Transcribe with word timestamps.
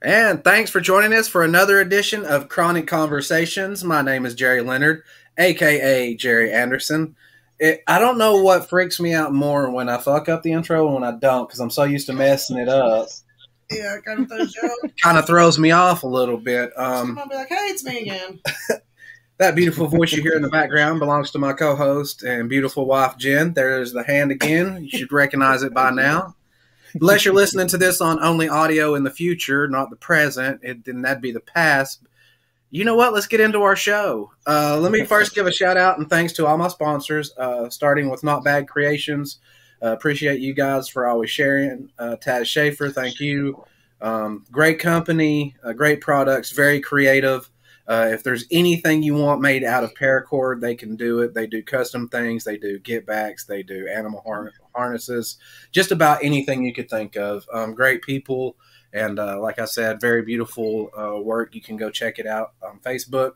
And 0.00 0.44
thanks 0.44 0.70
for 0.70 0.80
joining 0.80 1.12
us 1.12 1.26
for 1.26 1.42
another 1.42 1.80
edition 1.80 2.24
of 2.24 2.48
Chronic 2.48 2.86
Conversations. 2.86 3.82
My 3.82 4.00
name 4.00 4.26
is 4.26 4.36
Jerry 4.36 4.60
Leonard, 4.60 5.02
aka 5.36 6.14
Jerry 6.14 6.52
Anderson. 6.52 7.16
It, 7.58 7.82
I 7.88 7.98
don't 7.98 8.16
know 8.16 8.40
what 8.40 8.68
freaks 8.68 9.00
me 9.00 9.12
out 9.12 9.34
more 9.34 9.68
when 9.70 9.88
I 9.88 9.98
fuck 9.98 10.28
up 10.28 10.44
the 10.44 10.52
intro 10.52 10.86
and 10.86 10.94
when 10.94 11.02
I 11.02 11.18
don't 11.18 11.48
because 11.48 11.58
I'm 11.58 11.70
so 11.70 11.82
used 11.82 12.06
to 12.06 12.12
messing 12.12 12.58
it 12.58 12.68
up. 12.68 13.08
Yeah, 13.72 13.96
it 13.96 14.04
kind 14.04 14.20
of 14.20 14.28
throws 14.28 14.54
you 14.54 14.62
off. 14.62 14.90
Kind 15.02 15.18
of 15.18 15.26
throws 15.26 15.58
me 15.58 15.72
off 15.72 16.04
a 16.04 16.06
little 16.06 16.38
bit. 16.38 16.70
Um, 16.76 17.08
Someone 17.08 17.28
be 17.28 17.34
like, 17.34 17.48
"Hey, 17.48 17.56
it's 17.56 17.84
me 17.84 18.02
again." 18.02 18.40
that 19.38 19.56
beautiful 19.56 19.88
voice 19.88 20.12
you 20.12 20.22
hear 20.22 20.36
in 20.36 20.42
the 20.42 20.48
background 20.48 21.00
belongs 21.00 21.32
to 21.32 21.40
my 21.40 21.52
co-host 21.52 22.22
and 22.22 22.48
beautiful 22.48 22.86
wife 22.86 23.16
Jen. 23.18 23.52
There's 23.52 23.92
the 23.92 24.04
hand 24.04 24.30
again. 24.30 24.84
You 24.84 24.96
should 24.96 25.10
recognize 25.10 25.64
it 25.64 25.74
by 25.74 25.90
now. 25.90 26.36
Unless 26.94 27.24
you're 27.24 27.34
listening 27.34 27.68
to 27.68 27.78
this 27.78 28.00
on 28.00 28.22
only 28.22 28.48
audio 28.48 28.94
in 28.94 29.04
the 29.04 29.10
future, 29.10 29.68
not 29.68 29.90
the 29.90 29.96
present, 29.96 30.60
it, 30.62 30.84
then 30.84 31.02
that'd 31.02 31.22
be 31.22 31.32
the 31.32 31.40
past. 31.40 32.02
You 32.70 32.84
know 32.84 32.96
what? 32.96 33.14
Let's 33.14 33.26
get 33.26 33.40
into 33.40 33.62
our 33.62 33.76
show. 33.76 34.30
Uh, 34.46 34.78
let 34.78 34.92
me 34.92 35.04
first 35.04 35.34
give 35.34 35.46
a 35.46 35.52
shout 35.52 35.76
out 35.76 35.98
and 35.98 36.08
thanks 36.08 36.34
to 36.34 36.46
all 36.46 36.58
my 36.58 36.68
sponsors, 36.68 37.32
uh, 37.38 37.70
starting 37.70 38.10
with 38.10 38.22
Not 38.22 38.44
Bad 38.44 38.68
Creations. 38.68 39.38
Uh, 39.82 39.92
appreciate 39.92 40.40
you 40.40 40.52
guys 40.52 40.88
for 40.88 41.06
always 41.06 41.30
sharing. 41.30 41.90
Uh, 41.98 42.16
Taz 42.20 42.46
Schaefer, 42.46 42.90
thank 42.90 43.20
you. 43.20 43.64
Um, 44.00 44.44
great 44.50 44.78
company, 44.78 45.56
uh, 45.64 45.72
great 45.72 46.00
products, 46.00 46.50
very 46.50 46.80
creative. 46.80 47.48
Uh, 47.88 48.10
if 48.12 48.22
there's 48.22 48.44
anything 48.50 49.02
you 49.02 49.14
want 49.14 49.40
made 49.40 49.64
out 49.64 49.82
of 49.82 49.94
paracord, 49.94 50.60
they 50.60 50.74
can 50.74 50.94
do 50.94 51.20
it. 51.20 51.32
They 51.32 51.46
do 51.46 51.62
custom 51.62 52.06
things. 52.06 52.44
They 52.44 52.58
do 52.58 52.78
get 52.78 53.06
backs. 53.06 53.46
They 53.46 53.62
do 53.62 53.88
animal 53.88 54.22
har- 54.26 54.52
harnesses. 54.74 55.38
Just 55.72 55.90
about 55.90 56.22
anything 56.22 56.64
you 56.64 56.74
could 56.74 56.90
think 56.90 57.16
of. 57.16 57.46
Um, 57.52 57.74
great 57.74 58.02
people, 58.02 58.56
and 58.92 59.18
uh, 59.18 59.40
like 59.40 59.58
I 59.58 59.64
said, 59.64 60.02
very 60.02 60.20
beautiful 60.22 60.90
uh, 60.96 61.18
work. 61.18 61.54
You 61.54 61.62
can 61.62 61.78
go 61.78 61.88
check 61.90 62.18
it 62.18 62.26
out 62.26 62.52
on 62.62 62.78
Facebook 62.80 63.32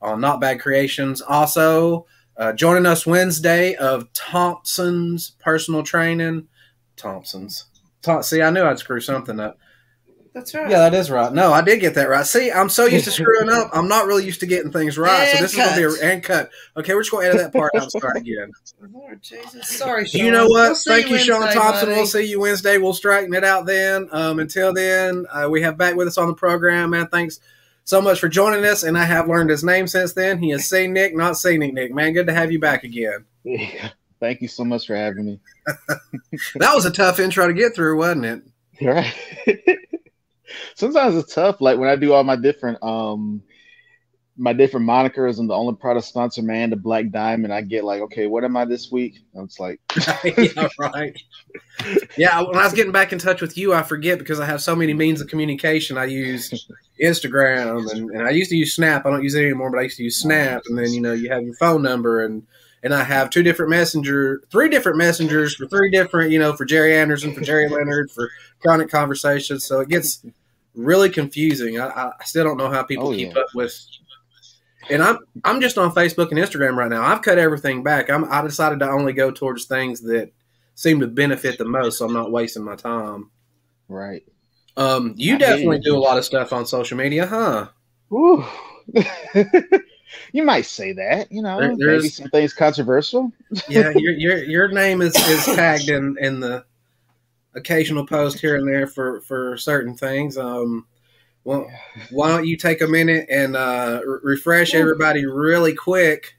on 0.00 0.18
Not 0.20 0.40
Bad 0.40 0.60
Creations. 0.60 1.20
Also, 1.20 2.06
uh, 2.38 2.54
joining 2.54 2.86
us 2.86 3.04
Wednesday 3.04 3.74
of 3.74 4.10
Thompson's 4.14 5.32
Personal 5.40 5.82
Training. 5.82 6.48
Thompson's. 6.96 7.66
Thom- 8.00 8.22
See, 8.22 8.40
I 8.40 8.48
knew 8.48 8.62
I'd 8.64 8.78
screw 8.78 9.00
something 9.00 9.38
up. 9.38 9.58
That's 10.32 10.54
right. 10.54 10.70
Yeah, 10.70 10.78
that 10.78 10.94
is 10.94 11.10
right. 11.10 11.32
No, 11.32 11.52
I 11.52 11.60
did 11.60 11.80
get 11.80 11.94
that 11.94 12.08
right. 12.08 12.24
See, 12.24 12.52
I'm 12.52 12.68
so 12.68 12.84
used 12.86 13.04
to 13.06 13.10
screwing 13.10 13.48
up. 13.48 13.70
I'm 13.72 13.88
not 13.88 14.06
really 14.06 14.24
used 14.24 14.40
to 14.40 14.46
getting 14.46 14.70
things 14.70 14.96
right. 14.96 15.28
so 15.28 15.36
And 15.36 15.44
this 15.44 15.52
is 15.52 15.56
gonna 15.56 15.76
be 15.76 15.82
a 15.82 16.12
and 16.12 16.22
cut. 16.22 16.50
Okay, 16.76 16.94
we're 16.94 17.00
just 17.02 17.10
gonna 17.10 17.26
edit 17.26 17.38
that 17.38 17.52
part 17.52 17.72
out 17.74 17.82
and 17.82 17.90
start 17.90 18.16
again. 18.16 18.52
Lord 18.92 19.20
Jesus, 19.22 19.68
sorry. 19.68 20.06
Sean. 20.06 20.24
you 20.24 20.30
know 20.30 20.46
what? 20.46 20.68
We'll 20.68 20.74
Thank 20.76 21.10
you, 21.10 21.18
Sean 21.18 21.40
Wednesday, 21.40 21.58
Thompson. 21.60 21.88
buddy. 21.88 21.96
We'll 21.98 22.06
see 22.06 22.24
you 22.24 22.40
Wednesday. 22.40 22.78
We'll 22.78 22.94
straighten 22.94 23.34
it 23.34 23.44
out 23.44 23.66
then. 23.66 24.08
Um, 24.12 24.38
until 24.38 24.72
then, 24.72 25.26
uh, 25.30 25.48
we 25.50 25.62
have 25.62 25.76
back 25.76 25.96
with 25.96 26.06
us 26.06 26.16
on 26.16 26.28
the 26.28 26.34
program, 26.34 26.90
man. 26.90 27.08
Thanks 27.08 27.40
so 27.84 28.00
much 28.00 28.20
for 28.20 28.28
joining 28.28 28.64
us. 28.64 28.84
And 28.84 28.96
I 28.96 29.04
have 29.04 29.28
learned 29.28 29.50
his 29.50 29.64
name 29.64 29.88
since 29.88 30.12
then. 30.12 30.38
He 30.38 30.52
is 30.52 30.68
C 30.68 30.86
Nick, 30.86 31.16
not 31.16 31.36
Scenic 31.36 31.74
Nick. 31.74 31.92
Man, 31.92 32.12
good 32.12 32.28
to 32.28 32.32
have 32.32 32.52
you 32.52 32.60
back 32.60 32.84
again. 32.84 33.24
Yeah. 33.42 33.90
Thank 34.20 34.42
you 34.42 34.48
so 34.48 34.64
much 34.64 34.86
for 34.86 34.94
having 34.94 35.24
me. 35.26 35.40
That 36.56 36.74
was 36.74 36.84
a 36.84 36.90
tough 36.92 37.18
intro 37.18 37.48
to 37.48 37.52
get 37.52 37.74
through, 37.74 37.96
wasn't 37.98 38.24
it? 38.26 38.42
Right. 38.82 39.78
Sometimes 40.74 41.16
it's 41.16 41.34
tough. 41.34 41.60
Like 41.60 41.78
when 41.78 41.88
I 41.88 41.96
do 41.96 42.12
all 42.12 42.24
my 42.24 42.36
different 42.36 42.82
um 42.82 43.42
my 44.36 44.52
different 44.54 44.86
monikers 44.86 45.38
and 45.38 45.50
the 45.50 45.54
only 45.54 45.74
product 45.74 46.06
sponsor 46.06 46.40
man, 46.40 46.70
the 46.70 46.76
Black 46.76 47.10
Diamond, 47.10 47.52
I 47.52 47.60
get 47.60 47.84
like, 47.84 48.00
okay, 48.00 48.26
what 48.26 48.42
am 48.42 48.56
I 48.56 48.64
this 48.64 48.90
week? 48.90 49.18
And 49.34 49.44
it's 49.44 49.60
like 49.60 49.80
yeah, 50.24 50.68
right. 50.78 51.16
Yeah, 52.16 52.40
when 52.40 52.56
I 52.56 52.64
was 52.64 52.72
getting 52.72 52.92
back 52.92 53.12
in 53.12 53.18
touch 53.18 53.42
with 53.42 53.58
you, 53.58 53.74
I 53.74 53.82
forget 53.82 54.18
because 54.18 54.40
I 54.40 54.46
have 54.46 54.62
so 54.62 54.74
many 54.74 54.94
means 54.94 55.20
of 55.20 55.28
communication. 55.28 55.98
I 55.98 56.06
use 56.06 56.68
Instagram 57.02 57.90
and, 57.90 58.10
and 58.10 58.26
I 58.26 58.30
used 58.30 58.50
to 58.50 58.56
use 58.56 58.74
Snap. 58.74 59.04
I 59.04 59.10
don't 59.10 59.22
use 59.22 59.34
it 59.34 59.44
anymore, 59.44 59.70
but 59.70 59.80
I 59.80 59.82
used 59.82 59.98
to 59.98 60.04
use 60.04 60.20
Snap. 60.20 60.62
And 60.66 60.78
then 60.78 60.92
you 60.92 61.02
know 61.02 61.12
you 61.12 61.30
have 61.30 61.42
your 61.42 61.54
phone 61.54 61.82
number 61.82 62.24
and 62.24 62.46
and 62.82 62.94
I 62.94 63.04
have 63.04 63.30
two 63.30 63.42
different 63.42 63.70
messenger, 63.70 64.42
three 64.50 64.68
different 64.68 64.96
messengers 64.96 65.54
for 65.54 65.66
three 65.66 65.90
different, 65.90 66.30
you 66.30 66.38
know, 66.38 66.54
for 66.54 66.64
Jerry 66.64 66.96
Anderson, 66.96 67.34
for 67.34 67.42
Jerry 67.42 67.68
Leonard, 67.68 68.10
for 68.10 68.30
Chronic 68.60 68.88
Conversations. 68.88 69.66
So 69.66 69.80
it 69.80 69.88
gets 69.88 70.24
really 70.74 71.10
confusing. 71.10 71.80
I, 71.80 71.88
I 72.20 72.24
still 72.24 72.44
don't 72.44 72.56
know 72.56 72.70
how 72.70 72.82
people 72.82 73.08
Oh, 73.08 73.14
keep 73.14 73.34
yeah. 73.34 73.40
up 73.40 73.48
with. 73.54 73.78
And 74.88 75.02
I'm 75.02 75.18
I'm 75.44 75.60
just 75.60 75.78
on 75.78 75.92
Facebook 75.92 76.30
and 76.30 76.38
Instagram 76.38 76.74
right 76.76 76.90
now. 76.90 77.02
I've 77.02 77.22
cut 77.22 77.38
everything 77.38 77.82
back. 77.82 78.10
I'm 78.10 78.24
I 78.32 78.42
decided 78.42 78.80
to 78.80 78.88
only 78.90 79.12
go 79.12 79.30
towards 79.30 79.66
things 79.66 80.00
that 80.02 80.30
seem 80.74 81.00
to 81.00 81.06
benefit 81.06 81.58
the 81.58 81.64
most, 81.66 81.98
so 81.98 82.06
I'm 82.06 82.12
not 82.14 82.32
wasting 82.32 82.64
my 82.64 82.76
time. 82.76 83.30
right. 83.88 84.22
Um, 84.76 85.14
you 85.16 85.34
I 85.34 85.38
definitely 85.38 85.76
mean- 85.76 85.82
do 85.82 85.96
a 85.96 85.98
lot 86.00 86.16
of 86.16 86.24
stuff 86.24 86.52
on 86.52 86.64
social 86.64 86.96
media, 86.96 87.26
huh? 87.26 87.68
Woo. 88.08 88.44
you 90.32 90.42
might 90.42 90.64
say 90.64 90.92
that, 90.92 91.30
you 91.30 91.42
know, 91.42 91.58
There- 91.60 91.74
maybe 91.96 92.08
some 92.08 92.28
things 92.30 92.52
controversial. 92.52 93.32
Yeah, 93.68 93.90
your 93.96 94.12
your 94.14 94.36
your 94.44 94.68
name 94.68 95.02
is, 95.02 95.14
is 95.28 95.44
tagged 95.44 95.88
in 95.88 96.16
in 96.20 96.40
the 96.40 96.64
occasional 97.54 98.06
post 98.06 98.38
here 98.38 98.56
and 98.56 98.66
there 98.66 98.86
for 98.86 99.20
for 99.22 99.56
certain 99.56 99.94
things. 99.96 100.36
Um, 100.36 100.86
well, 101.44 101.66
why 102.10 102.28
don't 102.28 102.46
you 102.46 102.56
take 102.56 102.82
a 102.82 102.86
minute 102.86 103.26
and 103.30 103.56
uh, 103.56 104.00
re- 104.04 104.18
refresh 104.22 104.74
everybody 104.74 105.24
really 105.24 105.74
quick 105.74 106.36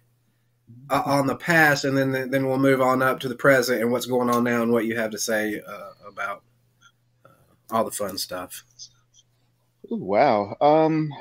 uh, 0.90 1.02
on 1.06 1.26
the 1.26 1.36
past, 1.36 1.86
and 1.86 1.98
then 1.98 2.30
then 2.30 2.48
we'll 2.48 2.60
move 2.60 2.82
on 2.82 3.02
up 3.02 3.20
to 3.22 3.28
the 3.28 3.36
present 3.36 3.82
and 3.82 3.92
what's 3.92 4.06
going 4.06 4.30
on 4.30 4.44
now 4.44 4.62
and 4.62 4.72
what 4.72 4.86
you 4.86 4.96
have 4.96 5.12
to 5.12 5.18
say 5.18 5.62
uh, 5.68 5.90
about 6.08 6.44
uh, 7.26 7.76
all 7.76 7.84
the 7.84 7.92
fun 7.92 8.18
stuff. 8.18 8.64
Ooh, 9.92 9.98
wow. 9.98 10.56
Um, 10.62 11.12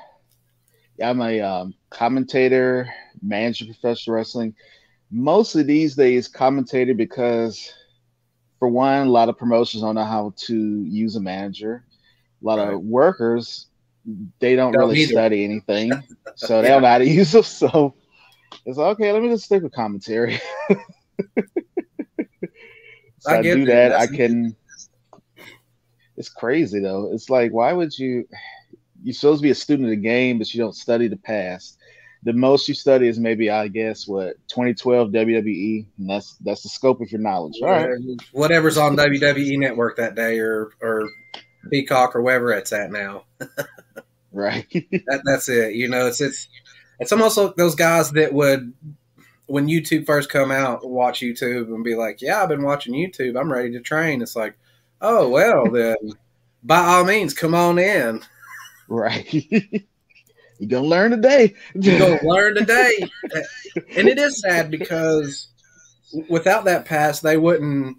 yeah, 0.98 1.10
I'm 1.10 1.20
a 1.22 1.40
um, 1.40 1.74
commentator, 1.88 2.88
manager, 3.22 3.64
professional 3.64 4.16
wrestling. 4.16 4.54
Mostly 5.10 5.62
these 5.62 5.96
days, 5.96 6.28
commentator 6.28 6.94
because, 6.94 7.72
for 8.60 8.68
one, 8.68 9.08
a 9.08 9.10
lot 9.10 9.28
of 9.28 9.36
promotions 9.36 9.82
don't 9.82 9.96
know 9.96 10.04
how 10.04 10.32
to 10.36 10.56
use 10.84 11.16
a 11.16 11.20
manager. 11.20 11.84
A 12.42 12.46
lot 12.46 12.58
Right. 12.58 12.74
of 12.74 12.82
workers, 12.82 13.66
they 14.38 14.54
don't, 14.54 14.72
Don't 14.72 14.82
really 14.82 15.00
either. 15.00 15.12
study 15.12 15.44
anything, 15.44 15.90
so 16.36 16.62
they 16.62 16.68
Yeah. 16.68 16.74
don't 16.74 16.82
know 16.82 16.88
how 16.88 16.98
to 16.98 17.08
use 17.08 17.32
them. 17.32 17.42
So 17.42 17.94
it's 18.64 18.78
like, 18.78 18.92
okay. 18.92 19.12
Let 19.12 19.22
me 19.22 19.28
just 19.30 19.46
stick 19.46 19.62
with 19.62 19.72
commentary. 19.72 20.38
so 23.18 23.32
I 23.32 23.38
I, 23.38 23.42
get 23.42 23.54
do 23.54 23.64
that. 23.66 23.88
that. 23.90 24.00
I 24.00 24.06
can. 24.06 24.54
It's 26.16 26.28
crazy 26.28 26.80
though. 26.80 27.10
It's 27.12 27.30
like, 27.30 27.52
why 27.52 27.72
would 27.72 27.98
you? 27.98 28.26
You're 29.02 29.14
supposed 29.14 29.40
to 29.40 29.42
be 29.42 29.50
a 29.50 29.54
student 29.54 29.86
of 29.86 29.90
the 29.90 29.96
game, 29.96 30.38
but 30.38 30.52
you 30.52 30.60
don't 30.60 30.76
study 30.76 31.08
the 31.08 31.16
past. 31.16 31.78
The 32.22 32.32
most 32.32 32.68
you 32.68 32.74
study 32.74 33.08
is 33.08 33.18
maybe, 33.18 33.50
I 33.50 33.68
guess, 33.68 34.06
what 34.06 34.36
2012 34.48 35.10
WWE, 35.10 35.86
and 35.98 36.10
that's 36.10 36.36
that's 36.40 36.62
the 36.62 36.68
scope 36.68 37.00
of 37.00 37.10
your 37.10 37.20
knowledge. 37.20 37.58
All 37.62 37.68
right, 37.68 37.88
Whatever's 38.32 38.76
on 38.76 38.96
WWE 38.96 39.58
Network 39.58 39.96
that 39.96 40.14
day, 40.14 40.38
or 40.38 40.70
or 40.82 41.08
Peacock, 41.70 42.14
or 42.14 42.22
wherever 42.22 42.52
it's 42.52 42.72
at 42.72 42.92
now. 42.92 43.24
right. 44.32 44.66
That, 45.06 45.22
that's 45.24 45.48
it. 45.48 45.74
You 45.74 45.88
know, 45.88 46.06
it's 46.06 46.20
it's 46.20 46.48
it's 46.98 47.12
almost 47.12 47.38
like 47.38 47.56
those 47.56 47.74
guys 47.74 48.10
that 48.12 48.32
would 48.34 48.72
when 49.46 49.66
YouTube 49.66 50.06
first 50.06 50.28
come 50.28 50.50
out 50.50 50.88
watch 50.88 51.20
YouTube 51.20 51.74
and 51.74 51.82
be 51.82 51.96
like, 51.96 52.20
"Yeah, 52.20 52.42
I've 52.42 52.50
been 52.50 52.62
watching 52.62 52.94
YouTube. 52.94 53.40
I'm 53.40 53.52
ready 53.52 53.72
to 53.72 53.80
train." 53.80 54.20
It's 54.20 54.36
like, 54.36 54.58
"Oh 55.00 55.28
well, 55.28 55.70
then 55.70 55.96
by 56.62 56.78
all 56.78 57.04
means, 57.04 57.34
come 57.34 57.54
on 57.54 57.78
in. 57.78 58.22
right. 58.88 59.84
You're 60.60 60.68
gonna 60.68 60.86
learn 60.86 61.10
today. 61.10 61.54
You're 61.74 61.98
gonna 61.98 62.20
learn 62.22 62.54
today." 62.54 62.92
and 63.96 64.06
it 64.08 64.18
is 64.18 64.40
sad 64.40 64.70
because 64.70 65.48
without 66.28 66.66
that 66.66 66.84
past, 66.84 67.22
they 67.22 67.36
wouldn't. 67.36 67.96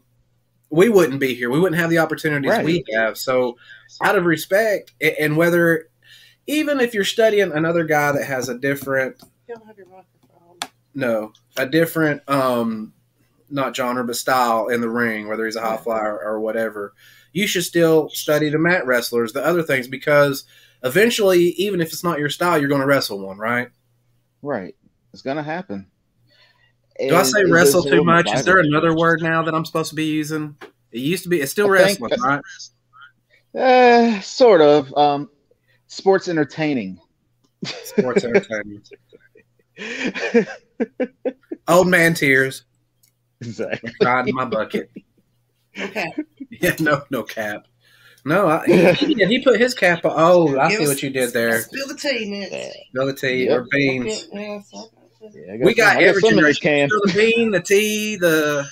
We 0.69 0.87
wouldn't 0.87 1.19
be 1.19 1.33
here. 1.33 1.49
We 1.49 1.59
wouldn't 1.59 1.81
have 1.81 1.89
the 1.89 1.97
opportunities 1.97 2.49
Right. 2.51 2.63
we 2.63 2.85
have. 2.93 3.17
So, 3.17 3.57
out 4.01 4.15
of 4.15 4.25
respect, 4.25 4.93
and 5.19 5.35
whether 5.35 5.89
even 6.47 6.79
if 6.79 6.93
you're 6.93 7.03
studying 7.03 7.51
another 7.51 7.83
guy 7.83 8.11
that 8.13 8.23
has 8.25 8.47
a 8.47 8.57
different 8.57 9.17
You 9.49 9.55
don't 9.55 9.65
have 9.67 9.77
your 9.77 9.87
microphone. 9.87 10.69
no 10.93 11.33
a 11.57 11.65
different 11.67 12.21
um 12.29 12.93
not 13.49 13.75
genre 13.75 14.03
but 14.03 14.15
style 14.15 14.67
in 14.69 14.81
the 14.81 14.89
ring 14.89 15.27
whether 15.27 15.45
he's 15.45 15.55
a 15.55 15.61
high 15.61 15.77
flyer 15.77 16.17
or 16.19 16.39
whatever 16.39 16.93
you 17.33 17.45
should 17.47 17.63
still 17.63 18.09
study 18.09 18.49
the 18.49 18.57
mat 18.57 18.85
wrestlers 18.87 19.33
the 19.33 19.45
other 19.45 19.61
things 19.61 19.87
because 19.87 20.45
eventually 20.83 21.39
even 21.51 21.81
if 21.81 21.89
it's 21.93 22.03
not 22.03 22.19
your 22.19 22.29
style 22.29 22.57
you're 22.59 22.69
going 22.69 22.81
to 22.81 22.87
wrestle 22.87 23.19
one 23.25 23.37
right 23.37 23.69
right. 24.41 24.75
It's 25.13 25.21
gonna 25.21 25.43
happen. 25.43 25.87
do 26.99 27.15
i 27.15 27.23
say 27.23 27.43
wrestle 27.45 27.83
too 27.83 28.03
much 28.03 28.27
is 28.33 28.45
there 28.45 28.59
another 28.59 28.95
word 28.95 29.21
now 29.21 29.43
that 29.43 29.53
i'm 29.53 29.65
supposed 29.65 29.89
to 29.89 29.95
be 29.95 30.05
using 30.05 30.55
it 30.91 30.99
used 30.99 31.23
to 31.23 31.29
be 31.29 31.39
it's 31.41 31.51
still 31.51 31.71
I 31.73 31.83
think- 31.93 31.99
wrestling 32.01 32.41
right 33.53 34.15
Uh, 34.17 34.21
sort 34.21 34.61
of. 34.61 34.93
Um, 34.95 35.29
sports 35.87 36.27
entertaining. 36.29 36.99
sports 37.83 38.23
entertainment 38.23 38.89
old 41.67 41.87
man 41.87 42.13
tears 42.13 42.63
exactly. 43.41 43.91
crying 44.01 44.27
in 44.29 44.35
my 44.35 44.45
bucket 44.45 44.89
Okay. 45.79 46.05
yeah 46.49 46.75
no 46.79 47.03
no 47.11 47.23
cap 47.23 47.65
No, 48.23 48.47
I, 48.47 48.65
he, 48.65 49.13
he 49.25 49.43
put 49.43 49.59
his 49.59 49.73
cap 49.73 50.05
on. 50.05 50.13
Oh, 50.15 50.59
I 50.59 50.69
Give 50.69 50.77
see 50.77 50.83
us- 50.83 50.89
what 50.89 51.03
you 51.03 51.09
did 51.09 51.33
there. 51.33 51.61
Spill 51.61 51.87
the 51.87 51.95
tea, 51.95 52.29
Nick. 52.29 52.51
Yeah. 52.51 52.69
Spill 52.89 53.05
the 53.07 53.13
tea 53.13 53.45
Yep. 53.45 53.57
or 53.59 53.67
beans. 53.71 54.27
Yeah, 54.31 54.39
yeah, 54.41 54.59
so- 54.61 54.89
Yeah, 55.33 55.53
I 55.53 55.57
We 55.61 55.73
got 55.73 55.93
some- 55.93 55.99
I 55.99 56.03
every 56.03 56.21
some 56.21 56.29
in 56.31 56.35
this 56.43 56.59
generation. 56.59 56.61
can. 56.61 56.89
Spill 56.89 57.01
the 57.05 57.13
bean, 57.13 57.51
the 57.51 57.59
tea, 57.61 58.15
the 58.17 58.67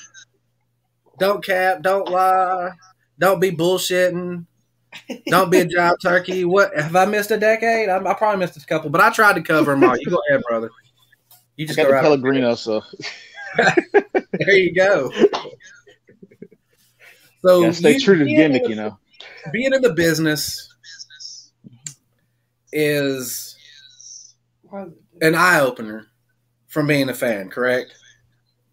don't 1.19 1.43
cap, 1.43 1.81
don't 1.81 2.09
lie, 2.09 2.71
don't 3.17 3.39
be 3.41 3.51
bullshitting, 3.51 4.45
don't 5.27 5.49
be 5.49 5.59
a 5.59 5.65
job 5.65 5.95
turkey. 6.01 6.45
What 6.45 6.75
have 6.79 6.95
I 6.95 7.05
missed 7.05 7.31
a 7.31 7.37
decade? 7.37 7.89
I, 7.89 7.97
I 7.97 8.13
probably 8.13 8.37
missed 8.39 8.55
a 8.61 8.65
couple, 8.65 8.89
but 8.89 9.01
I 9.01 9.09
tried 9.09 9.33
to 9.33 9.41
cover 9.41 9.71
them 9.71 9.83
all. 9.83 9.97
You 9.97 10.05
go 10.09 10.21
ahead, 10.29 10.41
brother. 10.47 10.69
You 11.57 11.65
I 11.65 11.67
just 11.67 11.77
got 11.77 11.83
go 11.83 11.89
the 11.89 11.93
right. 11.95 12.03
Pellegrino, 12.03 12.55
so 12.55 12.81
There 13.57 14.55
you 14.55 14.73
go. 14.75 15.11
So 17.41 17.61
gotta 17.61 17.73
stay 17.73 17.93
you- 17.93 17.99
true 17.99 18.17
to 18.17 18.23
the 18.25 18.35
gimmick, 18.35 18.67
you 18.67 18.75
know. 18.75 18.97
Being 19.51 19.73
in 19.73 19.81
the 19.81 19.93
business 19.93 20.73
is 22.71 23.55
Why 24.63 24.83
is 24.83 24.93
it- 24.93 25.25
an 25.27 25.35
eye 25.35 25.59
opener 25.59 26.07
from 26.67 26.87
being 26.87 27.09
a 27.09 27.13
fan, 27.13 27.49
correct? 27.49 27.93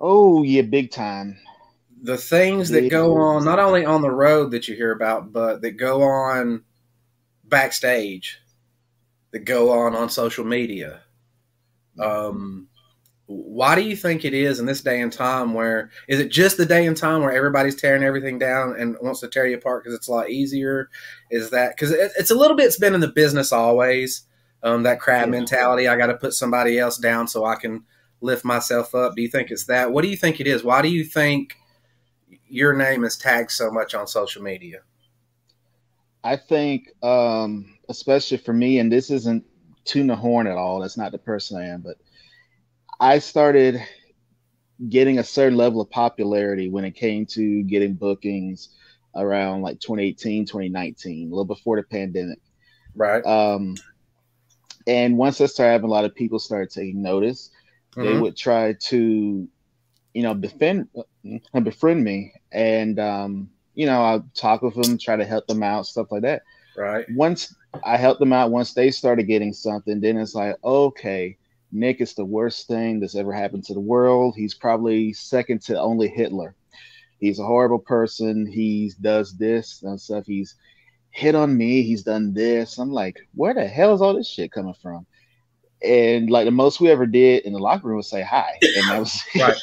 Oh 0.01 0.43
yeah, 0.43 0.63
big 0.63 0.91
time. 0.91 1.39
The 2.03 2.17
things 2.19 2.69
that 2.71 2.91
go 2.91 3.17
on, 3.17 3.45
not 3.45 3.59
only 3.59 3.85
on 3.85 4.03
the 4.03 4.11
road 4.11 4.51
that 4.51 4.69
you 4.69 4.77
hear 4.77 4.93
about, 4.93 5.33
but 5.33 5.63
that 5.63 5.73
go 5.73 6.03
on 6.03 6.63
backstage, 7.45 8.39
that 9.33 9.41
go 9.41 9.71
on 9.73 9.95
on 9.97 10.11
social 10.11 10.45
media. 10.45 11.01
Um, 11.99 12.69
why 13.26 13.75
do 13.75 13.82
you 13.82 13.96
think 13.96 14.25
it 14.25 14.34
is 14.34 14.61
in 14.61 14.67
this 14.67 14.82
day 14.82 15.00
and 15.00 15.12
time 15.12 15.52
where 15.52 15.90
is 16.06 16.20
it 16.20 16.31
just 16.31 16.56
the 16.56 16.67
day 16.67 16.87
and 16.87 16.96
time 16.96 17.23
where 17.23 17.32
everybody's 17.32 17.75
tearing 17.75 18.05
everything 18.05 18.38
down 18.38 18.76
and 18.78 18.96
wants 19.02 19.20
to 19.20 19.28
tear 19.28 19.46
you 19.46 19.56
apart 19.56 19.82
because 19.82 19.96
it's 19.96 20.06
a 20.06 20.12
lot 20.12 20.31
easier? 20.31 20.88
Is 21.31 21.50
that 21.50 21.76
because 21.76 21.90
it, 21.90 22.12
it's 22.17 22.31
a 22.31 22.37
little 22.37 22.56
bit? 22.56 22.67
It's 22.67 22.78
been 22.78 22.94
in 22.94 23.00
the 23.00 23.08
business 23.08 23.52
always. 23.52 24.23
Um, 24.62 24.84
that 24.84 25.00
crab 25.00 25.28
mentality. 25.28 25.87
I 25.87 25.96
got 25.96 26.06
to 26.06 26.17
put 26.17 26.32
somebody 26.32 26.78
else 26.78 26.96
down 26.99 27.28
so 27.28 27.44
I 27.44 27.56
can 27.56 27.84
lift 28.20 28.44
myself 28.44 28.94
up. 28.94 29.14
Do 29.14 29.23
you 29.23 29.29
think 29.29 29.50
it's 29.50 29.67
that? 29.67 29.93
What 29.93 30.02
do 30.02 30.08
you 30.08 30.17
think 30.17 30.40
it 30.40 30.46
is? 30.46 30.64
Why 30.64 30.81
do 30.82 30.88
you 30.88 31.05
think 31.05 31.56
your 32.49 32.72
name 32.72 33.05
is 33.05 33.17
tagged 33.17 33.50
so 33.50 33.70
much 33.70 33.94
on 33.94 34.06
social 34.06 34.43
media? 34.43 34.81
I 36.25 36.37
think, 36.37 36.90
um, 37.02 37.76
especially 37.88 38.38
for 38.38 38.52
me, 38.52 38.79
and 38.79 38.90
this 38.90 39.11
isn't 39.11 39.44
tune 39.84 40.08
the 40.08 40.17
horn 40.17 40.46
at 40.46 40.56
all. 40.56 40.81
That's 40.81 40.96
not 40.96 41.12
the 41.12 41.19
person 41.19 41.58
I 41.58 41.67
am, 41.67 41.82
but 41.82 41.96
I 43.00 43.19
started 43.19 43.81
getting 44.88 45.19
a 45.19 45.25
certain 45.25 45.56
level 45.56 45.81
of 45.81 45.90
popularity 45.90 46.69
when 46.69 46.84
it 46.84 46.93
came 46.93 47.26
to 47.26 47.62
getting 47.62 47.94
bookings 47.94 48.70
around 49.14 49.62
like 49.62 49.81
2018, 49.81 50.46
2019, 50.46 51.28
a 51.28 51.31
little 51.31 51.44
before 51.44 51.76
the 51.76 51.82
pandemic. 51.82 52.38
Right. 52.94 53.25
Um, 53.25 53.75
and 54.87 55.16
once 55.19 55.40
I 55.40 55.46
started 55.46 55.72
having 55.72 55.88
a 55.88 55.93
lot 55.93 56.04
of 56.04 56.14
people 56.14 56.38
start 56.38 56.70
taking 56.70 57.02
notice, 57.02 57.50
they 57.96 58.14
Mhm. 58.14 58.20
would 58.20 58.37
try 58.37 58.75
to, 58.75 59.48
you 60.14 60.22
know, 60.22 60.34
defend, 60.34 60.88
uh, 61.54 61.60
befriend 61.60 62.04
me, 62.04 62.32
and 62.52 62.98
um, 62.98 63.50
you 63.75 63.87
know, 63.87 64.00
I 64.00 64.20
talk 64.34 64.62
with 64.62 64.75
them, 64.75 64.98
try 64.98 65.16
to 65.16 65.25
help 65.25 65.46
them 65.46 65.62
out, 65.62 65.87
stuff 65.87 66.10
like 66.10 66.22
that. 66.22 66.43
Right. 66.76 67.06
Once 67.14 67.54
I 67.84 67.96
helped 67.96 68.20
them 68.20 68.32
out, 68.32 68.50
once 68.50 68.75
they 68.75 68.90
started 68.90 69.25
getting 69.25 69.52
something, 69.52 70.00
then 70.00 70.16
it's 70.16 70.34
like, 70.34 70.56
okay, 70.64 71.37
Nick 71.76 72.00
is 72.00 72.14
the 72.14 72.25
worst 72.25 72.67
thing 72.67 73.00
that's 73.00 73.14
ever 73.14 73.32
happened 73.32 73.64
to 73.64 73.75
the 73.75 73.81
world. 73.81 74.34
He's 74.37 74.55
probably 74.55 75.12
second 75.12 75.62
to 75.62 75.78
only 75.78 76.08
Hitler. 76.08 76.55
He's 77.19 77.38
a 77.38 77.44
horrible 77.44 77.78
person. 77.78 78.46
He 78.46 78.93
does 79.00 79.37
this 79.37 79.82
and 79.82 80.00
stuff. 80.00 80.25
He's 80.26 80.55
hit 81.11 81.34
on 81.34 81.56
me. 81.56 81.82
He's 81.82 82.02
done 82.02 82.34
this. 82.34 82.78
I'm 82.78 82.90
like, 82.90 83.19
where 83.34 83.55
the 83.55 83.67
hell 83.67 83.94
is 83.94 84.02
all 84.02 84.14
this 84.14 84.28
shit 84.28 84.52
coming 84.52 84.75
from? 84.82 85.06
And 85.82 86.31
like 86.31 86.46
the 86.46 86.50
most 86.50 86.81
we 86.81 86.90
ever 86.90 87.06
did 87.06 87.44
in 87.44 87.52
the 87.52 87.58
locker 87.58 87.88
room 87.88 87.99
was 87.99 88.08
say 88.08 88.22
hi, 88.22 88.58
and 88.76 88.90
that 88.90 88.99
was 88.99 89.22
Right. 89.38 89.56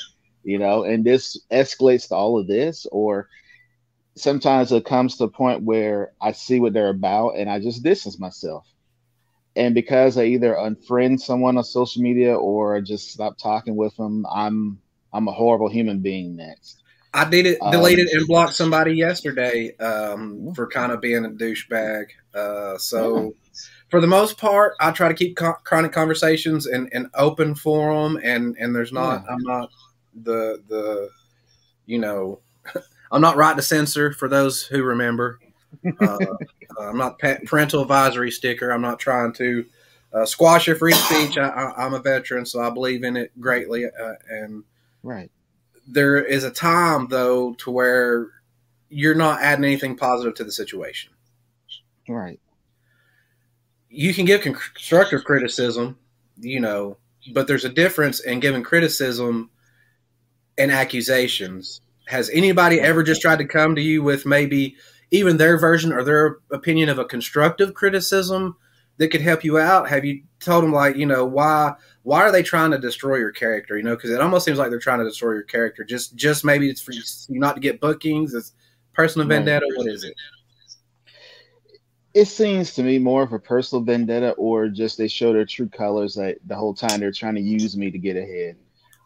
you 0.43 0.57
know. 0.59 0.83
And 0.83 1.03
this 1.03 1.39
escalates 1.51 2.07
to 2.09 2.15
all 2.15 2.39
of 2.39 2.47
this, 2.47 2.85
or 2.91 3.27
sometimes 4.15 4.71
it 4.71 4.85
comes 4.85 5.17
to 5.17 5.25
a 5.25 5.29
point 5.29 5.63
where 5.63 6.13
I 6.21 6.31
see 6.31 6.59
what 6.59 6.73
they're 6.73 6.89
about 6.89 7.31
and 7.37 7.49
I 7.49 7.59
just 7.59 7.83
distance 7.83 8.19
myself. 8.19 8.65
And 9.55 9.75
because 9.75 10.17
I 10.17 10.23
either 10.25 10.55
unfriend 10.55 11.19
someone 11.19 11.57
on 11.57 11.63
social 11.63 12.01
media 12.01 12.35
or 12.35 12.75
I 12.75 12.81
just 12.81 13.11
stop 13.11 13.37
talking 13.37 13.75
with 13.75 13.95
them, 13.97 14.25
I'm 14.33 14.79
I'm 15.13 15.27
a 15.27 15.31
horrible 15.31 15.69
human 15.69 15.99
being 15.99 16.35
next. 16.35 16.81
I 17.13 17.29
did 17.29 17.45
it, 17.45 17.59
Um, 17.61 17.71
deleted 17.71 18.07
and 18.09 18.25
blocked 18.27 18.55
somebody 18.55 18.93
yesterday 18.93 19.75
um, 19.77 20.53
for 20.55 20.67
kind 20.67 20.91
of 20.91 20.99
being 20.99 21.25
a 21.25 21.29
douchebag. 21.29 22.05
Uh, 22.33 22.77
so, 22.79 23.35
for 23.89 24.01
the 24.01 24.07
most 24.07 24.39
part, 24.39 24.73
I 24.79 24.89
try 24.91 25.09
to 25.09 25.13
keep 25.13 25.37
co- 25.37 25.53
chronic 25.63 25.91
conversations 25.91 26.65
and, 26.65 26.89
and 26.91 27.09
open 27.13 27.53
for 27.53 27.93
them. 27.93 28.19
And, 28.23 28.55
and 28.59 28.75
there's 28.75 28.91
not, 28.91 29.25
I'm 29.29 29.43
not 29.43 29.69
the 30.15 30.63
the, 30.67 31.09
you 31.85 31.99
know, 31.99 32.39
I'm 33.11 33.21
not 33.21 33.35
right 33.35 33.55
to 33.55 33.61
censor 33.61 34.11
for 34.13 34.27
those 34.27 34.63
who 34.63 34.81
remember. 34.81 35.39
Uh, 35.99 36.17
I'm 36.79 36.97
not 36.97 37.19
parental 37.19 37.81
advisory 37.81 38.31
sticker. 38.31 38.71
I'm 38.71 38.81
not 38.81 38.99
trying 38.99 39.33
to 39.33 39.65
uh, 40.13 40.25
squash 40.25 40.67
your 40.67 40.75
free 40.75 40.93
speech. 40.93 41.37
I, 41.37 41.47
I, 41.47 41.85
I'm 41.85 41.93
a 41.93 41.99
veteran, 41.99 42.45
so 42.45 42.61
I 42.61 42.69
believe 42.69 43.03
in 43.03 43.17
it 43.17 43.31
greatly. 43.39 43.85
Uh, 43.85 44.13
and 44.29 44.63
Right. 45.01 45.29
there 45.87 46.17
is 46.23 46.43
a 46.43 46.51
time 46.51 47.07
though 47.09 47.53
to 47.55 47.71
where 47.71 48.27
you're 48.89 49.15
not 49.15 49.41
adding 49.41 49.65
anything 49.65 49.95
positive 49.97 50.35
to 50.35 50.43
the 50.43 50.51
situation. 50.51 51.11
Right. 52.07 52.39
You 53.89 54.13
can 54.13 54.25
give 54.25 54.41
constructive 54.41 55.23
criticism, 55.23 55.97
you 56.37 56.59
know, 56.59 56.97
but 57.33 57.47
there's 57.47 57.65
a 57.65 57.69
difference 57.69 58.19
in 58.19 58.39
giving 58.39 58.63
criticism 58.63 59.49
and 60.57 60.71
accusations. 60.71 61.81
Has 62.07 62.29
anybody 62.31 62.79
ever 62.79 63.03
just 63.03 63.21
tried 63.21 63.37
to 63.39 63.45
come 63.45 63.75
to 63.75 63.81
you 63.81 64.03
with 64.03 64.25
maybe 64.25 64.75
even 65.13 65.37
their 65.37 65.57
version 65.59 65.93
or 65.93 66.03
their 66.03 66.39
opinion 66.51 66.89
of 66.89 66.97
a 66.97 67.05
constructive 67.05 67.75
criticism 67.75 68.57
that 68.97 69.09
could 69.09 69.21
help 69.21 69.43
you 69.43 69.59
out? 69.59 69.87
Have 69.87 70.03
you 70.03 70.23
told 70.39 70.63
them 70.63 70.73
like, 70.73 70.95
you 70.95 71.05
know, 71.05 71.23
why 71.23 71.73
why 72.01 72.21
are 72.21 72.31
they 72.31 72.43
trying 72.43 72.71
to 72.71 72.79
destroy 72.79 73.17
your 73.17 73.31
character? 73.31 73.77
You 73.77 73.83
know, 73.83 73.95
because 73.95 74.09
it 74.09 74.19
almost 74.19 74.43
seems 74.43 74.57
like 74.57 74.71
they're 74.71 74.79
trying 74.79 74.99
to 74.99 75.05
destroy 75.05 75.33
your 75.33 75.43
character. 75.43 75.83
Just 75.83 76.15
just 76.15 76.43
maybe 76.43 76.67
it's 76.67 76.81
for 76.81 76.93
you 76.93 77.03
not 77.29 77.53
to 77.53 77.61
get 77.61 77.79
bookings. 77.79 78.33
It's 78.33 78.53
personal 78.93 79.27
vendetta. 79.27 79.67
What 79.75 79.87
is 79.87 80.03
it? 80.03 80.15
It 82.15 82.25
seems 82.25 82.73
to 82.75 82.83
me 82.83 82.97
more 82.97 83.23
of 83.23 83.33
a 83.33 83.39
personal 83.39 83.83
vendetta 83.83 84.31
or 84.31 84.67
just 84.67 84.97
they 84.97 85.07
show 85.07 85.31
their 85.31 85.45
true 85.45 85.69
colors 85.69 86.15
that 86.15 86.37
the 86.45 86.55
whole 86.55 86.73
time 86.73 86.99
they're 86.99 87.11
trying 87.11 87.35
to 87.35 87.41
use 87.41 87.77
me 87.77 87.91
to 87.91 87.97
get 87.99 88.17
ahead. 88.17 88.57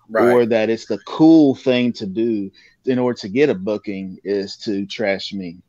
Right. 0.09 0.31
Or 0.31 0.45
that 0.45 0.69
it's 0.69 0.85
the 0.85 0.99
cool 0.99 1.53
thing 1.53 1.91
to 1.93 2.05
do 2.05 2.49
in 2.85 2.97
order 2.97 3.19
to 3.19 3.27
get 3.27 3.49
a 3.49 3.53
booking 3.53 4.19
is 4.23 4.55
to 4.59 4.85
trash 4.85 5.33
me. 5.33 5.61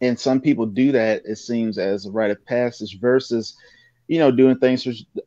And 0.00 0.18
some 0.18 0.40
people 0.40 0.66
do 0.66 0.92
that, 0.92 1.22
it 1.24 1.36
seems, 1.36 1.78
as 1.78 2.06
a 2.06 2.10
rite 2.10 2.30
of 2.30 2.44
passage 2.46 2.98
versus, 3.00 3.56
you 4.06 4.18
know, 4.18 4.30
doing 4.30 4.58
things 4.58 4.86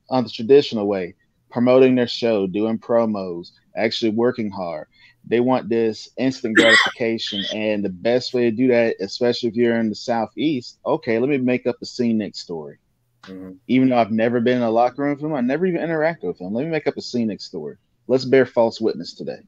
on 0.09 0.23
the 0.23 0.29
traditional 0.29 0.87
way, 0.87 1.15
promoting 1.49 1.95
their 1.95 2.07
show, 2.07 2.47
doing 2.47 2.79
promos, 2.79 3.51
actually 3.75 4.11
working 4.11 4.49
hard. 4.49 4.87
They 5.27 5.39
want 5.39 5.69
this 5.69 6.09
instant 6.17 6.55
gratification. 6.55 7.43
and 7.53 7.83
the 7.83 7.89
best 7.89 8.33
way 8.33 8.43
to 8.43 8.51
do 8.51 8.67
that, 8.69 8.95
especially 9.01 9.49
if 9.49 9.55
you're 9.55 9.77
in 9.79 9.89
the 9.89 9.95
Southeast, 9.95 10.79
okay, 10.85 11.19
let 11.19 11.29
me 11.29 11.37
make 11.37 11.67
up 11.67 11.75
a 11.81 11.85
C 11.85 12.13
Nick 12.13 12.35
story. 12.35 12.79
Mhm. 13.23 13.57
Even 13.67 13.89
though 13.89 13.97
I've 13.97 14.11
never 14.11 14.39
been 14.39 14.57
in 14.57 14.63
a 14.63 14.71
locker 14.71 15.03
room 15.03 15.13
with 15.15 15.23
him, 15.23 15.33
I 15.33 15.41
never 15.41 15.65
even 15.65 15.81
interacted 15.81 16.23
with 16.23 16.39
him. 16.39 16.53
Let 16.53 16.63
me 16.65 16.71
make 16.71 16.87
up 16.87 16.97
a 16.97 17.01
C 17.01 17.25
Nick 17.25 17.41
story. 17.41 17.75
Let's 18.07 18.25
bear 18.25 18.45
false 18.45 18.81
witness 18.81 19.13
today. 19.13 19.39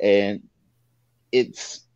And 0.00 0.42
it's 1.30 1.86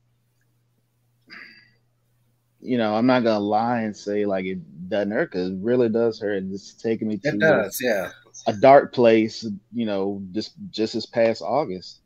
you 2.67 2.79
know, 2.79 2.95
I'm 2.95 3.07
not 3.07 3.25
gonna 3.25 3.41
lie 3.41 3.81
and 3.83 3.97
say 3.97 4.27
like 4.27 4.45
it 4.45 4.89
doesn't 4.89 5.13
hurt 5.13 5.31
because 5.31 5.51
it 5.51 5.59
really 5.61 5.89
does 5.89 6.21
hurt. 6.21 6.43
It's 6.51 6.75
taking 6.75 7.09
me 7.09 7.19
to 7.19 7.29
It 7.29 7.39
does. 7.39 7.79
Yeah. 7.83 8.11
a 8.47 8.53
dark 8.53 8.93
place, 8.93 9.47
you 9.73 9.87
know, 9.87 10.23
just 10.33 10.55
just 10.71 10.95
this 10.95 11.07
past 11.07 11.43
August. 11.43 12.01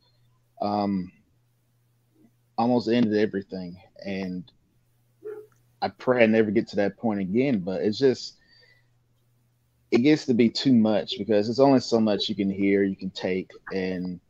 Um 0.61 1.11
almost 2.57 2.89
ended 2.89 3.15
everything. 3.17 3.77
And 4.05 4.51
I 5.81 5.89
pray 5.89 6.23
I 6.23 6.27
never 6.27 6.51
get 6.51 6.67
to 6.69 6.75
that 6.77 6.97
point 6.97 7.19
again, 7.19 7.59
but 7.59 7.81
it's 7.81 7.97
just 7.99 8.37
it 9.91 9.99
gets 9.99 10.25
to 10.25 10.33
be 10.33 10.49
too 10.49 10.73
much 10.73 11.17
because 11.17 11.49
it's 11.49 11.59
only 11.59 11.79
so 11.79 11.99
much 11.99 12.29
you 12.29 12.35
can 12.35 12.49
hear, 12.49 12.83
you 12.83 12.95
can 12.95 13.09
take, 13.09 13.51
and 13.73 14.21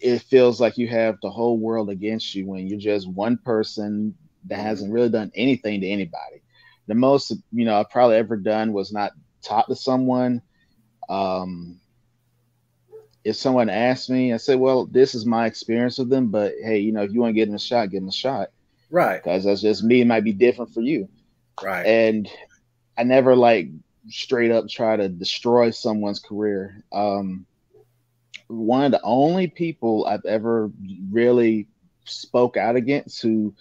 it 0.00 0.22
feels 0.22 0.60
like 0.60 0.78
you 0.78 0.88
have 0.88 1.18
the 1.22 1.30
whole 1.30 1.58
world 1.58 1.90
against 1.90 2.34
you 2.34 2.46
when 2.46 2.66
you're 2.66 2.78
just 2.78 3.08
one 3.08 3.36
person 3.38 4.14
that 4.46 4.58
hasn't 4.58 4.92
really 4.92 5.08
done 5.08 5.30
anything 5.34 5.80
to 5.80 5.88
anybody. 5.88 6.42
The 6.86 6.94
most 6.94 7.32
you 7.52 7.64
know 7.64 7.78
I've 7.78 7.90
probably 7.90 8.16
ever 8.16 8.36
done 8.36 8.72
was 8.72 8.92
not 8.92 9.12
talk 9.42 9.66
to 9.68 9.76
someone. 9.76 10.42
Um, 11.08 11.80
if 13.24 13.36
someone 13.36 13.68
asked 13.70 14.10
me, 14.10 14.32
I 14.32 14.36
said, 14.36 14.58
"Well, 14.58 14.86
this 14.86 15.14
is 15.14 15.24
my 15.24 15.46
experience 15.46 15.98
with 15.98 16.08
them, 16.10 16.28
but 16.28 16.54
hey, 16.62 16.78
you 16.78 16.92
know, 16.92 17.02
if 17.02 17.12
you 17.12 17.20
want 17.20 17.30
to 17.30 17.34
give 17.34 17.48
them 17.48 17.54
a 17.56 17.60
shot, 17.60 17.90
give 17.90 18.00
them 18.02 18.08
a 18.08 18.12
shot." 18.12 18.48
Right. 18.90 19.22
because 19.22 19.44
that's 19.44 19.62
just 19.62 19.82
me. 19.84 20.02
It 20.02 20.06
might 20.06 20.24
be 20.24 20.32
different 20.32 20.72
for 20.74 20.82
you, 20.82 21.08
Right. 21.62 21.86
and 21.86 22.28
I 22.98 23.04
never 23.04 23.34
like 23.34 23.68
straight 24.08 24.50
up 24.50 24.68
try 24.68 24.96
to 24.96 25.08
destroy 25.08 25.70
someone's 25.70 26.18
career. 26.20 26.82
Um, 26.92 27.46
one 28.48 28.84
of 28.84 28.90
the 28.92 29.00
only 29.02 29.46
people 29.46 30.04
I've 30.04 30.24
ever 30.26 30.70
really 31.10 31.68
spoke 32.04 32.56
out 32.56 32.76
against 32.76 33.22
who 33.22 33.54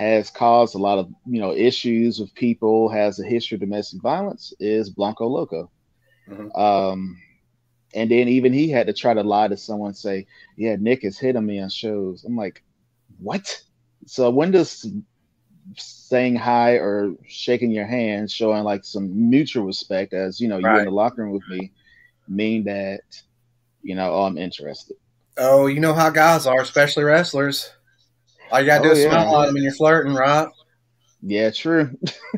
has 0.00 0.30
caused 0.30 0.74
a 0.74 0.78
lot 0.78 0.98
of 0.98 1.12
you 1.26 1.40
know 1.42 1.52
issues 1.52 2.18
with 2.18 2.34
people, 2.34 2.88
has 2.88 3.20
a 3.20 3.24
history 3.24 3.56
of 3.56 3.60
domestic 3.60 4.00
violence, 4.00 4.54
is 4.58 4.88
Blanco 4.88 5.26
Loco. 5.26 5.70
Mhm. 6.26 6.58
Um, 6.58 7.18
and 7.92 8.10
then 8.10 8.26
even 8.28 8.54
he 8.54 8.70
had 8.70 8.86
to 8.86 8.94
try 8.94 9.12
to 9.12 9.22
lie 9.22 9.48
to 9.48 9.58
someone, 9.58 9.92
say, 9.92 10.26
"Yeah, 10.56 10.76
Nick 10.76 11.04
is 11.04 11.18
hitting 11.18 11.44
me 11.44 11.60
on 11.60 11.68
shows." 11.68 12.24
I'm 12.24 12.34
like, 12.34 12.64
"What?" 13.18 13.62
So 14.06 14.30
when 14.30 14.52
does 14.52 14.90
saying 15.76 16.36
hi 16.36 16.72
or 16.78 17.14
shaking 17.26 17.70
your 17.70 17.86
hand, 17.86 18.30
showing 18.30 18.64
like 18.64 18.86
some 18.86 19.28
mutual 19.28 19.66
respect, 19.66 20.14
as 20.14 20.40
you 20.40 20.48
know, 20.48 20.56
you're 20.56 20.78
in 20.78 20.86
the 20.86 20.90
locker 20.90 21.22
room 21.22 21.32
with 21.32 21.46
me, 21.46 21.72
mean 22.26 22.64
that 22.64 23.02
you 23.82 23.94
know, 23.94 24.14
oh, 24.14 24.22
I'm 24.22 24.38
interested. 24.38 24.96
Oh, 25.36 25.66
you 25.66 25.80
know 25.80 25.92
how 25.92 26.08
guys 26.08 26.46
are, 26.46 26.62
especially 26.62 27.04
wrestlers. 27.04 27.70
All 28.50 28.60
you 28.60 28.66
gotta 28.66 28.82
do 28.82 28.90
Oh, 28.90 28.92
is 28.92 28.98
yeah. 29.04 29.10
smile 29.10 29.42
at 29.42 29.46
them 29.46 29.56
and 29.56 29.64
you're 29.64 29.72
flirting, 29.74 30.14
right? 30.14 30.48
Yeah, 31.22 31.50
true. 31.50 31.90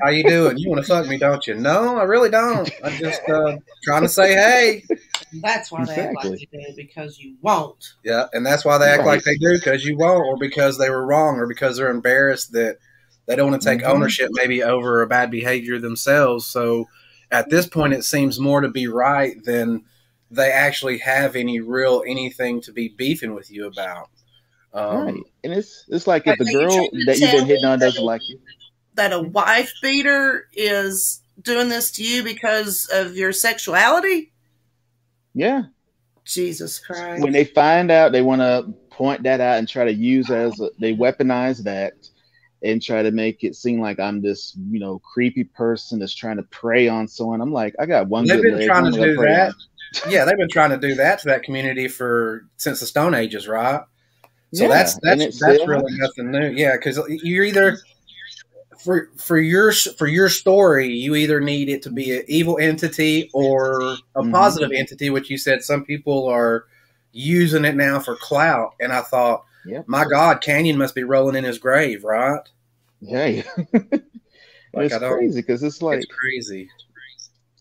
How 0.02 0.08
you 0.10 0.24
doing? 0.28 0.56
You 0.58 0.68
want 0.68 0.82
to 0.84 0.88
fuck 0.88 1.06
me, 1.06 1.16
don't 1.16 1.46
you? 1.46 1.54
No, 1.54 1.96
I 1.96 2.02
really 2.02 2.30
don't. 2.30 2.68
I'm 2.82 2.92
just 2.94 3.20
uh, 3.28 3.56
trying 3.84 4.02
to 4.02 4.08
say 4.08 4.34
hey. 4.34 4.84
That's 5.40 5.70
why 5.70 5.84
they 5.84 5.92
act 5.94 6.14
like 6.16 6.24
Exactly. 6.32 6.48
they 6.52 6.58
do 6.64 6.72
because 6.76 7.18
you 7.18 7.36
won't. 7.42 7.94
Yeah, 8.04 8.26
and 8.32 8.44
that's 8.44 8.64
why 8.64 8.78
they 8.78 8.86
act 8.86 9.00
Right. 9.04 9.14
like 9.14 9.24
they 9.24 9.36
do 9.36 9.52
because 9.54 9.84
you 9.84 9.96
won't, 9.96 10.26
or 10.26 10.36
because 10.36 10.78
they 10.78 10.90
were 10.90 11.06
wrong, 11.06 11.36
or 11.36 11.46
because 11.46 11.76
they're 11.76 11.90
embarrassed 11.90 12.52
that 12.52 12.78
they 13.26 13.36
don't 13.36 13.50
want 13.50 13.62
to 13.62 13.68
take 13.68 13.82
Mhm. 13.82 13.88
ownership 13.94 14.30
maybe 14.32 14.62
over 14.64 15.00
a 15.00 15.06
bad 15.06 15.30
behavior 15.30 15.78
themselves. 15.78 16.44
So 16.46 16.88
at 17.30 17.48
this 17.50 17.66
point, 17.68 17.94
it 17.94 18.04
seems 18.04 18.40
more 18.40 18.60
to 18.60 18.68
be 18.68 18.88
right 18.88 19.42
than 19.44 19.84
they 20.30 20.50
actually 20.50 20.98
have 20.98 21.36
any 21.36 21.60
real 21.60 22.02
anything 22.06 22.60
to 22.62 22.72
be 22.72 22.88
beefing 22.88 23.34
with 23.34 23.48
you 23.50 23.66
about. 23.68 24.08
Um, 24.74 24.96
right. 24.96 25.14
And 25.44 25.52
it's 25.52 25.84
it's 25.88 26.06
like 26.06 26.26
if 26.26 26.38
the 26.38 26.44
girl 26.46 26.70
trying 26.70 27.06
that 27.06 27.18
you've 27.18 27.32
been 27.32 27.46
hitting 27.46 27.64
on 27.64 27.78
doesn't 27.78 28.04
like 28.04 28.22
you. 28.28 28.38
That 28.94 29.12
a 29.12 29.20
wife 29.20 29.72
beater 29.82 30.48
is 30.52 31.22
doing 31.40 31.68
this 31.68 31.90
to 31.92 32.04
you 32.04 32.22
because 32.22 32.88
of 32.92 33.16
your 33.16 33.32
sexuality? 33.32 34.32
Yeah. 35.34 35.64
Jesus 36.24 36.78
Christ. 36.78 37.22
When 37.22 37.32
they 37.32 37.44
find 37.44 37.90
out, 37.90 38.12
they 38.12 38.22
want 38.22 38.42
to 38.42 38.72
point 38.90 39.22
that 39.24 39.40
out 39.40 39.58
and 39.58 39.68
try 39.68 39.84
to 39.84 39.92
use 39.92 40.30
as 40.30 40.60
a, 40.60 40.70
they 40.78 40.94
weaponize 40.94 41.64
that 41.64 41.94
and 42.62 42.80
try 42.80 43.02
to 43.02 43.10
make 43.10 43.42
it 43.42 43.56
seem 43.56 43.80
like 43.80 43.98
I'm 43.98 44.20
this, 44.22 44.56
you 44.70 44.78
know, 44.78 45.00
creepy 45.00 45.44
person 45.44 45.98
that's 45.98 46.14
trying 46.14 46.36
to 46.36 46.44
prey 46.44 46.86
on 46.86 47.08
someone. 47.08 47.40
I'm 47.40 47.52
like, 47.52 47.74
I 47.80 47.86
got 47.86 48.08
one. 48.08 48.26
They've 48.26 48.40
good 48.40 48.50
been 48.50 48.58
leg, 48.58 48.68
trying 48.68 48.92
to 48.92 48.92
do 48.92 49.16
that. 49.16 49.52
on. 50.04 50.10
yeah, 50.12 50.24
they've 50.24 50.36
been 50.36 50.48
trying 50.48 50.70
to 50.70 50.78
do 50.78 50.94
that 50.94 51.18
to 51.20 51.28
that 51.28 51.42
community 51.42 51.88
for 51.88 52.46
since 52.56 52.80
the 52.80 52.86
Stone 52.86 53.14
Ages, 53.14 53.48
right? 53.48 53.82
So 54.54 54.64
Yeah, 54.64 54.68
that's 54.68 54.98
that's 55.02 55.40
that's 55.40 55.66
really 55.66 55.96
nothing 55.98 56.30
new. 56.30 56.50
Yeah, 56.50 56.72
because 56.76 57.00
you're 57.08 57.44
either 57.44 57.78
for 58.78 59.08
for 59.16 59.38
your 59.38 59.72
for 59.72 60.06
your 60.06 60.28
story, 60.28 60.88
you 60.88 61.14
either 61.14 61.40
need 61.40 61.68
it 61.68 61.82
to 61.82 61.90
be 61.90 62.16
an 62.18 62.24
evil 62.28 62.58
entity 62.58 63.30
or 63.32 63.80
a 64.14 64.22
Mhm. 64.22 64.30
positive 64.32 64.70
entity, 64.74 65.10
which 65.10 65.30
you 65.30 65.38
said 65.38 65.62
some 65.62 65.84
people 65.84 66.26
are 66.28 66.66
using 67.12 67.64
it 67.64 67.76
now 67.76 67.98
for 67.98 68.16
clout. 68.16 68.74
And 68.80 68.92
I 68.92 69.00
thought, 69.02 69.44
my 69.86 70.04
God, 70.04 70.42
Kanyon 70.42 70.76
must 70.76 70.94
be 70.94 71.04
rolling 71.04 71.36
in 71.36 71.44
his 71.44 71.58
grave, 71.58 72.04
right? 72.04 72.40
Yeah, 73.00 73.42
Like, 74.74 74.86
it's 74.86 74.98
crazy 74.98 75.40
because 75.40 75.62
it's 75.62 75.82
like 75.82 75.98
it's 75.98 76.06
crazy. 76.06 76.68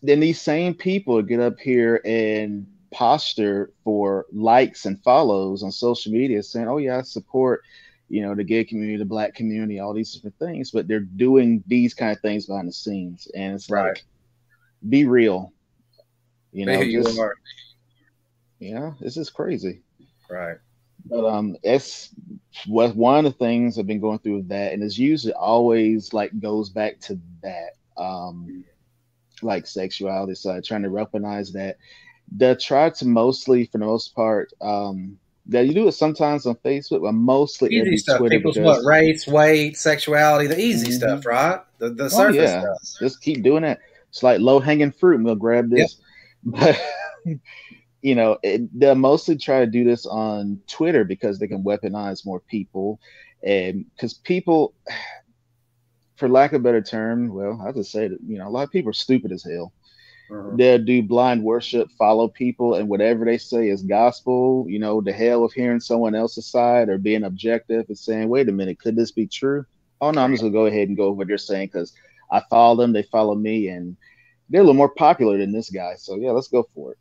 then 0.02 0.20
these 0.20 0.40
same 0.40 0.74
people 0.74 1.20
get 1.22 1.40
up 1.40 1.58
here 1.58 2.00
and 2.04 2.66
posture 2.92 3.70
for 3.84 4.26
likes 4.32 4.86
and 4.86 5.02
follows 5.02 5.62
on 5.62 5.72
social 5.72 6.12
media 6.12 6.42
saying, 6.42 6.68
Oh 6.68 6.78
yeah, 6.78 6.98
I 6.98 7.02
support, 7.02 7.62
you 8.08 8.22
know, 8.22 8.34
the 8.34 8.44
gay 8.44 8.64
community, 8.64 8.98
the 8.98 9.04
black 9.04 9.34
community, 9.34 9.80
all 9.80 9.94
these 9.94 10.12
different 10.12 10.38
things, 10.38 10.70
but 10.70 10.86
they're 10.86 11.00
doing 11.00 11.62
these 11.66 11.94
kind 11.94 12.12
of 12.12 12.20
things 12.20 12.46
behind 12.46 12.68
the 12.68 12.72
scenes. 12.72 13.28
And 13.34 13.54
it's 13.54 13.70
Right. 13.70 13.88
like 13.88 14.04
be 14.88 15.06
real. 15.06 15.52
You 16.52 16.66
know, 16.66 16.80
you 16.80 17.02
just, 17.02 17.18
yeah, 18.58 18.92
this 19.00 19.16
is 19.16 19.30
crazy. 19.30 19.82
Right. 20.30 20.58
But 21.06 21.26
um, 21.26 21.56
it's 21.62 22.14
what 22.66 22.94
one 22.94 23.24
of 23.24 23.32
the 23.32 23.38
things 23.38 23.78
I've 23.78 23.86
been 23.86 24.00
going 24.00 24.18
through 24.20 24.36
with 24.36 24.48
that, 24.50 24.72
and 24.72 24.82
it's 24.82 24.98
usually 24.98 25.32
always 25.32 26.12
like 26.12 26.38
goes 26.38 26.70
back 26.70 27.00
to 27.00 27.18
that, 27.42 27.70
um, 27.96 28.64
like 29.42 29.66
sexuality 29.66 30.34
side, 30.34 30.64
trying 30.64 30.82
to 30.82 30.90
recognize 30.90 31.52
that. 31.52 31.78
They 32.34 32.54
try 32.54 32.90
to 32.90 33.06
mostly, 33.06 33.66
for 33.66 33.78
the 33.78 33.84
most 33.86 34.14
part, 34.14 34.52
um, 34.60 35.18
that 35.46 35.66
you 35.66 35.74
do 35.74 35.88
it 35.88 35.92
sometimes 35.92 36.46
on 36.46 36.54
Facebook, 36.56 37.02
but 37.02 37.12
mostly 37.12 37.70
Easy 37.70 37.80
every 37.80 37.96
stuff. 37.98 38.18
Twitter 38.18 38.36
People's 38.36 38.58
what 38.58 38.84
race, 38.84 39.26
weight, 39.26 39.76
sexuality, 39.76 40.46
the 40.46 40.58
easy 40.60 40.88
Mhm. 40.88 40.92
stuff, 40.92 41.26
right? 41.26 41.60
The 41.78 41.90
the 41.90 42.04
Oh, 42.04 42.08
surface 42.08 42.36
yeah. 42.36 42.60
stuff. 42.60 43.00
just 43.00 43.20
keep 43.22 43.42
doing 43.42 43.64
it. 43.64 43.78
It's 44.08 44.22
like 44.22 44.40
low 44.40 44.60
hanging 44.60 44.92
fruit. 44.92 45.16
and 45.16 45.24
We'll 45.24 45.34
grab 45.34 45.68
this, 45.70 45.96
but 46.44 46.80
you 48.02 48.14
know, 48.14 48.38
it, 48.42 48.62
they'll 48.78 48.94
mostly 48.94 49.36
try 49.36 49.60
to 49.60 49.66
do 49.66 49.84
this 49.84 50.06
on 50.06 50.60
Twitter 50.68 51.04
because 51.04 51.38
they 51.38 51.48
can 51.48 51.62
weaponize 51.64 52.24
more 52.24 52.40
people, 52.40 53.00
and 53.42 53.84
because 53.94 54.14
people, 54.14 54.74
for 56.16 56.28
lack 56.28 56.52
of 56.52 56.60
a 56.60 56.64
better 56.64 56.82
term, 56.82 57.34
well, 57.34 57.60
I 57.66 57.72
just 57.72 57.90
say 57.90 58.08
that 58.08 58.18
you 58.26 58.38
know 58.38 58.46
a 58.46 58.50
lot 58.50 58.62
of 58.62 58.70
people 58.70 58.90
are 58.90 58.94
stupid 58.94 59.32
as 59.32 59.42
hell. 59.44 59.72
Mhm. 60.32 60.56
They'll 60.56 60.78
do 60.84 61.02
blind 61.02 61.44
worship, 61.44 61.90
follow 61.98 62.28
people, 62.28 62.74
and 62.74 62.88
whatever 62.88 63.24
they 63.24 63.38
say 63.38 63.68
is 63.68 63.82
gospel. 63.82 64.66
You 64.68 64.78
know, 64.80 65.00
the 65.02 65.12
hell 65.12 65.44
of 65.44 65.52
hearing 65.52 65.80
someone 65.80 66.14
else's 66.14 66.50
side 66.50 66.88
or 66.88 66.98
being 66.98 67.24
objective 67.24 67.86
and 67.88 67.98
saying, 67.98 68.28
"Wait 68.28 68.48
a 68.48 68.52
minute, 68.52 68.78
could 68.80 68.96
this 68.96 69.12
be 69.12 69.26
true?" 69.26 69.64
Oh 70.00 70.10
no, 70.10 70.22
I'm 70.22 70.32
just 70.32 70.42
gonna 70.42 70.52
go 70.52 70.66
ahead 70.66 70.88
and 70.88 70.96
go 70.96 71.10
with 71.10 71.18
what 71.18 71.28
they're 71.28 71.38
saying 71.38 71.68
because 71.68 71.92
I 72.30 72.42
follow 72.50 72.76
them, 72.76 72.92
they 72.92 73.02
follow 73.04 73.34
me, 73.36 73.68
and 73.68 73.96
they're 74.50 74.62
a 74.62 74.64
little 74.64 74.74
more 74.74 74.94
popular 74.94 75.38
than 75.38 75.52
this 75.52 75.70
guy. 75.70 75.94
So 75.96 76.16
yeah, 76.16 76.32
let's 76.32 76.48
go 76.48 76.66
for 76.74 76.92
it. 76.92 76.98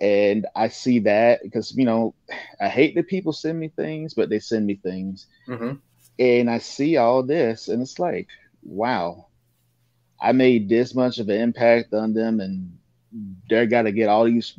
And 0.00 0.46
I 0.56 0.68
see 0.68 1.00
that 1.00 1.40
because 1.42 1.74
you 1.76 1.84
know, 1.84 2.14
I 2.60 2.68
hate 2.68 2.94
that 2.96 3.08
people 3.08 3.32
send 3.32 3.58
me 3.58 3.68
things, 3.68 4.14
but 4.14 4.28
they 4.30 4.40
send 4.40 4.66
me 4.66 4.76
things, 4.76 5.26
Mhm. 5.48 5.80
and 6.18 6.50
I 6.50 6.58
see 6.58 6.96
all 6.96 7.22
this, 7.22 7.68
and 7.68 7.82
it's 7.82 7.98
like, 7.98 8.28
wow, 8.62 9.28
I 10.24 10.32
made 10.32 10.70
this 10.70 10.94
much 10.94 11.18
of 11.18 11.28
an 11.28 11.38
impact 11.38 11.92
on 11.92 12.14
them, 12.14 12.40
and 12.40 12.78
they're 13.50 13.66
got 13.66 13.82
to 13.82 13.92
get 13.92 14.08
all 14.08 14.24
these 14.24 14.58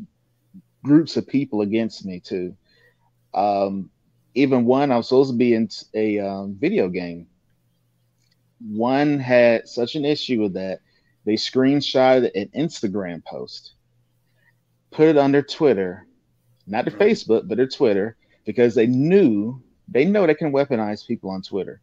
groups 0.83 1.17
of 1.17 1.27
people 1.27 1.61
against 1.61 2.05
me 2.05 2.19
too. 2.19 2.55
Um, 3.33 3.89
even 4.35 4.65
one, 4.65 4.91
I 4.91 4.97
was 4.97 5.07
supposed 5.07 5.31
to 5.31 5.37
be 5.37 5.55
in 5.55 5.67
a 5.95 6.19
um, 6.19 6.55
video 6.59 6.87
game. 6.87 7.25
One 8.59 9.17
had 9.17 9.67
such 9.67 9.95
an 9.95 10.05
issue 10.05 10.39
with 10.39 10.53
that, 10.53 10.81
they 11.25 11.33
screenshotted 11.33 12.29
an 12.35 12.49
Instagram 12.55 13.25
post, 13.25 13.73
put 14.91 15.07
it 15.07 15.17
on 15.17 15.31
their 15.31 15.41
Twitter, 15.41 16.05
not 16.67 16.85
their. 16.85 16.95
Facebook, 16.95 17.47
but 17.47 17.57
their 17.57 17.67
Twitter, 17.67 18.17
because 18.45 18.75
they 18.75 18.85
knew 18.85 19.59
they 19.87 20.05
know 20.05 20.27
they 20.27 20.35
can 20.35 20.53
weaponize 20.53 21.07
people 21.07 21.31
on 21.31 21.41
Twitter. 21.41 21.81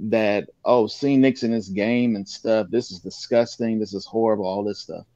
That 0.00 0.48
oh, 0.64 0.86
seeing 0.86 1.20
Nick's 1.20 1.44
in 1.44 1.52
this 1.52 1.68
game 1.68 2.16
and 2.16 2.28
stuff, 2.28 2.66
this 2.70 2.90
is 2.90 2.98
disgusting, 2.98 3.78
this 3.78 3.94
is 3.94 4.04
horrible, 4.04 4.44
all 4.44 4.64
this 4.64 4.80
stuff, 4.80 5.06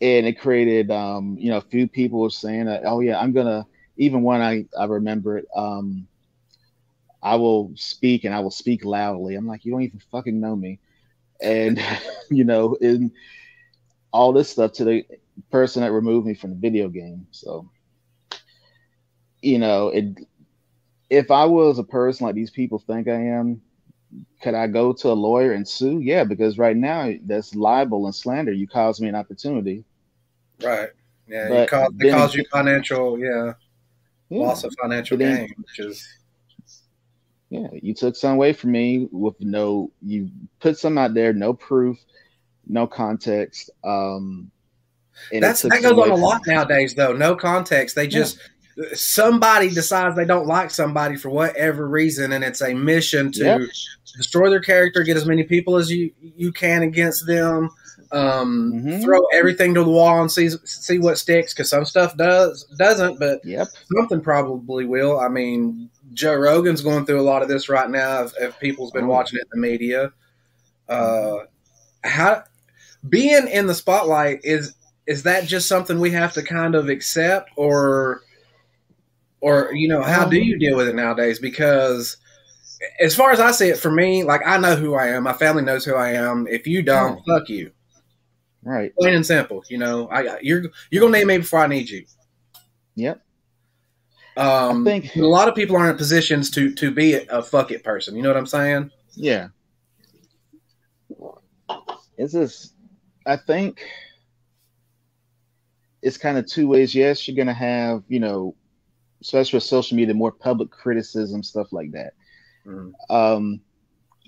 and 0.00 0.26
it 0.26 0.40
created, 0.40 0.90
um, 0.90 1.36
you 1.38 1.50
know, 1.50 1.58
a 1.58 1.62
few 1.62 1.86
people 1.86 2.20
were 2.20 2.30
saying, 2.30 2.66
that, 2.66 2.82
oh 2.86 3.00
yeah, 3.00 3.18
I'm 3.18 3.32
gonna. 3.32 3.66
Even 3.96 4.22
when 4.22 4.40
I 4.40 4.64
I 4.78 4.86
remember 4.86 5.36
it. 5.36 5.46
Um, 5.54 6.06
I 7.22 7.36
will 7.36 7.72
speak 7.74 8.24
and 8.24 8.34
I 8.34 8.40
will 8.40 8.50
speak 8.50 8.84
loudly. 8.84 9.34
I'm 9.34 9.46
like, 9.46 9.64
you 9.64 9.72
don't 9.72 9.82
even 9.82 10.00
fucking 10.10 10.40
know 10.40 10.56
me, 10.56 10.78
and 11.40 11.80
you 12.30 12.44
know, 12.44 12.76
and 12.80 13.10
all 14.12 14.32
this 14.32 14.50
stuff 14.50 14.72
to 14.72 14.84
the 14.84 15.04
person 15.50 15.82
that 15.82 15.92
removed 15.92 16.26
me 16.26 16.34
from 16.34 16.50
the 16.50 16.56
video 16.56 16.88
game. 16.88 17.26
So, 17.30 17.70
you 19.42 19.58
know, 19.58 19.88
it. 19.88 20.26
If 21.08 21.32
I 21.32 21.44
was 21.44 21.80
a 21.80 21.84
person 21.84 22.26
like 22.26 22.36
these 22.36 22.52
people 22.52 22.78
think 22.78 23.08
I 23.08 23.20
am, 23.20 23.60
could 24.42 24.54
I 24.54 24.66
go 24.66 24.92
to 24.92 25.08
a 25.08 25.12
lawyer 25.12 25.52
and 25.52 25.66
sue? 25.66 26.00
Yeah, 26.00 26.24
because 26.24 26.58
right 26.58 26.76
now 26.76 27.12
that's 27.26 27.54
libel 27.54 28.06
and 28.06 28.14
slander. 28.14 28.52
You 28.52 28.66
caused 28.66 29.00
me 29.00 29.08
an 29.08 29.14
opportunity. 29.14 29.84
Right. 30.62 30.88
Yeah. 31.28 31.48
But 31.48 31.58
it 31.60 31.68
cause, 31.70 31.88
it 31.88 31.98
then- 31.98 32.12
cause 32.12 32.34
you 32.34 32.44
financial, 32.50 33.18
yeah, 33.18 33.52
Yeah. 34.28 34.38
loss 34.40 34.64
of 34.64 34.74
financial 34.80 35.16
then- 35.16 35.46
gain, 35.46 35.54
which 35.58 35.78
is 35.78 36.06
Yeah, 37.50 37.66
you 37.72 37.94
took 37.94 38.14
some 38.14 38.34
away 38.34 38.52
from 38.52 38.70
me 38.72 39.08
with 39.10 39.34
no, 39.40 39.90
you 40.02 40.30
put 40.60 40.78
some 40.78 40.96
out 40.96 41.14
there, 41.14 41.32
no 41.32 41.52
proof, 41.52 41.98
no 42.68 42.86
context. 42.86 43.70
Um, 43.82 44.50
that's 45.32 45.62
that 45.62 45.82
goes 45.82 45.98
on 45.98 46.10
a 46.10 46.14
lot 46.14 46.46
me. 46.46 46.54
nowadays, 46.54 46.94
though. 46.94 47.12
No 47.12 47.34
context. 47.34 47.96
They 47.96 48.06
just 48.06 48.38
somebody 48.94 49.70
decides 49.70 50.16
they 50.16 50.24
don't 50.24 50.46
like 50.46 50.70
somebody 50.70 51.16
for 51.16 51.30
whatever 51.30 51.88
reason, 51.88 52.32
and 52.32 52.42
it's 52.44 52.60
a 52.62 52.74
mission 52.74 53.30
to 53.32 53.44
Yep. 53.44 53.60
destroy 54.16 54.50
their 54.50 54.60
character, 54.60 55.02
get 55.02 55.16
as 55.16 55.26
many 55.26 55.42
people 55.44 55.76
as 55.76 55.90
you 55.90 56.10
you 56.20 56.52
can 56.52 56.82
against 56.82 57.26
them, 57.26 57.68
um, 58.12 58.72
Mhm. 58.74 59.02
throw 59.02 59.20
everything 59.34 59.74
to 59.74 59.84
the 59.84 59.90
wall 59.90 60.20
and 60.20 60.30
see 60.32 60.48
see 60.64 60.98
what 60.98 61.18
sticks. 61.18 61.52
Because 61.52 61.68
some 61.68 61.84
stuff 61.84 62.16
does 62.16 62.64
doesn't, 62.78 63.18
but 63.20 63.40
Yep. 63.44 63.68
something 63.96 64.20
probably 64.20 64.84
will. 64.86 65.18
I 65.20 65.28
mean, 65.28 65.90
Joe 66.14 66.34
Rogan's 66.34 66.80
going 66.80 67.06
through 67.06 67.20
a 67.20 67.22
lot 67.22 67.42
of 67.42 67.48
this 67.48 67.68
right 67.68 67.88
now. 67.90 68.24
If, 68.24 68.32
if 68.40 68.58
people's 68.58 68.90
been 68.92 69.04
Oh. 69.04 69.08
watching 69.08 69.38
it 69.38 69.46
in 69.54 69.60
the 69.60 69.68
media, 69.68 70.12
uh, 70.88 71.38
how 72.02 72.42
being 73.08 73.46
in 73.48 73.66
the 73.66 73.74
spotlight 73.74 74.40
is 74.44 74.74
is 75.06 75.22
that 75.24 75.44
just 75.44 75.66
something 75.66 75.98
we 75.98 76.10
have 76.10 76.32
to 76.34 76.42
kind 76.42 76.74
of 76.76 76.88
accept, 76.88 77.50
or 77.56 78.22
or 79.40 79.72
you 79.72 79.88
know, 79.88 80.02
how 80.02 80.24
do 80.24 80.38
you 80.38 80.58
deal 80.58 80.76
with 80.76 80.88
it 80.88 80.94
nowadays? 80.94 81.38
Because 81.38 82.16
as 83.00 83.14
far 83.14 83.30
as 83.30 83.40
I 83.40 83.50
see 83.50 83.68
it, 83.68 83.78
for 83.78 83.90
me, 83.90 84.24
like 84.24 84.40
I 84.46 84.58
know 84.58 84.76
who 84.76 84.94
I 84.94 85.08
am. 85.08 85.24
My 85.24 85.32
family 85.32 85.62
knows 85.62 85.84
who 85.84 85.94
I 85.94 86.12
am. 86.12 86.46
If 86.46 86.66
you 86.66 86.82
don't, 86.82 87.20
fuck 87.26 87.48
you. 87.48 87.72
Right. 88.62 88.92
Plain 88.98 89.14
and 89.14 89.26
simple. 89.26 89.62
You 89.68 89.78
know, 89.78 90.08
I 90.08 90.38
you're 90.40 90.64
you're 90.90 91.00
gonna 91.00 91.16
name 91.18 91.28
me 91.28 91.38
before 91.38 91.60
I 91.60 91.66
need 91.66 91.88
you. 91.88 92.04
Yep. 92.96 93.22
Um, 94.36 94.86
I 94.86 94.90
think- 94.90 95.16
a 95.16 95.20
lot 95.20 95.48
of 95.48 95.54
people 95.54 95.76
aren't 95.76 95.90
in 95.92 95.96
positions 95.96 96.50
to 96.52 96.74
to 96.74 96.90
be 96.90 97.14
a, 97.14 97.42
fuck 97.42 97.70
it 97.70 97.82
person. 97.84 98.16
You 98.16 98.22
know 98.22 98.28
what 98.28 98.36
I'm 98.36 98.46
saying? 98.46 98.90
Yeah. 99.14 99.48
It's 102.16 102.34
just, 102.34 102.74
I 103.26 103.36
think 103.36 103.82
it's 106.02 106.18
kind 106.18 106.36
of 106.36 106.46
two 106.46 106.68
ways. 106.68 106.94
Yes, 106.94 107.26
you're 107.26 107.34
going 107.36 107.46
to 107.46 107.54
have, 107.54 108.02
you 108.08 108.20
know, 108.20 108.54
especially 109.20 109.56
with 109.56 109.64
social 109.64 109.96
media, 109.96 110.14
more 110.14 110.32
public 110.32 110.70
criticism, 110.70 111.42
stuff 111.42 111.72
like 111.72 111.92
that. 111.92 112.14
Mhm. 112.66 112.92
Um, 113.08 113.60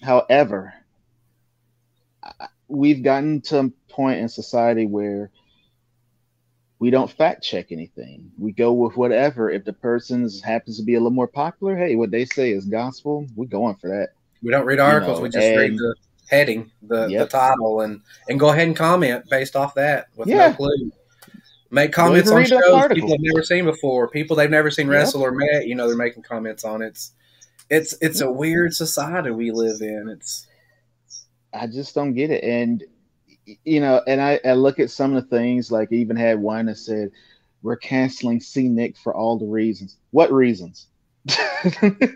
however, 0.02 0.74
I- 2.22 2.48
we've 2.68 3.02
gotten 3.02 3.40
to 3.42 3.58
a 3.60 3.70
point 3.88 4.20
in 4.20 4.28
society 4.28 4.86
where 4.86 5.30
we 6.78 6.90
don't 6.90 7.10
fact 7.10 7.42
check 7.44 7.70
anything. 7.70 8.32
We 8.38 8.52
go 8.52 8.72
with 8.72 8.96
whatever. 8.96 9.50
If 9.50 9.64
the 9.64 9.72
person 9.72 10.28
happens 10.44 10.78
to 10.78 10.82
be 10.84 10.94
a 10.94 10.98
little 10.98 11.10
more 11.10 11.28
popular, 11.28 11.76
hey, 11.76 11.94
what 11.94 12.10
they 12.10 12.24
say 12.24 12.50
is 12.52 12.64
gospel. 12.64 13.26
We're 13.36 13.46
going 13.46 13.76
for 13.76 13.88
that. 13.88 14.10
We 14.42 14.50
don't 14.50 14.66
read 14.66 14.80
articles. 14.80 15.18
know, 15.18 15.22
we 15.22 15.28
just 15.28 15.56
read 15.56 15.76
the 15.76 15.94
heading, 16.28 16.70
the, 16.82 17.06
Yep. 17.06 17.28
the 17.28 17.30
title, 17.30 17.82
and 17.82 18.00
and 18.28 18.40
go 18.40 18.48
ahead 18.48 18.66
and 18.66 18.76
comment 18.76 19.28
based 19.30 19.54
off 19.54 19.74
that 19.74 20.06
with 20.16 20.28
Yeah. 20.28 20.48
no 20.48 20.54
clue. 20.54 20.92
Make 21.72 21.90
comments 21.92 22.30
on 22.30 22.44
shows 22.44 22.88
people 22.92 23.10
have 23.10 23.20
never 23.20 23.42
seen 23.42 23.64
before, 23.64 24.06
people 24.08 24.36
they've 24.36 24.50
never 24.50 24.70
seen 24.70 24.86
Yep. 24.86 24.92
wrestle 24.92 25.22
or 25.22 25.32
met. 25.32 25.66
You 25.66 25.74
know, 25.74 25.88
they're 25.88 25.96
making 25.96 26.22
comments 26.22 26.64
on 26.64 26.82
it. 26.82 26.88
It's 26.88 27.12
it's, 27.70 27.94
it's 28.02 28.20
a 28.20 28.30
weird 28.30 28.74
society 28.74 29.30
we 29.30 29.50
live 29.50 29.80
in. 29.80 30.08
It's 30.10 30.46
I 31.54 31.66
just 31.66 31.94
don't 31.94 32.12
get 32.14 32.30
it. 32.30 32.44
And 32.44 32.84
you 33.64 33.80
know, 33.80 34.02
and 34.06 34.20
I, 34.20 34.38
I 34.44 34.52
look 34.52 34.78
at 34.78 34.90
some 34.90 35.16
of 35.16 35.28
the 35.28 35.36
things 35.36 35.72
like 35.72 35.90
even 35.90 36.14
had 36.16 36.38
one 36.40 36.66
that 36.66 36.76
said 36.76 37.10
we're 37.62 37.76
canceling 37.76 38.40
C 38.40 38.68
Nick 38.68 38.96
for 38.98 39.14
all 39.14 39.38
the 39.38 39.46
reasons. 39.46 39.96
What 40.10 40.30
reasons? 40.30 40.88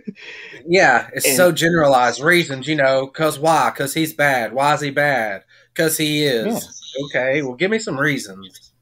Yeah, 0.66 1.08
it's 1.14 1.26
And- 1.26 1.36
so 1.36 1.52
generalized. 1.52 2.20
Reasons, 2.20 2.66
you 2.66 2.74
know, 2.76 3.06
because 3.06 3.38
why? 3.38 3.70
Because 3.70 3.94
he's 3.94 4.12
bad. 4.12 4.52
Why 4.52 4.74
is 4.74 4.80
he 4.80 4.90
bad? 4.90 5.44
Because 5.72 5.96
he 5.96 6.24
is. 6.24 6.82
Okay, 7.06 7.42
well, 7.42 7.54
give 7.54 7.70
me 7.70 7.78
some 7.78 7.98
reasons. 7.98 8.72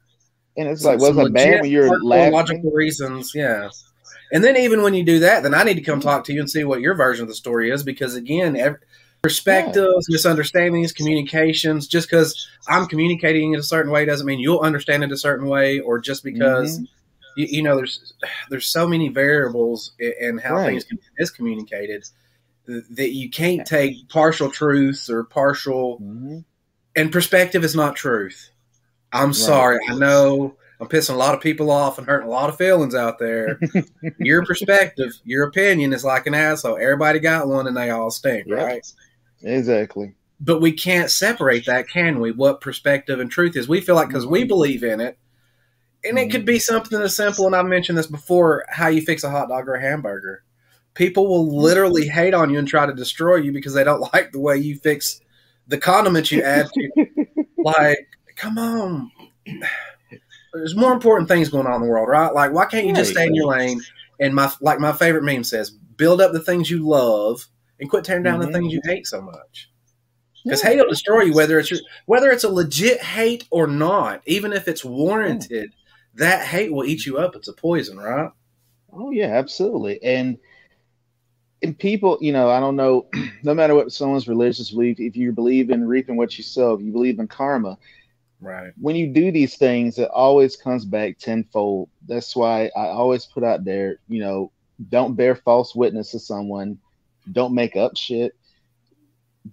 And 0.57 0.67
it's 0.69 0.81
Some- 0.81 0.91
like, 0.93 0.99
wasn't 1.01 1.25
some 1.27 1.33
bad 1.33 1.61
when 1.61 1.71
you're 1.71 1.99
laughing? 2.03 2.33
logical 2.33 2.71
reasons. 2.71 3.33
Yeah, 3.35 3.69
and 4.31 4.43
then 4.43 4.57
even 4.57 4.81
when 4.81 4.93
you 4.93 5.03
do 5.03 5.19
that, 5.19 5.43
then 5.43 5.53
I 5.53 5.63
need 5.63 5.75
to 5.75 5.81
come 5.81 5.99
talk 5.99 6.23
to 6.25 6.33
you 6.33 6.39
and 6.39 6.49
see 6.49 6.63
what 6.63 6.81
your 6.81 6.95
version 6.95 7.23
of 7.23 7.29
the 7.29 7.35
story 7.35 7.69
is 7.71 7.83
because 7.83 8.15
again, 8.15 8.55
every, 8.55 8.79
perspectives, 9.21 10.05
misunderstandings, 10.09 10.91
communications. 10.91 11.87
Just 11.87 12.09
because 12.09 12.47
I'm 12.67 12.85
communicating 12.85 13.53
in 13.53 13.59
a 13.59 13.63
certain 13.63 13.91
way 13.91 14.05
doesn't 14.05 14.25
mean 14.27 14.39
you'll 14.39 14.59
understand 14.59 15.03
it 15.03 15.11
a 15.11 15.17
certain 15.17 15.47
way, 15.47 15.79
or 15.79 15.99
just 15.99 16.23
because. 16.23 16.79
Mhm. 16.79 16.87
You, 17.37 17.47
you 17.49 17.61
know, 17.63 17.75
there's 17.75 18.13
there's 18.49 18.65
so 18.67 18.87
many 18.87 19.09
variables 19.09 19.91
in, 19.99 20.13
in 20.21 20.37
how 20.37 20.53
Right. 20.55 20.67
things 20.67 20.85
can 20.85 20.97
be 20.97 21.21
miscommunicated 21.21 22.09
that 22.65 23.11
you 23.11 23.29
can't 23.29 23.67
take 23.67 24.07
partial 24.07 24.49
truths 24.49 25.09
or 25.09 25.25
partial 25.25 25.99
Mhm. 25.99 26.45
and 26.95 27.11
perspective 27.11 27.65
is 27.65 27.75
not 27.75 27.97
truth. 27.97 28.51
I'm 29.15 29.27
Right. 29.27 29.35
sorry. 29.35 29.79
I 29.89 29.95
know 29.95 30.55
I'm 30.79 30.87
pissing 30.87 31.13
a 31.13 31.17
lot 31.17 31.33
of 31.33 31.41
people 31.41 31.71
off 31.71 31.97
and 31.97 32.05
hurting 32.07 32.27
a 32.27 32.31
lot 32.31 32.49
of 32.49 32.57
feelings 32.57 32.93
out 32.95 33.17
there. 33.19 33.59
your 34.19 34.45
perspective, 34.45 35.13
your 35.23 35.45
opinion 35.47 35.93
is 35.93 36.03
like 36.03 36.27
an 36.27 36.33
asshole. 36.33 36.77
Everybody 36.77 37.19
got 37.19 37.47
one 37.47 37.67
and 37.67 37.77
they 37.77 37.89
all 37.89 38.11
stink, 38.11 38.47
Yep. 38.47 38.57
right? 38.57 38.93
Exactly. 39.41 40.15
But 40.41 40.59
we 40.61 40.73
can't 40.73 41.09
separate 41.09 41.65
that, 41.65 41.87
can 41.87 42.19
we? 42.19 42.31
What 42.31 42.59
perspective 42.59 43.19
and 43.19 43.31
truth 43.31 43.55
is. 43.55 43.67
We 43.69 43.79
feel 43.81 43.95
like 43.95 44.09
because 44.09 44.27
we 44.27 44.43
believe 44.43 44.83
in 44.83 44.99
it, 44.99 45.17
and 46.03 46.19
it 46.19 46.29
could 46.29 46.45
be 46.45 46.55
mm-hmm. 46.55 46.73
something 46.73 47.01
as 47.01 47.15
simple, 47.15 47.45
and 47.45 47.55
I've 47.55 47.65
mentioned 47.65 47.97
this 47.97 48.07
before 48.07 48.65
how 48.69 48.87
you 48.89 49.01
fix 49.01 49.23
a 49.23 49.29
hot 49.29 49.49
dog 49.49 49.67
or 49.67 49.75
a 49.75 49.81
hamburger. 49.81 50.43
People 50.93 51.27
will 51.27 51.45
mm-hmm. 51.45 51.57
literally 51.63 52.07
hate 52.07 52.33
on 52.33 52.49
you 52.49 52.59
and 52.59 52.67
try 52.67 52.85
to 52.85 52.93
destroy 52.93 53.37
you 53.37 53.51
because 53.51 53.73
they 53.73 53.83
don't 53.83 54.01
like 54.13 54.31
the 54.33 54.39
way 54.39 54.57
you 54.57 54.77
fix 54.77 55.21
the 55.67 55.77
condiments 55.77 56.31
you 56.31 56.41
add 56.43 56.67
to 56.73 57.07
like, 57.57 58.07
come 58.35 58.57
on. 58.57 59.11
There's 60.53 60.75
more 60.75 60.93
important 60.93 61.27
things 61.27 61.49
going 61.49 61.67
on 61.67 61.75
in 61.75 61.81
the 61.81 61.87
world, 61.87 62.07
right? 62.07 62.33
Like, 62.33 62.51
why 62.53 62.65
can't 62.65 62.85
you 62.85 62.93
just 62.95 63.11
stay 63.11 63.25
in 63.25 63.35
your 63.35 63.47
lane? 63.47 63.81
And 64.19 64.33
my 64.33 64.51
like 64.61 64.79
my 64.79 64.93
favorite 64.93 65.23
meme 65.23 65.43
says, 65.43 65.71
build 65.71 66.21
up 66.21 66.31
the 66.31 66.39
things 66.39 66.69
you 66.69 66.87
love 66.87 67.45
and 67.79 67.89
quit 67.89 68.05
tearing 68.05 68.23
down 68.23 68.39
Mhm. 68.39 68.45
the 68.45 68.51
things 68.53 68.73
you 68.73 68.81
hate 68.85 69.05
so 69.05 69.21
much. 69.21 69.69
Because 70.43 70.63
Yeah. 70.63 70.69
hate 70.69 70.77
will 70.77 70.87
destroy 70.89 71.23
you, 71.23 71.33
whether 71.33 71.59
it's 71.59 71.71
your, 71.71 71.81
whether 72.05 72.29
it's 72.31 72.43
a 72.43 72.49
legit 72.49 73.01
hate 73.01 73.45
or 73.49 73.67
not. 73.67 74.21
Even 74.25 74.53
if 74.53 74.67
it's 74.67 74.85
warranted, 74.85 75.71
that 76.13 76.45
hate 76.45 76.71
will 76.71 76.85
eat 76.85 77.05
you 77.05 77.17
up. 77.17 77.35
It's 77.35 77.47
a 77.49 77.53
poison, 77.53 77.97
right? 77.97 78.31
Oh 78.93 79.11
yeah, 79.11 79.33
absolutely. 79.37 80.01
And 80.03 80.37
and 81.61 81.77
people, 81.77 82.17
you 82.21 82.31
know, 82.31 82.49
I 82.49 82.59
don't 82.59 82.75
know, 82.75 83.07
no 83.43 83.53
matter 83.53 83.75
what 83.75 83.91
someone's 83.91 84.27
religious 84.27 84.71
belief, 84.71 84.99
if 84.99 85.15
you 85.15 85.31
believe 85.31 85.69
in 85.71 85.85
reaping 85.87 86.15
what 86.15 86.37
you 86.37 86.43
sow, 86.43 86.73
if 86.73 86.81
you 86.81 86.91
believe 86.91 87.19
in 87.19 87.27
karma, 87.27 87.77
Right. 88.45 88.73
when 88.79 88.95
you 88.95 89.07
do 89.07 89.31
these 89.31 89.57
things, 89.57 89.97
it 89.97 90.09
always 90.11 90.55
comes 90.55 90.85
back 90.85 91.17
tenfold. 91.17 91.89
That's 92.07 92.35
why 92.35 92.69
I 92.75 92.87
always 92.87 93.25
put 93.25 93.43
out 93.43 93.65
there, 93.65 93.97
you 94.07 94.19
know, 94.19 94.51
don't 94.89 95.15
bear 95.15 95.35
false 95.35 95.73
witness 95.73 96.11
to 96.11 96.19
someone, 96.19 96.77
don't 97.31 97.55
make 97.55 97.75
up 97.75 97.97
shit, 97.97 98.35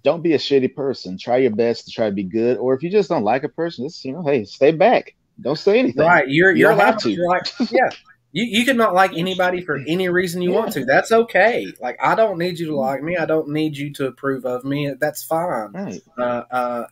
don't 0.02 0.22
be 0.22 0.34
a 0.34 0.38
shitty 0.38 0.74
person. 0.74 1.18
Try 1.18 1.38
your 1.38 1.54
best 1.54 1.86
to 1.86 1.90
try 1.90 2.06
to 2.06 2.14
be 2.14 2.22
good, 2.24 2.58
or 2.58 2.74
if 2.74 2.82
you 2.82 2.90
just 2.90 3.08
don't 3.08 3.24
like 3.24 3.44
a 3.44 3.48
person, 3.48 3.86
just 3.86 4.04
you 4.04 4.12
know, 4.12 4.22
hey, 4.22 4.44
stay 4.44 4.72
back, 4.72 5.14
don't 5.40 5.58
say 5.58 5.78
anything. 5.78 6.04
Right. 6.04 6.28
You're 6.28 6.52
You 6.52 6.60
you're 6.60 6.70
don't 6.70 6.78
allowed 6.78 6.92
have 6.92 7.02
to. 7.02 7.10
You're 7.10 7.28
like, 7.28 7.46
yeah. 7.70 7.88
You 8.34 8.44
you 8.44 8.64
can 8.64 8.78
not 8.78 8.94
like 8.94 9.12
anybody 9.14 9.62
for 9.62 9.78
any 9.86 10.08
reason 10.08 10.40
you 10.40 10.52
want 10.52 10.72
to. 10.72 10.84
That's 10.84 11.12
okay. 11.12 11.72
Like 11.80 11.98
I 12.02 12.14
don't 12.14 12.38
need 12.38 12.58
you 12.58 12.66
to 12.66 12.76
like 12.76 13.02
me. 13.02 13.16
I 13.16 13.26
don't 13.26 13.48
need 13.48 13.76
you 13.76 13.92
to 13.94 14.06
approve 14.06 14.46
of 14.46 14.64
me. 14.64 14.94
That's 14.98 15.22
fine. 15.22 15.72
Right. 15.72 16.00
Uh, 16.16 16.42
uh, 16.50 16.86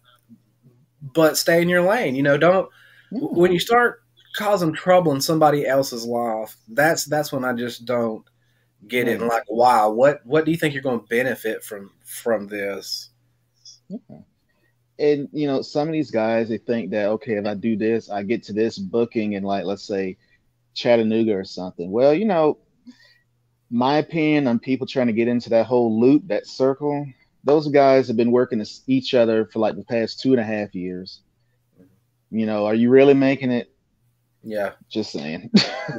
but 1.02 1.36
stay 1.38 1.62
in 1.62 1.68
your 1.68 1.82
lane. 1.82 2.14
You 2.14 2.22
know, 2.22 2.36
don't 2.38 2.68
Yeah. 3.10 3.20
when 3.20 3.52
you 3.52 3.60
start 3.60 4.02
causing 4.36 4.72
trouble 4.72 5.12
in 5.12 5.20
somebody 5.20 5.66
else's 5.66 6.04
life. 6.06 6.56
That's 6.68 7.04
that's 7.04 7.32
when 7.32 7.44
I 7.44 7.52
just 7.52 7.84
don't 7.84 8.24
get 8.88 9.08
it. 9.08 9.20
And 9.20 9.28
like, 9.28 9.44
wow, 9.48 9.90
what 9.90 10.24
what 10.24 10.44
do 10.44 10.50
you 10.50 10.56
think 10.56 10.74
you're 10.74 10.82
going 10.82 11.00
to 11.00 11.06
benefit 11.06 11.64
from 11.64 11.90
from 12.04 12.46
this? 12.46 13.10
and 14.98 15.28
you 15.32 15.46
know 15.46 15.62
some 15.62 15.88
of 15.88 15.92
these 15.92 16.10
guys 16.10 16.48
they 16.48 16.58
think 16.58 16.90
that 16.90 17.06
okay 17.06 17.34
if 17.34 17.46
i 17.46 17.54
do 17.54 17.76
this 17.76 18.10
i 18.10 18.22
get 18.22 18.42
to 18.42 18.52
this 18.52 18.78
booking 18.78 19.32
in 19.32 19.42
like 19.42 19.64
let's 19.64 19.82
say 19.82 20.16
chattanooga 20.74 21.32
or 21.32 21.42
something 21.44 21.90
well 21.90 22.14
you 22.14 22.24
know 22.24 22.58
my 23.70 23.98
opinion 23.98 24.46
on 24.46 24.58
people 24.58 24.86
trying 24.86 25.06
to 25.06 25.12
get 25.12 25.26
into 25.26 25.50
that 25.50 25.66
whole 25.66 25.98
loop 26.00 26.26
that 26.28 26.46
circle 26.46 27.04
those 27.44 27.68
guys 27.68 28.08
have 28.08 28.16
been 28.16 28.30
working 28.30 28.64
each 28.86 29.14
other 29.14 29.46
for 29.46 29.58
like 29.58 29.76
the 29.76 29.84
past 29.84 30.20
two 30.20 30.32
and 30.32 30.40
a 30.40 30.44
half 30.44 30.74
years. 30.74 31.20
You 32.30 32.46
know 32.46 32.66
are 32.66 32.74
you 32.74 32.90
really 32.90 33.14
making 33.14 33.50
it? 33.50 33.72
Yeah, 34.42 34.72
just 34.88 35.12
saying. 35.12 35.50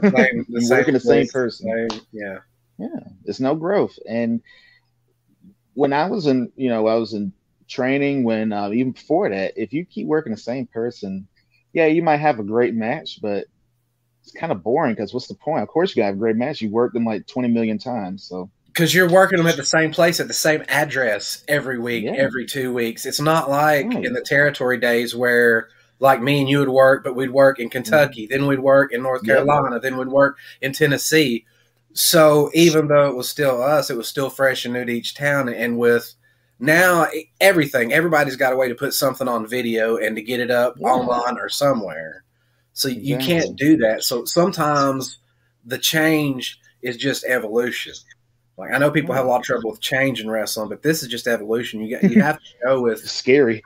Same- 0.01 0.45
you 0.47 0.69
working 0.69 0.93
the 0.93 0.99
same 0.99 1.27
place, 1.27 1.31
person. 1.31 1.89
Same- 1.89 2.01
yeah. 2.11 2.37
yeah 2.77 2.99
It's 3.25 3.39
no 3.39 3.55
growth. 3.55 3.97
And 4.07 4.41
when 5.73 5.93
i 5.93 6.05
was 6.05 6.27
in 6.27 6.51
you 6.57 6.67
know 6.67 6.85
i 6.87 6.95
was 6.95 7.13
in 7.13 7.31
training 7.69 8.25
when 8.25 8.51
uh, 8.51 8.69
even 8.71 8.91
before 8.91 9.29
that 9.29 9.53
if 9.55 9.71
you 9.71 9.85
keep 9.85 10.05
working 10.05 10.33
the 10.33 10.37
same 10.37 10.67
person 10.67 11.25
yeah 11.71 11.85
you 11.85 12.03
might 12.03 12.17
have 12.17 12.39
a 12.39 12.43
great 12.43 12.75
match 12.75 13.19
but 13.21 13.45
it's 14.23 14.31
kind 14.33 14.51
of 14.51 14.63
boring 14.63 14.93
because 14.93 15.13
what's 15.13 15.27
the 15.27 15.35
point? 15.35 15.63
Of 15.63 15.69
course 15.69 15.95
you 15.95 16.01
gotta 16.01 16.13
a 16.13 16.17
great 16.17 16.35
match. 16.35 16.61
You 16.61 16.69
worked 16.69 16.93
them 16.93 17.05
like 17.05 17.25
20 17.27 17.47
million 17.47 17.77
times 17.77 18.23
so 18.27 18.49
because 18.73 18.93
you're 18.93 19.09
working 19.09 19.37
them 19.37 19.47
at 19.47 19.57
the 19.57 19.65
same 19.65 19.91
place 19.91 20.19
at 20.19 20.27
the 20.27 20.33
same 20.33 20.63
address 20.69 21.43
every 21.47 21.77
week, 21.79 22.05
Yeah. 22.05 22.13
every 22.13 22.45
two 22.45 22.73
weeks. 22.73 23.05
It's 23.05 23.19
not 23.19 23.49
like 23.49 23.87
Right. 23.87 24.05
in 24.05 24.13
the 24.13 24.21
territory 24.21 24.77
days 24.77 25.15
where 25.15 25.67
like 25.99 26.21
me 26.21 26.39
and 26.39 26.49
you 26.49 26.59
would 26.59 26.69
work, 26.69 27.03
but 27.03 27.15
we'd 27.15 27.29
work 27.31 27.59
in 27.59 27.67
hmm. 27.67 27.71
Kentucky, 27.71 28.27
then 28.27 28.47
we'd 28.47 28.59
work 28.59 28.91
in 28.91 29.03
North. 29.03 29.23
Carolina, 29.23 29.79
then 29.79 29.97
we'd 29.97 30.07
work 30.07 30.37
in 30.61 30.73
Tennessee. 30.73 31.45
So 31.93 32.49
even 32.53 32.87
though 32.87 33.09
it 33.09 33.15
was 33.15 33.29
still 33.29 33.61
us, 33.61 33.89
it 33.89 33.97
was 33.97 34.07
still 34.07 34.29
fresh 34.29 34.65
and 34.65 34.73
new 34.73 34.85
to 34.85 34.91
each 34.91 35.13
town. 35.13 35.49
And 35.49 35.77
with 35.77 36.13
now 36.59 37.07
everything, 37.39 37.91
everybody's 37.93 38.35
got 38.37 38.53
a 38.53 38.55
way 38.55 38.69
to 38.69 38.75
put 38.75 38.93
something 38.93 39.27
on 39.27 39.45
video 39.45 39.97
and 39.97 40.15
to 40.15 40.21
get 40.21 40.39
it 40.39 40.49
up 40.49 40.75
Yeah. 40.79 40.87
online 40.87 41.37
or 41.37 41.49
somewhere. 41.49 42.23
So 42.73 42.87
you 42.87 43.15
Exactly. 43.15 43.27
can't 43.27 43.55
do 43.57 43.77
that. 43.77 44.03
So 44.03 44.25
sometimes 44.25 45.17
the 45.65 45.77
change 45.77 46.59
is 46.81 46.97
just 46.97 47.25
evolution. 47.25 47.93
Like 48.61 48.71
I 48.73 48.77
know 48.77 48.89
people 48.91 49.13
have 49.13 49.25
a 49.25 49.27
lot 49.27 49.39
of 49.41 49.45
trouble 49.45 49.69
with 49.71 49.81
change 49.81 50.21
in 50.21 50.29
wrestling, 50.29 50.69
but 50.69 50.81
this 50.81 51.03
is 51.03 51.09
just 51.09 51.27
evolution. 51.27 51.81
You 51.81 51.99
got 51.99 52.09
you 52.09 52.21
have 52.21 52.37
to 52.37 52.43
go 52.63 52.81
with 52.81 52.99
It's 53.03 53.11
scary. 53.23 53.63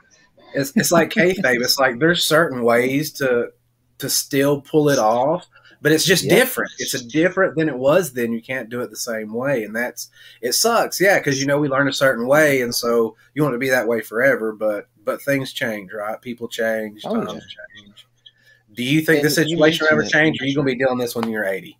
it's 0.54 0.72
it's 0.76 0.90
like 0.92 1.10
kayfabe. 1.10 1.62
It's 1.62 1.78
like 1.78 1.98
there's 1.98 2.24
certain 2.24 2.62
ways 2.62 3.12
to 3.14 3.50
to 3.98 4.10
still 4.10 4.60
pull 4.60 4.88
it 4.90 4.98
off, 4.98 5.46
but 5.80 5.92
it's 5.92 6.04
just 6.04 6.24
Yeah. 6.24 6.34
different. 6.36 6.70
It's 6.78 6.94
a 6.94 7.04
different 7.06 7.56
than 7.56 7.68
it 7.68 7.76
was 7.78 8.12
then. 8.12 8.32
You 8.32 8.42
can't 8.42 8.68
do 8.68 8.80
it 8.80 8.90
the 8.90 8.96
same 8.96 9.32
way, 9.32 9.64
and 9.64 9.74
that's 9.74 10.10
it 10.42 10.52
sucks. 10.52 11.00
Yeah, 11.00 11.18
because 11.18 11.40
you 11.40 11.46
know 11.46 11.58
we 11.58 11.68
learn 11.68 11.88
a 11.88 11.92
certain 11.92 12.26
way, 12.26 12.62
and 12.62 12.74
so 12.74 13.16
you 13.34 13.42
want 13.42 13.54
to 13.54 13.58
be 13.58 13.68
that 13.70 13.86
way 13.88 14.00
forever. 14.00 14.52
But 14.52 14.88
but 15.04 15.22
things 15.22 15.52
change, 15.52 15.92
right? 15.92 16.20
People 16.20 16.48
change, 16.48 17.02
Oh, 17.04 17.14
times 17.24 17.32
yeah. 17.34 17.82
change. 17.84 18.06
Do 18.74 18.82
you 18.82 19.00
think 19.00 19.22
the 19.22 19.28
And 19.28 19.48
you 19.48 19.56
situation 19.56 19.84
will 19.84 19.92
ever 19.92 20.02
mentioned 20.02 20.20
it. 20.20 20.24
change? 20.24 20.40
Or 20.40 20.44
are 20.44 20.46
you 20.48 20.54
gonna 20.56 20.66
be 20.66 20.74
dealing 20.76 20.98
this 20.98 21.14
when 21.14 21.30
you're 21.30 21.44
80? 21.46 21.78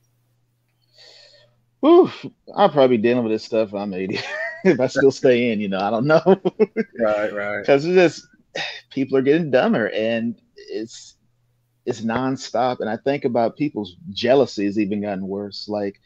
Whew, 1.87 2.11
I'll 2.57 2.69
probably 2.69 2.97
be 2.97 3.03
dealing 3.03 3.23
with 3.23 3.33
this 3.33 3.45
stuff. 3.45 3.73
I'm 3.73 3.95
80 3.95 4.19
if 4.65 4.81
I 4.81 4.89
still 4.89 5.13
stay 5.13 5.53
in. 5.53 5.61
You 5.61 5.69
know, 5.69 5.79
I 5.79 5.91
don't 5.91 6.07
know 6.07 6.21
Right, 6.99 7.33
right. 7.33 7.61
because 7.61 7.85
it's 7.85 7.95
just 7.95 8.27
people 8.91 9.17
are 9.17 9.23
getting 9.23 9.51
dumber 9.51 9.89
and 9.91 10.41
it's 10.57 11.17
it's 11.85 12.01
nonstop. 12.01 12.81
And 12.81 12.89
I 12.91 12.97
think 12.97 13.25
about 13.25 13.57
people's 13.57 13.97
jealousy 14.11 14.65
has 14.65 14.79
even 14.79 15.01
gotten 15.03 15.29
worse. 15.29 15.69
Like 15.69 16.01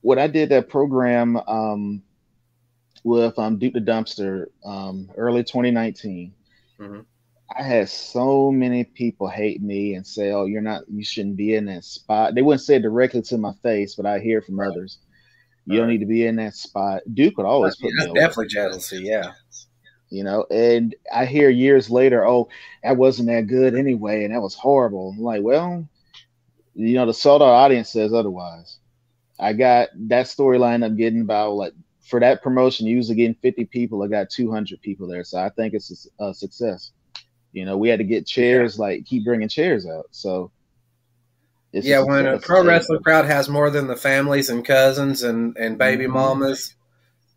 when 0.00 0.18
I 0.18 0.26
did 0.26 0.48
that 0.48 0.68
program 0.68 1.36
um, 1.36 2.02
with 3.04 3.38
um, 3.38 3.58
Duke 3.58 3.74
the 3.74 3.80
Dumpster 3.80 4.46
um, 4.64 5.10
early 5.16 5.44
2019. 5.44 6.34
Mhm. 6.80 7.04
I 7.56 7.62
had 7.62 7.88
so 7.88 8.52
many 8.52 8.84
people 8.84 9.28
hate 9.28 9.60
me 9.60 9.94
and 9.94 10.06
say, 10.06 10.30
"Oh, 10.30 10.44
you're 10.44 10.62
not. 10.62 10.84
You 10.88 11.04
shouldn't 11.04 11.36
be 11.36 11.54
in 11.54 11.66
that 11.66 11.84
spot." 11.84 12.34
They 12.34 12.42
wouldn't 12.42 12.62
say 12.62 12.76
it 12.76 12.82
directly 12.82 13.22
to 13.22 13.38
my 13.38 13.52
face, 13.62 13.94
but 13.96 14.06
I 14.06 14.20
hear 14.20 14.40
from 14.40 14.60
others. 14.60 14.98
You 15.66 15.78
don't 15.78 15.88
need 15.88 15.98
to 15.98 16.06
be 16.06 16.26
in 16.26 16.36
that 16.36 16.54
spot. 16.54 17.02
Duke 17.12 17.36
would 17.36 17.46
always 17.46 17.76
put 17.76 17.92
That's 17.96 18.08
me 18.08 18.14
definitely 18.14 18.48
jealousy. 18.48 19.02
Yeah. 19.02 19.32
you 20.10 20.24
know. 20.24 20.44
And 20.50 20.94
I 21.12 21.26
hear 21.26 21.50
years 21.50 21.90
later, 21.90 22.26
"Oh, 22.26 22.48
that 22.82 22.96
wasn't 22.96 23.28
that 23.28 23.46
good 23.46 23.74
anyway, 23.74 24.24
and 24.24 24.34
that 24.34 24.40
was 24.40 24.54
horrible." 24.54 25.14
I'm 25.16 25.22
like, 25.22 25.42
well, 25.42 25.86
you 26.74 26.94
know, 26.94 27.06
the 27.06 27.14
sold 27.14 27.42
out 27.42 27.48
audience 27.48 27.90
says 27.90 28.12
otherwise. 28.12 28.78
I 29.38 29.54
got 29.54 29.88
that 30.08 30.26
storyline. 30.26 30.84
I'm 30.84 30.96
getting 30.96 31.22
about 31.22 31.54
like 31.54 31.72
for 32.00 32.20
that 32.20 32.42
promotion, 32.42 32.86
usually 32.86 33.16
getting 33.16 33.34
50 33.34 33.64
people. 33.66 34.02
I 34.02 34.08
got 34.08 34.30
200 34.30 34.80
people 34.82 35.06
there, 35.06 35.24
so 35.24 35.38
I 35.38 35.48
think 35.50 35.74
it's 35.74 36.08
a, 36.20 36.26
a 36.26 36.34
success. 36.34 36.92
You 37.52 37.64
know, 37.64 37.76
we 37.76 37.88
had 37.88 37.98
to 37.98 38.04
get 38.04 38.26
chairs, 38.26 38.78
like 38.78 39.06
keep 39.06 39.24
bringing 39.24 39.48
chairs 39.48 39.86
out. 39.86 40.06
So, 40.10 40.52
it's 41.72 41.86
yeah, 41.86 42.00
when 42.00 42.26
a 42.26 42.38
pro 42.38 42.64
wrestling 42.64 43.02
crowd 43.02 43.26
has 43.26 43.48
more 43.48 43.70
than 43.70 43.86
the 43.86 43.96
families 43.96 44.50
and 44.50 44.64
cousins 44.64 45.22
and, 45.22 45.56
and 45.56 45.78
baby 45.78 46.06
Mhm. 46.06 46.12
mamas, 46.12 46.74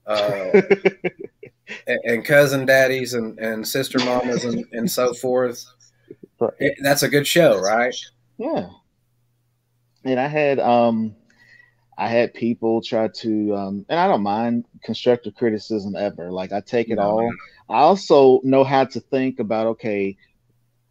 uh, 0.07 0.53
and, 1.87 1.99
and 2.03 2.25
cousin 2.25 2.65
daddies 2.65 3.13
and, 3.13 3.37
and 3.39 3.67
sister 3.67 3.99
mamas 3.99 4.43
and, 4.43 4.65
and 4.71 4.89
so 4.89 5.13
forth, 5.13 5.65
it, 6.59 6.77
that's 6.81 7.03
a 7.03 7.09
good 7.09 7.27
show, 7.27 7.57
right? 7.57 7.95
Yeah. 8.37 8.69
And 10.05 10.19
I 10.19 10.27
had 10.27 10.59
um 10.59 11.15
I 11.97 12.07
had 12.07 12.33
people 12.33 12.81
try 12.81 13.07
to 13.09 13.55
um 13.55 13.85
and 13.89 13.99
I 13.99 14.07
don't 14.07 14.23
mind 14.23 14.65
constructive 14.83 15.35
criticism 15.35 15.95
ever. 15.95 16.31
Like 16.31 16.51
I 16.51 16.61
take 16.61 16.89
it 16.89 16.95
No, 16.95 17.03
all. 17.03 17.31
I 17.73 17.79
also 17.79 18.39
know 18.43 18.63
how 18.63 18.85
to 18.85 18.99
think 18.99 19.39
about 19.39 19.67
okay, 19.67 20.15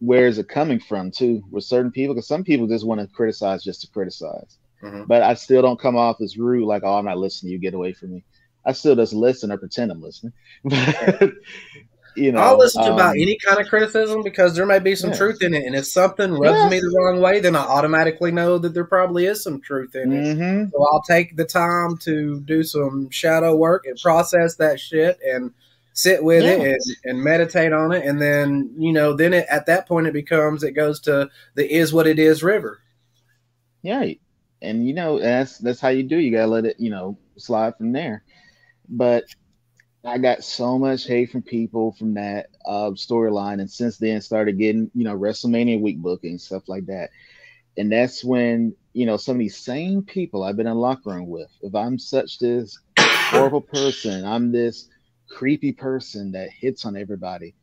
where 0.01 0.27
is 0.27 0.39
it 0.39 0.49
coming 0.49 0.81
from 0.81 1.13
too 1.13 1.43
with 1.51 1.65
certain 1.65 1.93
people 1.93 2.15
because 2.15 2.27
some 2.27 2.43
people 2.43 2.67
just 2.67 2.85
want 2.85 3.01
to 3.01 3.07
criticize 3.07 3.63
just 3.63 3.83
to 3.83 3.89
criticize. 3.89 4.59
Mhm. 4.83 5.07
But 5.07 5.23
I 5.23 5.35
still 5.35 5.63
don't 5.63 5.79
come 5.79 5.97
off 5.97 6.21
as 6.21 6.37
rude 6.37 6.67
like 6.67 6.83
oh 6.85 6.99
I'm 6.99 7.05
not 7.05 7.19
listening, 7.19 7.53
you 7.53 7.59
get 7.59 7.75
away 7.75 7.93
from 7.93 8.15
me. 8.15 8.25
I 8.65 8.73
still 8.73 8.97
just 8.97 9.13
listen 9.13 9.53
or 9.53 9.59
pretend 9.59 9.93
I'm 9.93 10.03
listening. 10.03 10.33
you 12.17 12.33
know, 12.33 12.41
I'll 12.41 12.59
listen 12.59 12.83
to 12.83 12.93
about 12.93 13.11
um, 13.11 13.17
any 13.17 13.39
kind 13.45 13.61
of 13.61 13.69
criticism 13.69 14.23
because 14.23 14.55
there 14.55 14.67
may 14.67 14.79
be 14.79 14.95
some 14.95 15.13
truth 15.13 15.43
in 15.43 15.55
it. 15.55 15.65
And 15.65 15.75
if 15.75 15.87
something 15.87 16.33
rubs 16.33 16.71
me 16.71 16.79
the 16.79 16.95
wrong 16.97 17.21
way, 17.21 17.41
then 17.41 17.57
I 17.57 17.61
automatically 17.61 18.31
know 18.33 18.59
that 18.59 18.75
there 18.75 18.85
probably 18.85 19.27
is 19.27 19.43
some 19.43 19.61
truth 19.61 19.95
in 19.95 20.13
it. 20.13 20.37
mhm. 20.37 20.71
So 20.71 20.87
I'll 20.93 21.03
take 21.03 21.37
the 21.37 21.45
time 21.45 21.97
to 21.99 22.41
do 22.41 22.63
some 22.63 23.09
shadow 23.11 23.57
work 23.57 23.87
and 23.87 23.99
process 24.01 24.57
that 24.57 24.79
shit 24.79 25.19
and 25.25 25.53
sit 25.93 26.23
with 26.23 26.45
it 26.45 26.61
and, 26.61 26.97
and 27.05 27.23
meditate 27.23 27.73
on 27.73 27.93
it. 27.93 28.07
And 28.07 28.21
then, 28.21 28.75
you 28.77 28.93
know, 28.93 29.15
then 29.15 29.35
it, 29.35 29.47
at 29.51 29.67
that 29.67 29.87
point 29.87 30.07
it 30.07 30.13
becomes, 30.13 30.63
it 30.63 30.73
goes 30.73 31.01
to 31.01 31.29
the 31.55 31.73
is 31.73 31.93
what 31.93 32.07
it 32.07 32.19
is 32.19 32.43
river. 32.43 32.81
Yeah, 33.83 34.13
and 34.63 34.87
you 34.87 34.95
know 34.95 35.19
that's 35.19 35.59
that's 35.59 35.81
how 35.81 35.89
you 35.89 36.05
do. 36.05 36.17
You 36.17 36.31
gotta 36.31 36.47
let 36.47 36.65
it, 36.65 36.77
you 36.79 36.91
know, 36.91 37.19
slide 37.37 37.77
from 37.77 37.93
there. 37.93 38.23
But 38.89 39.25
I 40.05 40.19
got 40.19 40.45
so 40.45 40.79
much 40.79 41.07
hate 41.07 41.31
from 41.31 41.43
people 41.43 41.93
from 41.93 42.15
that 42.15 42.47
uh, 42.65 42.91
storyline, 42.91 43.61
and 43.61 43.71
since 43.71 43.99
then 43.99 44.21
started 44.21 44.59
getting 44.59 44.91
you 44.95 45.05
know 45.05 45.19
WrestleMania 45.19 45.81
week 45.81 45.99
booking 45.99 46.39
stuff 46.39 46.69
like 46.69 46.87
that. 46.87 47.11
And 47.77 47.91
that's 47.91 48.23
when 48.23 48.75
you 48.93 49.05
know 49.05 49.17
some 49.17 49.37
of 49.37 49.41
these 49.41 49.57
same 49.57 50.03
people 50.03 50.45
I've 50.45 50.57
been 50.57 50.67
in 50.69 50.77
locker 50.77 51.11
room 51.11 51.27
with. 51.27 51.51
If 51.63 51.75
I'm 51.75 51.99
such 51.99 52.39
this 52.39 52.79
horrible 52.99 53.61
person, 53.61 54.25
I'm 54.25 54.53
this 54.53 54.89
creepy 55.33 55.73
person 55.73 56.33
that 56.33 56.51
hits 56.51 56.85
on 56.85 56.97
everybody. 56.97 57.55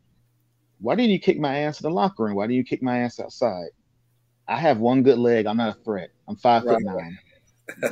Why 0.79 0.95
didn't 0.95 1.12
you 1.12 1.19
kick 1.19 1.39
my 1.39 1.60
ass 1.60 1.79
in 1.82 1.89
the 1.89 1.95
locker 1.95 2.23
room? 2.23 2.36
Why 2.36 2.45
didn't 2.45 2.58
you 2.58 2.63
kick 2.63 2.82
my 2.82 2.99
ass 2.99 3.19
outside? 3.19 3.69
I 4.47 4.58
have 4.58 4.79
one 4.79 5.03
good 5.03 5.17
leg. 5.19 5.45
I'm 5.45 5.58
not 5.58 5.77
a 5.77 5.84
threat. 5.84 6.10
I'm 6.27 6.36
five 6.38 6.65
foot 6.65 6.82
nine. 6.82 7.17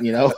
You 0.00 0.12
know, 0.12 0.32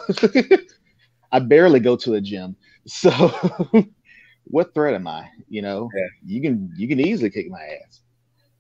I 1.32 1.38
barely 1.40 1.80
go 1.80 1.96
to 1.96 2.14
a 2.14 2.20
gym. 2.20 2.56
So 2.86 3.10
what 4.44 4.74
threat 4.74 4.94
am 4.94 5.06
I? 5.08 5.28
You 5.48 5.62
know, 5.62 5.90
Yeah. 5.94 6.06
you 6.24 6.42
can 6.42 6.72
you 6.76 6.88
can 6.88 7.00
easily 7.00 7.30
kick 7.30 7.50
my 7.50 7.62
ass. 7.62 8.00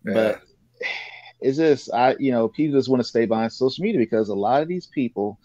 Yeah. 0.04 0.14
But 0.14 0.42
it's 1.40 1.58
just 1.58 1.92
I 1.92 2.16
you 2.18 2.32
know, 2.32 2.48
people 2.48 2.78
just 2.78 2.88
want 2.88 3.02
to 3.02 3.08
stay 3.08 3.26
behind 3.26 3.52
social 3.52 3.82
media 3.82 4.00
because 4.00 4.28
a 4.28 4.34
lot 4.34 4.62
of 4.62 4.68
these 4.68 4.86
people, 4.86 5.38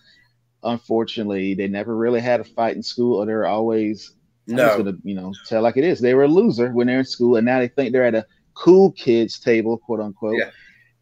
unfortunately, 0.63 1.55
they 1.55 1.67
never 1.67 1.95
really 1.95 2.21
had 2.21 2.41
a 2.41 2.45
fight 2.45 2.75
in 2.75 2.83
school 2.83 3.21
or 3.21 3.25
they're 3.25 3.47
always 3.47 4.14
I'm 4.49 4.57
just 4.57 4.77
No. 4.77 4.83
gonna, 4.83 4.97
you 5.03 5.15
know, 5.15 5.33
tell 5.47 5.61
like 5.61 5.77
it 5.77 5.83
is. 5.83 5.99
They 5.99 6.13
were 6.13 6.23
a 6.23 6.27
loser 6.27 6.71
when 6.71 6.87
they're 6.87 6.99
in 6.99 7.05
school, 7.05 7.35
and 7.37 7.45
now 7.45 7.59
they 7.59 7.67
think 7.67 7.91
they're 7.91 8.05
at 8.05 8.15
a 8.15 8.25
cool 8.53 8.91
kids 8.91 9.39
table, 9.39 9.77
quote 9.77 9.99
unquote, 9.99 10.37
Yeah. 10.37 10.49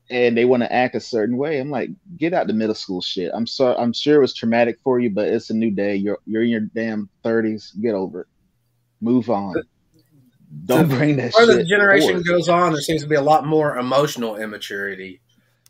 and 0.09 0.35
they 0.37 0.45
want 0.45 0.63
to 0.63 0.71
act 0.73 0.95
a 0.95 0.99
certain 0.99 1.37
way. 1.37 1.59
I'm 1.59 1.69
like, 1.69 1.89
get 2.17 2.33
out 2.33 2.47
the 2.47 2.53
middle 2.53 2.73
school 2.75 3.01
shit. 3.01 3.31
I'm 3.33 3.45
sorry. 3.45 3.75
I'm 3.77 3.93
sure 3.93 4.15
it 4.17 4.21
was 4.21 4.33
traumatic 4.33 4.77
for 4.83 4.99
you, 4.99 5.09
but 5.09 5.27
it's 5.27 5.49
a 5.49 5.53
new 5.53 5.71
day. 5.71 5.95
You're 5.95 6.19
you're 6.25 6.43
in 6.43 6.49
your 6.49 6.61
damn 6.61 7.09
thirties. 7.23 7.71
Get 7.81 7.93
over 7.95 8.21
it. 8.21 8.27
Move 9.01 9.29
on. 9.29 9.53
Don't 10.65 10.87
The 10.87 10.95
bring 10.95 11.17
that 11.17 11.33
further 11.33 11.53
shit. 11.53 11.61
the 11.63 11.65
generation 11.65 12.09
forward. 12.09 12.25
goes 12.27 12.47
on, 12.47 12.73
there 12.73 12.81
seems 12.81 13.01
to 13.01 13.07
be 13.09 13.15
a 13.15 13.21
lot 13.21 13.45
more 13.45 13.77
emotional 13.77 14.35
immaturity. 14.37 15.19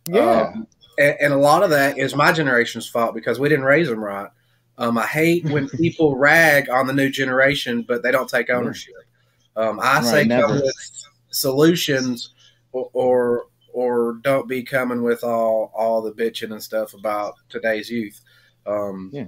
Yeah. 0.07 0.51
Um, 0.53 0.67
and, 0.99 1.15
and 1.21 1.33
a 1.33 1.37
lot 1.37 1.63
of 1.63 1.69
that 1.71 1.97
is 1.97 2.15
my 2.15 2.31
generation's 2.33 2.87
fault 2.87 3.15
because 3.15 3.39
we 3.39 3.47
didn't 3.49 3.65
raise 3.65 3.87
them 3.87 4.03
right. 4.03 4.29
Um, 4.77 4.97
I 4.97 5.05
hate 5.05 5.45
when 5.45 5.69
people 5.77 6.15
rag 6.17 6.69
on 6.69 6.87
the 6.87 6.93
new 6.93 7.09
generation, 7.09 7.83
but 7.87 8.03
they 8.03 8.11
don't 8.11 8.29
take 8.29 8.49
ownership. 8.49 8.95
Um, 9.55 9.79
I 9.79 9.95
Right, 9.95 10.03
say 10.03 10.23
never. 10.25 10.47
come 10.47 10.61
with 10.61 10.75
solutions, 11.29 12.33
or, 12.71 12.89
or 12.93 13.45
or 13.71 14.19
don't 14.23 14.47
be 14.47 14.63
coming 14.63 15.03
with 15.03 15.23
all 15.23 15.71
all 15.75 16.01
the 16.01 16.11
bitching 16.11 16.51
and 16.51 16.61
stuff 16.63 16.93
about 16.93 17.35
today's 17.49 17.89
youth. 17.89 18.19
Um, 18.65 19.09
Yeah. 19.13 19.25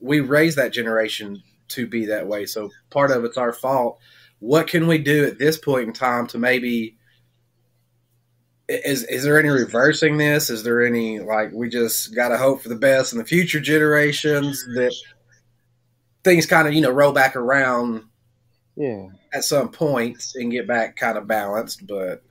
We 0.00 0.20
raised 0.20 0.56
that 0.58 0.72
generation 0.72 1.42
to 1.68 1.86
be 1.86 2.06
that 2.06 2.26
way, 2.26 2.46
so 2.46 2.70
part 2.90 3.10
of 3.10 3.24
it's 3.24 3.36
our 3.36 3.52
fault. 3.52 4.00
What 4.40 4.66
can 4.66 4.86
we 4.86 4.98
do 4.98 5.24
at 5.26 5.38
this 5.38 5.58
point 5.58 5.86
in 5.88 5.92
time 5.92 6.26
to 6.28 6.38
maybe 6.38 6.96
is 8.68 9.04
is 9.04 9.24
there 9.24 9.38
any 9.38 9.48
reversing 9.48 10.18
this? 10.18 10.50
Is 10.50 10.62
there 10.62 10.84
any 10.84 11.20
like 11.20 11.52
we 11.52 11.68
just 11.68 12.14
got 12.14 12.28
to 12.28 12.36
hope 12.36 12.62
for 12.62 12.68
the 12.68 12.74
best 12.74 13.12
in 13.12 13.18
the 13.18 13.24
future 13.24 13.60
generations 13.60 14.64
that 14.74 14.94
things 16.22 16.46
kind 16.46 16.68
of 16.68 16.74
you 16.74 16.82
know 16.82 16.90
roll 16.90 17.12
back 17.12 17.34
around 17.34 18.04
yeah. 18.76 19.08
at 19.32 19.44
some 19.44 19.70
point 19.70 20.22
and 20.34 20.52
get 20.52 20.68
back 20.68 20.96
kind 20.96 21.16
of 21.16 21.26
balanced? 21.26 21.86
But 21.86 22.22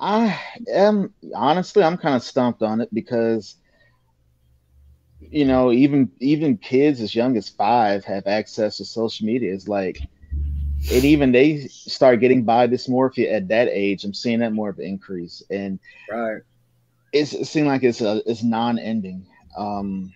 I 0.00 0.40
am 0.72 1.12
honestly, 1.34 1.82
I'm 1.82 1.98
kind 1.98 2.16
of 2.16 2.22
stumped 2.22 2.62
on 2.62 2.80
it 2.80 2.92
because 2.92 3.56
you 5.20 5.44
know, 5.44 5.72
even 5.72 6.10
even 6.20 6.56
kids 6.56 7.00
as 7.00 7.14
young 7.14 7.36
as 7.36 7.48
five 7.48 8.04
have 8.04 8.26
access 8.26 8.78
to 8.78 8.84
social 8.84 9.26
media. 9.26 9.52
It's 9.52 9.68
like 9.68 10.00
and 10.92 11.04
even 11.04 11.32
they 11.32 11.66
start 11.68 12.20
getting 12.20 12.44
body 12.44 12.74
dysmorphia 12.74 13.32
at 13.32 13.48
that 13.48 13.68
age. 13.68 14.04
I'm 14.04 14.14
seeing 14.14 14.40
that 14.40 14.52
more 14.52 14.70
of 14.70 14.78
an 14.78 14.84
increase, 14.84 15.42
and 15.50 15.78
right, 16.10 16.42
it's, 17.12 17.32
it 17.32 17.46
seems 17.46 17.66
like 17.66 17.82
it's 17.82 18.00
a 18.00 18.22
it's 18.26 18.42
non-ending, 18.42 19.26
um, 19.56 20.12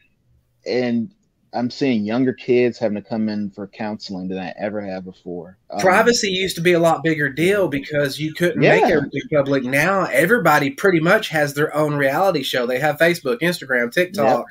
and 0.66 1.10
I'm 1.54 1.70
seeing 1.70 2.04
younger 2.04 2.32
kids 2.32 2.78
having 2.78 2.94
to 2.94 3.06
come 3.06 3.28
in 3.28 3.50
for 3.50 3.66
counseling 3.66 4.28
than 4.28 4.38
I 4.38 4.54
ever 4.58 4.80
have 4.80 5.04
before. 5.04 5.58
Um, 5.70 5.80
Privacy 5.80 6.28
used 6.28 6.56
to 6.56 6.62
be 6.62 6.72
a 6.72 6.78
lot 6.78 7.02
bigger 7.02 7.28
deal 7.28 7.68
because 7.68 8.18
you 8.18 8.32
couldn't 8.32 8.62
yeah. 8.62 8.80
make 8.80 8.84
everything 8.84 9.22
public. 9.32 9.64
Now 9.64 10.04
everybody 10.04 10.70
pretty 10.70 11.00
much 11.00 11.28
has 11.28 11.52
their 11.52 11.74
own 11.76 11.94
reality 11.94 12.42
show. 12.42 12.66
They 12.66 12.78
have 12.78 12.96
Facebook, 12.96 13.40
Instagram, 13.40 13.92
TikTok. 13.92 14.46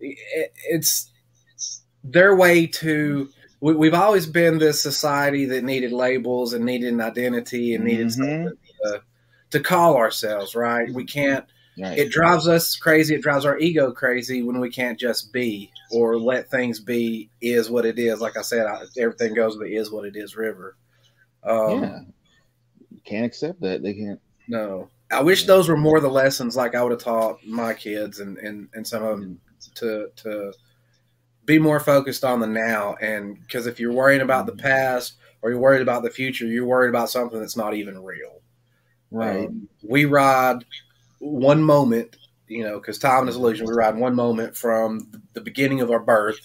Yep. 0.00 0.16
It, 0.34 0.52
it's 0.70 1.10
their 2.02 2.34
way 2.34 2.66
to. 2.66 3.28
We, 3.62 3.86
have 3.86 3.94
always 3.94 4.26
been 4.26 4.58
this 4.58 4.82
society 4.82 5.44
that 5.46 5.62
needed 5.62 5.92
labels 5.92 6.52
and 6.52 6.64
needed 6.64 6.92
an 6.92 7.00
identity 7.00 7.74
and 7.74 7.84
needed 7.84 8.08
mm-hmm. 8.08 8.22
something 8.22 8.58
to, 8.84 9.02
to 9.50 9.60
call 9.60 9.96
ourselves. 9.96 10.56
Right? 10.56 10.92
We 10.92 11.04
can't 11.04 11.46
Right. 11.78 11.98
It 11.98 12.10
drives 12.10 12.48
us 12.48 12.76
crazy. 12.76 13.14
It 13.14 13.22
drives 13.22 13.46
our 13.46 13.58
ego 13.58 13.92
crazy 13.92 14.42
when 14.42 14.60
we 14.60 14.70
can't 14.70 15.00
just 15.00 15.32
be 15.32 15.70
or 15.90 16.18
let 16.18 16.50
things 16.50 16.80
be. 16.80 17.30
Is 17.40 17.70
what 17.70 17.86
it 17.86 17.98
is. 17.98 18.20
Like 18.20 18.36
I 18.36 18.42
said, 18.42 18.66
I, 18.66 18.82
everything 18.98 19.34
goes 19.34 19.56
with 19.56 19.68
the 19.68 19.76
is 19.76 19.90
what 19.90 20.04
it 20.04 20.14
is 20.14 20.36
river. 20.36 20.76
Um, 21.42 21.82
yeah, 21.82 22.00
can't 23.04 23.24
accept 23.24 23.60
that. 23.62 23.82
They 23.82 23.94
can't. 23.94 24.20
No, 24.48 24.90
I 25.10 25.22
wish 25.22 25.46
those 25.46 25.68
were 25.68 25.78
more 25.78 25.98
the 26.00 26.10
lessons 26.10 26.56
like 26.56 26.74
I 26.74 26.82
would 26.82 26.92
have 26.92 27.00
taught 27.00 27.44
my 27.46 27.72
kids 27.72 28.20
and 28.20 28.36
and, 28.38 28.68
and 28.74 28.86
some 28.86 29.02
of 29.02 29.20
them 29.20 29.40
to 29.76 30.08
to 30.16 30.52
be 31.44 31.58
more 31.58 31.80
focused 31.80 32.24
on 32.24 32.40
the 32.40 32.46
now. 32.46 32.94
And 33.00 33.40
because 33.40 33.66
if 33.66 33.80
you're 33.80 33.92
worrying 33.92 34.20
about 34.20 34.46
the 34.46 34.56
past 34.56 35.14
or 35.42 35.50
you're 35.50 35.58
worried 35.58 35.82
about 35.82 36.02
the 36.02 36.10
future, 36.10 36.46
you're 36.46 36.66
worried 36.66 36.90
about 36.90 37.10
something 37.10 37.40
that's 37.40 37.56
not 37.56 37.74
even 37.74 38.02
real. 38.02 38.40
Right. 39.10 39.46
Um, 39.46 39.68
we 39.82 40.04
ride 40.04 40.64
one 41.18 41.62
moment, 41.62 42.16
you 42.48 42.64
know, 42.64 42.78
because 42.78 42.98
time 42.98 43.28
is 43.28 43.36
illusion. 43.36 43.66
We 43.66 43.74
ride 43.74 43.96
one 43.96 44.14
moment 44.14 44.56
from 44.56 45.10
the 45.34 45.40
beginning 45.40 45.80
of 45.80 45.90
our 45.90 46.00
birth 46.00 46.40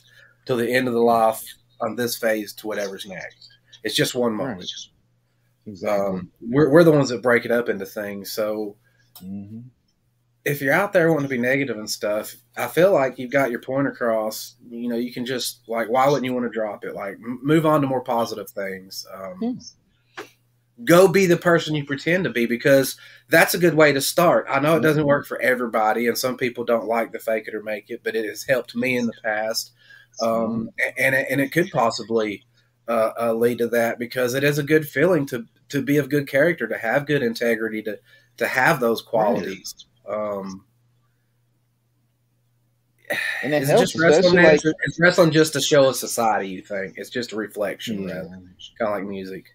till 0.45 0.57
the 0.57 0.73
end 0.73 0.87
of 0.87 0.93
the 0.93 0.99
life 0.99 1.43
on 1.79 1.95
this 1.95 2.17
phase 2.17 2.53
to 2.53 2.67
whatever's 2.67 3.05
next. 3.05 3.49
It's 3.83 3.95
just 3.95 4.15
one 4.15 4.33
moment. 4.33 4.59
Right. 4.59 5.71
Exactly. 5.71 6.05
Um, 6.05 6.31
we're, 6.41 6.69
we're 6.69 6.83
the 6.83 6.91
ones 6.91 7.09
that 7.09 7.21
break 7.21 7.45
it 7.45 7.51
up 7.51 7.69
into 7.69 7.85
things. 7.85 8.31
So 8.31 8.77
mm-hmm. 9.23 9.59
If 10.47 10.61
you're 10.61 10.73
out 10.73 10.93
there 10.93 11.11
wanting 11.11 11.27
to 11.27 11.35
be 11.35 11.37
negative 11.37 11.77
and 11.77 11.89
stuff, 11.89 12.33
I 12.55 12.67
feel 12.67 12.93
like 12.93 13.19
you've 13.19 13.31
got 13.31 13.51
your 13.51 13.59
point 13.59 13.87
across. 13.87 14.55
You 14.69 14.87
know, 14.87 14.95
you 14.95 15.11
can 15.11 15.25
just 15.25 15.67
like, 15.67 15.89
why 15.89 16.07
wouldn't 16.07 16.23
you 16.23 16.33
want 16.33 16.45
to 16.45 16.57
drop 16.57 16.85
it? 16.85 16.95
Like, 16.95 17.17
move 17.19 17.65
on 17.65 17.81
to 17.81 17.87
more 17.87 18.01
positive 18.01 18.49
things. 18.49 19.05
Um, 19.13 19.59
go 20.85 21.09
be 21.09 21.25
the 21.25 21.35
person 21.35 21.75
you 21.75 21.83
pretend 21.83 22.23
to 22.23 22.29
be 22.29 22.45
because 22.45 22.95
that's 23.27 23.55
a 23.55 23.59
good 23.59 23.73
way 23.73 23.91
to 23.91 23.99
start. 23.99 24.45
I 24.49 24.61
know 24.61 24.77
it 24.77 24.81
doesn't 24.83 25.05
work 25.05 25.27
for 25.27 25.41
everybody, 25.41 26.07
and 26.07 26.17
some 26.17 26.37
people 26.37 26.63
don't 26.63 26.87
like 26.87 27.11
the 27.11 27.19
fake 27.19 27.49
it 27.49 27.53
or 27.53 27.61
make 27.61 27.89
it, 27.89 27.99
but 28.01 28.15
it 28.15 28.23
has 28.23 28.43
helped 28.43 28.73
me 28.73 28.95
in 28.95 29.07
the 29.07 29.13
past, 29.21 29.73
um, 30.21 30.69
and 30.97 31.13
it, 31.13 31.27
and 31.29 31.41
it 31.41 31.51
could 31.51 31.69
possibly 31.71 32.45
uh, 32.87 33.11
uh, 33.19 33.33
lead 33.33 33.57
to 33.57 33.67
that 33.67 33.99
because 33.99 34.33
it 34.33 34.45
is 34.45 34.59
a 34.59 34.63
good 34.63 34.87
feeling 34.87 35.25
to 35.25 35.45
to 35.67 35.81
be 35.81 35.97
of 35.97 36.07
good 36.09 36.29
character, 36.29 36.67
to 36.67 36.77
have 36.77 37.05
good 37.05 37.21
integrity, 37.21 37.83
to 37.83 37.99
to 38.37 38.47
have 38.47 38.79
those 38.79 39.01
qualities. 39.01 39.86
Um, 40.09 40.65
and 43.43 43.53
it 43.53 43.63
helps, 43.63 43.91
just 43.91 44.01
wrestling, 44.01 44.43
like, 44.43 44.61
it's 44.63 44.99
wrestling 44.99 45.31
just 45.31 45.55
a 45.55 45.61
show 45.61 45.89
of 45.89 45.95
society. 45.95 46.49
You 46.49 46.61
think 46.61 46.95
it's 46.97 47.09
just 47.09 47.31
a 47.31 47.35
reflection, 47.35 48.03
yeah. 48.03 48.23
kind 48.23 48.41
of 48.81 48.89
like 48.89 49.03
music. 49.03 49.45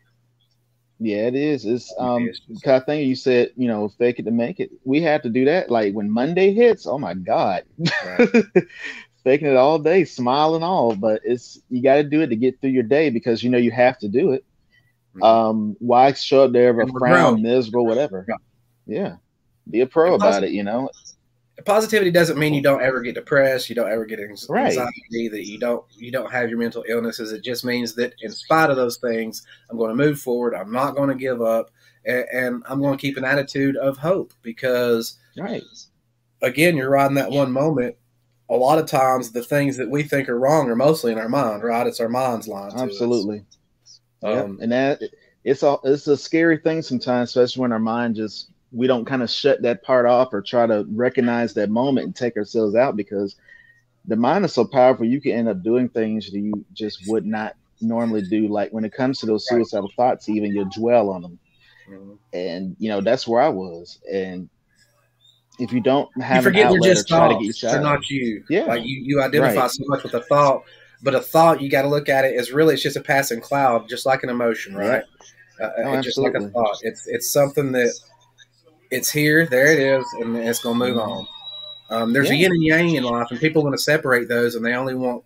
Yeah, 0.99 1.27
it 1.27 1.35
is. 1.35 1.65
It's 1.67 1.93
um 1.99 2.31
kind 2.63 2.77
of 2.77 2.87
thing 2.87 3.07
you 3.07 3.17
said, 3.17 3.51
you 3.57 3.67
know, 3.67 3.89
fake 3.89 4.21
it 4.21 4.25
to 4.25 4.31
make 4.31 4.61
it. 4.61 4.71
We 4.85 5.03
have 5.03 5.23
to 5.23 5.29
do 5.29 5.45
that. 5.47 5.69
Like 5.69 5.95
when 5.95 6.11
Monday 6.11 6.55
hits, 6.55 6.87
oh 6.87 6.99
my 6.99 7.15
God. 7.15 7.65
Right. 8.05 8.29
Faking 9.25 9.49
it 9.49 9.57
all 9.57 9.79
day, 9.79 10.05
smiling 10.05 10.63
all, 10.63 10.97
but 10.97 11.21
it's 11.25 11.61
you 11.71 11.83
gotta 11.83 12.05
do 12.05 12.23
it 12.23 12.29
to 12.29 12.37
get 12.37 12.61
through 12.61 12.71
your 12.71 12.83
day 12.83 13.11
because 13.11 13.43
you 13.43 13.51
know 13.51 13.59
you 13.59 13.71
have 13.71 13.99
to 13.99 14.09
do 14.09 14.33
it. 14.33 14.45
Mm-hmm. 15.15 15.23
Um, 15.23 15.77
why 15.79 16.13
show 16.13 16.45
up 16.45 16.53
there 16.53 16.73
with 16.73 16.89
a 16.89 16.93
frown, 16.99 17.43
miserable, 17.43 17.85
whatever. 17.85 18.27
Yeah. 18.87 19.17
Yeah. 19.67 19.71
Be 19.71 19.81
a 19.81 19.87
pro 19.87 20.15
about 20.15 20.45
it, 20.45 20.51
you 20.51 20.63
know 20.63 20.89
positivity 21.65 22.11
doesn't 22.11 22.39
mean 22.39 22.55
you 22.55 22.63
don't 22.63 22.83
ever 22.83 23.01
get 23.01 23.15
depressed, 23.15 23.69
you 23.69 23.75
don't 23.75 23.91
ever 23.91 24.05
get 24.05 24.21
anxiety, 24.21 24.51
right. 24.51 25.31
that 25.31 25.47
you 25.47 25.59
don't 25.59 25.85
you 25.95 26.11
don't 26.11 26.31
have 26.31 26.49
your 26.49 26.59
mental 26.59 26.85
illnesses. 26.89 27.33
It 27.33 27.45
just 27.45 27.65
means 27.65 27.95
that 27.95 28.15
in 28.21 28.31
spite 28.31 28.71
of 28.71 28.77
those 28.77 28.97
things, 28.99 29.47
I'm 29.71 29.77
going 29.77 29.91
to 29.91 30.05
move 30.05 30.19
forward. 30.21 30.55
I'm 30.55 30.73
not 30.73 30.97
going 30.97 31.09
to 31.09 31.15
give 31.15 31.43
up, 31.43 31.71
and, 32.05 32.25
and 32.33 32.63
I'm 32.69 32.81
going 32.81 32.97
to 32.97 33.01
keep 33.01 33.17
an 33.17 33.25
attitude 33.25 33.77
of 33.77 33.97
hope 33.97 34.33
because, 34.43 35.19
right, 35.37 35.63
again, 36.41 36.77
you're 36.77 36.91
riding 36.91 37.17
that 37.17 37.31
one 37.31 37.53
moment. 37.53 37.97
A 38.51 38.57
lot 38.57 38.79
of 38.79 38.87
times, 38.87 39.33
the 39.33 39.43
things 39.43 39.77
that 39.79 39.89
we 39.89 40.03
think 40.03 40.29
are 40.29 40.39
wrong 40.39 40.69
are 40.69 40.77
mostly 40.77 41.13
in 41.13 41.19
our 41.19 41.29
mind. 41.29 41.63
Right? 41.63 41.87
It's 41.87 42.01
our 42.01 42.09
mind's 42.09 42.49
line. 42.49 42.73
Absolutely. 42.77 43.45
Um, 44.23 44.59
and 44.63 44.71
that 44.71 45.01
it's 45.45 45.63
a 45.63 45.77
it's 45.85 46.07
a 46.07 46.17
scary 46.17 46.59
thing 46.59 46.83
sometimes, 46.83 47.31
especially 47.31 47.63
when 47.63 47.73
our 47.73 47.79
mind 47.79 48.17
just 48.17 48.52
we 48.73 48.87
don't 48.87 49.05
kind 49.05 49.23
of 49.23 49.31
shut 49.31 49.63
that 49.63 49.83
part 49.83 50.07
off 50.07 50.33
or 50.33 50.41
try 50.41 50.67
to 50.67 50.87
recognize 50.91 51.55
that 51.55 51.71
moment 51.71 52.07
and 52.07 52.17
take 52.17 52.37
ourselves 52.37 52.75
out 52.75 52.97
because 52.97 53.37
the 54.07 54.17
mind 54.17 54.45
is 54.45 54.53
so 54.53 54.65
powerful 54.65 55.07
you 55.07 55.21
can 55.21 55.33
end 55.33 55.49
up 55.49 55.63
doing 55.63 55.89
things 55.89 56.31
that 56.31 56.39
you 56.39 56.65
just 56.73 57.07
would 57.07 57.27
not 57.27 57.55
normally 57.81 58.23
do 58.23 58.49
like 58.49 58.73
when 58.73 58.85
it 58.85 58.93
comes 58.93 59.19
to 59.21 59.27
those 59.27 59.47
suicidal 59.49 59.91
thoughts 59.97 60.29
even 60.29 60.55
you 60.55 60.69
dwell 60.75 61.11
on 61.11 61.23
them. 61.23 61.39
Mm-hmm. 61.91 62.13
and 62.33 62.77
you 62.79 62.89
know 62.89 63.01
that's 63.01 63.27
where 63.27 63.43
i 63.43 63.49
was. 63.49 63.99
And 64.11 64.49
if 65.59 65.73
you 65.73 65.81
don't 65.81 66.09
have 66.23 66.45
you 66.45 66.51
forget 66.51 66.71
they're 66.71 66.95
just 66.95 67.09
thoughts. 67.09 67.61
they're 67.61 67.81
not 67.81 68.09
you. 68.09 68.45
Yeah. 68.49 68.65
Like 68.65 68.83
you, 68.85 69.03
you 69.03 69.21
identify 69.21 69.63
right. 69.63 69.71
so 69.71 69.85
much 69.87 70.03
with 70.03 70.15
a 70.15 70.23
thought 70.23 70.65
but 71.03 71.15
a 71.15 71.21
thought 71.21 71.61
you 71.61 71.69
got 71.69 71.83
to 71.83 71.89
look 71.89 72.09
at 72.09 72.25
it 72.25 72.39
as 72.39 72.53
really 72.53 72.75
it's 72.75 72.83
just 72.83 72.97
a 72.97 73.01
passing 73.01 73.41
cloud 73.41 73.89
just 73.89 74.07
like 74.07 74.23
an 74.23 74.31
emotion 74.31 74.75
right? 74.75 75.03
Yeah. 75.61 75.67
uh, 75.67 75.73
oh, 75.85 76.01
just 76.01 76.19
like 76.19 76.35
a 76.35 76.49
thought. 76.49 76.79
It's 76.83 77.07
it's 77.07 77.31
something 77.31 77.73
that 77.73 77.93
it's 78.93 79.11
here, 79.11 79.47
there 79.47 79.73
it 79.73 79.79
is, 79.79 80.05
and 80.21 80.37
it's 80.37 80.61
going 80.61 80.79
to 80.79 80.87
move 80.87 80.99
on. 80.99 81.27
Um, 81.91 82.13
there's 82.13 82.29
yeah. 82.29 82.35
a 82.35 82.39
yin 82.39 82.53
and 82.53 82.63
yang 82.63 82.95
in 82.95 83.05
life, 83.05 83.29
and 83.31 83.41
people 83.41 83.63
want 83.63 83.75
to 83.75 83.83
separate 83.83 84.29
those, 84.29 84.55
and 84.55 84.65
they 84.65 84.75
only 84.75 84.95
want 84.95 85.25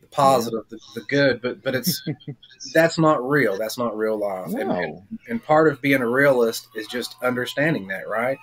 the 0.00 0.08
positive, 0.08 0.64
yeah. 0.70 0.78
the, 0.94 1.00
the, 1.00 1.06
good. 1.06 1.40
But 1.40 1.62
but 1.62 1.74
it's 1.74 2.02
that's 2.74 2.98
not 2.98 3.26
real. 3.26 3.56
That's 3.56 3.78
not 3.78 3.96
real 3.96 4.18
life. 4.18 4.48
No. 4.48 4.70
And, 4.70 5.00
and, 5.28 5.42
part 5.42 5.68
of 5.68 5.80
being 5.80 6.02
a 6.02 6.08
realist 6.08 6.68
is 6.74 6.86
just 6.86 7.16
understanding 7.22 7.86
that, 7.88 8.08
right? 8.08 8.38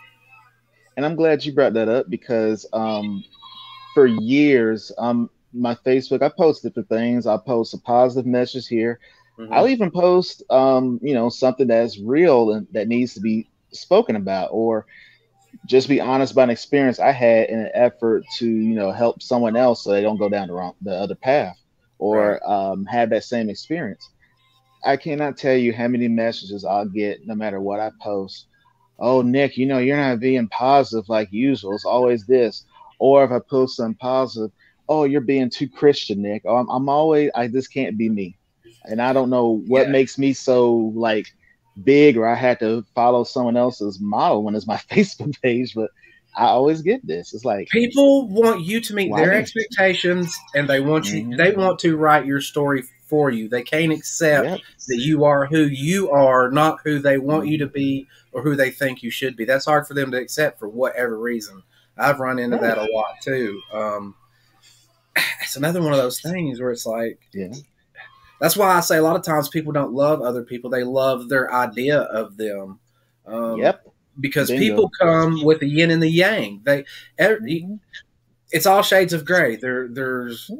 And 0.95 1.05
I'm 1.05 1.15
glad 1.15 1.45
you 1.45 1.53
brought 1.53 1.73
that 1.73 1.89
up 1.89 2.09
because 2.09 2.65
um, 2.73 3.23
for 3.93 4.07
years, 4.07 4.91
um, 4.97 5.29
my 5.53 5.75
Facebook, 5.75 6.21
I 6.21 6.29
post 6.29 6.63
different 6.63 6.89
things. 6.89 7.27
I 7.27 7.37
post 7.37 7.73
a 7.73 7.77
positive 7.79 8.25
message 8.25 8.67
here. 8.67 8.99
Mm-hmm. 9.39 9.53
I'll 9.53 9.67
even 9.67 9.89
post, 9.89 10.43
um, 10.49 10.99
you 11.01 11.13
know, 11.13 11.29
something 11.29 11.67
that's 11.67 11.99
real 11.99 12.51
and 12.51 12.67
that 12.71 12.87
needs 12.87 13.13
to 13.15 13.19
be 13.19 13.47
spoken 13.75 14.15
about 14.15 14.49
or 14.51 14.85
just 15.65 15.87
be 15.87 16.01
honest 16.01 16.33
about 16.33 16.43
an 16.43 16.49
experience 16.49 16.99
I 16.99 17.11
had 17.11 17.49
in 17.49 17.59
an 17.59 17.71
effort 17.73 18.23
to, 18.37 18.47
you 18.47 18.75
know, 18.75 18.91
help 18.91 19.21
someone 19.21 19.55
else 19.55 19.83
so 19.83 19.91
they 19.91 20.01
don't 20.01 20.17
go 20.17 20.29
down 20.29 20.47
the 20.47 20.53
wrong 20.53 20.73
the 20.81 20.91
other 20.91 21.15
path 21.15 21.57
or 21.99 22.39
right. 22.41 22.41
um, 22.41 22.85
have 22.85 23.09
that 23.11 23.23
same 23.23 23.49
experience. 23.49 24.09
I 24.83 24.97
cannot 24.97 25.37
tell 25.37 25.55
you 25.55 25.71
how 25.73 25.87
many 25.87 26.07
messages 26.07 26.65
I'll 26.65 26.87
get 26.87 27.25
no 27.25 27.35
matter 27.35 27.61
what 27.61 27.79
I 27.79 27.91
post. 28.01 28.47
Oh, 28.99 29.21
Nick, 29.21 29.57
you 29.57 29.65
know, 29.65 29.79
you're 29.79 29.97
not 29.97 30.19
being 30.19 30.47
positive 30.49 31.07
like 31.07 31.31
usual. 31.31 31.75
It's 31.75 31.85
always 31.85 32.25
this. 32.25 32.65
Or 32.99 33.23
if 33.23 33.31
I 33.31 33.39
post 33.39 33.77
something 33.77 33.95
positive, 33.95 34.51
oh, 34.89 35.05
you're 35.05 35.21
being 35.21 35.49
too 35.49 35.69
Christian, 35.69 36.21
Nick. 36.21 36.43
Oh, 36.45 36.57
I'm, 36.57 36.69
I'm 36.69 36.89
always, 36.89 37.31
I 37.33 37.47
just 37.47 37.73
can't 37.73 37.97
be 37.97 38.09
me. 38.09 38.37
And 38.85 39.01
I 39.01 39.13
don't 39.13 39.29
know 39.29 39.63
what 39.67 39.85
yeah. 39.85 39.91
makes 39.91 40.17
me 40.17 40.33
so 40.33 40.91
like 40.95 41.27
big 41.81 42.17
or 42.17 42.27
I 42.27 42.35
had 42.35 42.59
to 42.59 42.85
follow 42.93 43.23
someone 43.23 43.57
else's 43.57 43.99
model 43.99 44.43
when 44.43 44.55
it's 44.55 44.67
my 44.67 44.77
Facebook 44.91 45.39
page, 45.41 45.73
but 45.73 45.91
I 46.35 46.45
always 46.45 46.81
get 46.81 47.05
this. 47.05 47.33
It's 47.33 47.45
like 47.45 47.69
people 47.69 48.27
want 48.27 48.61
you 48.61 48.81
to 48.81 48.95
meet 48.95 49.13
their 49.15 49.33
expectations 49.33 50.35
and 50.55 50.67
they 50.67 50.79
want 50.79 51.11
you 51.11 51.23
mm-hmm. 51.23 51.35
they 51.35 51.51
want 51.51 51.79
to 51.79 51.95
write 51.95 52.25
your 52.25 52.41
story 52.41 52.83
for 53.05 53.29
you. 53.29 53.47
They 53.47 53.61
can't 53.61 53.91
accept 53.91 54.45
yep. 54.45 54.59
that 54.87 54.97
you 54.97 55.25
are 55.25 55.45
who 55.45 55.63
you 55.63 56.09
are, 56.09 56.49
not 56.49 56.79
who 56.83 56.99
they 56.99 57.17
want 57.19 57.47
you 57.47 57.59
to 57.59 57.67
be 57.67 58.07
or 58.31 58.41
who 58.41 58.55
they 58.55 58.71
think 58.71 59.03
you 59.03 59.11
should 59.11 59.35
be. 59.35 59.45
That's 59.45 59.65
hard 59.65 59.87
for 59.87 59.93
them 59.93 60.11
to 60.11 60.17
accept 60.17 60.59
for 60.59 60.67
whatever 60.67 61.19
reason. 61.19 61.61
I've 61.97 62.19
run 62.19 62.39
into 62.39 62.57
that 62.57 62.79
a 62.79 62.91
lot 62.91 63.21
too. 63.21 63.61
Um, 63.71 64.15
it's 65.41 65.55
another 65.55 65.81
one 65.81 65.93
of 65.93 65.99
those 65.99 66.19
things 66.19 66.59
where 66.59 66.71
it's 66.71 66.87
like, 66.87 67.19
yeah. 67.33 67.53
That's 68.43 68.57
why 68.57 68.75
I 68.75 68.81
say 68.81 68.97
a 68.97 69.01
lot 69.01 69.15
of 69.15 69.23
times 69.23 69.47
people 69.47 69.71
don't 69.71 69.93
love 69.93 70.21
other 70.21 70.43
people; 70.43 70.69
they 70.69 70.83
love 70.83 71.29
their 71.29 71.49
idea 71.53 71.99
of 71.99 72.35
them. 72.35 72.77
Um, 73.25 73.57
yep. 73.57 73.87
Because 74.19 74.49
Bingo. 74.49 74.61
people 74.61 74.91
come 74.99 75.45
with 75.45 75.61
the 75.61 75.65
yin 75.65 75.91
and 75.91 76.03
the 76.03 76.09
yang. 76.09 76.59
They, 76.65 76.83
every, 77.17 77.61
mm-hmm. 77.61 77.75
it's 78.51 78.65
all 78.65 78.81
shades 78.81 79.13
of 79.13 79.23
gray. 79.23 79.55
There, 79.55 79.87
there's. 79.87 80.51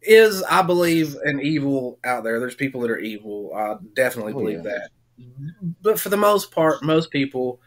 is, 0.00 0.42
I 0.44 0.62
believe, 0.62 1.16
an 1.22 1.38
evil 1.42 1.98
out 2.02 2.24
there. 2.24 2.40
There's 2.40 2.54
people 2.54 2.80
that 2.80 2.90
are 2.90 2.98
evil. 2.98 3.52
I 3.54 3.74
definitely 3.92 4.32
Oh, 4.32 4.38
believe 4.38 4.64
yeah. 4.64 4.70
that. 4.72 4.90
But 5.82 6.00
for 6.00 6.08
the 6.08 6.16
most 6.16 6.50
part, 6.50 6.82
most 6.82 7.10
people, 7.10 7.60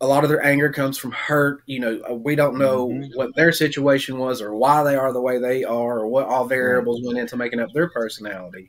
a 0.00 0.06
lot 0.06 0.24
of 0.24 0.30
their 0.30 0.42
anger 0.44 0.70
comes 0.72 0.96
from 0.96 1.12
hurt. 1.12 1.62
You 1.66 1.80
know, 1.80 2.00
uh, 2.10 2.14
we 2.14 2.34
don't 2.34 2.58
know 2.58 2.88
Mhm. 2.88 3.14
what 3.16 3.34
their 3.36 3.52
situation 3.52 4.18
was 4.18 4.40
or 4.40 4.54
why 4.54 4.82
they 4.82 4.96
are 4.96 5.12
the 5.12 5.20
way 5.20 5.38
they 5.38 5.64
are 5.64 5.98
or 6.00 6.06
what 6.08 6.26
all 6.26 6.46
variables 6.46 7.02
went 7.02 7.18
into 7.18 7.36
making 7.36 7.60
up 7.60 7.72
their 7.74 7.88
personality. 7.90 8.68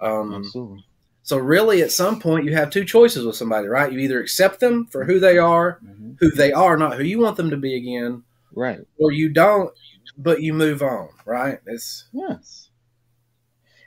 Um, 0.00 0.34
Absolutely. 0.34 0.84
so 1.22 1.38
really, 1.38 1.82
at 1.82 1.90
some 1.90 2.20
point, 2.20 2.44
you 2.44 2.54
have 2.54 2.70
two 2.70 2.84
choices 2.84 3.24
with 3.24 3.36
somebody, 3.36 3.66
right? 3.68 3.92
You 3.92 3.98
either 4.00 4.20
accept 4.20 4.60
them 4.60 4.86
for 4.86 5.04
who 5.04 5.18
they 5.18 5.38
are, 5.38 5.80
Mhm. 5.84 6.16
who 6.20 6.30
they 6.30 6.52
are, 6.52 6.76
not 6.76 6.96
who 6.96 7.04
you 7.04 7.18
want 7.18 7.36
them 7.36 7.50
to 7.50 7.56
be 7.56 7.74
again, 7.76 8.22
Right. 8.54 8.80
or 8.98 9.12
you 9.12 9.28
don't, 9.30 9.72
but 10.16 10.42
you 10.42 10.52
move 10.54 10.82
on, 10.82 11.08
right? 11.24 11.58
It's 11.66 12.04
Yes. 12.12 12.68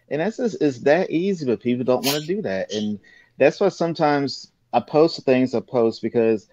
And 0.10 0.22
that's 0.22 0.38
just 0.38 0.62
it's 0.62 0.80
that 0.82 1.10
easy, 1.10 1.46
but 1.46 1.62
people 1.62 1.84
don't 1.84 2.06
want 2.06 2.22
to 2.22 2.36
do 2.36 2.42
that. 2.44 2.72
And 2.72 3.00
that's 3.38 3.60
why 3.60 3.70
sometimes 3.70 4.52
I 4.72 4.80
post 4.82 5.24
things 5.26 5.56
I 5.56 5.62
post 5.62 6.02
because, 6.02 6.48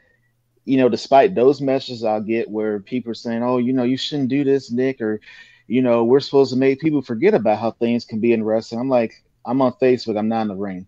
you 0.65 0.77
know, 0.77 0.89
despite 0.89 1.35
those 1.35 1.61
messages 1.61 2.05
I'll 2.05 2.21
get 2.21 2.51
where 2.51 2.81
people 2.81 3.11
are 3.11 3.15
saying, 3.15 3.43
Oh, 3.43 3.59
you 3.59 3.73
know, 3.73 3.83
you 3.85 3.97
shouldn't 3.97 4.29
do 4.29 4.45
this, 4.45 4.71
Nick, 4.71 5.01
or 5.01 5.21
you 5.69 5.81
know, 5.83 6.05
we're 6.05 6.21
supposed 6.21 6.53
to 6.53 6.59
make 6.59 6.81
people 6.81 7.03
forget 7.03 7.35
about 7.35 7.59
how 7.59 7.71
things 7.73 8.05
can 8.05 8.21
be 8.21 8.33
in 8.33 8.45
wrestling. 8.45 8.81
I'm 8.81 8.89
like, 8.89 9.13
I'm 9.47 9.63
on 9.63 9.73
Facebook, 9.81 10.19
I'm 10.19 10.29
not 10.29 10.43
in 10.43 10.49
the 10.49 10.55
ring. 10.57 10.87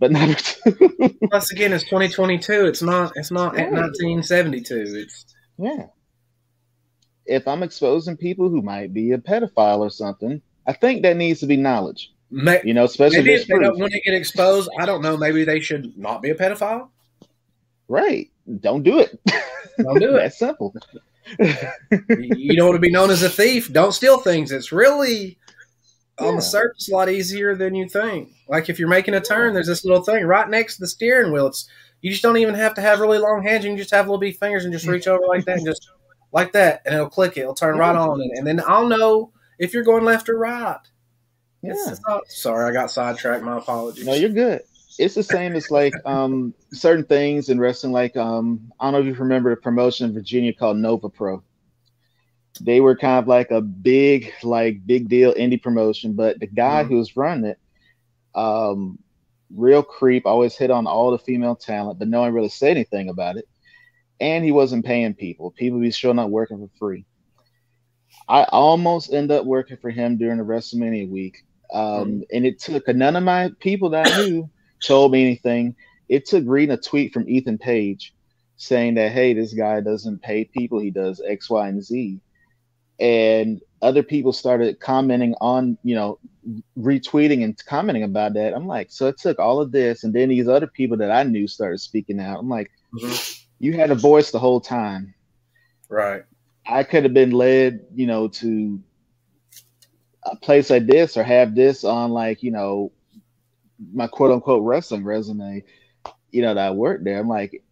But 0.00 0.10
number 0.18 0.34
two, 0.34 1.16
once 1.30 1.52
again, 1.52 1.72
it's 1.72 1.84
2022. 1.84 2.66
It's 2.66 2.82
not. 2.82 3.12
It's 3.14 3.30
not 3.30 3.54
Right. 3.54 3.70
1972. 3.70 4.96
It's 4.96 5.24
yeah. 5.58 5.86
If 7.24 7.46
I'm 7.46 7.62
exposing 7.62 8.16
people 8.16 8.48
who 8.48 8.62
might 8.62 8.92
be 8.92 9.12
a 9.12 9.18
pedophile 9.18 9.78
or 9.78 9.90
something, 9.90 10.42
I 10.66 10.72
think 10.72 11.02
that 11.02 11.16
needs 11.16 11.38
to 11.40 11.46
be 11.46 11.56
knowledge. 11.56 12.10
may, 12.32 12.60
You 12.64 12.74
know, 12.74 12.82
especially 12.84 13.18
maybe 13.18 13.34
if 13.34 13.42
if 13.42 13.46
they 13.46 13.54
proof. 13.54 13.64
don't 13.68 13.78
want 13.78 13.92
to 13.92 14.00
get 14.00 14.14
exposed, 14.14 14.68
I 14.76 14.86
don't 14.86 15.02
know. 15.02 15.16
Maybe 15.16 15.44
they 15.44 15.60
should 15.60 15.96
not 15.96 16.20
be 16.20 16.30
a 16.30 16.34
pedophile. 16.34 16.88
Right. 17.86 18.31
Don't 18.60 18.82
do 18.82 18.98
it. 18.98 19.20
Don't 19.78 19.98
do 20.00 20.10
it. 20.16 20.20
That's 20.20 20.38
simple. 20.38 20.74
you 21.38 22.56
don't 22.56 22.66
want 22.68 22.76
to 22.76 22.80
be 22.80 22.90
known 22.90 23.10
as 23.10 23.22
a 23.22 23.28
thief. 23.28 23.72
Don't 23.72 23.92
steal 23.92 24.18
things. 24.18 24.52
It's 24.52 24.72
really 24.72 25.38
on 26.18 26.36
the 26.36 26.42
surface 26.42 26.90
a 26.90 26.92
lot 26.94 27.08
easier 27.08 27.54
than 27.54 27.74
you 27.74 27.88
think. 27.88 28.32
Like 28.48 28.68
if 28.68 28.78
you're 28.78 28.88
making 28.88 29.14
a 29.14 29.20
turn, 29.20 29.54
there's 29.54 29.66
this 29.66 29.84
little 29.84 30.02
thing 30.02 30.24
right 30.24 30.48
next 30.48 30.76
to 30.76 30.80
the 30.82 30.88
steering 30.88 31.32
wheel. 31.32 31.46
It's 31.46 31.68
you 32.00 32.10
just 32.10 32.22
don't 32.22 32.36
even 32.36 32.54
have 32.54 32.74
to 32.74 32.80
have 32.80 33.00
really 33.00 33.18
long 33.18 33.42
hands. 33.42 33.64
You 33.64 33.70
can 33.70 33.78
just 33.78 33.92
have 33.92 34.06
little 34.06 34.18
bitty 34.18 34.32
fingers 34.32 34.64
and 34.64 34.72
just 34.72 34.86
reach 34.86 35.06
over 35.06 35.24
like 35.26 35.44
that 35.44 35.58
and 35.58 35.66
just 35.66 35.88
like 36.32 36.52
that, 36.52 36.82
and 36.84 36.94
it'll 36.94 37.08
click 37.08 37.36
it. 37.36 37.42
It'll 37.42 37.54
turn 37.54 37.78
right 37.78 37.94
on, 37.94 38.20
and, 38.20 38.30
and 38.38 38.46
then 38.46 38.60
I'll 38.66 38.88
know 38.88 39.32
if 39.58 39.72
you're 39.72 39.84
going 39.84 40.04
left 40.04 40.28
or 40.28 40.38
right. 40.38 40.78
Yeah. 41.62 41.74
not, 42.08 42.26
sorry, 42.26 42.68
I 42.68 42.72
got 42.72 42.90
sidetracked. 42.90 43.44
My 43.44 43.58
apologies. 43.58 44.04
No, 44.04 44.14
you're 44.14 44.30
good. 44.30 44.62
It's 44.98 45.14
the 45.14 45.22
same 45.22 45.54
as 45.56 45.70
like 45.70 45.94
um 46.04 46.54
certain 46.72 47.04
things 47.04 47.48
in 47.48 47.58
wrestling, 47.58 47.92
like 47.92 48.16
um 48.16 48.70
I 48.78 48.84
don't 48.86 48.92
know 48.94 49.00
if 49.00 49.06
you 49.16 49.22
remember 49.22 49.50
the 49.50 49.60
promotion 49.60 50.08
in 50.08 50.14
Virginia 50.14 50.52
called 50.52 50.76
Nova 50.78 51.08
Pro. 51.08 51.42
They 52.60 52.80
were 52.80 52.96
kind 52.96 53.18
of 53.18 53.28
like 53.28 53.50
a 53.50 53.60
big, 53.60 54.32
like 54.42 54.86
big 54.86 55.08
deal 55.08 55.32
indie 55.34 55.62
promotion, 55.62 56.14
but 56.14 56.38
the 56.40 56.46
guy 56.46 56.84
Mhm. 56.84 56.88
who 56.88 56.96
was 56.96 57.16
running 57.16 57.46
it, 57.46 57.58
um, 58.34 58.98
real 59.54 59.82
creep, 59.82 60.26
always 60.26 60.56
hit 60.56 60.70
on 60.70 60.86
all 60.86 61.10
the 61.10 61.18
female 61.18 61.56
talent, 61.56 61.98
but 61.98 62.08
no 62.08 62.20
one 62.20 62.32
really 62.32 62.48
said 62.48 62.72
anything 62.72 63.08
about 63.08 63.36
it. 63.36 63.46
And 64.20 64.44
he 64.44 64.52
wasn't 64.52 64.84
paying 64.84 65.14
people. 65.14 65.50
People 65.52 65.80
be 65.80 65.90
showing 65.90 66.18
up 66.18 66.30
working 66.30 66.58
for 66.58 66.70
free. 66.78 67.06
I 68.28 68.44
almost 68.44 69.12
end 69.12 69.30
up 69.30 69.44
working 69.44 69.76
for 69.78 69.90
him 69.90 70.16
during 70.18 70.38
the 70.38 70.44
WrestleMania 70.44 71.08
week. 71.10 71.38
Um, 71.72 72.22
and 72.32 72.46
it 72.46 72.60
took 72.60 72.86
none 72.88 73.16
of 73.16 73.22
my 73.24 73.50
people 73.60 73.90
that 73.90 74.04
I 74.04 74.10
knew 74.10 74.48
told 74.82 75.12
me 75.12 75.22
anything. 75.22 75.74
It 76.08 76.26
took 76.26 76.44
reading 76.46 76.74
a 76.74 76.76
tweet 76.76 77.12
from 77.12 77.28
Ethan 77.28 77.58
Page 77.58 78.14
saying 78.56 78.94
that, 78.94 79.12
hey, 79.12 79.34
this 79.34 79.54
guy 79.54 79.80
doesn't 79.80 80.22
pay 80.22 80.44
people, 80.44 80.78
he 80.78 80.90
does 80.90 81.20
X, 81.26 81.48
Y, 81.50 81.68
and 81.68 81.82
Z. 81.82 82.20
And 83.00 83.60
other 83.80 84.02
people 84.02 84.32
started 84.32 84.78
commenting 84.78 85.34
on, 85.40 85.76
you 85.82 85.94
know, 85.94 86.18
retweeting 86.78 87.42
and 87.42 87.58
commenting 87.64 88.04
about 88.04 88.34
that. 88.34 88.54
I'm 88.54 88.66
like, 88.66 88.92
so 88.92 89.08
it 89.08 89.18
took 89.18 89.38
all 89.38 89.60
of 89.60 89.72
this, 89.72 90.04
and 90.04 90.14
then 90.14 90.28
these 90.28 90.48
other 90.48 90.68
people 90.68 90.96
that 90.98 91.10
I 91.10 91.24
knew 91.24 91.48
started 91.48 91.78
speaking 91.78 92.20
out. 92.20 92.38
I'm 92.38 92.48
like, 92.48 92.70
Mhm. 92.94 93.44
you 93.58 93.72
had 93.72 93.90
a 93.90 93.96
voice 93.96 94.30
the 94.30 94.38
whole 94.38 94.60
time. 94.60 95.14
Right. 95.88 96.22
I 96.66 96.84
could 96.84 97.02
have 97.04 97.14
been 97.14 97.32
led, 97.32 97.80
you 97.94 98.06
know, 98.06 98.28
to 98.28 98.80
a 100.24 100.36
place 100.36 100.70
like 100.70 100.86
this 100.86 101.16
or 101.16 101.24
have 101.24 101.54
this 101.54 101.82
on 101.82 102.12
like, 102.12 102.42
you 102.42 102.52
know, 102.52 102.92
my 103.92 104.06
quote 104.06 104.30
unquote 104.30 104.62
wrestling 104.62 105.04
resume, 105.04 105.64
you 106.30 106.42
know, 106.42 106.54
that 106.54 106.66
I 106.66 106.70
worked 106.70 107.04
there. 107.04 107.18
I'm 107.18 107.28
like, 107.28 107.62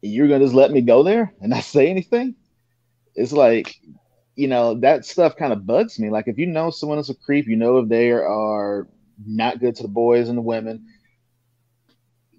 you're 0.00 0.28
gonna 0.28 0.44
just 0.44 0.54
let 0.54 0.70
me 0.70 0.80
go 0.80 1.02
there 1.02 1.32
and 1.40 1.50
not 1.50 1.64
say 1.64 1.88
anything? 1.88 2.34
It's 3.14 3.32
like, 3.32 3.74
you 4.36 4.48
know, 4.48 4.74
that 4.80 5.04
stuff 5.04 5.36
kind 5.36 5.52
of 5.52 5.66
bugs 5.66 5.98
me. 5.98 6.10
Like 6.10 6.28
if 6.28 6.38
you 6.38 6.46
know 6.46 6.70
someone 6.70 6.98
is 6.98 7.10
a 7.10 7.14
creep, 7.14 7.46
you 7.46 7.56
know 7.56 7.78
if 7.78 7.88
they 7.88 8.10
are 8.10 8.88
not 9.24 9.60
good 9.60 9.76
to 9.76 9.82
the 9.82 9.88
boys 9.88 10.28
and 10.28 10.38
the 10.38 10.42
women, 10.42 10.86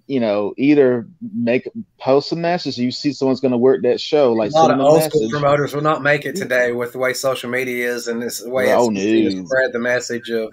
you 0.06 0.20
know, 0.20 0.52
either 0.58 1.08
make 1.34 1.68
post 1.98 2.32
a 2.32 2.36
message. 2.36 2.76
You 2.76 2.90
see 2.90 3.12
someone's 3.12 3.40
going 3.40 3.52
to 3.52 3.58
work 3.58 3.82
that 3.82 4.00
show, 4.00 4.32
like 4.32 4.50
a 4.50 4.54
lot 4.54 4.70
of 4.70 4.80
old 4.80 5.02
school 5.02 5.30
promoters 5.30 5.74
will 5.74 5.82
not 5.82 6.02
make 6.02 6.26
it 6.26 6.36
today 6.36 6.72
with 6.72 6.92
the 6.92 6.98
way 6.98 7.14
social 7.14 7.48
media 7.48 7.90
is 7.90 8.08
and 8.08 8.20
this 8.20 8.44
way 8.44 8.66
Oh, 8.74 8.90
it's 8.92 9.48
spread 9.48 9.72
the 9.72 9.78
message 9.78 10.30
of 10.30 10.50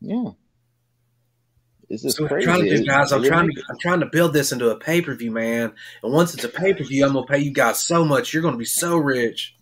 Yeah. 0.00 0.30
It's 1.90 2.04
just 2.04 2.18
So 2.18 2.22
what 2.22 2.32
I'm 2.32 2.42
trying 2.42 2.64
to 2.64 2.76
do, 2.76 2.84
guys, 2.84 3.10
I'm 3.10 3.24
trying 3.24 3.50
to 3.50 3.62
I'm 3.68 3.78
trying 3.80 4.00
to 4.00 4.06
build 4.06 4.32
this 4.32 4.52
into 4.52 4.70
a 4.70 4.76
pay 4.76 5.02
per 5.02 5.12
view, 5.14 5.32
man. 5.32 5.72
And 6.04 6.12
once 6.12 6.32
it's 6.34 6.44
a 6.44 6.48
pay 6.48 6.72
per 6.72 6.84
view, 6.84 7.04
I'm 7.04 7.12
gonna 7.12 7.26
pay 7.26 7.38
you 7.38 7.52
guys 7.52 7.82
so 7.82 8.04
much. 8.04 8.32
You're 8.32 8.44
gonna 8.44 8.56
be 8.56 8.64
so 8.64 8.96
rich. 8.96 9.56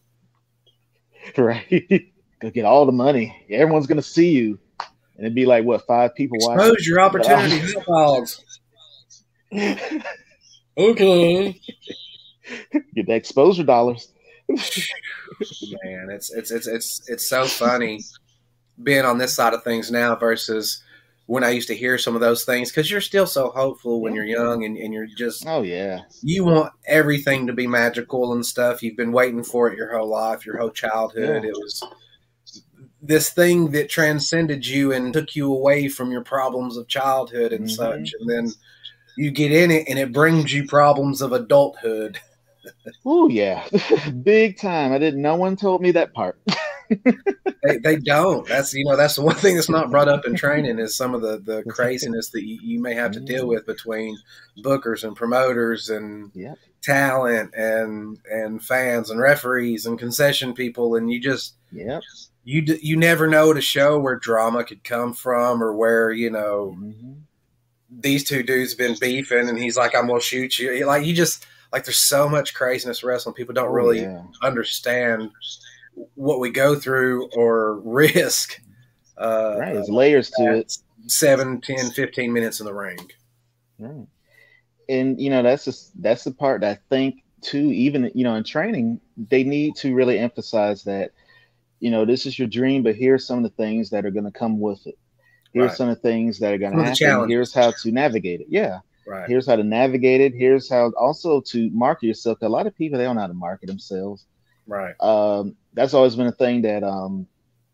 right. 1.39 1.67
Go 2.41 2.51
get 2.51 2.67
all 2.67 2.85
the 2.85 2.93
money. 2.93 3.47
Everyone's 3.51 3.87
gonna 3.87 4.03
see 4.03 4.31
you, 4.33 4.59
and 5.17 5.25
it'd 5.25 5.35
be 5.35 5.47
like 5.47 5.65
what 5.65 5.87
five 5.87 6.15
people 6.15 6.37
watching. 6.43 6.61
Expose 6.61 6.87
your 6.87 7.01
opportunity, 7.01 7.75
dogs. 7.87 8.45
Okay. 10.77 11.61
get 12.95 13.07
the 13.07 13.15
exposure 13.15 13.65
dollars. 13.65 14.13
Man, 14.49 16.09
it's 16.11 16.31
it's 16.31 16.51
it's 16.51 16.67
it's 16.67 17.09
it's 17.09 17.29
so 17.29 17.47
funny 17.47 18.01
being 18.83 19.05
on 19.05 19.19
this 19.19 19.35
side 19.35 19.55
of 19.55 19.65
things 19.65 19.91
now 19.91 20.15
versus 20.15 20.83
when 21.29 21.45
I 21.45 21.51
used 21.51 21.69
to 21.69 21.77
hear 21.77 21.99
some 21.99 22.15
of 22.15 22.23
those 22.23 22.45
things 22.47 22.71
because 22.71 22.91
you're 22.91 23.03
still 23.03 23.27
so 23.27 23.51
hopeful 23.51 24.01
when 24.01 24.15
you're 24.15 24.25
young 24.25 24.65
and, 24.65 24.79
and 24.79 24.95
you're 24.95 25.07
just 25.07 25.45
Oh 25.47 25.61
yeah, 25.61 26.01
you 26.23 26.43
want 26.45 26.73
everything 26.87 27.47
to 27.47 27.53
be 27.53 27.67
magical 27.67 28.33
and 28.33 28.45
stuff. 28.45 28.83
You've 28.83 28.97
been 28.97 29.13
waiting 29.13 29.45
for 29.45 29.69
it 29.71 29.77
your 29.77 29.97
whole 29.97 30.09
life, 30.09 30.47
your 30.47 30.57
whole 30.59 30.71
childhood. 30.71 31.45
Yeah. 31.45 31.51
It 31.51 31.55
was 31.55 31.85
this 33.03 33.29
thing 33.31 33.71
that 33.73 33.91
transcended 33.91 34.67
you 34.67 34.93
and 34.93 35.13
took 35.13 35.37
you 35.37 35.53
away 35.53 35.89
from 35.89 36.11
your 36.11 36.25
problems 36.25 36.77
of 36.79 36.89
childhood 36.89 37.53
and 37.53 37.67
Mhm. 37.67 37.71
such. 37.77 38.15
And 38.19 38.29
then 38.29 38.53
you 39.19 39.31
get 39.31 39.53
in 39.53 39.71
it 39.71 39.87
and 39.89 39.99
it 39.99 40.13
brings 40.13 40.53
you 40.53 40.67
problems 40.67 41.21
of 41.21 41.33
adulthood. 41.33 42.19
oh 43.05 43.29
yeah, 43.29 43.67
big 44.23 44.59
time. 44.59 44.93
I 44.93 44.99
didn't. 44.99 45.21
No 45.21 45.37
one 45.37 45.57
told 45.57 45.83
me 45.83 45.91
that 45.93 46.15
part. 46.15 46.41
They, 47.65 47.79
they 47.79 47.97
don't. 47.97 48.47
That's 48.47 48.73
you 48.73 48.85
know 48.85 48.97
that's 48.97 49.17
the 49.17 49.23
one 49.23 49.35
thing 49.35 49.57
that's 49.57 49.69
not 49.69 49.91
brought 49.91 50.09
up 50.09 50.25
in 50.27 50.35
training 50.35 50.79
is 50.79 50.97
some 50.97 51.15
of 51.15 51.23
the 51.23 51.39
the 51.39 51.63
craziness 51.69 52.31
that 52.31 52.45
you, 52.45 52.59
you 52.63 52.81
may 52.81 52.95
have 52.95 53.13
to 53.13 53.21
deal 53.21 53.47
with 53.47 53.67
between 53.67 54.17
bookers 54.63 55.05
and 55.05 55.17
promoters 55.17 55.91
and 55.91 56.31
Yep. 56.35 56.57
talent 56.83 57.55
and 57.55 58.19
and 58.31 58.63
fans 58.63 59.11
and 59.11 59.21
referees 59.21 59.87
and 59.87 59.99
concession 59.99 60.55
people 60.55 60.95
and 60.97 61.11
you 61.11 61.21
just 61.21 61.55
Yep. 61.73 62.03
you 62.45 62.63
d- 62.63 62.79
you 62.81 62.97
never 62.97 63.27
know 63.27 63.51
at 63.51 63.57
a 63.57 63.61
show 63.61 63.99
where 63.99 64.17
drama 64.17 64.65
could 64.65 64.85
come 64.85 65.13
from 65.13 65.63
or 65.63 65.75
where 65.75 66.11
you 66.13 66.31
know 66.31 66.77
Mhm. 66.79 67.17
these 67.91 68.25
two 68.25 68.43
dudes 68.43 68.75
been 68.75 68.97
beefing 69.01 69.49
and 69.49 69.59
he's 69.59 69.77
like 69.77 69.95
I'm 69.95 70.07
gonna 70.07 70.21
shoot 70.21 70.59
you 70.59 70.87
like 70.87 71.05
you 71.05 71.13
just 71.15 71.45
like 71.73 71.85
there's 71.85 71.97
so 72.01 72.29
much 72.29 72.55
craziness 72.55 73.03
wrestling 73.05 73.35
people 73.35 73.55
don't 73.55 73.69
Oh, 73.69 73.73
really 73.73 74.01
yeah. 74.03 74.23
understand 74.43 75.31
what 76.15 76.41
we 76.41 76.51
go 76.51 76.75
through 76.75 77.29
or 77.37 77.81
risk 77.81 78.61
uh, 79.17 79.57
Right. 79.59 79.73
There's 79.75 79.89
layers 79.89 80.31
to 80.39 80.59
it. 80.59 80.77
seven, 81.07 81.61
ten, 81.61 81.91
fifteen 81.91 82.33
minutes 82.33 82.61
in 82.61 82.67
the 82.67 82.75
ring. 82.75 82.99
Right. 83.79 84.07
And 84.89 85.21
you 85.21 85.29
know, 85.31 85.43
that's 85.43 85.65
just 85.65 86.01
that's 86.01 86.25
the 86.25 86.31
part 86.33 86.61
that 86.63 86.79
I 86.79 86.81
think 86.89 87.23
too, 87.43 87.73
even 87.73 88.11
you 88.15 88.25
know, 88.25 88.35
in 88.37 88.45
training, 88.45 89.01
they 89.17 89.43
need 89.45 89.77
to 89.77 89.95
really 89.95 90.19
emphasize 90.19 90.85
that, 90.85 91.11
you 91.81 91.91
know, 91.91 92.05
this 92.05 92.27
is 92.27 92.39
your 92.39 92.49
dream, 92.49 92.83
but 92.83 92.95
here's 92.97 93.27
some 93.27 93.39
of 93.39 93.45
the 93.45 93.57
things 93.63 93.91
that 93.91 94.07
are 94.07 94.11
gonna 94.11 94.31
come 94.33 94.61
with 94.61 94.87
it. 94.87 94.97
Here's 95.53 95.69
Right. 95.71 95.77
some 95.77 95.89
of 95.89 95.97
the 95.97 96.03
things 96.03 96.39
that 96.39 96.53
are 96.53 96.55
of 96.55 96.61
the 96.61 96.83
happen. 96.83 96.95
challenges. 96.95 97.33
Here's 97.35 97.55
how 97.55 97.71
to 97.73 97.91
navigate 97.93 98.41
it. 98.41 98.47
Yeah. 98.51 98.81
Right. 99.07 99.29
Here's 99.29 99.47
how 99.47 99.57
to 99.57 99.65
navigate 99.65 100.21
it. 100.21 100.35
Here's 100.35 100.69
how 100.71 100.91
also 100.99 101.41
to 101.41 101.71
market 101.71 102.07
yourself. 102.07 102.39
A 102.43 102.49
lot 102.49 102.67
of 102.67 102.77
people 102.77 102.99
they 102.99 103.05
don't 103.05 103.17
know 103.17 103.23
how 103.23 103.27
to 103.29 103.35
market 103.35 103.67
themselves. 103.67 104.27
Right. 104.67 104.95
Um, 105.01 105.57
that's 105.79 105.95
always 105.95 106.17
been 106.17 106.27
a 106.27 106.33
thing 106.33 106.63
that 106.63 106.83
um 106.83 107.27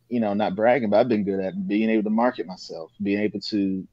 you 0.08 0.20
know, 0.20 0.34
not 0.34 0.54
bragging, 0.54 0.90
but 0.90 1.00
I've 1.00 1.08
been 1.08 1.24
good 1.24 1.40
at 1.40 1.66
being 1.66 1.90
able 1.90 2.04
to 2.04 2.10
market 2.10 2.46
myself, 2.46 2.92
being 3.02 3.20
able 3.20 3.40
to 3.40 3.86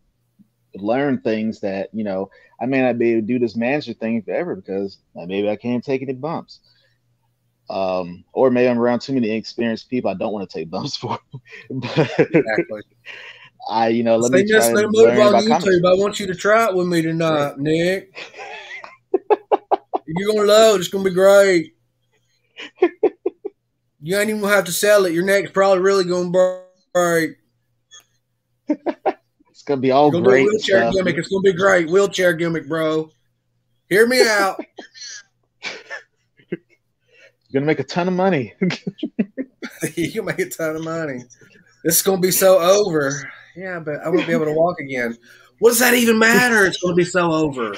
learn 0.76 1.20
things 1.22 1.60
that 1.62 1.90
you 1.94 2.04
know 2.04 2.30
I 2.62 2.66
may 2.66 2.82
not 2.82 2.98
be 2.98 3.12
able 3.12 3.22
to 3.22 3.28
do 3.28 3.40
this 3.40 3.56
manager 3.56 3.94
thing 3.94 4.22
forever 4.22 4.56
because 4.56 5.00
maybe 5.16 5.50
I 5.50 5.56
can't 5.56 5.84
take 5.84 6.02
any 6.02 6.14
bumps. 6.14 6.60
Um, 7.70 8.26
or 8.34 8.52
maybe 8.52 8.68
I'm 8.68 8.80
around 8.80 9.00
too 9.00 9.14
many 9.14 9.32
experienced 9.32 9.90
people 9.90 10.12
I 10.12 10.16
don't 10.16 10.34
want 10.34 10.50
to 10.50 10.60
take 10.60 10.70
bumps 10.70 10.98
for. 10.98 11.18
Exactly. 11.70 12.82
I, 13.70 13.88
you 13.88 14.04
know, 14.04 14.18
let 14.18 14.32
Say 14.32 14.44
me 14.44 14.52
try 14.52 14.68
to 14.68 14.76
new 14.76 14.90
move 14.92 15.08
learn 15.08 15.20
on 15.22 15.28
about 15.30 15.44
YouTube. 15.44 15.90
I 15.90 15.96
want 15.96 16.20
you 16.20 16.28
to 16.28 16.36
try 16.36 16.68
it 16.68 16.76
with 16.76 16.88
me 16.88 17.02
tonight, 17.02 17.58
Nick. 17.58 18.14
You're 20.06 20.34
gonna 20.34 20.48
love 20.48 20.76
it. 20.76 20.80
It's 20.80 20.90
gonna 20.90 21.06
be 21.06 21.12
great. 21.12 21.76
You 24.02 24.18
ain't 24.18 24.30
even 24.30 24.42
gonna 24.42 24.54
have 24.56 24.66
to 24.66 24.72
sell 24.72 25.06
it. 25.06 25.14
Your 25.14 25.24
neck's 25.26 25.52
probably 25.52 25.80
really 25.84 26.04
gonna 26.06 26.32
break. 26.94 27.38
It's 28.68 29.64
gonna 29.66 29.82
be 29.82 29.92
all 29.92 30.06
You're 30.12 30.22
gonna 30.22 30.24
do 30.24 30.30
a 30.30 30.32
great 30.32 30.48
wheelchair 30.48 30.82
stuff. 30.82 30.94
gimmick. 30.96 31.18
It's 31.18 31.28
gonna 31.28 31.42
be 31.42 31.54
great. 31.54 31.90
Wheelchair 31.90 32.34
gimmick, 32.34 32.68
bro. 32.68 33.12
Hear 33.90 34.08
me 34.08 34.22
out. 34.28 34.60
You're 36.50 37.60
gonna 37.60 37.66
make 37.66 37.80
a 37.80 37.84
ton 37.84 38.08
of 38.08 38.14
money. 38.14 38.54
you 39.96 40.12
can 40.12 40.26
make 40.26 40.40
a 40.40 40.50
ton 40.50 40.76
of 40.78 40.84
money. 40.84 41.24
This 41.84 41.98
is 41.98 42.02
gonna 42.02 42.22
be 42.22 42.32
so 42.32 42.60
over. 42.60 43.32
Yeah, 43.56 43.80
but 43.80 44.00
I 44.04 44.10
won't 44.10 44.26
be 44.26 44.34
able 44.34 44.46
to 44.46 44.54
walk 44.54 44.80
again. 44.80 45.18
What 45.60 45.72
does 45.72 45.80
that 45.80 45.94
even 45.94 46.18
matter? 46.18 46.66
It's 46.66 46.82
gonna 46.82 46.96
be 46.96 47.04
so 47.06 47.32
over. 47.32 47.74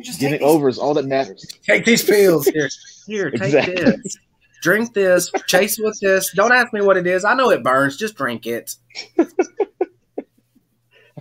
Just 0.00 0.18
take 0.18 0.30
Getting 0.30 0.40
these- 0.40 0.48
over 0.48 0.68
is 0.68 0.78
all 0.78 0.94
that 0.94 1.04
matters. 1.06 1.46
Take 1.64 1.84
these 1.84 2.02
pills. 2.04 2.46
Here, 2.46 2.68
here, 3.06 3.30
take 3.30 3.42
Exactly. 3.42 3.74
this. 3.84 4.16
Drink 4.62 4.94
this. 4.94 5.30
Chase 5.46 5.78
with 5.78 5.98
this. 6.00 6.32
Don't 6.34 6.52
ask 6.52 6.72
me 6.72 6.80
what 6.80 6.96
it 6.96 7.06
is. 7.06 7.24
I 7.24 7.34
know 7.34 7.50
it 7.50 7.64
burns. 7.64 7.96
Just 7.96 8.16
drink 8.16 8.46
it. 8.46 8.76
I 9.18 9.24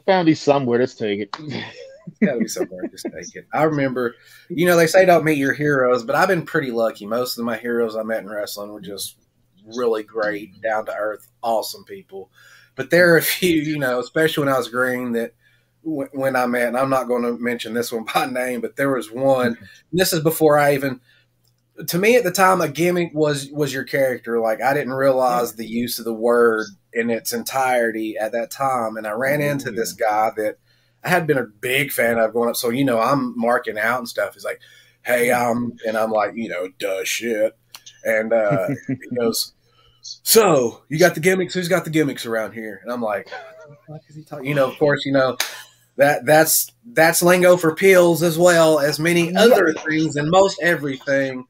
found 0.05 0.27
these 0.27 0.39
somewhere. 0.39 0.79
Let's 0.79 0.95
take 0.95 1.19
it. 1.19 1.35
It's 1.39 2.19
got 2.19 2.33
to 2.33 2.39
be 2.39 2.47
somewhere. 2.47 2.87
Just 2.87 3.05
take 3.05 3.35
it. 3.35 3.47
I 3.53 3.63
remember, 3.63 4.15
you 4.49 4.65
know, 4.65 4.77
they 4.77 4.87
say 4.87 5.05
don't 5.05 5.25
meet 5.25 5.37
your 5.37 5.53
heroes, 5.53 6.03
but 6.03 6.15
I've 6.15 6.27
been 6.27 6.45
pretty 6.45 6.71
lucky. 6.71 7.05
Most 7.05 7.37
of 7.37 7.45
my 7.45 7.57
heroes 7.57 7.95
I 7.95 8.03
met 8.03 8.21
in 8.21 8.29
wrestling 8.29 8.71
were 8.71 8.81
just 8.81 9.17
really 9.75 10.03
great, 10.03 10.61
down 10.61 10.85
to 10.85 10.93
earth, 10.95 11.27
awesome 11.41 11.83
people. 11.85 12.29
But 12.75 12.89
there 12.89 13.13
are 13.13 13.17
a 13.17 13.21
few, 13.23 13.61
you 13.61 13.79
know, 13.79 13.99
especially 13.99 14.45
when 14.45 14.53
I 14.53 14.57
was 14.57 14.69
green, 14.69 15.13
that 15.13 15.33
when 15.83 16.35
I 16.35 16.45
met, 16.45 16.67
and 16.67 16.77
I'm 16.77 16.89
not 16.89 17.07
going 17.07 17.23
to 17.23 17.37
mention 17.37 17.73
this 17.73 17.91
one 17.91 18.05
by 18.13 18.25
name, 18.27 18.61
but 18.61 18.75
there 18.75 18.93
was 18.93 19.11
one. 19.11 19.57
this 19.91 20.13
is 20.13 20.21
before 20.21 20.57
I 20.57 20.73
even. 20.75 21.01
To 21.87 21.97
me, 21.97 22.15
at 22.15 22.23
the 22.23 22.31
time, 22.31 22.61
a 22.61 22.67
gimmick 22.67 23.11
was 23.13 23.49
was 23.51 23.73
your 23.73 23.83
character. 23.83 24.39
Like 24.39 24.61
I 24.61 24.73
didn't 24.73 24.93
realize 24.93 25.55
the 25.55 25.67
use 25.67 25.99
of 25.99 26.05
the 26.05 26.13
word 26.13 26.65
in 26.93 27.09
its 27.09 27.33
entirety 27.33 28.17
at 28.17 28.31
that 28.33 28.51
time, 28.51 28.97
and 28.97 29.07
I 29.07 29.11
ran 29.11 29.41
into 29.41 29.71
this 29.71 29.93
guy 29.93 30.31
that 30.37 30.57
I 31.03 31.09
had 31.09 31.27
been 31.27 31.37
a 31.37 31.45
big 31.45 31.91
fan 31.91 32.17
of 32.17 32.33
going 32.33 32.49
up. 32.49 32.55
So 32.55 32.69
you 32.69 32.85
know, 32.85 32.99
I'm 32.99 33.37
marking 33.37 33.77
out 33.77 33.99
and 33.99 34.07
stuff. 34.07 34.33
He's 34.33 34.45
like, 34.45 34.61
"Hey, 35.03 35.31
um," 35.31 35.73
and 35.87 35.97
I'm 35.97 36.11
like, 36.11 36.31
you 36.35 36.49
know, 36.49 36.67
duh 36.79 37.03
shit. 37.03 37.57
And 38.03 38.33
uh, 38.33 38.69
he 38.87 39.15
goes, 39.15 39.53
"So 40.01 40.83
you 40.89 40.99
got 40.99 41.15
the 41.15 41.21
gimmicks? 41.21 41.53
Who's 41.53 41.67
got 41.67 41.85
the 41.85 41.91
gimmicks 41.91 42.25
around 42.25 42.53
here?" 42.53 42.81
And 42.83 42.91
I'm 42.91 43.01
like, 43.01 43.29
"What 43.29 43.69
the 43.69 43.93
fuck 43.93 44.01
is 44.09 44.15
he 44.15 44.23
talking?" 44.23 44.45
You 44.45 44.55
know, 44.55 44.69
of 44.69 44.77
course, 44.77 45.05
you 45.05 45.11
know 45.13 45.37
that 45.97 46.25
that's 46.25 46.71
that's 46.93 47.21
lingo 47.21 47.57
for 47.57 47.75
pills 47.75 48.23
as 48.23 48.37
well 48.37 48.79
as 48.79 48.99
many 48.99 49.35
other 49.35 49.73
things 49.73 50.15
and 50.15 50.29
most 50.29 50.59
everything. 50.61 51.45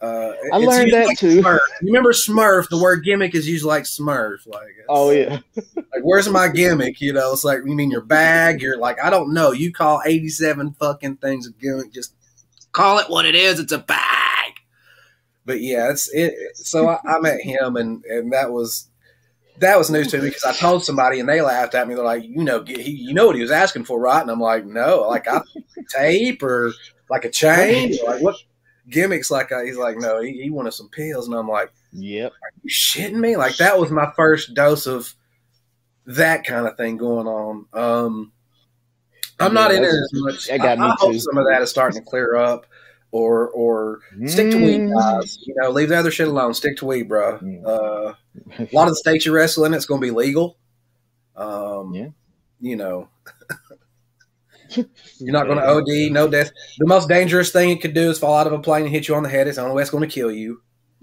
Uh, 0.00 0.32
I 0.52 0.58
learned 0.58 0.92
that 0.92 1.06
like 1.06 1.18
too. 1.18 1.40
Smurf. 1.40 1.58
You 1.80 1.86
remember 1.86 2.12
Smurf? 2.12 2.68
The 2.68 2.78
word 2.78 3.02
gimmick 3.02 3.34
is 3.34 3.48
used 3.48 3.64
like 3.64 3.84
Smurf. 3.84 4.46
Like, 4.46 4.74
Oh 4.88 5.10
yeah. 5.10 5.38
like, 5.56 6.02
where's 6.02 6.28
my 6.28 6.48
gimmick? 6.48 7.00
You 7.00 7.12
know, 7.14 7.32
it's 7.32 7.44
like, 7.44 7.60
you 7.64 7.74
mean 7.74 7.90
your 7.90 8.02
bag? 8.02 8.60
You're 8.60 8.76
like, 8.78 9.02
I 9.02 9.08
don't 9.08 9.32
know. 9.32 9.52
You 9.52 9.72
call 9.72 10.02
87 10.04 10.74
fucking 10.78 11.16
things 11.16 11.46
a 11.46 11.52
gimmick. 11.52 11.92
Just 11.92 12.14
call 12.72 12.98
it 12.98 13.08
what 13.08 13.24
it 13.24 13.34
is. 13.34 13.58
It's 13.58 13.72
a 13.72 13.78
bag. 13.78 14.52
But 15.46 15.60
yeah, 15.60 15.90
it's 15.90 16.12
it. 16.12 16.56
So 16.56 16.88
I, 16.88 16.98
I 17.04 17.20
met 17.20 17.40
him, 17.40 17.76
and 17.76 18.04
and 18.04 18.32
that 18.32 18.50
was 18.52 18.88
that 19.60 19.78
was 19.78 19.90
news 19.90 20.10
to 20.10 20.18
me 20.18 20.28
because 20.28 20.44
I 20.44 20.52
told 20.52 20.84
somebody, 20.84 21.20
and 21.20 21.28
they 21.28 21.40
laughed 21.40 21.74
at 21.74 21.86
me. 21.86 21.94
They're 21.94 22.04
like, 22.04 22.24
you 22.24 22.42
know, 22.44 22.64
he, 22.64 22.90
you 22.90 23.14
know 23.14 23.26
what 23.26 23.36
he 23.36 23.42
was 23.42 23.52
asking 23.52 23.84
for, 23.84 23.98
right? 23.98 24.20
And 24.20 24.30
I'm 24.30 24.40
like, 24.40 24.66
no, 24.66 25.06
like 25.08 25.28
I 25.28 25.40
tape 25.88 26.42
or 26.42 26.72
like 27.08 27.24
a 27.24 27.30
chain, 27.30 27.96
like 28.04 28.20
what 28.20 28.36
gimmicks? 28.88 29.30
Like 29.30 29.52
I, 29.52 29.64
he's 29.64 29.76
like, 29.76 29.96
no, 29.98 30.20
he, 30.20 30.42
he 30.42 30.50
wanted 30.50 30.72
some 30.72 30.88
pills, 30.88 31.26
and 31.28 31.36
I'm 31.36 31.48
like 31.48 31.72
Yep. 31.92 32.32
Are 32.32 32.50
you 32.62 32.70
shitting 32.70 33.18
me? 33.20 33.36
Like 33.36 33.56
that 33.56 33.78
was 33.78 33.90
my 33.90 34.12
first 34.16 34.54
dose 34.54 34.86
of 34.86 35.14
that 36.06 36.44
kind 36.44 36.66
of 36.66 36.76
thing 36.76 36.96
going 36.98 37.26
on. 37.26 37.66
Um, 37.72 38.32
I'm 39.40 39.54
not 39.54 39.72
in 39.72 39.82
it 39.82 39.88
as 39.88 40.10
much. 40.14 40.46
that 40.48 40.58
got 40.58 40.78
I, 40.78 40.82
me 40.82 40.86
I 40.88 40.94
hope 40.98 41.12
too. 41.12 41.18
some 41.20 41.36
of 41.38 41.44
that 41.50 41.62
is 41.62 41.70
starting 41.70 42.00
to 42.02 42.06
clear 42.08 42.36
up, 42.36 42.66
or 43.12 43.48
or 43.50 44.00
stick 44.26 44.50
to 44.50 44.56
weed, 44.58 44.80
Mm. 44.80 44.94
guys. 45.20 45.38
You 45.42 45.54
know, 45.58 45.70
leave 45.70 45.88
the 45.90 45.96
other 45.98 46.10
shit 46.10 46.28
alone. 46.28 46.54
Stick 46.54 46.76
to 46.78 46.86
weed, 46.86 47.04
bro. 47.08 47.38
Mm. 47.38 47.64
Uh, 47.66 48.14
a 48.58 48.68
lot 48.72 48.84
of 48.84 48.90
the 48.90 48.96
states 48.96 49.24
you're 49.26 49.34
wrestling, 49.34 49.72
it's 49.74 49.86
going 49.86 50.00
to 50.00 50.06
be 50.06 50.10
legal. 50.10 50.56
Um, 51.34 51.94
Yeah. 51.94 52.08
You 52.60 52.76
know, 52.76 53.08
you're 54.76 55.32
not 55.32 55.46
going 55.46 55.58
to 55.58 55.66
OD, 55.66 56.12
no 56.12 56.28
death. 56.28 56.50
The 56.78 56.86
most 56.86 57.08
dangerous 57.08 57.52
thing 57.52 57.70
it 57.70 57.80
could 57.80 57.94
do 57.94 58.10
is 58.10 58.18
fall 58.18 58.36
out 58.36 58.46
of 58.46 58.52
a 58.52 58.58
plane 58.58 58.82
and 58.82 58.90
hit 58.90 59.08
you 59.08 59.14
on 59.14 59.22
the 59.22 59.28
head. 59.28 59.46
It's 59.46 59.56
the 59.56 59.62
only 59.62 59.74
way 59.74 59.82
it's 59.82 59.90
going 59.90 60.08
to 60.08 60.14
kill 60.14 60.30
you. 60.30 60.62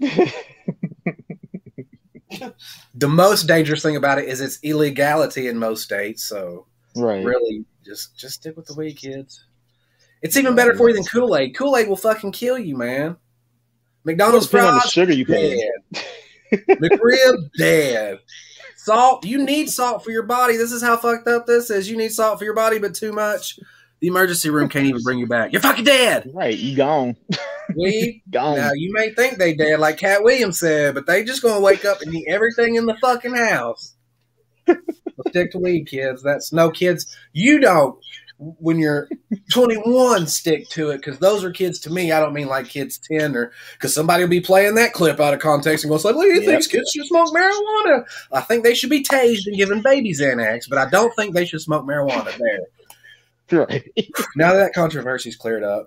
The 2.94 3.08
most 3.08 3.46
dangerous 3.46 3.82
thing 3.82 3.96
about 3.96 4.18
it 4.18 4.28
is 4.28 4.40
its 4.40 4.58
illegality 4.62 5.48
in 5.48 5.58
most 5.58 5.82
states. 5.82 6.24
So 6.24 6.66
right. 6.96 7.24
really, 7.24 7.64
just 7.84 8.16
just 8.16 8.36
stick 8.36 8.56
with 8.56 8.66
the 8.66 8.74
weed, 8.74 8.94
kids. 8.94 9.44
It's 10.22 10.36
even 10.36 10.54
better 10.54 10.74
for 10.74 10.88
you 10.88 10.94
than 10.94 11.04
Kool 11.04 11.36
Aid. 11.36 11.54
Kool 11.54 11.76
Aid 11.76 11.88
will 11.88 11.96
fucking 11.96 12.32
kill 12.32 12.58
you, 12.58 12.76
man. 12.76 13.16
McDonald's 14.04 14.46
Depending 14.46 14.68
on 14.68 14.74
the 14.76 14.80
fries 14.80 14.92
sugar 14.92 15.12
you 15.12 15.26
put 15.26 15.36
in. 15.36 15.58
dead. 15.92 16.04
McRib 16.80 17.50
dead. 17.58 18.18
Salt. 18.84 19.24
You 19.24 19.42
need 19.42 19.70
salt 19.70 20.04
for 20.04 20.10
your 20.10 20.24
body. 20.24 20.58
This 20.58 20.70
is 20.70 20.82
how 20.82 20.98
fucked 20.98 21.26
up 21.26 21.46
this 21.46 21.70
is. 21.70 21.88
You 21.88 21.96
need 21.96 22.12
salt 22.12 22.38
for 22.38 22.44
your 22.44 22.54
body, 22.54 22.78
but 22.78 22.94
too 22.94 23.12
much. 23.12 23.58
The 24.00 24.08
emergency 24.08 24.50
room 24.50 24.68
can't 24.68 24.84
even 24.84 25.02
bring 25.02 25.18
you 25.18 25.26
back. 25.26 25.52
You're 25.52 25.62
fucking 25.62 25.84
dead. 25.84 26.30
Right. 26.34 26.56
You 26.56 26.76
gone. 26.76 27.16
We 27.74 28.22
Gone. 28.30 28.58
Now 28.58 28.72
you 28.74 28.92
may 28.92 29.14
think 29.14 29.38
they 29.38 29.54
dead, 29.54 29.80
like 29.80 29.96
Katt 29.96 30.22
Williams 30.22 30.60
said, 30.60 30.94
but 30.94 31.06
they 31.06 31.24
just 31.24 31.40
gonna 31.40 31.60
wake 31.60 31.86
up 31.86 32.02
and 32.02 32.14
eat 32.14 32.26
everything 32.28 32.74
in 32.74 32.84
the 32.84 32.94
fucking 33.00 33.34
house. 33.34 33.94
Stick 35.28 35.52
to 35.52 35.58
weed, 35.58 35.86
kids. 35.86 36.22
That's 36.22 36.52
no 36.52 36.70
kids. 36.70 37.16
You 37.32 37.60
don't. 37.60 37.98
When 38.38 38.78
you're 38.78 39.08
21, 39.52 40.26
stick 40.26 40.68
to 40.70 40.90
it 40.90 40.98
because 40.98 41.18
those 41.18 41.44
are 41.44 41.50
kids 41.52 41.78
to 41.80 41.90
me. 41.90 42.10
I 42.12 42.18
don't 42.20 42.32
mean 42.34 42.48
like 42.48 42.68
kids 42.68 42.98
10 42.98 43.36
or 43.36 43.52
because 43.74 43.94
somebody 43.94 44.24
will 44.24 44.30
be 44.30 44.40
playing 44.40 44.74
that 44.74 44.92
clip 44.92 45.20
out 45.20 45.34
of 45.34 45.40
context 45.40 45.84
and 45.84 45.90
go, 45.90 45.96
"Like, 45.96 46.16
he 46.16 46.36
Yep. 46.36 46.44
thinks 46.44 46.66
kids 46.66 46.90
should 46.90 47.06
smoke 47.06 47.32
marijuana." 47.32 48.04
I 48.32 48.40
think 48.40 48.64
they 48.64 48.74
should 48.74 48.90
be 48.90 49.04
tased 49.04 49.46
and 49.46 49.56
given 49.56 49.82
babies 49.82 50.20
Xanax, 50.20 50.68
but 50.68 50.78
I 50.78 50.90
don't 50.90 51.14
think 51.14 51.34
they 51.34 51.46
should 51.46 51.60
smoke 51.60 51.84
marijuana. 51.86 52.32
There. 52.36 53.66
Right. 53.66 53.84
Now 54.36 54.52
that 54.54 54.74
controversy's 54.74 55.36
cleared 55.36 55.62
up, 55.62 55.86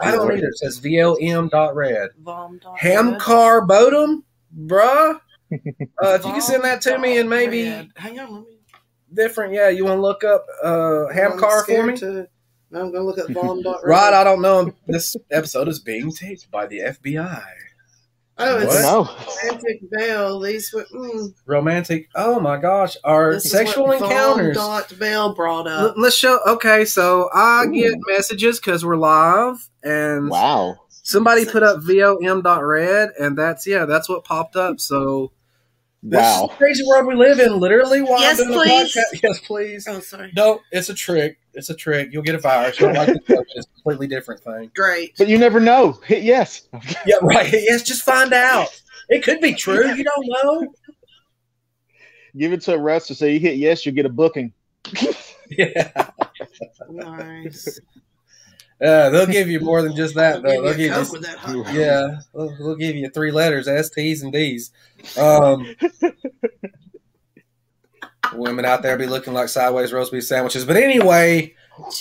I 0.00 0.10
don't 0.10 0.30
either. 0.32 0.48
It 0.48 0.58
says 0.58 0.80
VLM 0.80 1.48
dot 1.50 1.74
red. 1.74 2.10
Vom 2.20 2.58
dot 2.58 2.78
Ham 2.78 3.12
red. 3.12 3.20
Bodum, 3.20 4.22
bruh. 4.66 5.20
Uh, 5.52 5.58
if 6.18 6.24
you 6.24 6.32
can 6.32 6.40
send 6.40 6.64
that 6.64 6.82
to 6.82 6.98
me 6.98 7.18
and 7.18 7.30
maybe 7.30 7.64
hang 7.96 8.18
on, 8.18 8.32
let 8.34 8.42
me. 8.42 8.53
Different, 9.14 9.52
yeah, 9.54 9.68
you 9.68 9.84
want 9.84 9.98
to 9.98 10.02
look 10.02 10.24
up 10.24 10.44
uh, 10.62 11.08
ham 11.08 11.38
car 11.38 11.64
for 11.64 11.86
me? 11.86 11.96
To, 11.96 12.26
no, 12.70 12.80
I'm 12.80 12.92
gonna 12.92 13.04
look 13.04 13.18
at 13.18 13.30
Vom 13.30 13.62
dot 13.62 13.80
red. 13.84 13.90
Rod, 13.90 14.14
I 14.14 14.24
don't 14.24 14.42
know. 14.42 14.72
This 14.86 15.16
episode 15.30 15.68
is 15.68 15.78
being 15.80 16.10
taped 16.12 16.50
by 16.50 16.66
the 16.66 16.80
FBI. 16.80 17.42
Oh, 18.36 18.58
it's 18.58 18.74
What? 18.74 18.82
No. 18.82 19.26
romantic 19.52 19.80
veil. 19.92 20.40
These 20.40 20.72
were. 20.72 20.84
Mm, 20.92 21.34
Romantic. 21.46 22.08
Oh 22.16 22.40
my 22.40 22.56
gosh, 22.56 22.96
our 23.04 23.34
this 23.34 23.44
is 23.44 23.52
sexual 23.52 23.86
what 23.86 24.02
encounters. 24.02 24.56
Dot 24.56 24.92
Bell 24.98 25.34
brought 25.34 25.68
L- 25.68 25.88
up. 25.88 25.94
Let's 25.96 26.16
show. 26.16 26.40
Okay, 26.44 26.84
so 26.84 27.30
I 27.32 27.64
Ooh. 27.66 27.72
get 27.72 27.94
messages 28.08 28.58
because 28.58 28.84
we're 28.84 28.96
live, 28.96 29.68
and 29.84 30.28
Wow. 30.30 30.78
somebody 30.88 31.44
put 31.44 31.62
up 31.62 31.80
vom.red, 31.84 33.10
and 33.20 33.38
that's 33.38 33.68
yeah, 33.68 33.84
that's 33.84 34.08
what 34.08 34.24
popped 34.24 34.56
up. 34.56 34.80
So 34.80 35.30
this 35.30 35.30
is 35.30 35.43
Wow. 36.06 36.48
the 36.48 36.54
crazy 36.56 36.84
world 36.86 37.06
we 37.06 37.14
live 37.14 37.40
in. 37.40 37.58
Literally, 37.58 38.02
while 38.02 38.20
Yes, 38.20 38.38
I'm 38.38 38.48
doing 38.48 38.68
please. 38.68 38.94
a 38.96 39.00
podcast. 39.00 39.22
Yes, 39.22 39.40
please. 39.40 39.86
Oh, 39.88 40.00
sorry. 40.00 40.32
No, 40.36 40.60
it's 40.70 40.88
a 40.90 40.94
trick. 40.94 41.38
It's 41.54 41.70
a 41.70 41.74
trick. 41.74 42.10
You'll 42.12 42.22
get 42.22 42.34
a 42.34 42.38
virus. 42.38 42.78
You 42.78 42.86
don't 42.86 42.96
like 42.96 43.06
the 43.08 43.34
joke, 43.34 43.46
It's 43.54 43.66
a 43.66 43.70
completely 43.74 44.06
different 44.08 44.42
thing. 44.42 44.70
Great. 44.74 45.14
But 45.16 45.28
you 45.28 45.38
never 45.38 45.60
know. 45.60 45.92
Hit 46.06 46.22
yes. 46.22 46.68
Yeah, 47.06 47.16
right. 47.22 47.50
Yes, 47.50 47.82
just 47.82 48.02
find 48.02 48.32
out. 48.34 48.68
It 49.08 49.22
could 49.22 49.40
be 49.40 49.54
true. 49.54 49.94
You 49.94 50.04
don't 50.04 50.26
know. 50.26 50.74
Give 52.36 52.52
it 52.52 52.60
to 52.62 52.74
a 52.74 52.78
wrestler. 52.78 53.14
Say 53.16 53.32
you 53.34 53.40
hit 53.40 53.56
yes, 53.56 53.86
you 53.86 53.92
get 53.92 54.06
a 54.06 54.10
booking. 54.10 54.52
Yeah. 55.50 56.10
Nice. 56.88 57.78
Yeah, 58.84 59.08
they'll 59.08 59.26
give 59.26 59.48
you 59.48 59.60
more 59.60 59.80
than 59.80 59.96
just 59.96 60.14
that, 60.16 60.42
though. 60.42 60.50
Give 60.50 60.62
They'll 60.62 60.72
a 60.72 60.76
give 60.76 60.92
Coke 60.92 61.06
you, 61.06 61.12
with 61.14 61.22
that 61.22 61.38
hot 61.38 61.64
dog. 61.64 61.74
yeah, 61.74 62.08
they'll, 62.34 62.56
they'll 62.58 62.76
give 62.76 62.96
you 62.96 63.08
three 63.08 63.30
letters: 63.30 63.66
S, 63.66 63.88
T's, 63.88 64.22
and 64.22 64.32
D's. 64.32 64.70
Um, 65.18 65.74
women 68.34 68.64
out 68.64 68.82
there 68.82 68.96
be 68.98 69.06
looking 69.06 69.32
like 69.32 69.48
sideways 69.48 69.92
roast 69.92 70.12
beef 70.12 70.24
sandwiches. 70.24 70.66
But 70.66 70.76
anyway, 70.76 71.54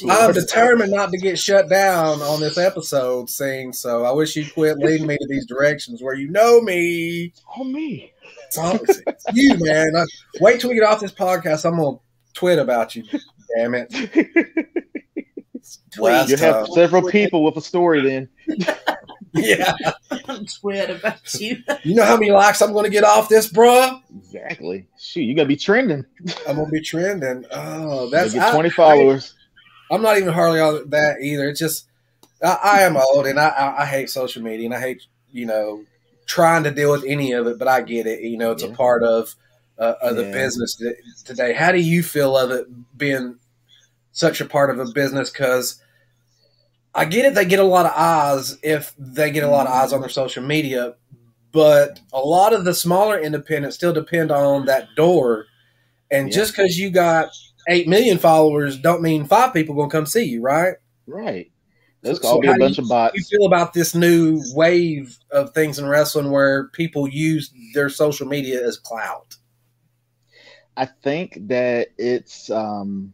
I'm 0.10 0.34
determined 0.34 0.92
not 0.92 1.12
to 1.12 1.18
get 1.18 1.40
shut 1.40 1.70
down 1.70 2.22
on 2.22 2.42
this 2.42 2.58
episode, 2.58 3.30
Sing. 3.30 3.72
So 3.72 4.04
I 4.04 4.12
wish 4.12 4.36
you'd 4.36 4.54
quit 4.54 4.78
leading 4.78 5.08
me 5.08 5.18
to 5.18 5.28
these 5.30 5.46
directions 5.46 6.02
where 6.02 6.16
you 6.16 6.30
know 6.30 6.60
me. 6.62 7.34
Oh 7.58 7.64
me. 7.64 8.12
It's, 8.48 8.58
all, 8.58 8.76
it's 8.76 9.24
you, 9.34 9.56
man. 9.60 9.96
I, 9.96 10.04
wait 10.42 10.60
till 10.60 10.70
we 10.70 10.76
get 10.76 10.84
off 10.86 11.00
this 11.00 11.14
podcast. 11.14 11.66
I'm 11.66 11.78
gonna 11.78 11.98
twit 12.34 12.60
about 12.60 12.96
you. 12.96 13.04
Damn 13.56 13.74
it. 13.76 14.68
Last 15.98 16.30
You 16.30 16.38
have 16.38 16.66
time. 16.66 16.74
several 16.74 17.10
people 17.10 17.44
with 17.44 17.58
a 17.58 17.62
story 17.62 18.02
then. 18.02 18.30
Yeah. 19.36 19.74
Twit 20.62 20.92
about 20.92 21.34
you. 21.42 21.58
You 21.82 21.96
know 21.96 22.06
how 22.06 22.18
many 22.18 22.32
likes 22.32 22.62
I'm 22.62 22.72
gonna 22.72 22.90
get 22.90 23.04
off 23.04 23.30
this, 23.30 23.48
bro? 23.48 24.00
Exactly. 24.16 24.86
Shoot, 25.00 25.22
you're 25.22 25.36
going 25.36 25.48
to 25.48 25.52
be 25.52 25.56
trending. 25.56 26.06
I'm 26.48 26.58
gonna 26.58 26.70
be 26.70 26.82
trending. 26.82 27.44
Oh, 27.52 28.10
That's 28.12 28.32
that's 28.32 28.34
get 28.36 28.44
I- 28.50 28.54
20 28.54 28.70
followers. 28.70 29.34
I'm 29.92 30.04
not 30.04 30.18
even 30.18 30.32
hardly 30.34 30.60
on 30.60 30.90
that 30.92 31.20
either. 31.22 31.50
It's 31.50 31.60
just 31.60 31.88
I, 32.44 32.60
I 32.64 32.82
am 32.84 32.96
old 32.96 33.26
and 33.26 33.40
I, 33.40 33.48
I, 33.48 33.82
I 33.82 33.86
hate 33.88 34.10
social 34.12 34.44
media 34.44 34.66
and 34.68 34.76
I 34.76 34.80
hate 34.80 35.02
you 35.32 35.48
know 35.48 35.84
trying 36.28 36.64
to 36.66 36.72
deal 36.72 36.92
with 36.92 37.04
any 37.08 37.32
of 37.32 37.48
it. 37.48 37.58
But 37.58 37.68
I 37.68 37.82
get 37.82 38.06
it. 38.06 38.22
You 38.22 38.38
know, 38.38 38.52
it's 38.52 38.62
Yeah. 38.64 38.70
a 38.70 38.76
part 38.76 39.04
of 39.04 39.34
uh, 39.80 39.96
of 40.02 40.16
the 40.16 40.26
Yeah. 40.26 40.32
business 40.32 40.80
today. 41.26 41.54
How 41.54 41.72
do 41.72 41.80
you 41.80 42.04
feel 42.04 42.38
of 42.38 42.52
it 42.52 42.68
being 42.98 43.40
such 44.14 44.40
a 44.40 44.46
part 44.46 44.70
of 44.70 44.80
a 44.80 44.92
business? 44.94 45.30
Because 45.30 45.82
I 46.96 47.06
get 47.06 47.26
it. 47.26 47.36
They 47.36 47.46
get 47.46 47.60
a 47.60 47.64
lot 47.64 47.86
of 47.86 47.92
eyes 47.96 48.58
if 48.64 48.94
they 48.98 49.32
get 49.32 49.44
a 49.44 49.50
lot 49.50 49.68
of 49.68 49.74
eyes 49.74 49.92
on 49.92 50.00
their 50.02 50.10
social 50.10 50.44
media. 50.44 50.96
But 51.52 52.00
a 52.12 52.20
lot 52.20 52.54
of 52.54 52.66
the 52.66 52.74
smaller 52.74 53.20
independents 53.20 53.76
still 53.76 53.94
depend 53.94 54.32
on 54.32 54.66
that 54.68 54.88
door. 54.96 55.46
And 56.10 56.30
Yeah. 56.30 56.36
just 56.36 56.54
because 56.56 56.78
you 56.78 56.90
got 56.90 57.30
eight 57.70 57.88
million 57.88 58.18
followers 58.18 58.78
don't 58.78 59.02
mean 59.02 59.26
five 59.26 59.54
people 59.54 59.76
gonna 59.76 59.90
come 59.90 60.06
see 60.06 60.24
you, 60.24 60.42
right? 60.42 60.76
Right. 61.08 61.52
There's 62.02 62.20
So 62.22 62.28
all 62.28 62.42
be 62.42 62.48
a 62.50 62.56
bunch 62.56 62.78
you- 62.78 62.84
of 62.84 62.90
How 62.90 63.10
do 63.12 63.18
you 63.20 63.24
feel 63.24 63.46
about 63.48 63.74
this 63.74 63.96
new 63.96 64.42
wave 64.54 65.18
of 65.32 65.54
things 65.54 65.80
in 65.80 65.88
wrestling 65.88 66.32
where 66.32 66.68
people 66.70 67.08
use 67.08 67.52
their 67.74 67.90
social 67.90 68.28
media 68.28 68.66
as 68.66 68.78
clout? 68.78 69.38
I 70.76 70.86
think 70.86 71.38
that 71.48 71.90
it's 71.98 72.50
um 72.50 73.14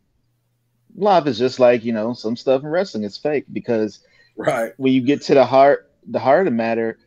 a 1.00 1.28
is 1.28 1.38
just 1.40 1.60
like, 1.60 1.84
you 1.84 1.94
know, 1.94 2.14
some 2.14 2.36
stuff 2.36 2.64
in 2.64 2.70
wrestling 2.70 3.04
is 3.04 3.18
fake 3.18 3.46
because 3.52 4.00
Right. 4.38 4.74
when 4.78 4.94
you 4.94 5.02
get 5.02 5.22
to 5.24 5.34
the 5.34 5.46
heart 5.46 5.92
the 6.10 6.20
heart 6.20 6.48
of 6.48 6.54
the 6.54 6.58
matter, 6.58 7.00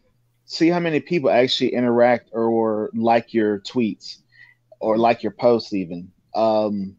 see 0.44 0.68
how 0.68 0.80
many 0.80 1.00
people 1.00 1.30
actually 1.30 1.74
interact 1.74 2.30
or, 2.32 2.44
or 2.44 2.90
like 2.94 3.32
your 3.34 3.60
tweets 3.60 4.18
or 4.80 4.98
like 4.98 5.22
your 5.22 5.32
posts 5.32 5.72
even. 5.72 6.10
Um 6.34 6.96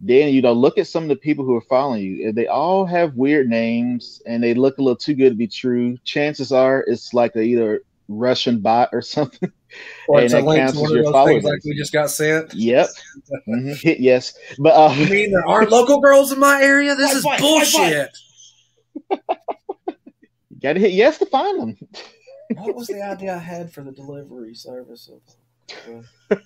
then 0.00 0.32
you 0.34 0.42
know 0.42 0.52
look 0.52 0.78
at 0.78 0.86
some 0.86 1.04
of 1.04 1.08
the 1.08 1.16
people 1.16 1.44
who 1.44 1.54
are 1.56 1.60
following 1.62 2.02
you. 2.02 2.28
If 2.28 2.34
They 2.34 2.46
all 2.46 2.86
have 2.86 3.14
weird 3.16 3.48
names 3.48 4.22
and 4.26 4.42
they 4.42 4.54
look 4.54 4.78
a 4.78 4.82
little 4.82 4.96
too 4.96 5.14
good 5.14 5.30
to 5.30 5.36
be 5.36 5.46
true. 5.48 5.98
Chances 6.04 6.52
are 6.52 6.84
it's 6.86 7.14
like 7.14 7.36
a 7.36 7.40
either 7.42 7.82
Russian 8.18 8.60
bot 8.60 8.90
or 8.92 9.02
something. 9.02 9.50
Or 10.08 10.18
And 10.18 10.24
it's 10.26 10.34
a 10.34 10.40
link 10.40 10.70
to 10.72 10.78
one 10.80 10.96
of 10.98 11.04
those 11.12 11.26
things 11.26 11.44
like 11.44 11.64
we 11.64 11.74
just 11.76 11.92
got 11.92 12.10
sent. 12.10 12.52
Yep. 12.54 12.88
Mhm. 13.48 13.76
Hit 13.82 14.00
yes. 14.00 14.34
But 14.58 14.70
uh, 14.74 14.94
You 14.94 15.08
mean 15.08 15.30
there 15.32 15.46
aren't 15.46 15.70
local 15.70 16.00
girls 16.00 16.30
in 16.32 16.38
my 16.38 16.62
area? 16.62 16.94
This 16.94 17.12
is 17.14 17.24
bullshit. 17.38 18.10
you 19.10 19.18
gotta 20.62 20.80
hit 20.80 20.92
yes 20.92 21.18
to 21.18 21.26
find 21.26 21.60
them. 21.60 21.76
What 22.56 22.74
was 22.74 22.86
the 22.88 23.02
idea 23.02 23.34
I 23.34 23.38
had 23.38 23.72
for 23.72 23.82
the 23.82 23.92
delivery 23.92 24.54
service 24.54 25.08
of 25.08 25.20
uh, 26.30 26.36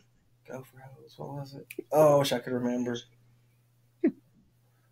Go 0.48 0.62
for 0.62 0.78
Hose? 0.78 1.14
What 1.16 1.28
was 1.30 1.54
it? 1.54 1.66
Oh, 1.92 2.16
I 2.16 2.18
wish 2.18 2.32
I 2.32 2.38
could 2.38 2.52
remember. 2.52 2.96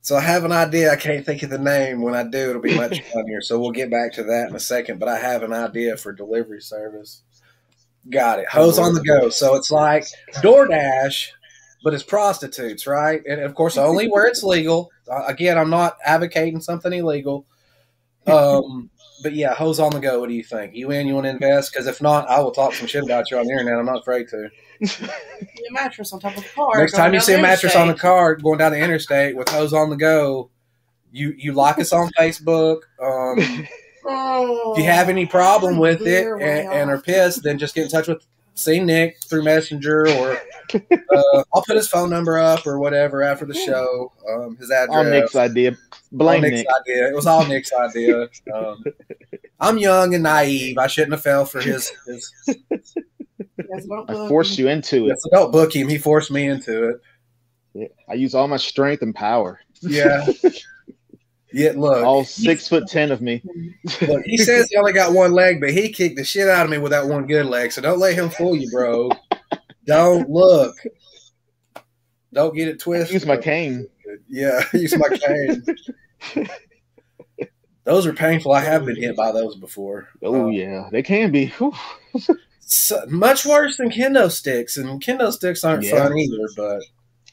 So 0.04 0.16
I 0.16 0.20
have 0.20 0.44
an 0.44 0.52
idea. 0.52 0.92
I 0.92 0.96
can't 0.96 1.24
think 1.24 1.42
of 1.44 1.48
the 1.48 1.56
name. 1.56 2.02
When 2.02 2.14
I 2.14 2.24
do, 2.24 2.50
it'll 2.50 2.60
be 2.60 2.76
much 2.76 3.00
funnier. 3.12 3.40
So 3.40 3.58
we'll 3.58 3.70
get 3.70 3.90
back 3.90 4.12
to 4.12 4.22
that 4.24 4.50
in 4.50 4.54
a 4.54 4.60
second. 4.60 4.98
But 5.00 5.08
I 5.08 5.18
have 5.18 5.42
an 5.42 5.54
idea 5.54 5.96
for 5.96 6.12
delivery 6.12 6.60
service. 6.60 7.22
Got 8.10 8.40
it. 8.40 8.48
Hose 8.50 8.78
on 8.78 8.92
the 8.92 9.00
go. 9.00 9.30
So 9.30 9.54
it's 9.54 9.70
like 9.70 10.04
DoorDash, 10.34 11.28
but 11.82 11.94
it's 11.94 12.02
prostitutes, 12.02 12.86
right? 12.86 13.22
And 13.26 13.40
of 13.40 13.54
course, 13.54 13.78
only 13.78 14.08
where 14.08 14.26
it's 14.26 14.42
legal. 14.42 14.90
Uh, 15.10 15.24
Again, 15.26 15.56
I'm 15.56 15.70
not 15.70 15.96
advocating 16.04 16.60
something 16.60 16.92
illegal. 16.92 17.46
Um, 18.26 18.90
but 19.22 19.34
yeah, 19.34 19.54
hose 19.54 19.80
on 19.80 19.92
the 19.92 20.00
go. 20.00 20.20
What 20.20 20.28
do 20.28 20.34
you 20.34 20.42
think? 20.42 20.74
You 20.74 20.90
in? 20.90 21.06
You 21.06 21.14
want 21.14 21.24
to 21.24 21.30
invest? 21.30 21.72
Because 21.72 21.86
if 21.86 22.02
not, 22.02 22.28
I 22.28 22.40
will 22.40 22.50
talk 22.50 22.74
some 22.74 22.86
shit 22.86 23.04
about 23.04 23.30
you 23.30 23.38
on 23.38 23.46
the 23.46 23.52
internet. 23.52 23.78
I'm 23.78 23.86
not 23.86 24.00
afraid 24.00 24.28
to. 24.28 24.50
a 24.82 25.72
mattress 25.72 26.12
on 26.12 26.20
top 26.20 26.36
of 26.36 26.42
the 26.42 26.48
car. 26.50 26.78
Next 26.78 26.94
time 26.94 27.14
you 27.14 27.20
see 27.20 27.34
a 27.34 27.36
the 27.36 27.42
mattress 27.42 27.76
on 27.76 27.88
the 27.88 27.94
car 27.94 28.34
going 28.36 28.58
down 28.58 28.72
the 28.72 28.78
interstate 28.78 29.36
with 29.36 29.48
hose 29.48 29.72
on 29.72 29.90
the 29.90 29.96
go, 29.96 30.50
you 31.12 31.34
you 31.36 31.52
like 31.52 31.78
us 31.78 31.92
on 31.92 32.10
Facebook. 32.18 32.80
Um, 33.00 33.66
Oh, 34.06 34.72
if 34.72 34.78
you 34.78 34.84
have 34.84 35.08
any 35.08 35.24
problem 35.24 35.78
with 35.78 36.02
it 36.02 36.26
and, 36.26 36.38
way 36.38 36.68
and 36.70 36.90
are 36.90 37.00
pissed, 37.00 37.42
then 37.42 37.58
just 37.58 37.74
get 37.74 37.84
in 37.84 37.90
touch 37.90 38.06
with 38.06 38.24
C 38.54 38.78
Nick 38.80 39.22
through 39.24 39.44
Messenger 39.44 40.08
or 40.08 40.36
uh, 40.74 41.44
I'll 41.54 41.62
put 41.66 41.76
his 41.76 41.88
phone 41.88 42.10
number 42.10 42.38
up 42.38 42.66
or 42.66 42.78
whatever 42.78 43.22
after 43.22 43.46
the 43.46 43.54
show. 43.54 44.12
Um, 44.28 44.56
his 44.56 44.70
address. 44.70 44.96
All 44.96 45.04
Nick's 45.04 45.36
idea. 45.36 45.76
All 46.14 46.18
Blame 46.18 46.42
Nick's 46.42 46.58
Nick. 46.58 46.66
idea. 46.80 47.08
It 47.08 47.14
was 47.14 47.26
all 47.26 47.44
Nick's 47.46 47.72
idea. 47.72 48.28
Um, 48.54 48.84
I'm 49.60 49.78
young 49.78 50.14
and 50.14 50.22
naive. 50.22 50.78
I 50.78 50.86
shouldn't 50.86 51.12
have 51.12 51.22
fell 51.22 51.44
for 51.44 51.60
his. 51.60 51.90
his 52.06 52.32
I 52.48 54.28
forced 54.28 54.58
him. 54.58 54.66
you 54.66 54.70
into 54.70 55.04
it. 55.06 55.08
yes, 55.08 55.22
don't 55.32 55.50
book 55.52 55.74
him. 55.74 55.88
He 55.88 55.98
forced 55.98 56.30
me 56.30 56.46
into 56.48 56.90
it. 56.90 56.96
Yeah. 57.74 57.88
I 58.08 58.14
use 58.14 58.34
all 58.34 58.46
my 58.48 58.56
strength 58.56 59.02
and 59.02 59.14
power. 59.14 59.60
Yeah. 59.82 60.26
Yeah, 61.56 61.70
look, 61.76 62.04
All 62.04 62.24
six 62.24 62.66
foot 62.66 62.88
ten 62.88 63.12
of 63.12 63.22
me. 63.22 63.40
look, 64.08 64.22
he 64.24 64.36
says 64.38 64.66
he 64.68 64.76
only 64.76 64.92
got 64.92 65.12
one 65.12 65.30
leg, 65.30 65.60
but 65.60 65.70
he 65.70 65.88
kicked 65.88 66.16
the 66.16 66.24
shit 66.24 66.48
out 66.48 66.64
of 66.64 66.70
me 66.70 66.78
with 66.78 66.90
that 66.90 67.06
one 67.06 67.28
good 67.28 67.46
leg. 67.46 67.70
So 67.70 67.80
don't 67.80 68.00
let 68.00 68.14
him 68.16 68.28
fool 68.28 68.56
you, 68.56 68.68
bro. 68.72 69.08
Don't 69.86 70.28
look. 70.28 70.74
Don't 72.32 72.56
get 72.56 72.66
it 72.66 72.80
twisted. 72.80 73.14
Use 73.14 73.24
my 73.24 73.36
cane. 73.36 73.86
Yeah, 74.28 74.64
use 74.72 74.96
my 74.98 75.08
cane. 75.16 75.64
those 77.84 78.06
are 78.06 78.12
painful. 78.12 78.52
I 78.52 78.60
have 78.60 78.84
been 78.86 78.96
hit 78.96 79.16
by 79.16 79.32
those 79.32 79.56
before. 79.56 80.08
Oh 80.22 80.46
Uh, 80.46 80.48
yeah, 80.48 80.88
they 80.90 81.02
can 81.02 81.30
be. 81.32 81.52
So- 82.66 83.04
much 83.08 83.44
worse 83.44 83.76
than 83.76 83.90
kendo 83.90 84.30
sticks, 84.30 84.76
and 84.78 85.02
kendo 85.02 85.30
sticks 85.30 85.64
aren't 85.64 85.84
Yeah. 85.84 86.02
fun 86.08 86.16
either. 86.18 86.48
But 86.56 86.82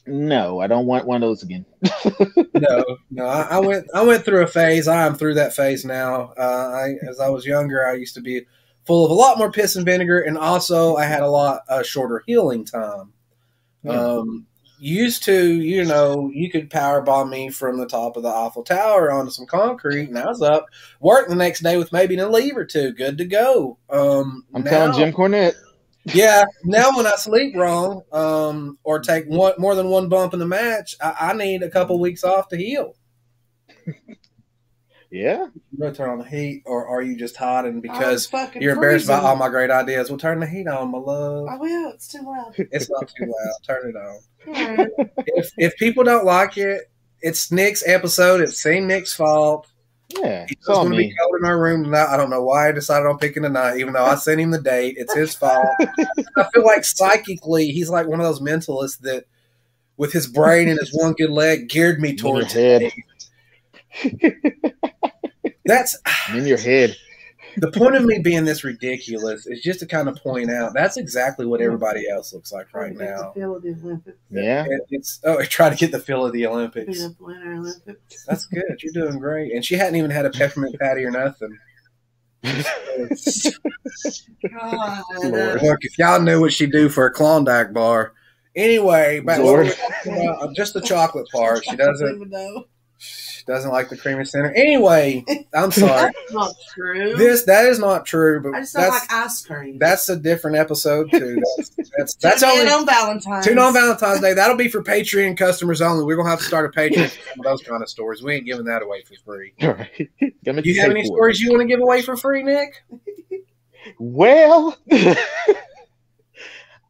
No, 0.06 0.60
I 0.60 0.66
don't 0.66 0.84
want 0.86 1.06
one 1.06 1.22
of 1.22 1.28
those 1.28 1.42
again. 1.42 1.64
no, 2.54 2.84
no, 3.10 3.24
I, 3.26 3.42
I 3.52 3.58
went 3.60 3.86
I 3.94 4.02
went 4.02 4.24
through 4.24 4.42
a 4.42 4.46
phase. 4.46 4.88
I 4.88 5.06
am 5.06 5.14
through 5.14 5.34
that 5.34 5.54
phase 5.54 5.84
now. 5.86 6.32
Uh, 6.38 6.70
I, 6.74 6.94
as 7.08 7.18
I 7.18 7.30
was 7.30 7.46
younger, 7.46 7.86
I 7.86 7.94
used 7.94 8.14
to 8.16 8.20
be 8.20 8.42
full 8.84 9.04
of 9.06 9.10
a 9.10 9.14
lot 9.14 9.38
more 9.38 9.50
piss 9.50 9.74
and 9.74 9.86
vinegar, 9.86 10.20
and 10.20 10.36
also 10.36 10.96
I 10.96 11.06
had 11.06 11.22
a 11.22 11.30
lot 11.30 11.62
uh, 11.68 11.82
shorter 11.82 12.22
healing 12.26 12.64
time. 12.66 13.12
Yeah. 13.84 13.92
Um, 13.92 14.46
used 14.82 15.22
to, 15.22 15.60
you 15.62 15.84
know, 15.84 16.28
you 16.34 16.50
could 16.50 16.68
power 16.68 17.00
bomb 17.00 17.30
me 17.30 17.50
from 17.50 17.78
the 17.78 17.86
top 17.86 18.16
of 18.16 18.24
the 18.24 18.28
Eiffel 18.28 18.64
Tower 18.64 19.12
onto 19.12 19.30
some 19.30 19.46
concrete, 19.46 20.08
and 20.08 20.18
I 20.18 20.26
was 20.26 20.42
up 20.42 20.66
work 21.00 21.28
the 21.28 21.36
next 21.36 21.60
day 21.60 21.76
with 21.76 21.92
maybe 21.92 22.18
a 22.18 22.28
leave 22.28 22.56
or 22.56 22.64
two, 22.64 22.92
good 22.92 23.16
to 23.18 23.24
go. 23.24 23.78
Um, 23.88 24.44
I'm 24.52 24.64
now- 24.64 24.70
telling 24.70 24.92
Jim 24.98 25.12
Cornette. 25.12 25.54
yeah, 26.12 26.44
now 26.64 26.90
when 26.96 27.06
I 27.06 27.12
sleep 27.12 27.54
wrong, 27.54 28.02
um, 28.10 28.76
or 28.82 28.98
take 28.98 29.26
one 29.26 29.54
more 29.56 29.76
than 29.76 29.88
one 29.88 30.08
bump 30.08 30.34
in 30.34 30.40
the 30.40 30.46
match, 30.46 30.96
I, 31.00 31.28
I 31.30 31.32
need 31.34 31.62
a 31.62 31.70
couple 31.70 32.00
weeks 32.00 32.24
off 32.24 32.48
to 32.48 32.56
heal. 32.56 32.96
Yeah, 35.12 35.46
You 35.70 35.78
gonna 35.78 35.92
turn 35.94 36.08
on 36.08 36.18
the 36.18 36.24
heat, 36.24 36.62
or 36.64 36.86
are 36.86 37.02
you 37.02 37.16
just 37.16 37.36
hiding 37.36 37.72
I'm 37.74 37.80
because 37.82 38.30
you're 38.58 38.72
embarrassed 38.72 39.06
by 39.06 39.14
freezing. 39.16 39.26
all 39.28 39.36
my 39.36 39.50
great 39.50 39.70
ideas? 39.70 40.08
Well, 40.08 40.18
turn 40.18 40.40
the 40.40 40.46
heat 40.46 40.66
on, 40.66 40.90
my 40.90 40.96
love. 40.98 41.46
I 41.48 41.56
will. 41.58 41.90
It's 41.90 42.08
too 42.08 42.22
loud. 42.22 42.54
It's 42.72 42.88
not 42.90 43.08
too 43.16 43.26
loud. 43.26 43.54
Turn 43.66 43.90
it 43.90 43.96
on. 43.96 44.20
Alright. 44.48 44.88
If 45.36 45.50
if 45.58 45.76
people 45.76 46.02
don't 46.02 46.24
like 46.24 46.56
it, 46.56 46.90
it's 47.20 47.52
Nick's 47.52 47.86
episode. 47.86 48.40
It's 48.40 48.62
St. 48.62 48.86
Nick's 48.86 49.12
fault. 49.12 49.68
yeah. 50.08 50.46
He's 50.48 50.56
It's 50.58 50.68
all 50.68 50.76
going 50.84 50.92
to 50.92 50.96
be 50.96 51.08
me. 51.08 51.14
cold 51.20 51.36
in 51.40 51.44
our 51.46 51.60
room 51.60 51.84
tonight. 51.84 52.08
I 52.08 52.16
don't 52.16 52.30
know 52.30 52.42
why 52.42 52.68
I 52.68 52.72
decided 52.72 53.06
on 53.06 53.18
picking 53.18 53.42
tonight, 53.42 53.76
even 53.78 53.92
though 53.92 54.04
I 54.06 54.14
sent 54.14 54.40
him 54.40 54.50
the 54.50 54.60
date. 54.62 54.94
It's 54.98 55.14
his 55.14 55.34
fault. 55.34 55.66
I 55.80 56.44
feel 56.54 56.64
like 56.64 56.84
psychically, 56.86 57.68
he's 57.70 57.90
like 57.90 58.06
one 58.08 58.18
of 58.18 58.24
those 58.26 58.40
mentalists 58.40 58.98
that, 59.00 59.24
with 59.98 60.10
his 60.12 60.26
brain 60.26 60.68
and 60.70 60.78
his 60.80 60.90
one 60.98 61.12
good 61.12 61.30
leg, 61.30 61.68
geared 61.68 62.00
me 62.00 62.10
In 62.10 62.16
your 62.16 62.22
towards 62.32 62.52
head. 62.54 62.90
it. 64.02 64.34
That's 65.64 65.96
i 66.04 66.36
In 66.36 66.46
your 66.46 66.58
head. 66.58 66.96
the 67.58 67.70
point 67.70 67.94
of 67.96 68.04
me 68.04 68.18
being 68.18 68.44
this 68.46 68.64
ridiculous 68.64 69.46
is 69.46 69.60
just 69.60 69.80
to 69.80 69.86
kind 69.86 70.08
of 70.08 70.16
point 70.16 70.50
out 70.50 70.72
that's 70.74 70.96
exactly 70.96 71.44
what 71.44 71.60
everybody 71.60 72.08
else 72.08 72.32
looks 72.32 72.50
like 72.52 72.72
right 72.72 72.94
now. 72.96 73.32
Yeah. 74.30 74.64
It- 74.68 74.82
it's 74.90 75.20
oh, 75.24 75.38
I 75.38 75.44
try 75.58 75.68
to 75.70 75.76
get 75.76 75.92
the 75.92 75.98
feel 76.00 76.24
of 76.26 76.32
the 76.32 76.46
Olympics. 76.46 76.98
Peanut 76.98 77.16
Olympics. 77.20 78.24
That's 78.26 78.46
good. 78.46 78.78
You're 78.82 78.92
doing 78.92 79.18
great. 79.18 79.52
And 79.52 79.64
she 79.64 79.74
hadn't 79.76 79.96
even 79.96 80.10
had 80.10 80.24
a 80.26 80.30
peppermint 80.30 80.78
patty 80.80 81.04
or 81.04 81.10
nothing. 81.10 81.56
God, 84.50 85.02
Look, 85.62 85.78
if 85.82 85.98
y'all 85.98 86.20
knew 86.20 86.40
what 86.40 86.52
she'd 86.52 86.72
do 86.72 86.88
for 86.88 87.06
a 87.06 87.12
Klondike 87.12 87.72
bar. 87.72 88.12
Anyway, 88.54 89.20
back 89.20 89.38
what 89.38 89.46
were 89.52 89.64
Lord. 89.64 89.76
about? 90.04 90.42
Uh, 90.42 90.48
just 90.54 90.74
the 90.74 90.80
chocolate 90.80 91.28
part. 91.32 91.64
She 91.64 91.76
doesn't 91.76 92.08
even 92.16 92.30
know. 92.30 92.64
She 93.42 93.52
doesn't 93.52 93.72
like 93.72 93.88
the 93.88 93.96
creamy 93.96 94.24
center. 94.24 94.52
Anyway, 94.54 95.24
I'm 95.52 95.72
sorry. 95.72 96.12
That's 96.12 96.32
not 96.32 96.54
true. 96.74 97.16
This 97.16 97.42
that 97.46 97.64
is 97.66 97.80
not 97.80 98.06
true, 98.06 98.40
But 98.40 98.50
I 98.50 98.52
but 98.52 98.58
just 98.60 98.74
don't 98.74 98.88
like 98.88 99.12
ice 99.12 99.44
cream. 99.44 99.78
that's 99.78 100.08
a 100.08 100.14
different 100.16 100.56
episode 100.58 101.10
too. 101.10 101.40
That's 101.98 102.14
that's, 102.14 102.14
that's 102.14 102.42
only 102.44 102.70
on 102.72 102.86
Valentine's. 102.86 103.44
Tune 103.44 103.58
on 103.58 103.72
Valentine's 103.74 104.20
Day. 104.20 104.32
That'll 104.32 104.56
be 104.56 104.68
for 104.68 104.82
Patreon 104.82 105.36
customers 105.36 105.82
only. 105.82 106.04
We're 106.06 106.16
gonna 106.16 106.30
have 106.30 106.38
to 106.38 106.44
start 106.44 106.64
a 106.64 106.78
Patreon 106.78 107.08
for 107.10 107.28
some 107.30 107.40
of 107.40 107.44
those 107.44 107.62
kind 107.62 107.82
of 107.82 107.88
stories. 107.90 108.22
We 108.22 108.34
ain't 108.36 108.46
giving 108.46 108.64
that 108.66 108.80
away 108.82 109.02
for 109.02 109.14
free. 109.24 109.52
All 109.60 109.68
right. 109.74 110.10
Gotta 110.44 110.62
You 110.64 110.72
you 110.74 110.80
have 110.80 110.90
any 110.90 111.00
for 111.00 111.04
it. 111.04 111.06
stories 111.06 111.40
you 111.40 111.50
want 111.50 111.62
to 111.62 111.66
give 111.66 111.80
away 111.80 112.00
for 112.02 112.16
free, 112.16 112.42
Nick? 112.44 112.82
Well, 113.98 114.78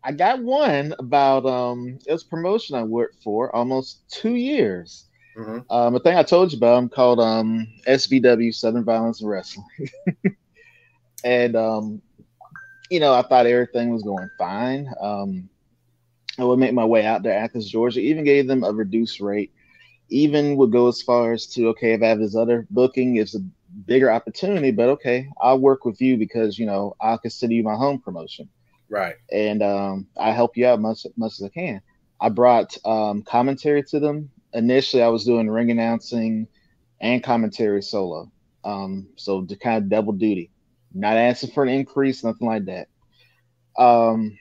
I 0.05 0.13
got 0.13 0.43
one 0.43 0.95
about 0.99 1.47
um 1.47 1.99
it 2.07 2.13
was 2.13 2.23
a 2.23 2.27
promotion 2.27 2.77
I 2.77 2.83
worked 2.83 3.23
for 3.23 3.55
almost 3.55 4.01
two 4.11 4.35
years. 4.35 5.07
Mm-hmm. 5.37 5.59
Um, 5.71 5.95
a 5.97 6.01
thing 6.01 6.17
I 6.17 6.23
told 6.23 6.53
you 6.53 6.59
about 6.59 6.79
um 6.79 6.89
called 6.89 7.21
um 7.21 7.67
SVW 7.87 8.53
Southern 8.53 8.85
Violence 8.85 9.21
and 9.21 9.31
Wrestling, 9.31 9.67
and 11.25 11.57
um 11.57 12.03
you 12.91 13.01
know 13.01 13.13
I 13.15 13.23
thought 13.23 13.47
everything 13.47 13.91
was 13.91 14.03
going 14.03 14.31
fine. 14.39 14.89
Um, 15.01 15.49
I 16.39 16.45
would 16.45 16.59
make 16.59 16.75
my 16.75 16.85
way 16.85 17.05
out 17.07 17.23
there, 17.23 17.39
Athens, 17.39 17.71
Georgia. 17.71 18.01
Even 18.01 18.25
gave 18.25 18.49
them 18.49 18.65
a 18.65 18.73
reduced 18.73 19.21
rate. 19.21 19.53
Even 20.11 20.57
would 20.57 20.73
go 20.73 20.89
as 20.89 21.03
far 21.03 21.33
as 21.33 21.47
to 21.49 21.69
okay, 21.71 21.93
if 21.95 22.03
I 22.03 22.07
have 22.09 22.21
this 22.21 22.37
other 22.37 22.67
booking, 22.71 23.17
it's 23.17 23.35
a 23.37 23.41
bigger 23.87 24.11
opportunity, 24.11 24.73
but 24.73 24.89
okay, 24.91 25.29
I'll 25.41 25.61
work 25.61 25.85
with 25.85 26.01
you 26.01 26.19
because 26.19 26.59
you 26.59 26.67
know 26.67 26.97
I'll 27.01 27.19
consider 27.19 27.55
you 27.55 27.65
my 27.65 27.77
home 27.77 28.01
promotion 28.01 28.51
Right. 28.91 29.17
and 29.33 29.63
um, 29.63 30.09
I 30.19 30.33
help 30.33 30.57
you 30.57 30.67
out 30.67 30.81
much 30.81 31.07
much 31.17 31.35
as 31.41 31.45
I 31.45 31.51
can. 31.51 31.83
I 32.21 32.31
brought 32.31 32.77
um, 32.87 33.23
commentary 33.23 33.85
to 33.91 34.01
them. 34.01 34.32
Initially, 34.55 35.03
I 35.03 35.09
was 35.09 35.25
doing 35.25 35.49
ring 35.49 35.71
announcing 35.71 36.47
and 37.01 37.23
commentary 37.23 37.83
solo, 37.83 38.31
um, 38.65 39.09
so 39.17 39.45
to 39.45 39.57
kind 39.57 39.79
of 39.83 39.89
double 39.89 40.13
duty, 40.13 40.51
not 40.95 41.17
asking 41.17 41.51
for 41.51 41.63
an 41.63 41.69
increase, 41.69 42.23
nothing 42.23 42.47
like 42.47 42.67
that. 42.67 42.89
Um, 43.79 44.39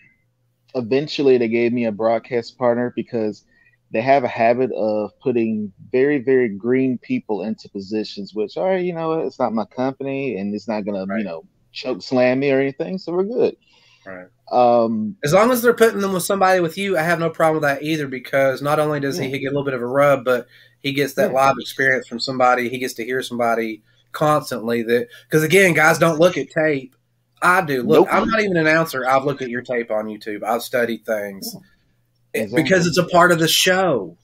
eventually, 0.76 1.38
they 1.38 1.48
gave 1.48 1.74
me 1.74 1.86
a 1.86 1.92
broadcast 1.92 2.58
partner 2.58 2.94
because 2.96 3.46
they 3.92 4.02
have 4.02 4.24
a 4.24 4.30
habit 4.30 4.72
of 4.72 5.12
putting 5.22 5.72
very 5.92 6.20
very 6.20 6.50
green 6.50 6.98
people 6.98 7.44
into 7.44 7.70
positions, 7.70 8.34
which 8.34 8.58
are 8.58 8.78
you 8.78 8.94
know 8.94 9.22
it's 9.22 9.40
not 9.40 9.54
my 9.54 9.66
company 9.66 10.38
and 10.38 10.54
it's 10.54 10.68
not 10.68 10.86
gonna 10.86 11.06
Right. 11.06 11.20
you 11.20 11.24
know 11.26 11.44
choke 11.72 12.02
slam 12.02 12.40
me 12.40 12.52
or 12.52 12.60
anything, 12.60 12.98
so 12.98 13.14
we're 13.14 13.24
good. 13.24 13.56
Right. 14.06 14.28
Um, 14.52 15.16
As 15.24 15.34
long 15.34 15.50
as 15.52 15.62
they're 15.62 15.74
putting 15.74 16.02
them 16.02 16.12
with 16.14 16.24
somebody 16.24 16.60
with 16.60 16.78
you, 16.78 16.98
I 16.98 17.04
have 17.04 17.20
no 17.20 17.30
problem 17.30 17.62
with 17.62 17.70
that 17.70 17.84
either 17.84 18.08
because 18.08 18.62
not 18.62 18.80
only 18.80 19.00
does 19.00 19.18
he 19.18 19.28
Yeah. 19.28 19.38
get 19.38 19.46
a 19.48 19.52
little 19.52 19.64
bit 19.64 19.74
of 19.74 19.82
a 19.82 19.88
rub, 19.88 20.26
but 20.26 20.48
he 20.82 20.92
gets 20.92 21.14
that 21.14 21.32
Yeah. 21.32 21.38
live 21.38 21.56
experience 21.60 22.08
from 22.08 22.20
somebody. 22.20 22.68
He 22.68 22.78
gets 22.78 22.94
to 22.96 23.06
hear 23.06 23.22
somebody 23.22 23.82
constantly 24.12 24.82
that 24.84 25.08
because 25.28 25.44
again, 25.44 25.74
guys 25.74 25.98
don't 26.00 26.20
look 26.20 26.38
at 26.38 26.50
tape. 26.52 26.96
I 27.42 27.62
do. 27.62 27.82
Look, 27.84 28.02
Nope. 28.02 28.08
I'm 28.12 28.28
not 28.30 28.42
even 28.42 28.58
an 28.58 28.68
announcer. 28.68 29.08
I've 29.08 29.24
looked 29.24 29.42
at 29.42 29.50
your 29.50 29.62
tape 29.62 29.90
on 29.90 30.06
YouTube. 30.06 30.44
I've 30.44 30.62
studied 30.64 31.06
things 31.06 31.56
Yeah, 32.36 32.48
because 32.54 32.86
it's 32.88 32.98
a 32.98 33.06
part 33.06 33.32
of 33.32 33.40
the 33.40 33.48
show. 33.48 34.18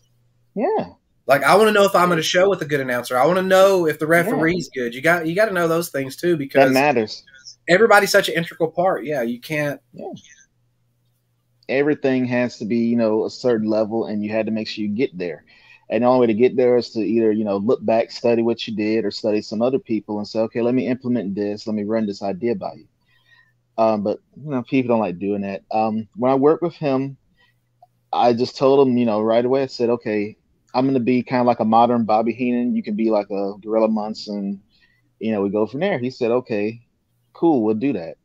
yeah, 0.56 0.90
Like 1.26 1.44
I 1.44 1.56
want 1.56 1.68
to 1.70 1.72
know 1.74 1.86
if 1.86 1.96
I'm 1.96 2.12
at 2.12 2.20
a 2.20 2.24
show 2.24 2.50
with 2.50 2.62
a 2.62 2.66
good 2.66 2.80
announcer. 2.82 3.18
I 3.18 3.26
want 3.26 3.38
to 3.38 3.44
know 3.44 3.88
if 3.88 3.98
the 3.98 4.08
referee's 4.08 4.70
good. 4.76 4.94
You 4.94 5.02
got 5.02 5.26
you 5.26 5.36
got 5.36 5.46
to 5.46 5.54
know 5.54 5.68
those 5.70 5.90
things 5.90 6.16
too 6.18 6.36
because 6.38 6.68
that 6.68 6.74
matters. 6.74 7.24
Everybody's 7.68 8.12
such 8.12 8.30
an 8.30 8.36
integral 8.36 8.72
part. 8.72 9.06
Yeah, 9.06 9.22
you 9.22 9.40
can't. 9.40 9.82
Everything 11.70 12.26
has 12.26 12.58
to 12.60 12.66
be, 12.66 12.78
you 12.78 12.96
know, 12.96 13.26
a 13.26 13.30
certain 13.30 13.70
level, 13.70 14.06
and 14.06 14.24
you 14.24 14.32
had 14.32 14.46
to 14.46 14.52
make 14.52 14.68
sure 14.68 14.84
you 14.84 14.90
get 14.90 15.18
there. 15.18 15.44
And 15.90 16.04
the 16.04 16.08
only 16.08 16.22
way 16.22 16.28
to 16.28 16.34
get 16.34 16.56
there 16.56 16.78
is 16.78 16.90
to 16.92 17.00
either, 17.00 17.32
you 17.32 17.46
know, 17.46 17.58
look 17.58 17.84
back, 17.86 18.12
study 18.12 18.42
what 18.42 18.68
you 18.68 18.76
did, 18.76 19.06
or 19.06 19.12
study 19.12 19.42
some 19.42 19.62
other 19.62 19.80
people 19.80 20.18
and 20.18 20.28
say, 20.28 20.40
okay, 20.40 20.62
let 20.62 20.74
me 20.74 20.88
implement 20.88 21.36
this, 21.36 21.66
let 21.66 21.76
me 21.76 21.84
run 21.84 22.06
this 22.06 22.22
idea 22.22 22.56
by 22.56 22.74
you. 22.74 22.88
Um, 23.78 24.04
but 24.04 24.20
you 24.36 24.50
know, 24.50 24.64
people 24.64 24.90
don't 24.90 25.00
like 25.00 25.20
doing 25.20 25.42
that. 25.42 25.64
Um, 25.72 26.08
when 26.16 26.32
I 26.32 26.36
worked 26.36 26.64
with 26.64 26.74
him, 26.74 27.16
I 28.12 28.34
just 28.34 28.58
told 28.58 28.86
him, 28.86 28.98
you 28.98 29.06
know, 29.06 29.22
right 29.22 29.46
away. 29.46 29.64
I 29.64 29.68
said, 29.68 29.90
okay, 29.90 30.36
I'm 30.74 30.86
going 30.86 30.96
to 30.96 31.00
be 31.00 31.24
kind 31.24 31.42
of 31.42 31.48
like 31.48 31.60
a 31.60 31.66
modern 31.66 32.06
Bobby 32.06 32.34
Heenan. 32.34 32.76
You 32.76 32.84
can 32.84 32.96
be 32.96 33.10
like 33.10 33.30
a 33.30 33.54
Gorilla 33.62 33.88
Monsoon. 33.88 34.62
You 35.20 35.32
know, 35.32 35.42
we 35.42 35.50
go 35.50 35.66
from 35.68 35.80
there. 35.82 36.00
He 36.00 36.10
said, 36.10 36.32
okay, 36.32 36.82
cool, 37.38 37.62
we'll 37.64 37.76
do 37.76 37.94
that. 37.94 38.16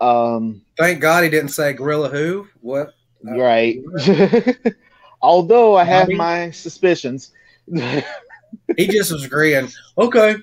Um, 0.00 0.62
Thank 0.78 1.00
God 1.00 1.22
he 1.24 1.30
didn't 1.30 1.50
say 1.50 1.72
gorilla 1.74 2.08
who. 2.08 2.48
What? 2.60 2.94
Right. 3.22 3.78
Although 5.22 5.76
I 5.76 5.84
have 5.84 6.06
Bobby? 6.06 6.16
my 6.16 6.50
suspicions. 6.50 7.32
He 8.76 8.86
just 8.88 9.12
was 9.12 9.24
agreeing. 9.24 9.68
Okay, 9.98 10.36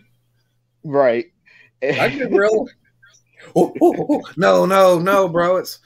right. 0.83 1.25
I 1.83 2.09
get 2.09 2.29
gorilla. 2.31 2.65
Oh, 3.55 3.73
oh, 3.81 3.95
oh. 4.09 4.21
No, 4.37 4.65
no, 4.67 4.99
no, 4.99 5.27
bro. 5.27 5.57
It's 5.57 5.79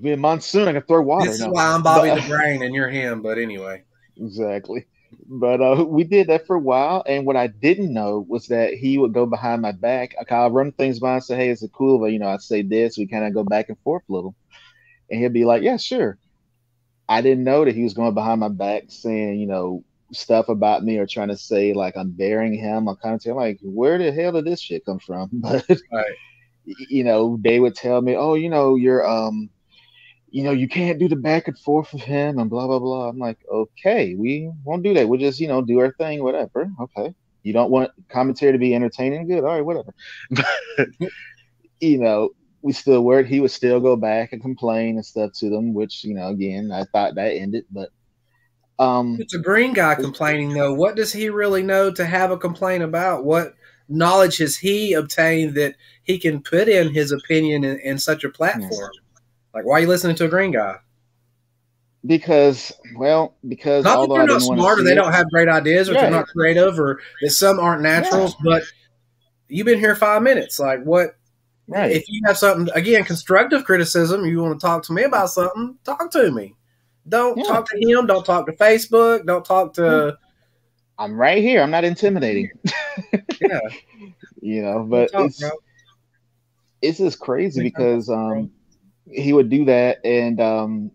Be 0.00 0.12
a 0.12 0.16
monsoon, 0.16 0.68
I 0.68 0.72
can 0.72 0.82
throw 0.82 1.02
water. 1.02 1.26
this 1.26 1.36
is 1.40 1.46
No. 1.46 1.50
why 1.50 1.66
I'm 1.66 1.82
Bobby 1.82 2.10
But- 2.10 2.22
the 2.22 2.28
Brain 2.28 2.62
and 2.62 2.74
you're 2.74 2.88
him. 2.88 3.22
But 3.22 3.38
anyway, 3.38 3.82
Exactly. 4.16 4.86
But 5.28 5.60
uh, 5.60 5.84
we 5.88 6.04
did 6.04 6.28
that 6.28 6.46
for 6.46 6.56
a 6.56 6.60
while, 6.60 7.02
and 7.06 7.26
what 7.26 7.36
I 7.36 7.48
didn't 7.48 7.92
know 7.92 8.24
was 8.28 8.46
that 8.48 8.74
he 8.74 8.98
would 8.98 9.12
go 9.14 9.26
behind 9.26 9.62
my 9.62 9.72
back. 9.72 10.14
Like, 10.18 10.32
I'll 10.32 10.50
run 10.50 10.72
things 10.72 11.00
by 11.00 11.14
and 11.14 11.24
say, 11.24 11.36
"Hey, 11.36 11.50
is 11.50 11.62
it 11.62 11.72
cool?" 11.72 11.98
But 11.98 12.12
you 12.12 12.18
know, 12.18 12.28
I 12.28 12.36
say 12.38 12.62
this. 12.62 12.98
We 12.98 13.06
kind 13.06 13.24
of 13.24 13.34
go 13.34 13.44
back 13.44 13.68
and 13.68 13.78
forth 13.84 14.04
a 14.08 14.12
little, 14.12 14.34
and 15.10 15.20
he'll 15.20 15.30
be 15.30 15.44
like, 15.44 15.62
"Yeah, 15.62 15.76
sure." 15.78 16.18
I 17.08 17.20
didn't 17.22 17.44
know 17.44 17.64
that 17.64 17.74
he 17.74 17.82
was 17.82 17.94
going 17.94 18.14
behind 18.14 18.40
my 18.40 18.48
back, 18.48 18.84
saying, 18.88 19.38
you 19.40 19.46
know, 19.46 19.84
stuff 20.12 20.48
about 20.48 20.84
me 20.84 20.98
or 20.98 21.06
trying 21.06 21.28
to 21.28 21.36
say 21.36 21.72
like 21.74 21.96
I'm 21.96 22.12
burying 22.12 22.54
him. 22.58 22.88
I'm 22.88 22.96
kind 22.96 23.14
of 23.26 23.36
like, 23.36 23.58
where 23.62 23.98
the 23.98 24.12
hell 24.12 24.32
did 24.32 24.46
this 24.46 24.60
shit 24.60 24.84
come 24.86 24.98
from? 25.00 25.30
But 25.42 25.66
Right. 25.92 26.16
you 26.64 27.04
know, 27.04 27.38
they 27.40 27.60
would 27.60 27.74
tell 27.74 28.00
me, 28.02 28.16
"Oh, 28.16 28.34
you 28.34 28.48
know, 28.48 28.76
you're 28.76 29.06
um." 29.06 29.50
You 30.34 30.42
know, 30.42 30.50
you 30.50 30.66
can't 30.66 30.98
do 30.98 31.08
the 31.08 31.14
back 31.14 31.46
and 31.46 31.56
forth 31.56 31.92
with 31.92 32.02
him 32.02 32.40
and 32.40 32.50
blah 32.50 32.66
blah 32.66 32.80
blah. 32.80 33.08
I'm 33.08 33.18
like, 33.18 33.38
okay, 33.48 34.16
we 34.16 34.50
won't 34.64 34.82
do 34.82 34.92
that. 34.94 35.08
We'll 35.08 35.20
just, 35.20 35.38
you 35.38 35.46
know, 35.46 35.62
do 35.62 35.78
our 35.78 35.92
thing, 35.92 36.24
whatever. 36.24 36.68
Okay. 36.80 37.14
You 37.44 37.52
don't 37.52 37.70
want 37.70 37.92
commentary 38.08 38.50
to 38.50 38.58
be 38.58 38.74
entertaining, 38.74 39.28
good. 39.28 39.44
All 39.44 39.54
right, 39.54 39.64
whatever. 39.64 39.94
But 40.32 40.88
you 41.80 41.98
know, 41.98 42.30
we 42.62 42.72
still 42.72 43.04
work. 43.04 43.28
He 43.28 43.38
would 43.38 43.52
still 43.52 43.78
go 43.78 43.94
back 43.94 44.32
and 44.32 44.42
complain 44.42 44.96
and 44.96 45.06
stuff 45.06 45.30
to 45.38 45.50
them, 45.50 45.72
which, 45.72 46.02
you 46.02 46.14
know, 46.14 46.30
again, 46.30 46.72
I 46.72 46.82
thought 46.82 47.14
that 47.14 47.36
ended, 47.36 47.66
but 47.70 47.90
um 48.80 49.18
it's 49.20 49.34
a 49.34 49.38
green 49.38 49.72
guy 49.72 49.94
complaining 49.94 50.52
though. 50.52 50.74
What 50.74 50.96
does 50.96 51.12
he 51.12 51.30
really 51.30 51.62
know 51.62 51.92
to 51.92 52.04
have 52.04 52.32
a 52.32 52.36
complaint 52.36 52.82
about? 52.82 53.24
What 53.24 53.54
knowledge 53.88 54.38
has 54.38 54.56
he 54.56 54.94
obtained 54.94 55.54
that 55.54 55.76
he 56.02 56.18
can 56.18 56.42
put 56.42 56.68
in 56.68 56.92
his 56.92 57.12
opinion 57.12 57.62
in, 57.62 57.78
in 57.78 57.98
such 58.00 58.24
a 58.24 58.30
platform? 58.30 58.90
Like, 59.54 59.64
why 59.64 59.78
are 59.78 59.80
you 59.80 59.86
listening 59.88 60.16
to 60.16 60.24
a 60.24 60.28
green 60.28 60.50
guy? 60.50 60.76
because 62.06 62.72
well, 62.96 63.34
because 63.48 63.84
Not 63.84 64.08
that 64.08 64.14
they're 64.14 64.26
not 64.26 64.42
smart 64.42 64.78
or 64.78 64.82
they 64.82 64.94
don't 64.94 65.12
have 65.12 65.30
great 65.30 65.48
ideas 65.48 65.88
or 65.88 65.94
Yeah. 65.94 66.02
they're 66.02 66.10
not 66.10 66.26
creative 66.28 66.78
or 66.78 67.00
that 67.22 67.30
some 67.30 67.58
aren't 67.58 67.82
naturals, 67.82 68.36
but 68.44 68.62
you've 69.48 69.64
been 69.66 69.78
here 69.78 69.96
five 69.96 70.22
minutes. 70.22 70.58
Like, 70.58 70.82
what 70.84 71.16
right. 71.66 71.90
if 71.92 72.04
you 72.08 72.20
have 72.26 72.36
something 72.36 72.72
again 72.74 73.04
constructive 73.04 73.64
criticism? 73.64 74.24
You 74.26 74.42
want 74.42 74.60
to 74.60 74.66
talk 74.66 74.82
to 74.84 74.92
me 74.92 75.04
about 75.04 75.30
something? 75.30 75.78
Talk 75.84 76.10
to 76.12 76.30
me. 76.30 76.54
Don't 77.08 77.38
Yeah. 77.38 77.44
talk 77.44 77.68
to 77.70 77.78
him. 77.78 78.06
Don't 78.06 78.24
talk 78.26 78.46
to 78.46 78.52
Facebook. 78.52 79.24
Don't 79.26 79.44
talk 79.44 79.72
to 79.74 80.18
I'm 80.98 81.14
right 81.14 81.42
here. 81.42 81.62
I'm 81.62 81.70
not 81.70 81.84
intimidating. 81.84 82.50
yeah. 83.40 83.60
you 84.42 84.60
know, 84.62 84.84
but 84.88 85.08
it's 85.14 85.42
it's 86.82 86.98
just 86.98 87.18
crazy 87.18 87.62
because 87.62 88.10
um 88.10 88.50
he 89.10 89.32
would 89.32 89.50
do 89.50 89.64
that 89.66 89.98
and 90.04 90.40
um 90.40 90.90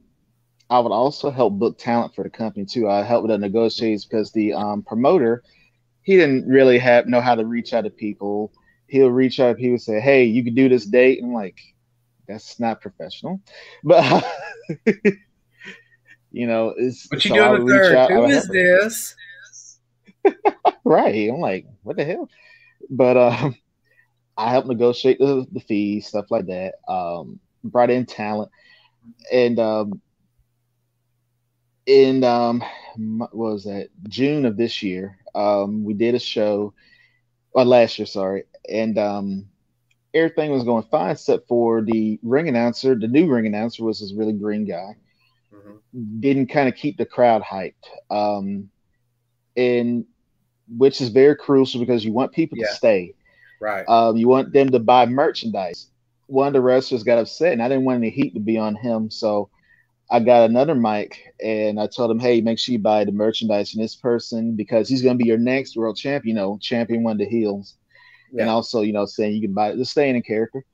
I 0.70 0.80
would 0.80 0.92
also 0.92 1.32
help 1.32 1.54
book 1.54 1.80
talent 1.80 2.14
for 2.14 2.24
the 2.24 2.30
company 2.30 2.66
too. 2.66 2.88
I 2.88 3.02
helped 3.02 3.24
with 3.28 3.32
the 3.32 3.38
negotiations 3.40 4.06
because 4.06 4.32
the 4.32 4.54
um 4.54 4.84
promoter 4.84 5.44
he 6.04 6.16
didn't 6.18 6.48
really 6.48 6.80
have 6.80 7.08
know 7.08 7.22
how 7.22 7.36
to 7.36 7.46
reach 7.46 7.74
out 7.74 7.84
to 7.84 7.90
people. 7.90 8.52
He'll 8.88 9.12
reach 9.12 9.40
out, 9.40 9.60
he 9.60 9.70
would 9.70 9.82
say, 9.82 10.00
Hey, 10.00 10.26
you 10.26 10.44
can 10.44 10.56
do 10.56 10.70
this 10.70 10.86
date. 10.86 11.20
I'm 11.24 11.34
like, 11.34 11.58
that's 12.28 12.60
not 12.60 12.82
professional. 12.82 13.42
But 13.84 14.24
you 16.32 16.48
know, 16.48 16.74
it's 16.78 17.08
What 17.12 17.26
you 17.26 17.34
I 17.34 17.58
doing 17.58 17.68
third? 17.68 17.94
out, 17.96 18.12
Who 18.12 18.26
is 18.26 18.48
help. 18.48 18.56
this? 18.56 19.16
right. 20.84 21.30
I'm 21.30 21.40
like, 21.40 21.66
what 21.84 21.98
the 21.98 22.06
hell? 22.06 22.30
But 22.90 23.18
um, 23.18 23.56
I 24.38 24.52
help 24.52 24.66
negotiate 24.68 25.20
the, 25.20 25.46
the 25.52 25.60
fees, 25.60 26.08
stuff 26.08 26.32
like 26.32 26.46
that. 26.48 26.76
Um, 26.88 27.40
brought 27.64 27.90
in 27.90 28.06
talent, 28.06 28.52
and 29.32 29.60
um, 29.60 30.02
in 31.86 32.24
um, 32.24 32.64
what 32.98 33.36
was 33.36 33.64
that 33.64 33.90
June 34.08 34.46
of 34.46 34.58
this 34.58 34.84
year, 34.84 35.18
um, 35.34 35.84
we 35.84 35.94
did 35.94 36.16
a 36.16 36.20
show, 36.20 36.74
or 37.52 37.66
last 37.66 37.98
year, 37.98 38.06
sorry, 38.06 38.44
and 38.70 38.98
um, 38.98 39.46
everything 40.14 40.52
was 40.52 40.64
going 40.64 40.84
fine 40.84 41.12
except 41.12 41.48
for 41.48 41.82
the 41.82 42.20
ring 42.24 42.48
announcer. 42.48 42.96
The 42.96 43.08
new 43.08 43.28
ring 43.28 43.48
announcer 43.48 43.84
was 43.84 44.00
this 44.00 44.14
really 44.14 44.34
green 44.34 44.66
guy. 44.66 44.96
Mm-hmm. 45.54 46.20
Didn't 46.20 46.48
kind 46.48 46.70
of 46.70 46.76
keep 46.76 46.98
the 46.98 47.06
crowd 47.06 47.42
hyped, 47.42 47.74
um, 48.10 48.70
and 49.58 50.06
which 50.78 51.02
is 51.02 51.10
very 51.10 51.36
crucial 51.36 51.80
because 51.80 52.06
you 52.06 52.14
want 52.14 52.32
people 52.32 52.58
yeah. 52.58 52.68
to 52.68 52.74
stay. 52.74 53.16
Right. 53.60 53.88
Um, 53.90 54.16
you 54.16 54.28
want 54.28 54.54
them 54.54 54.70
to 54.72 54.80
buy 54.80 55.06
merchandise. 55.06 55.88
One 56.30 56.48
of 56.48 56.54
the 56.54 56.62
wrestlers 56.62 57.04
got 57.04 57.18
upset, 57.18 57.54
and 57.54 57.62
I 57.62 57.68
didn't 57.68 57.86
want 57.86 57.98
any 57.98 58.10
heat 58.10 58.34
to 58.36 58.40
be 58.40 58.58
on 58.58 58.76
him, 58.76 59.10
so 59.10 59.50
I 60.12 60.20
got 60.20 60.50
another 60.50 60.74
mic 60.74 61.34
and 61.44 61.80
I 61.80 61.88
told 61.88 62.10
him, 62.10 62.20
hey, 62.20 62.42
make 62.42 62.58
sure 62.58 62.74
you 62.74 62.80
buy 62.80 63.06
the 63.06 63.12
merchandise 63.12 63.72
from 63.72 63.82
this 63.82 63.96
person 63.96 64.56
because 64.56 64.90
he's 64.90 65.04
going 65.04 65.18
to 65.18 65.24
be 65.24 65.28
your 65.28 65.38
next 65.38 65.78
world 65.78 65.98
champion, 65.98 66.36
you 66.36 66.42
know, 66.42 66.58
champion 66.60 67.04
one 67.04 67.14
of 67.14 67.18
the 67.20 67.30
heels. 67.30 67.76
Yeah. 68.32 68.42
And 68.42 68.50
also, 68.50 68.82
you 68.82 68.92
know, 68.92 69.06
saying 69.06 69.36
you 69.36 69.42
can 69.42 69.54
buy 69.54 69.74
the 69.74 69.86
staying 69.86 70.16
in 70.16 70.24
character. 70.24 70.66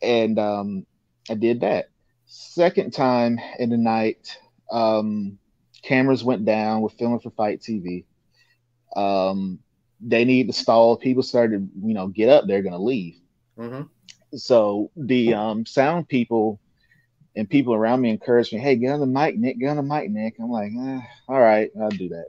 And 0.00 0.38
um, 0.38 0.86
I 1.28 1.34
did 1.34 1.60
that. 1.60 1.90
Second 2.24 2.92
time 2.92 3.38
in 3.58 3.68
the 3.68 3.76
night, 3.76 4.38
um, 4.70 5.38
cameras 5.82 6.24
went 6.24 6.46
down. 6.46 6.80
We're 6.80 6.88
filming 6.88 7.20
for 7.20 7.30
Fight 7.30 7.60
TV. 7.60 8.04
Um, 8.96 9.58
they 10.00 10.24
need 10.24 10.46
to 10.46 10.52
stall. 10.54 10.96
People 10.96 11.22
started, 11.22 11.68
you 11.82 11.92
know, 11.92 12.08
get 12.08 12.30
up. 12.30 12.46
They're 12.46 12.62
going 12.62 12.72
to 12.72 12.78
leave. 12.78 13.16
Mm-hmm. 13.58 13.82
So 14.34 14.90
the 14.96 15.34
um, 15.34 15.66
sound 15.66 16.08
people 16.08 16.60
and 17.36 17.48
people 17.48 17.74
around 17.74 18.00
me 18.00 18.10
encouraged 18.10 18.52
me, 18.52 18.60
"Hey, 18.60 18.76
get 18.76 18.92
on 18.92 19.00
the 19.00 19.06
mic, 19.06 19.36
Nick. 19.38 19.58
Get 19.58 19.68
on 19.68 19.76
the 19.76 19.82
mic, 19.82 20.10
Nick." 20.10 20.36
I'm 20.38 20.50
like, 20.50 20.72
eh, 20.72 21.00
"All 21.28 21.40
right, 21.40 21.70
I'll 21.80 21.90
do 21.90 22.08
that." 22.10 22.26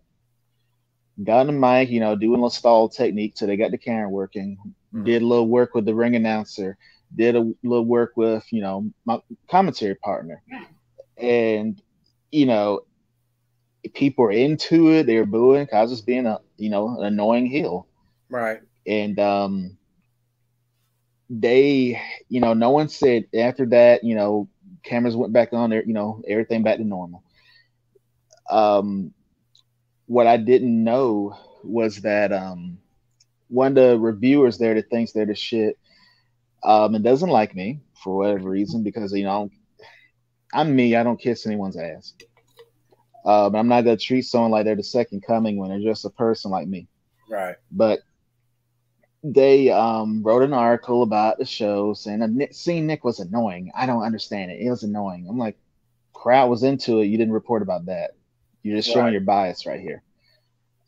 Got 1.23 1.41
on 1.41 1.47
the 1.47 1.53
mic, 1.53 1.89
you 1.89 1.99
know, 1.99 2.15
doing 2.15 2.31
a 2.31 2.35
little 2.37 2.49
stall 2.49 2.89
technique 2.89 3.33
so 3.35 3.45
they 3.45 3.55
got 3.55 3.71
the 3.71 3.77
camera 3.77 4.09
working. 4.09 4.57
Mm-hmm. 4.93 5.03
Did 5.03 5.21
a 5.21 5.25
little 5.25 5.47
work 5.47 5.75
with 5.75 5.85
the 5.85 5.93
ring 5.93 6.15
announcer. 6.15 6.77
Did 7.15 7.35
a 7.35 7.53
little 7.63 7.85
work 7.85 8.13
with, 8.15 8.43
you 8.51 8.61
know, 8.61 8.89
my 9.05 9.19
commentary 9.49 9.95
partner, 9.95 10.41
and 11.17 11.79
you 12.31 12.47
know, 12.47 12.81
people 13.93 14.25
are 14.25 14.31
into 14.31 14.91
it. 14.91 15.05
They're 15.05 15.25
booing. 15.25 15.67
I 15.71 15.81
was 15.81 15.91
just 15.91 16.05
being 16.05 16.25
a, 16.25 16.39
you 16.57 16.69
know, 16.69 16.97
an 16.97 17.05
annoying 17.05 17.45
heel. 17.45 17.87
Right. 18.29 18.59
And 18.87 19.19
um, 19.19 19.77
they, 21.29 22.01
you 22.29 22.39
know, 22.39 22.53
no 22.53 22.69
one 22.69 22.89
said 22.89 23.25
after 23.33 23.65
that, 23.67 24.03
you 24.03 24.15
know, 24.15 24.49
cameras 24.83 25.15
went 25.15 25.33
back 25.33 25.53
on 25.53 25.69
there, 25.69 25.83
you 25.83 25.93
know, 25.93 26.21
everything 26.27 26.63
back 26.63 26.77
to 26.77 26.83
normal. 26.83 27.23
Um, 28.49 29.13
what 30.05 30.27
I 30.27 30.37
didn't 30.37 30.83
know 30.83 31.37
was 31.63 32.01
that 32.01 32.33
um, 32.33 32.77
one 33.47 33.69
of 33.69 33.75
the 33.75 33.99
reviewers 33.99 34.57
there 34.57 34.73
that 34.75 34.89
thinks 34.89 35.11
they're 35.11 35.25
the 35.25 35.35
shit 35.35 35.77
um, 36.63 36.95
and 36.95 37.03
doesn't 37.03 37.29
like 37.29 37.55
me 37.55 37.79
for 38.03 38.17
whatever 38.17 38.49
reason 38.49 38.83
because 38.83 39.13
you 39.13 39.23
know 39.23 39.49
I'm 40.53 40.75
me. 40.75 40.95
I 40.95 41.03
don't 41.03 41.19
kiss 41.19 41.45
anyone's 41.45 41.77
ass. 41.77 42.13
Um, 43.25 43.55
I'm 43.55 43.67
not 43.67 43.85
gonna 43.85 43.97
treat 43.97 44.23
someone 44.23 44.51
like 44.51 44.65
they're 44.65 44.75
the 44.75 44.83
second 44.83 45.23
coming 45.25 45.57
when 45.57 45.69
they're 45.69 45.79
just 45.79 46.05
a 46.05 46.09
person 46.09 46.51
like 46.51 46.67
me. 46.67 46.87
Right. 47.29 47.55
But 47.71 47.99
they 49.23 49.69
um, 49.69 50.21
wrote 50.21 50.43
an 50.43 50.53
article 50.53 51.01
about 51.01 51.37
the 51.37 51.45
show 51.45 51.93
saying 51.93 52.47
seeing 52.51 52.85
Nick 52.85 53.03
was 53.03 53.19
annoying. 53.19 53.71
I 53.73 53.85
don't 53.85 54.03
understand 54.03 54.51
it. 54.51 54.59
It 54.61 54.69
was 54.69 54.83
annoying. 54.83 55.27
I'm 55.29 55.37
like, 55.37 55.57
crowd 56.11 56.49
was 56.49 56.63
into 56.63 56.99
it. 56.99 57.05
You 57.05 57.17
didn't 57.17 57.33
report 57.33 57.61
about 57.61 57.85
that. 57.85 58.11
You're 58.63 58.77
just 58.77 58.91
showing 58.91 59.13
your 59.13 59.21
bias 59.21 59.65
right 59.65 59.79
here. 59.79 60.03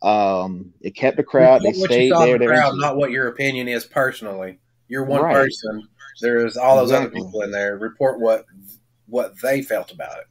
Um, 0.02 0.74
it 0.82 0.92
kept 0.92 1.18
the 1.18 1.24
crowd. 1.24 1.62
They 1.62 1.74
stayed 1.74 2.12
there. 2.12 2.38
The 2.38 2.48
crowd, 2.48 2.76
not 2.76 2.98
what 2.98 3.12
your 3.12 3.28
opinion 3.28 3.68
is 3.68 3.86
personally. 3.86 4.60
You're 4.88 5.06
one 5.06 5.22
right. 5.22 5.34
person. 5.34 5.88
There's 6.22 6.58
all 6.58 6.78
those 6.78 6.92
exactly. 6.92 7.20
other 7.20 7.26
people 7.26 7.42
in 7.42 7.52
there. 7.52 7.78
Report 7.78 8.20
what 8.20 8.46
what 9.08 9.34
they 9.42 9.62
felt 9.62 9.92
about 9.92 10.18
it. 10.20 10.26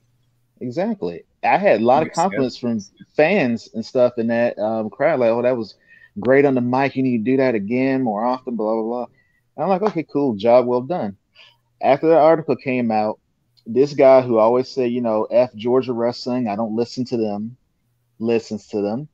Exactly. 0.61 1.25
I 1.43 1.59
had 1.59 1.81
a 1.81 1.85
lot 1.85 2.03
of 2.03 2.13
confidence 2.13 2.59
sense. 2.59 2.91
from 2.91 3.07
fans 3.17 3.69
and 3.75 3.85
stuff 3.85 4.15
in 4.17 4.29
that 4.29 4.59
um, 4.59 4.89
crowd. 4.91 5.21
Like, 5.21 5.31
oh, 5.31 5.43
that 5.43 5.57
was 5.57 5.75
great 6.19 6.45
on 6.45 6.55
the 6.55 6.61
mic. 6.61 6.97
You 6.97 7.03
need 7.03 7.19
to 7.19 7.31
do 7.33 7.37
that 7.39 7.55
again 7.55 8.03
more 8.03 8.25
often, 8.25 8.57
blah, 8.57 8.75
blah, 8.75 8.83
blah. 8.83 9.07
And 9.57 9.65
I'm 9.65 9.69
like, 9.69 9.83
okay, 9.83 10.05
cool. 10.05 10.35
Job 10.37 10.67
well 10.67 10.83
done. 10.83 11.17
After 11.83 12.09
that 12.09 12.21
article 12.21 12.57
came 12.57 12.91
out, 12.91 13.21
this 13.67 13.95
guy 13.95 14.23
who 14.23 14.39
always 14.39 14.69
said, 14.69 14.91
you 14.91 15.01
know, 15.01 15.25
F 15.25 15.55
Georgia 15.55 15.93
wrestling, 15.93 16.49
I 16.49 16.57
don't 16.57 16.77
listen 16.77 17.05
to 17.07 17.17
them, 17.17 17.57
listens 18.19 18.67
to 18.69 18.83
them, 18.83 19.09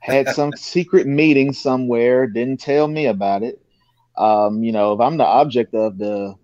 had 0.00 0.28
some 0.34 0.54
secret 0.56 1.06
meeting 1.06 1.52
somewhere, 1.52 2.26
didn't 2.26 2.60
tell 2.60 2.86
me 2.86 3.06
about 3.06 3.42
it. 3.42 3.60
Um, 4.16 4.62
you 4.62 4.72
know, 4.72 4.92
if 4.92 5.00
I'm 5.00 5.16
the 5.16 5.24
object 5.26 5.74
of 5.74 5.98
the 5.98 6.34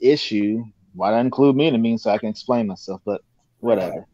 issue, 0.00 0.64
why 0.94 1.10
not 1.10 1.20
include 1.20 1.56
me 1.56 1.66
in 1.66 1.72
the 1.72 1.78
meeting 1.78 1.98
so 1.98 2.10
I 2.10 2.18
can 2.18 2.28
explain 2.28 2.66
myself? 2.66 3.00
But 3.04 3.22
whatever. 3.60 4.06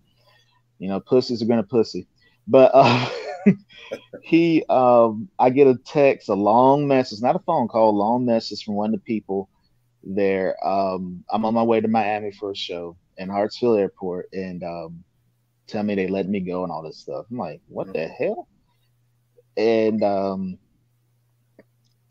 You 0.78 0.88
know, 0.88 1.00
pussies 1.00 1.42
are 1.42 1.46
gonna 1.46 1.62
pussy. 1.62 2.06
But 2.46 2.70
uh 2.74 3.10
he 4.22 4.64
um 4.68 5.28
I 5.38 5.50
get 5.50 5.66
a 5.66 5.76
text, 5.76 6.28
a 6.28 6.34
long 6.34 6.86
message, 6.86 7.20
not 7.20 7.36
a 7.36 7.40
phone 7.40 7.68
call, 7.68 7.90
a 7.90 7.92
long 7.92 8.24
message 8.24 8.64
from 8.64 8.74
one 8.74 8.94
of 8.94 9.00
the 9.00 9.04
people 9.04 9.48
there. 10.02 10.56
Um 10.66 11.24
I'm 11.30 11.44
on 11.44 11.54
my 11.54 11.62
way 11.62 11.80
to 11.80 11.88
Miami 11.88 12.32
for 12.32 12.50
a 12.50 12.56
show 12.56 12.96
in 13.16 13.28
Hartsfield 13.28 13.78
Airport 13.78 14.28
and 14.32 14.62
um 14.62 15.04
tell 15.66 15.82
me 15.82 15.94
they 15.94 16.08
let 16.08 16.28
me 16.28 16.40
go 16.40 16.62
and 16.62 16.72
all 16.72 16.82
this 16.82 16.98
stuff. 16.98 17.26
I'm 17.30 17.38
like, 17.38 17.60
what 17.68 17.88
mm-hmm. 17.88 17.98
the 17.98 18.08
hell? 18.08 18.48
And 19.56 20.02
um 20.02 20.58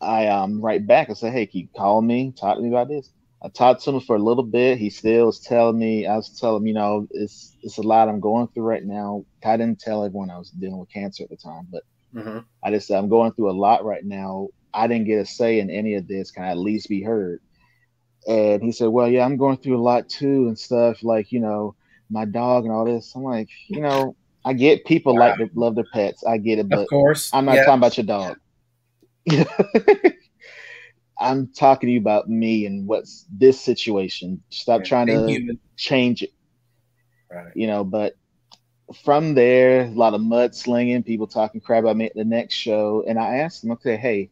I 0.00 0.28
um 0.28 0.60
write 0.60 0.86
back 0.86 1.08
and 1.08 1.18
say, 1.18 1.30
Hey, 1.30 1.46
keep 1.46 1.72
calling 1.74 2.06
me, 2.06 2.32
talk 2.38 2.56
to 2.56 2.62
me 2.62 2.68
about 2.68 2.88
this? 2.88 3.10
I 3.42 3.48
talked 3.48 3.82
to 3.84 3.90
him 3.90 4.00
for 4.00 4.16
a 4.16 4.22
little 4.22 4.44
bit. 4.44 4.78
He 4.78 4.90
still 4.90 5.26
was 5.26 5.40
telling 5.40 5.78
me, 5.78 6.06
I 6.06 6.16
was 6.16 6.28
telling 6.28 6.62
him, 6.62 6.66
you 6.66 6.74
know, 6.74 7.08
it's 7.10 7.56
it's 7.62 7.78
a 7.78 7.82
lot 7.82 8.08
I'm 8.08 8.20
going 8.20 8.48
through 8.48 8.64
right 8.64 8.84
now. 8.84 9.24
I 9.44 9.56
didn't 9.56 9.80
tell 9.80 10.04
everyone 10.04 10.30
I 10.30 10.38
was 10.38 10.50
dealing 10.50 10.78
with 10.78 10.90
cancer 10.90 11.24
at 11.24 11.30
the 11.30 11.36
time, 11.36 11.66
but 11.70 11.82
mm-hmm. 12.14 12.40
I 12.62 12.70
just 12.70 12.86
said 12.86 12.98
I'm 12.98 13.08
going 13.08 13.32
through 13.32 13.50
a 13.50 13.52
lot 13.52 13.84
right 13.84 14.04
now. 14.04 14.48
I 14.74 14.86
didn't 14.86 15.06
get 15.06 15.20
a 15.20 15.26
say 15.26 15.58
in 15.60 15.70
any 15.70 15.94
of 15.94 16.06
this. 16.06 16.30
Can 16.30 16.44
I 16.44 16.50
at 16.50 16.58
least 16.58 16.88
be 16.88 17.02
heard? 17.02 17.40
And 18.28 18.62
he 18.62 18.72
said, 18.72 18.88
Well, 18.88 19.08
yeah, 19.08 19.24
I'm 19.24 19.38
going 19.38 19.56
through 19.56 19.78
a 19.78 19.82
lot 19.82 20.08
too 20.08 20.48
and 20.48 20.58
stuff, 20.58 21.02
like, 21.02 21.32
you 21.32 21.40
know, 21.40 21.74
my 22.10 22.26
dog 22.26 22.64
and 22.64 22.72
all 22.72 22.84
this. 22.84 23.14
I'm 23.14 23.22
like, 23.22 23.48
you 23.68 23.80
know, 23.80 24.16
I 24.44 24.52
get 24.52 24.84
people 24.84 25.14
wow. 25.14 25.30
like 25.30 25.38
to 25.38 25.48
love 25.54 25.76
their 25.76 25.86
pets. 25.92 26.24
I 26.24 26.36
get 26.36 26.58
it, 26.58 26.68
but 26.68 26.80
of 26.80 26.88
course, 26.88 27.30
I'm 27.32 27.46
not 27.46 27.56
talking 27.56 27.74
about 27.74 27.96
your 27.96 28.06
dog. 28.06 28.38
I'm 31.20 31.48
talking 31.48 31.88
to 31.88 31.92
you 31.92 32.00
about 32.00 32.28
me 32.28 32.64
and 32.64 32.86
what's 32.86 33.26
this 33.30 33.60
situation. 33.60 34.42
Stop 34.48 34.80
yeah, 34.80 34.88
trying 34.88 35.06
to 35.06 35.58
change 35.76 36.22
it. 36.22 36.32
Right. 37.30 37.52
You 37.54 37.66
know, 37.66 37.84
but 37.84 38.14
from 39.04 39.34
there, 39.34 39.82
a 39.82 39.90
lot 39.90 40.14
of 40.14 40.22
mudslinging, 40.22 41.04
people 41.04 41.26
talking 41.26 41.60
crap 41.60 41.84
about 41.84 41.96
me 41.96 42.06
at 42.06 42.14
the 42.14 42.24
next 42.24 42.54
show. 42.54 43.04
And 43.06 43.18
I 43.18 43.36
asked 43.36 43.62
them, 43.62 43.72
okay, 43.72 43.96
hey, 43.96 44.30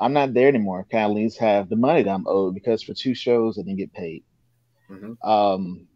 I'm 0.00 0.12
not 0.12 0.34
there 0.34 0.48
anymore. 0.48 0.84
Can 0.90 0.98
I 0.98 1.02
at 1.04 1.10
least 1.10 1.38
have 1.38 1.68
the 1.68 1.76
money 1.76 2.02
that 2.02 2.10
I'm 2.10 2.26
owed? 2.26 2.54
Because 2.54 2.82
for 2.82 2.92
two 2.92 3.14
shows, 3.14 3.56
I 3.56 3.62
didn't 3.62 3.78
get 3.78 3.92
paid. 3.92 4.24
Mm-hmm. 4.90 5.28
Um, 5.28 5.86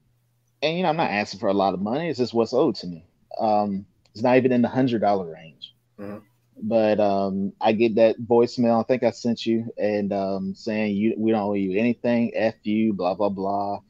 and, 0.63 0.77
you 0.77 0.85
know, 0.85 0.91
I'm 0.91 0.97
not 0.97 1.11
asking 1.11 1.41
for 1.41 1.49
a 1.49 1.55
lot 1.55 1.75
of 1.75 1.83
money. 1.83 2.09
It's 2.09 2.19
just 2.19 2.35
what's 2.35 2.55
owed 2.55 2.77
to 2.77 2.87
me. 2.87 3.05
Um, 3.39 3.85
it's 4.15 4.23
not 4.23 4.37
even 4.37 4.53
in 4.53 4.63
the 4.63 4.69
$100 4.69 5.35
range. 5.35 5.75
Mm-hmm 5.99 6.19
but 6.63 7.01
um, 7.01 7.53
I 7.61 7.73
get 7.73 7.97
that 7.97 8.21
voicemail. 8.21 8.81
I 8.81 8.85
think 8.85 9.03
I 9.03 9.11
sent 9.11 9.45
you 9.47 9.73
and 9.77 10.13
um, 10.13 10.55
saying 10.55 10.97
you 10.97 11.15
we 11.17 11.31
don't 11.31 11.43
owe 11.43 11.55
you 11.55 11.79
anything. 11.79 12.33
F 12.35 12.55
you, 12.63 12.93
blah 12.93 13.15
blah 13.15 13.29
blah. 13.29 13.81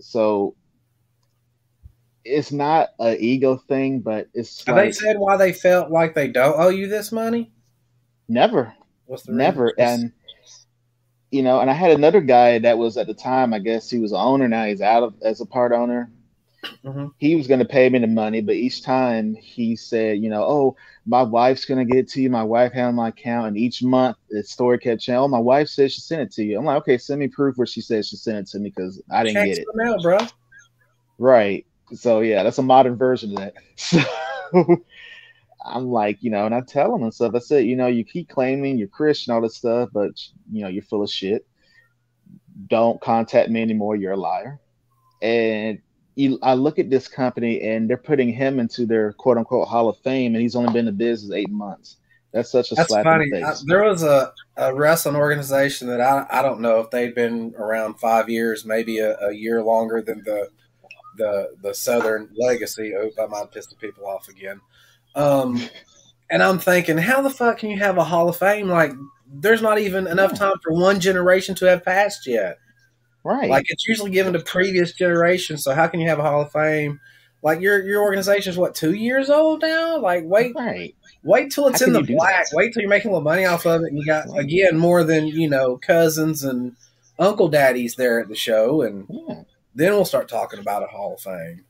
So 0.00 0.54
it's 2.24 2.52
not 2.52 2.90
an 2.98 3.16
ego 3.18 3.56
thing, 3.56 4.00
but 4.00 4.28
it's. 4.34 4.64
Have 4.66 4.76
like, 4.76 4.86
they 4.86 4.92
said 4.92 5.18
why 5.18 5.36
they 5.36 5.52
felt 5.52 5.90
like 5.90 6.14
they 6.14 6.28
don't 6.28 6.58
owe 6.58 6.68
you 6.68 6.88
this 6.88 7.12
money? 7.12 7.52
Never. 8.28 8.74
What's 9.06 9.24
the 9.24 9.32
never 9.32 9.74
reason? 9.76 10.02
and 10.02 10.12
you 11.30 11.42
know, 11.42 11.60
and 11.60 11.70
I 11.70 11.74
had 11.74 11.90
another 11.90 12.20
guy 12.20 12.58
that 12.58 12.78
was 12.78 12.96
at 12.96 13.06
the 13.06 13.14
time. 13.14 13.54
I 13.54 13.58
guess 13.58 13.90
he 13.90 13.98
was 13.98 14.12
an 14.12 14.18
owner. 14.20 14.48
Now 14.48 14.66
he's 14.66 14.82
out 14.82 15.02
of 15.02 15.14
as 15.22 15.40
a 15.40 15.46
part 15.46 15.72
owner. 15.72 16.10
Mm-hmm. 16.84 17.06
He 17.18 17.34
was 17.34 17.46
going 17.46 17.60
to 17.60 17.66
pay 17.66 17.88
me 17.88 17.98
the 17.98 18.06
money, 18.06 18.40
but 18.40 18.54
each 18.54 18.82
time 18.82 19.34
he 19.34 19.76
said, 19.76 20.18
you 20.18 20.30
know, 20.30 20.42
oh, 20.42 20.76
my 21.06 21.22
wife's 21.22 21.64
going 21.64 21.78
to 21.78 21.92
get 21.92 22.04
it 22.04 22.08
to 22.10 22.22
you. 22.22 22.30
My 22.30 22.42
wife 22.42 22.72
had 22.72 22.90
my 22.92 23.08
account, 23.08 23.48
and 23.48 23.56
each 23.56 23.82
month 23.82 24.16
the 24.30 24.42
story 24.44 24.78
kept 24.78 25.00
changing. 25.00 25.18
Oh, 25.18 25.28
my 25.28 25.38
wife 25.38 25.68
said 25.68 25.90
she 25.90 26.00
sent 26.00 26.22
it 26.22 26.32
to 26.32 26.44
you. 26.44 26.58
I'm 26.58 26.64
like, 26.64 26.78
okay, 26.78 26.98
send 26.98 27.20
me 27.20 27.28
proof 27.28 27.56
where 27.56 27.66
she 27.66 27.80
says 27.80 28.08
she 28.08 28.16
sent 28.16 28.38
it 28.38 28.46
to 28.48 28.58
me 28.58 28.70
because 28.70 29.02
I 29.10 29.24
didn't 29.24 29.36
Check 29.36 29.46
get 29.46 29.58
it. 29.58 30.02
Bro. 30.02 30.18
Right. 31.18 31.66
So 31.94 32.20
yeah, 32.20 32.42
that's 32.42 32.58
a 32.58 32.62
modern 32.62 32.96
version 32.96 33.30
of 33.32 33.38
that. 33.38 33.54
So 34.54 34.84
I'm 35.64 35.86
like, 35.86 36.22
you 36.22 36.30
know, 36.30 36.44
and 36.44 36.54
I 36.54 36.60
tell 36.60 36.92
them 36.92 37.04
and 37.04 37.14
stuff. 37.14 37.34
I 37.34 37.38
said, 37.38 37.64
you 37.64 37.76
know, 37.76 37.86
you 37.86 38.04
keep 38.04 38.28
claiming 38.28 38.78
you're 38.78 38.88
Christian, 38.88 39.32
all 39.32 39.40
this 39.40 39.56
stuff, 39.56 39.90
but 39.92 40.10
you 40.50 40.62
know, 40.62 40.68
you're 40.68 40.82
full 40.82 41.02
of 41.02 41.10
shit. 41.10 41.46
Don't 42.66 43.00
contact 43.00 43.48
me 43.48 43.62
anymore. 43.62 43.96
You're 43.96 44.12
a 44.12 44.16
liar. 44.16 44.60
And 45.22 45.78
you, 46.14 46.38
I 46.42 46.54
look 46.54 46.78
at 46.78 46.90
this 46.90 47.08
company 47.08 47.62
and 47.62 47.88
they're 47.88 47.96
putting 47.96 48.32
him 48.32 48.58
into 48.60 48.86
their 48.86 49.12
quote 49.14 49.38
unquote 49.38 49.68
Hall 49.68 49.88
of 49.88 49.96
Fame, 49.98 50.34
and 50.34 50.42
he's 50.42 50.56
only 50.56 50.72
been 50.72 50.88
in 50.88 50.96
business 50.96 51.32
eight 51.32 51.50
months. 51.50 51.96
That's 52.32 52.50
such 52.50 52.72
a 52.72 52.74
That's 52.74 52.88
slap 52.88 53.04
funny. 53.04 53.24
in 53.24 53.40
the 53.40 53.46
I, 53.46 53.50
face. 53.50 53.64
there 53.66 53.82
was 53.84 54.02
a, 54.02 54.32
a 54.56 54.74
wrestling 54.74 55.16
organization 55.16 55.88
that 55.88 56.00
I, 56.00 56.26
I 56.30 56.40
don't 56.42 56.60
know 56.60 56.80
if 56.80 56.90
they'd 56.90 57.14
been 57.14 57.54
around 57.58 58.00
five 58.00 58.30
years, 58.30 58.64
maybe 58.64 58.98
a, 58.98 59.18
a 59.18 59.32
year 59.32 59.62
longer 59.62 60.00
than 60.00 60.22
the 60.24 60.48
the 61.18 61.54
the 61.62 61.74
Southern 61.74 62.30
Legacy. 62.36 62.94
Oh, 62.96 63.10
I 63.22 63.26
might 63.26 63.50
piss 63.52 63.66
the 63.66 63.76
people 63.76 64.06
off 64.06 64.28
again. 64.28 64.60
Um, 65.14 65.60
and 66.30 66.42
I'm 66.42 66.58
thinking, 66.58 66.96
how 66.96 67.20
the 67.20 67.28
fuck 67.28 67.58
can 67.58 67.68
you 67.70 67.78
have 67.78 67.98
a 67.98 68.04
Hall 68.04 68.30
of 68.30 68.36
Fame? 68.38 68.68
Like, 68.68 68.92
there's 69.30 69.60
not 69.60 69.78
even 69.78 70.06
enough 70.06 70.34
time 70.34 70.54
for 70.62 70.72
one 70.72 71.00
generation 71.00 71.54
to 71.56 71.66
have 71.66 71.84
passed 71.84 72.26
yet. 72.26 72.58
Right. 73.24 73.48
Like, 73.50 73.66
it's 73.68 73.86
usually 73.86 74.10
given 74.10 74.32
to 74.34 74.40
previous 74.40 74.92
generations. 74.92 75.62
So 75.64 75.74
how 75.74 75.86
can 75.86 76.00
you 76.00 76.08
have 76.08 76.18
a 76.18 76.22
Hall 76.22 76.42
of 76.42 76.52
Fame? 76.52 77.00
Like 77.42 77.60
your 77.60 77.82
your 77.84 78.02
organization's 78.02 78.56
what 78.56 78.74
two 78.76 78.92
years 78.92 79.28
old 79.28 79.62
now? 79.62 79.98
Like 79.98 80.22
wait 80.24 80.54
right. 80.54 80.94
Wait 81.24 81.50
till 81.50 81.66
it's 81.66 81.80
How 81.80 81.86
in 81.86 81.92
the 81.92 82.02
black. 82.02 82.44
that? 82.48 82.56
Wait 82.56 82.72
till 82.72 82.82
you're 82.82 82.88
making 82.90 83.10
a 83.10 83.14
little 83.14 83.24
money 83.24 83.44
off 83.44 83.66
of 83.66 83.82
it, 83.82 83.88
and 83.88 83.98
you 83.98 84.06
got 84.06 84.26
again 84.38 84.78
more 84.78 85.02
than 85.02 85.26
you 85.26 85.48
know 85.50 85.76
cousins 85.76 86.44
and 86.44 86.76
uncle 87.18 87.48
daddies 87.48 87.96
there 87.96 88.20
at 88.20 88.28
the 88.28 88.36
show, 88.36 88.82
and 88.82 89.06
Yeah. 89.08 89.42
then 89.74 89.92
we'll 89.92 90.04
start 90.04 90.28
talking 90.28 90.60
about 90.60 90.84
a 90.84 90.86
Hall 90.86 91.14
of 91.14 91.20
Fame. 91.20 91.64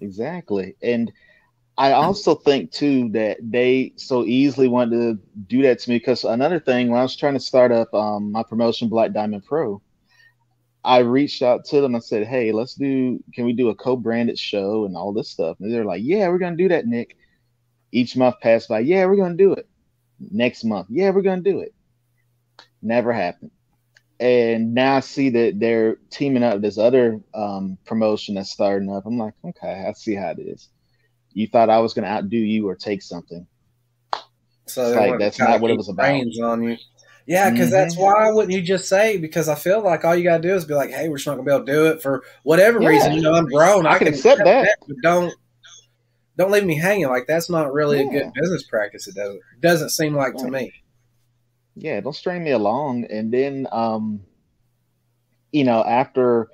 Exactly. 0.00 0.74
And 0.82 1.12
I 1.78 1.92
also 1.92 2.34
think 2.34 2.72
too 2.72 3.08
that 3.10 3.38
they 3.40 3.92
so 3.96 4.24
easily 4.24 4.68
want 4.68 4.90
to 4.90 5.18
do 5.46 5.62
that 5.62 5.78
to 5.80 5.90
me 5.90 5.96
because 5.96 6.24
another 6.24 6.58
thing 6.60 6.90
when 6.90 6.98
I 6.98 7.02
was 7.02 7.16
trying 7.16 7.34
to 7.34 7.40
start 7.40 7.72
up 7.72 7.92
um, 7.94 8.32
my 8.32 8.42
promotion 8.42 8.88
Black 8.88 9.12
Diamond 9.12 9.44
Pro, 9.44 9.80
I 10.84 10.98
reached 10.98 11.42
out 11.42 11.64
to 11.66 11.80
them 11.80 11.94
and 11.94 12.02
said, 12.02 12.26
"Hey, 12.26 12.52
let's 12.52 12.74
do 12.74 13.22
can 13.34 13.44
we 13.44 13.52
do 13.52 13.68
a 13.68 13.74
co-branded 13.74 14.38
show 14.38 14.84
and 14.84 14.96
all 14.96 15.12
this 15.12 15.30
stuff?" 15.30 15.56
And 15.60 15.72
they're 15.72 15.84
like, 15.84 16.02
"Yeah, 16.02 16.28
we're 16.28 16.38
going 16.38 16.56
to 16.56 16.62
do 16.62 16.68
that, 16.68 16.86
Nick." 16.86 17.16
Each 17.92 18.16
month 18.16 18.36
passed 18.40 18.68
by, 18.68 18.80
"Yeah, 18.80 19.06
we're 19.06 19.16
going 19.16 19.36
to 19.36 19.44
do 19.44 19.52
it." 19.52 19.68
Next 20.18 20.64
month, 20.64 20.86
"Yeah, 20.90 21.10
we're 21.10 21.22
going 21.22 21.42
to 21.42 21.50
do 21.50 21.60
it." 21.60 21.74
Never 22.82 23.12
happened. 23.12 23.50
And 24.18 24.74
now 24.74 24.96
I 24.96 25.00
see 25.00 25.30
that 25.30 25.58
they're 25.58 25.96
teaming 26.10 26.42
up 26.42 26.54
with 26.54 26.62
this 26.62 26.78
other 26.78 27.20
um, 27.32 27.78
promotion 27.86 28.34
that's 28.34 28.50
starting 28.50 28.90
up. 28.90 29.06
I'm 29.06 29.16
like, 29.16 29.32
okay, 29.42 29.86
I 29.88 29.92
see 29.92 30.14
how 30.14 30.30
it 30.30 30.38
is 30.38 30.68
you 31.32 31.46
thought 31.46 31.70
I 31.70 31.78
was 31.78 31.94
going 31.94 32.04
to 32.04 32.10
outdo 32.10 32.36
you 32.36 32.68
or 32.68 32.74
take 32.74 33.02
something. 33.02 33.46
So 34.66 34.86
It's 34.88 34.96
like, 34.96 35.18
that's 35.18 35.38
not 35.38 35.60
what 35.60 35.70
it 35.70 35.76
was 35.76 35.88
about. 35.88 36.06
on 36.44 36.62
you. 36.62 36.76
Yeah, 37.26 37.50
because 37.50 37.70
that's 37.70 37.96
Mhm. 37.96 38.00
why 38.02 38.30
wouldn't 38.30 38.52
you 38.52 38.62
just 38.62 38.88
say? 38.88 39.16
Because 39.16 39.48
I 39.48 39.54
feel 39.54 39.82
like 39.82 40.04
all 40.04 40.14
you 40.16 40.24
gotta 40.24 40.42
do 40.42 40.54
is 40.54 40.64
be 40.64 40.74
like, 40.74 40.90
"Hey, 40.90 41.08
we're 41.08 41.16
just 41.16 41.26
not 41.26 41.36
gonna 41.36 41.44
be 41.44 41.52
able 41.54 41.66
to 41.66 41.72
do 41.72 41.86
it 41.86 42.02
for 42.02 42.22
whatever 42.42 42.80
Yeah. 42.80 42.88
reason." 42.88 43.14
You 43.14 43.22
know, 43.22 43.34
I'm 43.34 43.46
grown. 43.46 43.86
I 43.86 43.98
can 43.98 44.08
accept 44.08 44.42
that. 44.44 44.76
but 44.88 44.96
don't 45.02 45.34
don't 46.36 46.50
leave 46.50 46.64
me 46.64 46.76
hanging. 46.76 47.08
Like 47.08 47.26
that's 47.26 47.50
not 47.50 47.72
really 47.72 48.00
a 48.00 48.10
good 48.10 48.32
business 48.34 48.62
practice. 48.64 49.06
It 49.06 49.14
doesn't 49.14 49.40
doesn't 49.60 49.90
seem 49.90 50.14
like 50.14 50.36
to 50.38 50.50
me. 50.50 50.72
Yeah, 51.76 52.00
don't 52.00 52.14
string 52.14 52.42
me 52.42 52.50
along. 52.50 53.04
And 53.04 53.32
then, 53.32 53.66
um, 53.70 54.20
you 55.52 55.64
know, 55.64 55.84
after 55.84 56.48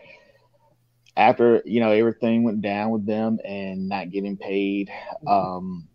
after 1.17 1.63
you 1.65 1.81
know 1.81 1.93
everything 1.93 2.43
went 2.43 2.61
down 2.63 2.91
with 2.91 3.07
them 3.07 3.39
and 3.45 3.89
not 3.89 4.11
getting 4.11 4.37
paid, 4.37 4.91
um, 5.27 5.89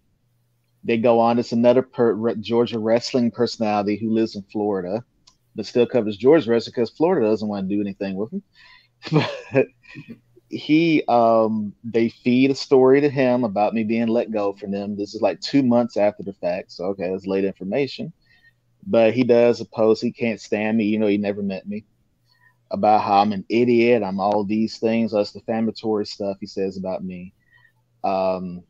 they 0.83 0.97
go 0.97 1.19
on. 1.19 1.39
It's 1.39 1.51
another 1.51 1.81
per, 1.81 2.35
Georgia 2.35 2.79
wrestling 2.79 3.31
personality 3.31 3.97
who 3.97 4.11
lives 4.13 4.35
in 4.35 4.43
Florida, 4.51 5.03
but 5.55 5.65
still 5.65 5.85
covers 5.85 6.17
Georgia 6.17 6.51
wrestling 6.51 6.73
because 6.75 6.89
Florida 6.91 7.27
doesn't 7.27 7.47
want 7.47 7.69
to 7.69 7.75
do 7.75 7.81
anything 7.81 8.15
with 8.15 8.31
him. 8.33 8.43
But 9.53 9.67
he, 10.49 11.03
um, 11.07 11.73
they 11.83 12.09
feed 12.09 12.51
a 12.51 12.55
story 12.55 13.01
to 13.01 13.09
him 13.09 13.43
about 13.43 13.73
me 13.73 13.83
being 13.83 14.07
let 14.07 14.31
go 14.31 14.53
from 14.53 14.71
them. 14.71 14.95
This 14.95 15.15
is 15.15 15.21
like 15.21 15.39
two 15.41 15.63
months 15.63 15.97
after 15.97 16.23
the 16.23 16.33
fact, 16.33 16.71
so 16.71 16.85
okay, 16.85 17.09
it's 17.11 17.25
late 17.25 17.45
information. 17.45 18.13
But 18.85 19.13
he 19.13 19.23
does 19.23 19.61
a 19.61 19.65
post. 19.65 20.01
He 20.01 20.11
can't 20.11 20.41
stand 20.41 20.77
me. 20.77 20.85
You 20.85 20.99
know, 20.99 21.07
he 21.07 21.17
never 21.17 21.41
met 21.41 21.67
me 21.67 21.85
about 22.71 23.01
how 23.01 23.21
I'm 23.21 23.33
an 23.33 23.45
idiot. 23.49 24.03
I'm 24.03 24.19
all 24.19 24.43
these 24.43 24.77
things. 24.77 25.11
That's 25.11 25.33
defamatory 25.33 26.05
stuff 26.05 26.37
he 26.39 26.47
says 26.47 26.77
about 26.77 27.03
me. 27.03 27.33
Um, 28.03 28.63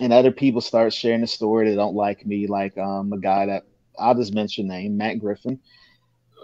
and 0.00 0.12
other 0.12 0.32
people 0.32 0.60
start 0.62 0.92
sharing 0.94 1.22
the 1.22 1.28
story. 1.28 1.68
They 1.70 1.76
don't 1.76 1.94
like 1.96 2.26
me, 2.26 2.46
like 2.48 2.76
um, 2.78 3.12
a 3.12 3.18
guy 3.18 3.46
that 3.46 3.64
I'll 3.98 4.14
just 4.14 4.34
mention 4.34 4.68
name, 4.68 4.96
Matt 4.98 5.20
Griffin, 5.20 5.60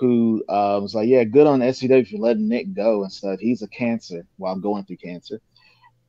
who 0.00 0.44
uh, 0.48 0.78
was 0.82 0.94
like, 0.94 1.08
"Yeah, 1.08 1.24
good 1.24 1.46
on 1.46 1.60
SCW 1.62 2.08
for 2.08 2.18
letting 2.18 2.48
Nick 2.48 2.74
go 2.74 3.02
and 3.02 3.12
stuff. 3.12 3.40
He's 3.40 3.62
a 3.62 3.68
cancer 3.68 4.26
while 4.36 4.52
I'm 4.54 4.60
going 4.60 4.84
through 4.84 4.98
cancer." 4.98 5.40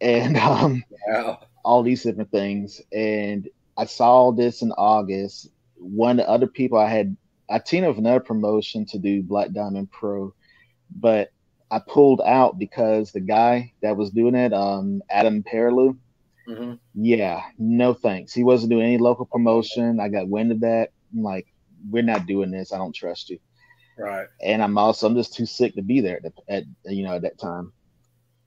And 0.01 0.37
um, 0.37 0.83
Wow. 1.07 1.39
all 1.63 1.83
these 1.83 2.03
different 2.03 2.31
things. 2.31 2.81
And 2.91 3.47
I 3.77 3.85
saw 3.85 4.31
this 4.31 4.61
in 4.61 4.71
August. 4.73 5.49
One 5.77 6.19
of 6.19 6.25
the 6.25 6.31
other 6.31 6.47
people 6.47 6.77
I 6.77 6.89
had, 6.89 7.15
I 7.49 7.59
teamed 7.59 7.85
up 7.85 7.91
with 7.91 7.99
another 7.99 8.19
promotion 8.19 8.85
to 8.87 8.99
do 8.99 9.23
Black 9.23 9.51
Diamond 9.53 9.91
Pro, 9.91 10.33
but 10.95 11.31
I 11.71 11.79
pulled 11.79 12.21
out 12.21 12.57
because 12.59 13.11
the 13.11 13.21
guy 13.21 13.73
that 13.81 13.97
was 13.97 14.11
doing 14.11 14.35
it, 14.35 14.53
um, 14.53 15.01
Adam 15.09 15.43
Perlu, 15.43 15.97
hmm 16.47 16.73
yeah, 16.95 17.43
no 17.59 17.93
thanks. 17.93 18.33
He 18.33 18.43
wasn't 18.43 18.71
doing 18.71 18.85
any 18.85 18.97
local 18.97 19.25
promotion. 19.25 19.99
I 19.99 20.09
got 20.09 20.29
wind 20.29 20.51
of 20.51 20.61
that. 20.61 20.89
I'm 21.15 21.21
like, 21.21 21.45
we're 21.91 22.03
not 22.03 22.25
doing 22.25 22.49
this. 22.51 22.73
I 22.73 22.77
don't 22.79 22.95
trust 22.95 23.29
you. 23.29 23.39
Right. 23.97 24.27
And 24.41 24.63
I'm 24.63 24.77
also 24.77 25.07
I'm 25.07 25.15
just 25.15 25.35
too 25.35 25.45
sick 25.45 25.75
to 25.75 25.81
be 25.83 26.01
there 26.01 26.19
at, 26.25 26.33
at 26.49 26.63
you 26.85 27.03
know 27.03 27.15
at 27.15 27.21
that 27.23 27.39
time. 27.39 27.73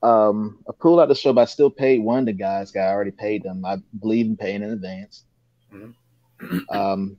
Um, 0.02 0.60
I 0.68 0.72
pulled 0.80 1.00
out 1.00 1.08
the 1.08 1.14
show, 1.14 1.32
but 1.32 1.42
I 1.42 1.44
still 1.46 1.70
paid 1.70 2.00
one 2.00 2.20
of 2.20 2.26
the 2.26 2.32
guys. 2.32 2.72
Guy 2.72 2.80
I 2.80 2.90
already 2.92 3.10
paid 3.12 3.42
them. 3.42 3.64
I 3.64 3.78
believe 4.00 4.26
in 4.26 4.36
paying 4.36 4.62
in 4.62 4.70
advance. 4.70 5.24
Mhm. 5.72 5.94
um, 6.70 7.16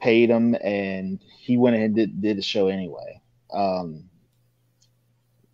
paid 0.00 0.30
him, 0.30 0.56
and 0.62 1.22
he 1.38 1.56
went 1.56 1.76
ahead 1.76 1.86
and 1.86 1.96
did, 1.96 2.22
did 2.22 2.38
the 2.38 2.42
show 2.42 2.68
anyway. 2.68 3.20
Um, 3.52 4.04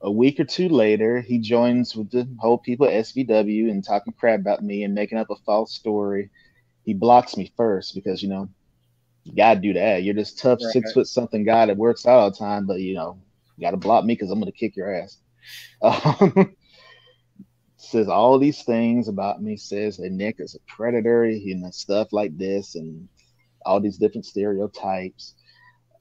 a 0.03 0.11
week 0.11 0.40
or 0.40 0.44
two 0.44 0.68
later, 0.68 1.20
he 1.20 1.38
joins 1.38 1.96
with 1.96 2.11
the 2.11 2.28
whole 2.40 2.59
people 2.59 2.86
at 2.86 2.92
SVW 2.92 3.70
and 3.70 3.84
talking 3.84 4.12
crap 4.14 4.40
about 4.40 4.62
me 4.62 4.84
and 4.84 4.94
making 4.94 5.18
up 5.18 5.30
a 5.30 5.36
false 5.46 5.74
story. 5.74 6.30
He 6.84 6.94
blocks 6.94 7.36
me 7.36 7.53
first 7.57 7.94
because 7.94 8.22
you 8.22 8.28
know 8.28 8.48
you 9.24 9.34
gotta 9.34 9.61
do 9.61 9.72
that. 9.74 10.03
You're 10.03 10.14
this 10.14 10.34
tough 10.34 10.61
Right. 10.61 10.72
six 10.72 10.92
foot 10.92 11.07
something 11.07 11.44
guy 11.44 11.66
that 11.66 11.76
works 11.76 12.07
out 12.07 12.18
all 12.18 12.30
the 12.30 12.36
time, 12.36 12.66
but 12.66 12.80
you 12.80 12.94
know 12.94 13.18
you 13.57 13.62
gotta 13.66 13.76
block 13.76 14.05
me 14.05 14.14
because 14.14 14.30
I'm 14.30 14.40
gonna 14.40 14.53
kick 14.53 14.76
your 14.76 14.94
ass. 14.94 15.18
Um, 15.82 16.55
says 17.76 18.09
all 18.09 18.38
these 18.38 18.62
things 18.62 19.09
about 19.09 19.42
me. 19.42 19.57
Says 19.57 19.96
that 19.98 20.12
Nick 20.12 20.36
is 20.38 20.55
a 20.55 20.61
predator, 20.72 21.28
you 21.28 21.57
know 21.57 21.70
stuff 21.70 22.12
like 22.12 22.36
this, 22.38 22.74
and 22.76 23.09
all 23.64 23.80
these 23.80 23.98
different 23.98 24.26
stereotypes. 24.26 25.34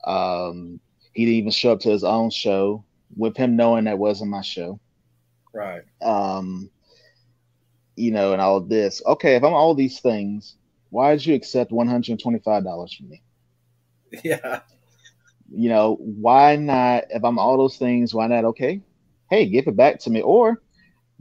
Um, 0.06 0.80
he 1.14 1.26
didn't 1.26 1.38
even 1.38 1.52
show 1.52 1.74
up 1.74 1.80
to 1.82 1.90
his 1.90 2.04
own 2.04 2.30
show 2.30 2.86
with 3.16 3.38
him 3.38 3.56
knowing 3.56 3.86
that 3.86 3.98
wasn't 3.98 4.32
my 4.32 4.42
show. 4.42 4.80
Right. 5.54 5.84
Um, 6.02 6.70
you 7.96 8.12
know, 8.12 8.34
and 8.34 8.42
all 8.42 8.58
of 8.58 8.70
this. 8.70 9.02
Okay, 9.06 9.36
if 9.36 9.44
I'm 9.44 9.54
all 9.54 9.76
these 9.76 10.00
things, 10.00 10.56
why 10.90 11.12
did 11.12 11.26
you 11.26 11.36
accept 11.36 11.72
one 11.72 11.88
hundred 11.88 12.20
twenty-five 12.20 12.64
dollars 12.64 12.94
from 12.94 13.10
me? 13.10 13.22
Yeah. 14.24 14.62
You 15.54 15.70
know, 15.70 15.96
why 16.00 16.56
not? 16.56 17.06
If 17.10 17.26
I'm 17.26 17.38
all 17.38 17.58
those 17.58 17.78
things, 17.78 18.14
why 18.14 18.28
not? 18.28 18.46
Okay, 18.46 18.82
hey, 19.30 19.46
give 19.48 19.68
it 19.68 19.76
back 19.76 20.00
to 20.02 20.10
me, 20.10 20.22
or 20.22 20.62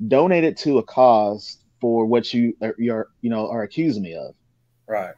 donate 0.06 0.44
it 0.44 0.56
to 0.58 0.78
a 0.78 0.82
cause 0.82 1.58
for 1.80 2.06
what 2.06 2.32
you 2.32 2.56
are, 2.62 2.74
you're, 2.78 3.08
you 3.22 3.30
know, 3.30 3.48
are 3.50 3.62
accusing 3.62 4.02
me 4.02 4.14
of. 4.14 4.34
Right. 4.86 5.14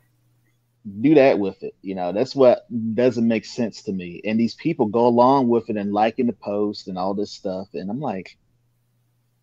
Do 1.00 1.14
that 1.14 1.38
with 1.38 1.62
it. 1.62 1.74
You 1.82 1.94
know, 1.94 2.12
that's 2.12 2.34
what 2.34 2.66
doesn't 2.94 3.26
make 3.26 3.44
sense 3.44 3.82
to 3.84 3.92
me. 3.92 4.20
And 4.24 4.38
these 4.38 4.54
people 4.54 4.86
go 4.86 5.06
along 5.06 5.48
with 5.48 5.70
it 5.70 5.76
and 5.76 5.92
liking 5.92 6.26
the 6.26 6.32
post 6.32 6.88
and 6.88 6.98
all 6.98 7.14
this 7.14 7.32
stuff. 7.32 7.68
And 7.74 7.90
I'm 7.90 8.00
like, 8.00 8.36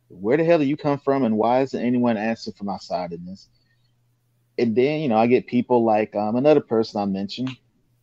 where 0.10 0.38
the 0.38 0.44
hell 0.44 0.60
do 0.60 0.66
you 0.66 0.78
come 0.78 1.00
from? 1.00 1.24
And 1.24 1.38
why 1.38 1.62
isn't 1.62 1.80
anyone 1.82 2.18
asking 2.18 2.54
for 2.54 2.64
my 2.66 2.78
side 2.78 3.14
in 3.14 3.26
this? 3.26 3.48
And 4.58 4.76
then, 4.76 5.02
you 5.02 5.08
know, 5.10 5.18
I 5.18 5.28
get 5.28 5.48
people 5.48 5.84
like 5.86 6.16
um, 6.16 6.36
another 6.36 6.62
person 6.62 7.02
I 7.02 7.06
mentioned, 7.06 7.52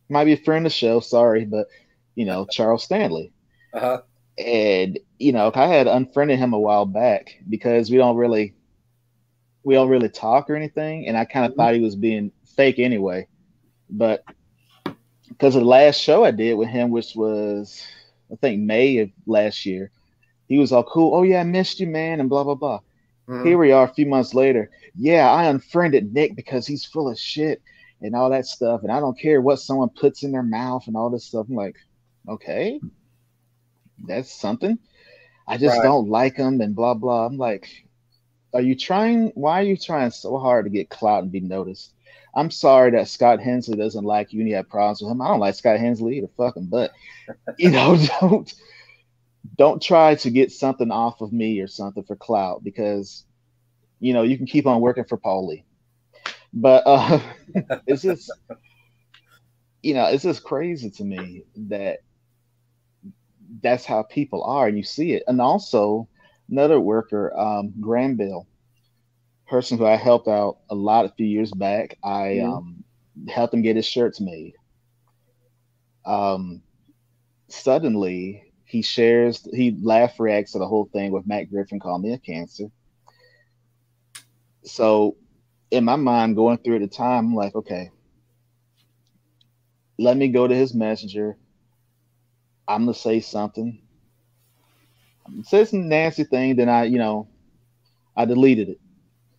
might 0.09 0.25
be 0.25 0.33
a 0.33 0.37
friend 0.37 0.65
of 0.65 0.71
the 0.71 0.75
show, 0.75 0.99
sorry, 0.99 1.45
but, 1.45 1.67
you 2.15 2.25
know, 2.25 2.45
Charles 2.49 2.83
Stanley. 2.83 3.33
Uh 3.73 3.79
huh. 3.79 4.01
And, 4.37 4.99
you 5.19 5.31
know, 5.31 5.51
I 5.53 5.67
had 5.67 5.87
unfriended 5.87 6.39
him 6.39 6.53
a 6.53 6.59
while 6.59 6.85
back 6.85 7.37
because 7.47 7.89
we 7.91 7.97
don't 7.97 8.17
really, 8.17 8.55
we 9.63 9.75
don't 9.75 9.89
really 9.89 10.09
talk 10.09 10.49
or 10.49 10.55
anything. 10.55 11.07
And 11.07 11.17
I 11.17 11.25
kind 11.25 11.45
of 11.45 11.53
Mhm. 11.53 11.55
thought 11.55 11.73
he 11.75 11.81
was 11.81 11.95
being 11.95 12.31
fake 12.57 12.79
anyway. 12.79 13.27
But 13.89 14.23
because 15.29 15.55
of 15.55 15.61
the 15.61 15.67
last 15.67 16.01
show 16.01 16.25
I 16.25 16.31
did 16.31 16.55
with 16.55 16.67
him, 16.67 16.89
which 16.89 17.15
was 17.15 17.85
I 18.31 18.35
think 18.35 18.61
May 18.61 18.97
of 18.97 19.09
last 19.25 19.65
year, 19.65 19.91
he 20.47 20.57
was 20.57 20.73
all 20.73 20.83
cool. 20.83 21.15
Oh 21.15 21.23
yeah, 21.23 21.39
I 21.39 21.43
missed 21.43 21.79
you, 21.79 21.87
man, 21.87 22.19
and 22.19 22.29
blah 22.29 22.43
blah 22.43 22.55
blah. 22.55 22.79
Mhm. 23.29 23.45
Here 23.45 23.57
we 23.57 23.71
are 23.71 23.85
a 23.85 23.93
few 23.93 24.05
months 24.05 24.33
later. 24.33 24.69
Yeah, 24.95 25.31
I 25.31 25.45
unfriended 25.45 26.13
Nick 26.13 26.35
because 26.35 26.67
he's 26.67 26.83
full 26.85 27.09
of 27.09 27.17
shit 27.19 27.61
and 28.01 28.15
all 28.15 28.29
that 28.31 28.45
stuff. 28.45 28.83
And 28.83 28.91
I 28.91 28.99
don't 28.99 29.19
care 29.19 29.41
what 29.41 29.59
someone 29.59 29.89
puts 29.89 30.23
in 30.23 30.31
their 30.31 30.43
mouth 30.43 30.87
and 30.87 30.95
all 30.97 31.09
this 31.09 31.25
stuff. 31.25 31.47
I'm 31.49 31.55
like, 31.55 31.75
okay, 32.27 32.79
that's 34.05 34.31
something. 34.31 34.77
I 35.47 35.57
just 35.57 35.77
Right. 35.77 35.83
don't 35.83 36.09
like 36.09 36.35
him 36.35 36.59
and 36.61 36.75
blah, 36.75 36.93
blah. 36.93 37.25
I'm 37.25 37.37
like, 37.37 37.69
are 38.53 38.61
you 38.61 38.75
trying? 38.75 39.29
Why 39.35 39.59
are 39.61 39.65
you 39.65 39.77
trying 39.77 40.11
so 40.11 40.37
hard 40.37 40.65
to 40.65 40.71
get 40.71 40.89
clout 40.89 41.23
and 41.23 41.31
be 41.31 41.39
noticed? 41.39 41.93
I'm 42.37 42.51
sorry 42.51 42.91
that 42.91 43.07
Scott 43.07 43.41
Hensley 43.41 43.75
doesn't 43.75 44.05
like 44.05 44.31
you 44.31 44.39
and 44.39 44.47
you 44.47 44.55
have 44.55 44.69
problems 44.69 45.01
with 45.01 45.11
him. 45.11 45.21
I 45.21 45.27
don't 45.27 45.39
like 45.39 45.55
Scott 45.55 45.79
Hensley 45.79 46.19
either, 46.19 46.29
fucking, 46.37 46.67
but 46.67 46.91
you 47.57 47.71
know, 47.71 47.97
don't 48.21 48.53
don't 49.57 49.81
try 49.81 50.13
to 50.15 50.29
get 50.29 50.51
something 50.51 50.91
off 50.91 51.21
of 51.21 51.33
me 51.33 51.59
or 51.59 51.67
something 51.67 52.03
for 52.03 52.15
clout 52.15 52.63
because 52.63 53.25
you 53.99 54.13
know 54.13 54.21
you 54.21 54.37
can 54.37 54.45
keep 54.45 54.67
on 54.67 54.81
working 54.81 55.03
for 55.05 55.17
Paulie. 55.17 55.63
But 56.53 56.83
uh 56.85 57.19
it's 57.87 58.03
just 58.03 58.31
you 59.81 59.95
know, 59.95 60.05
it's 60.05 60.23
just 60.23 60.43
crazy 60.43 60.91
to 60.91 61.03
me 61.03 61.43
that 61.55 61.99
that's 63.63 63.85
how 63.85 64.03
people 64.03 64.43
are 64.43 64.67
and 64.67 64.77
you 64.77 64.83
see 64.83 65.13
it. 65.13 65.23
And 65.25 65.41
also 65.41 66.07
another 66.49 66.79
worker, 66.79 67.35
um, 67.39 67.73
Graham 67.79 68.15
Bill, 68.15 68.45
person 69.47 69.77
who 69.77 69.85
I 69.85 69.95
helped 69.95 70.27
out 70.27 70.59
a 70.69 70.75
lot 70.75 71.05
a 71.05 71.09
few 71.09 71.25
years 71.25 71.51
back. 71.51 71.97
I 72.03 72.39
Mhm. 72.39 72.57
um, 72.57 72.83
helped 73.29 73.53
him 73.53 73.61
get 73.61 73.75
his 73.75 73.85
shirts 73.85 74.19
made. 74.21 74.53
Um, 76.05 76.61
suddenly 77.49 78.43
he 78.65 78.81
shares, 78.81 79.47
he 79.53 79.77
laugh 79.81 80.19
reacts 80.19 80.53
to 80.53 80.59
the 80.59 80.67
whole 80.67 80.89
thing 80.93 81.11
with 81.11 81.27
Matt 81.27 81.49
Griffin 81.49 81.79
calling 81.79 82.03
me 82.03 82.13
a 82.13 82.19
cancer. 82.19 82.65
So 84.63 85.17
in 85.71 85.85
my 85.85 85.95
mind, 85.95 86.35
going 86.35 86.57
through 86.57 86.75
at 86.75 86.81
the 86.81 86.87
time, 86.87 87.27
I'm 87.27 87.35
like, 87.35 87.55
okay, 87.55 87.91
let 89.97 90.17
me 90.17 90.29
go 90.29 90.47
to 90.47 90.55
his 90.55 90.73
messenger. 90.73 91.37
I'm 92.67 92.83
gonna 92.83 92.93
say 92.93 93.19
something. 93.21 93.81
I'm 95.25 95.33
gonna 95.33 95.43
say 95.45 95.65
some 95.65 95.87
nasty 95.89 96.23
thing, 96.23 96.55
then 96.55 96.69
I, 96.69 96.85
you 96.85 96.97
know, 96.97 97.27
I 98.15 98.25
deleted 98.25 98.69
it. 98.69 98.79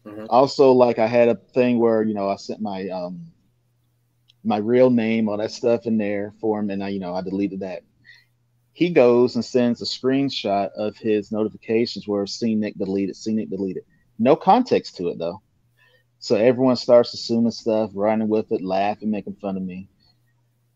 Mhm. 0.09 0.27
Also, 0.31 0.73
like 0.73 0.99
I 0.99 1.07
had 1.07 1.29
a 1.29 1.35
thing 1.35 1.79
where, 1.79 2.03
you 2.03 2.15
know, 2.15 2.29
I 2.29 2.37
sent 2.37 2.61
my 2.61 2.89
um 2.89 3.33
my 4.45 4.57
real 4.59 4.91
name, 4.91 5.29
all 5.29 5.37
that 5.39 5.51
stuff 5.53 5.87
in 5.87 5.99
there 5.99 6.35
for 6.41 6.61
him, 6.61 6.71
and 6.71 6.83
I, 6.83 6.89
you 6.91 7.01
know, 7.01 7.15
I 7.15 7.23
deleted 7.23 7.61
that. 7.61 7.83
He 8.73 8.91
goes 8.91 9.35
and 9.35 9.45
sends 9.45 9.83
a 9.83 9.85
screenshot 9.85 10.71
of 10.77 10.97
his 10.97 11.33
notifications 11.33 12.07
where 12.07 12.27
C 12.27 12.55
Nick 12.55 12.77
deleted, 12.79 13.17
C 13.17 13.35
Nick 13.35 13.51
deleted. 13.51 13.85
No 14.19 14.37
context 14.37 14.97
to 14.97 15.09
it 15.09 15.19
though. 15.19 15.43
So 16.21 16.37
everyone 16.37 16.77
starts 16.77 17.15
assuming 17.15 17.53
stuff, 17.53 17.91
running 17.95 18.29
with 18.29 18.53
it, 18.53 18.63
laughing, 18.63 19.11
making 19.11 19.37
fun 19.37 19.57
of 19.57 19.63
me. 19.63 19.89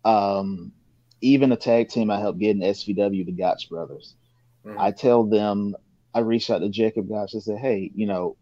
Um, 0.05 0.73
even 1.21 1.53
a 1.53 1.57
tag 1.57 1.89
team 1.89 2.11
I 2.11 2.21
helped 2.21 2.41
get 2.41 2.57
in 2.57 2.63
SVW, 2.63 3.25
the 3.25 3.33
Gotch 3.33 3.69
brothers. 3.69 4.17
Mhm. 4.65 4.79
I 4.81 4.91
tell 4.93 5.25
them, 5.25 5.77
I 6.15 6.21
reached 6.21 6.51
out 6.51 6.59
to 6.61 6.69
Jacob 6.69 7.09
Gotch 7.09 7.35
and 7.35 7.43
said, 7.43 7.59
hey, 7.59 7.91
you 7.95 8.07
know, 8.07 8.37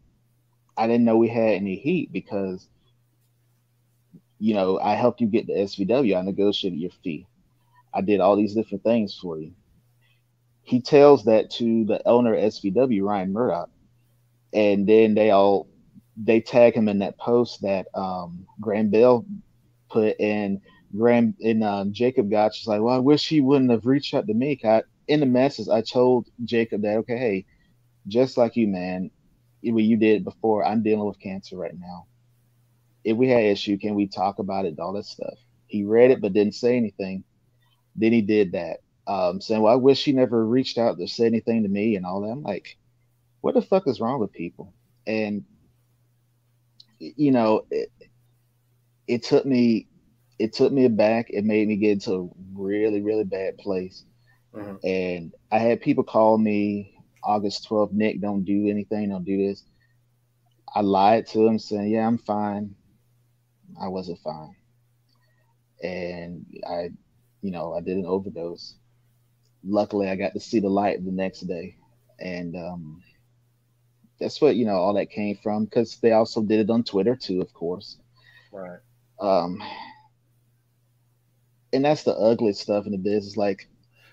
I 0.81 0.87
didn't 0.87 1.05
know 1.05 1.19
we 1.19 1.29
had 1.29 1.51
any 1.57 1.77
heat 1.77 2.11
because, 2.11 2.67
you 4.39 4.55
know, 4.55 4.81
I 4.81 4.95
helped 4.95 5.21
you 5.21 5.27
get 5.27 5.47
the 5.47 5.53
SVW. 5.53 6.17
I 6.17 6.23
negotiated 6.23 6.81
your 6.81 6.91
fee. 7.05 7.27
I 7.93 8.01
did 8.01 8.21
all 8.21 8.35
these 8.35 8.55
different 8.55 8.83
things 8.83 9.15
for 9.21 9.39
you. 9.39 9.53
He 10.63 10.81
tells 10.81 11.25
that 11.25 11.51
to 11.53 11.85
the 11.85 12.01
owner 12.09 12.35
of 12.35 12.41
SVW, 12.45 13.05
Ryan 13.05 13.31
Murdoch. 13.31 13.69
And 14.55 14.89
then 14.89 15.15
they 15.15 15.31
all 15.31 15.69
they 16.17 16.41
tag 16.41 16.75
him 16.75 16.89
in 16.89 17.01
that 17.01 17.19
post 17.19 17.61
that 17.61 17.87
um 17.95 18.47
Graham 18.59 18.91
Bell 18.91 19.27
put 19.91 20.19
in 20.19 20.63
Graham 20.97 21.35
and 21.43 21.63
um, 21.63 21.93
Jacob 21.93 22.31
Gotch 22.31 22.63
is 22.63 22.67
like, 22.67 22.81
well, 22.81 22.95
I 22.95 23.01
wish 23.01 23.29
he 23.29 23.43
wouldn't 23.43 23.71
have 23.71 23.85
reached 23.85 24.15
out 24.15 24.27
to 24.27 24.35
me. 24.35 24.59
I, 24.65 24.83
in 25.09 25.21
the 25.21 25.27
message, 25.27 25.69
I 25.69 25.83
told 25.83 26.29
Jacob 26.45 26.83
that, 26.83 26.97
okay, 26.99 27.19
hey, 27.19 27.47
just 28.09 28.39
like 28.39 28.57
you, 28.57 28.67
man, 28.67 29.11
what 29.63 29.83
you 29.85 29.97
did 29.97 30.25
before, 30.25 30.65
I'm 30.65 30.83
dealing 30.83 31.07
with 31.07 31.19
cancer 31.21 31.57
right 31.57 31.75
now. 31.79 32.07
If 33.05 33.17
we 33.17 33.29
had 33.29 33.45
issue, 33.45 33.79
can 33.79 33.95
we 33.95 34.07
talk 34.07 34.39
about 34.39 34.65
it? 34.67 34.79
All 34.79 34.93
that 34.95 35.05
stuff. 35.05 35.39
He 35.67 35.85
read 35.85 36.11
it 36.11 36.21
but 36.21 36.33
didn't 36.33 36.55
say 36.55 36.77
anything. 36.77 37.25
Then 37.97 38.13
he 38.13 38.23
did 38.23 38.53
that, 38.53 38.81
um, 39.07 39.41
saying, 39.41 39.63
"Well, 39.63 39.73
I 39.73 39.77
wish 39.77 40.05
he 40.05 40.13
never 40.13 40.45
reached 40.47 40.79
out 40.79 40.99
to 40.99 41.07
say 41.09 41.27
anything 41.27 41.63
to 41.63 41.69
me 41.69 41.97
and 41.97 42.05
all 42.07 42.21
that." 42.23 42.31
I'm 42.31 42.43
like, 42.43 42.77
what 43.41 43.55
the 43.55 43.63
fuck 43.63 43.87
is 43.87 44.01
wrong 44.01 44.21
with 44.21 44.33
people? 44.33 44.75
And 45.07 45.45
you 46.99 47.31
know, 47.33 47.63
it, 47.71 47.91
it 49.07 49.23
took 49.23 49.45
me, 49.45 49.89
it 50.39 50.53
took 50.53 50.73
me 50.73 50.89
back. 50.89 51.27
It 51.31 51.45
made 51.45 51.69
me 51.69 51.77
get 51.77 51.93
into 51.93 52.13
a 52.15 52.29
really, 52.61 53.01
really 53.03 53.25
bad 53.25 53.59
place. 53.59 54.05
Mhm. 54.53 54.79
And 54.85 55.33
I 55.51 55.59
had 55.59 55.81
people 55.81 56.05
call 56.05 56.39
me 56.39 56.90
August 57.23 57.69
12th, 57.69 57.93
Nick, 57.93 58.21
don't 58.21 58.45
do 58.45 58.69
anything, 58.69 59.11
don't 59.11 59.25
do 59.25 59.49
this. 59.49 59.65
I 60.75 60.81
lied 60.81 61.27
to 61.29 61.47
him 61.47 61.59
saying, 61.59 61.91
Yeah, 61.91 62.07
I'm 62.07 62.19
fine. 62.19 62.75
I 63.81 63.89
wasn't 63.89 64.21
fine. 64.21 64.55
And 65.83 66.47
I, 66.69 66.91
you 67.43 67.51
know, 67.51 67.75
I 67.75 67.81
did 67.81 67.97
an 67.97 68.07
overdose. 68.07 68.75
Luckily, 69.65 70.09
I 70.09 70.17
got 70.17 70.33
to 70.35 70.41
see 70.41 70.61
the 70.61 70.69
light 70.69 71.05
the 71.05 71.11
next 71.11 71.41
day. 71.41 71.77
And 72.19 72.55
um, 72.57 73.03
that's 74.21 74.41
what, 74.41 74.57
you 74.57 74.67
know, 74.67 74.77
all 74.77 74.95
that 74.95 75.11
came 75.11 75.39
from 75.43 75.65
because 75.65 75.97
they 75.97 76.13
also 76.13 76.43
did 76.43 76.61
it 76.61 76.71
on 76.71 76.85
Twitter 76.85 77.17
too, 77.17 77.41
of 77.41 77.53
course. 77.53 77.99
Right. 78.53 78.81
Um, 79.21 79.63
and 81.73 81.85
that's 81.85 82.03
the 82.03 82.15
ugly 82.15 82.53
stuff 82.53 82.87
in 82.87 82.93
the 82.93 82.99
business. 82.99 83.37
Like, 83.37 83.69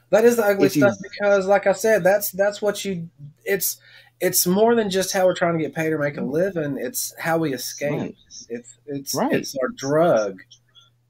That 0.10 0.24
is 0.26 0.38
the 0.38 0.44
ugly 0.46 0.68
If 0.68 0.76
you- 0.76 0.82
stuff 0.84 0.98
because, 1.02 1.46
like 1.48 1.68
I 1.68 1.74
said, 1.74 2.04
that's 2.04 2.32
that's 2.32 2.62
what 2.62 2.84
you. 2.86 3.10
It's 3.46 3.78
it's 4.20 4.48
more 4.48 4.74
than 4.74 4.90
just 4.90 5.14
how 5.14 5.26
we're 5.26 5.36
trying 5.36 5.58
to 5.58 5.64
get 5.64 5.76
paid 5.76 5.94
or 5.94 6.00
make 6.00 6.18
a 6.18 6.22
living. 6.22 6.78
It's 6.80 7.14
how 7.20 7.38
we 7.38 7.54
escape. 7.54 7.92
Right. 8.00 8.16
It's 8.50 8.78
it's 8.86 9.14
Right. 9.16 9.34
it's 9.34 9.56
our 9.62 9.70
drug. 9.70 10.40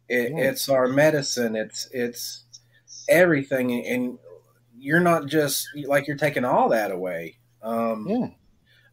It, 0.09 0.33
Right. 0.33 0.43
It's 0.45 0.67
our 0.69 0.87
medicine. 0.87 1.55
It's 1.55 1.87
it's 1.91 2.43
everything, 3.09 3.85
and 3.85 4.17
you're 4.77 4.99
not 4.99 5.27
just 5.27 5.67
like 5.85 6.07
you're 6.07 6.17
taking 6.17 6.45
all 6.45 6.69
that 6.69 6.91
away. 6.91 7.37
Um, 7.61 8.05
yeah, 8.07 8.27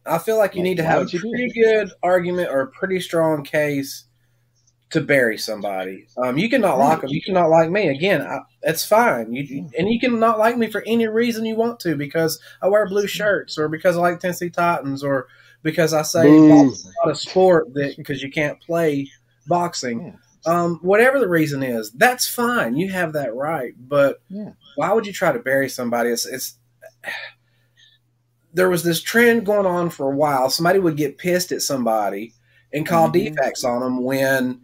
I 0.05 0.17
feel 0.17 0.37
like 0.37 0.55
you 0.55 0.59
Like, 0.61 0.63
need 0.65 0.77
to 0.77 0.83
have 0.83 0.97
a 0.97 0.99
would 1.01 1.13
you 1.13 1.19
do 1.21 1.29
pretty 1.29 1.51
good 1.53 1.91
argument 2.03 2.49
or 2.51 2.61
a 2.61 2.67
pretty 2.67 2.99
strong 2.99 3.43
case 3.43 4.04
to 4.95 5.01
bury 5.01 5.37
somebody. 5.37 6.07
Um, 6.17 6.37
you 6.37 6.49
cannot 6.49 6.79
like 6.79 7.01
them. 7.01 7.09
You 7.09 7.21
cannot 7.21 7.49
like 7.49 7.69
me. 7.69 7.87
Again, 7.89 8.21
I, 8.21 8.39
that's 8.63 8.85
fine. 8.85 9.31
You, 9.33 9.69
and 9.77 9.87
you 9.89 9.99
can 9.99 10.19
not 10.19 10.39
like 10.39 10.57
me 10.57 10.67
for 10.71 10.83
any 10.87 11.07
reason 11.07 11.45
you 11.45 11.55
want 11.55 11.79
to 11.81 11.95
because 11.95 12.39
I 12.61 12.67
wear 12.67 12.87
blue 12.87 13.07
shirts 13.07 13.57
or 13.57 13.67
because 13.69 13.95
I 13.97 14.01
like 14.01 14.19
Tennessee 14.19 14.49
Titans 14.49 15.03
or 15.03 15.27
because 15.63 15.93
I 15.93 16.01
say 16.01 16.27
boxing's 16.49 16.91
not 17.03 17.11
a 17.11 17.15
sport 17.15 17.73
that 17.75 17.95
because 17.97 18.21
you 18.23 18.31
can't 18.31 18.59
play 18.61 19.09
boxing. 19.47 20.01
Yeah. 20.05 20.13
Um, 20.47 20.79
whatever 20.83 21.19
the 21.19 21.27
reason 21.29 21.63
is, 21.63 21.91
that's 21.91 22.27
fine. 22.27 22.75
You 22.75 22.91
have 22.91 23.13
that 23.13 23.33
right. 23.35 23.73
But 23.77 24.21
Yeah. 24.29 24.51
why 24.75 24.93
would 24.93 25.07
you 25.07 25.13
try 25.13 25.31
to 25.31 25.39
bury 25.39 25.69
somebody? 25.69 26.09
It's, 26.09 26.25
it's 26.25 26.57
there 28.53 28.69
was 28.69 28.83
this 28.83 29.01
trend 29.01 29.45
going 29.45 29.65
on 29.65 29.89
for 29.89 30.11
a 30.11 30.15
while. 30.15 30.49
Somebody 30.49 30.79
would 30.79 30.97
get 30.97 31.17
pissed 31.17 31.51
at 31.51 31.61
somebody 31.61 32.33
and 32.71 32.85
call 32.87 33.09
Mhm. 33.09 33.13
defects 33.13 33.63
on 33.63 33.81
them 33.81 34.03
when 34.03 34.61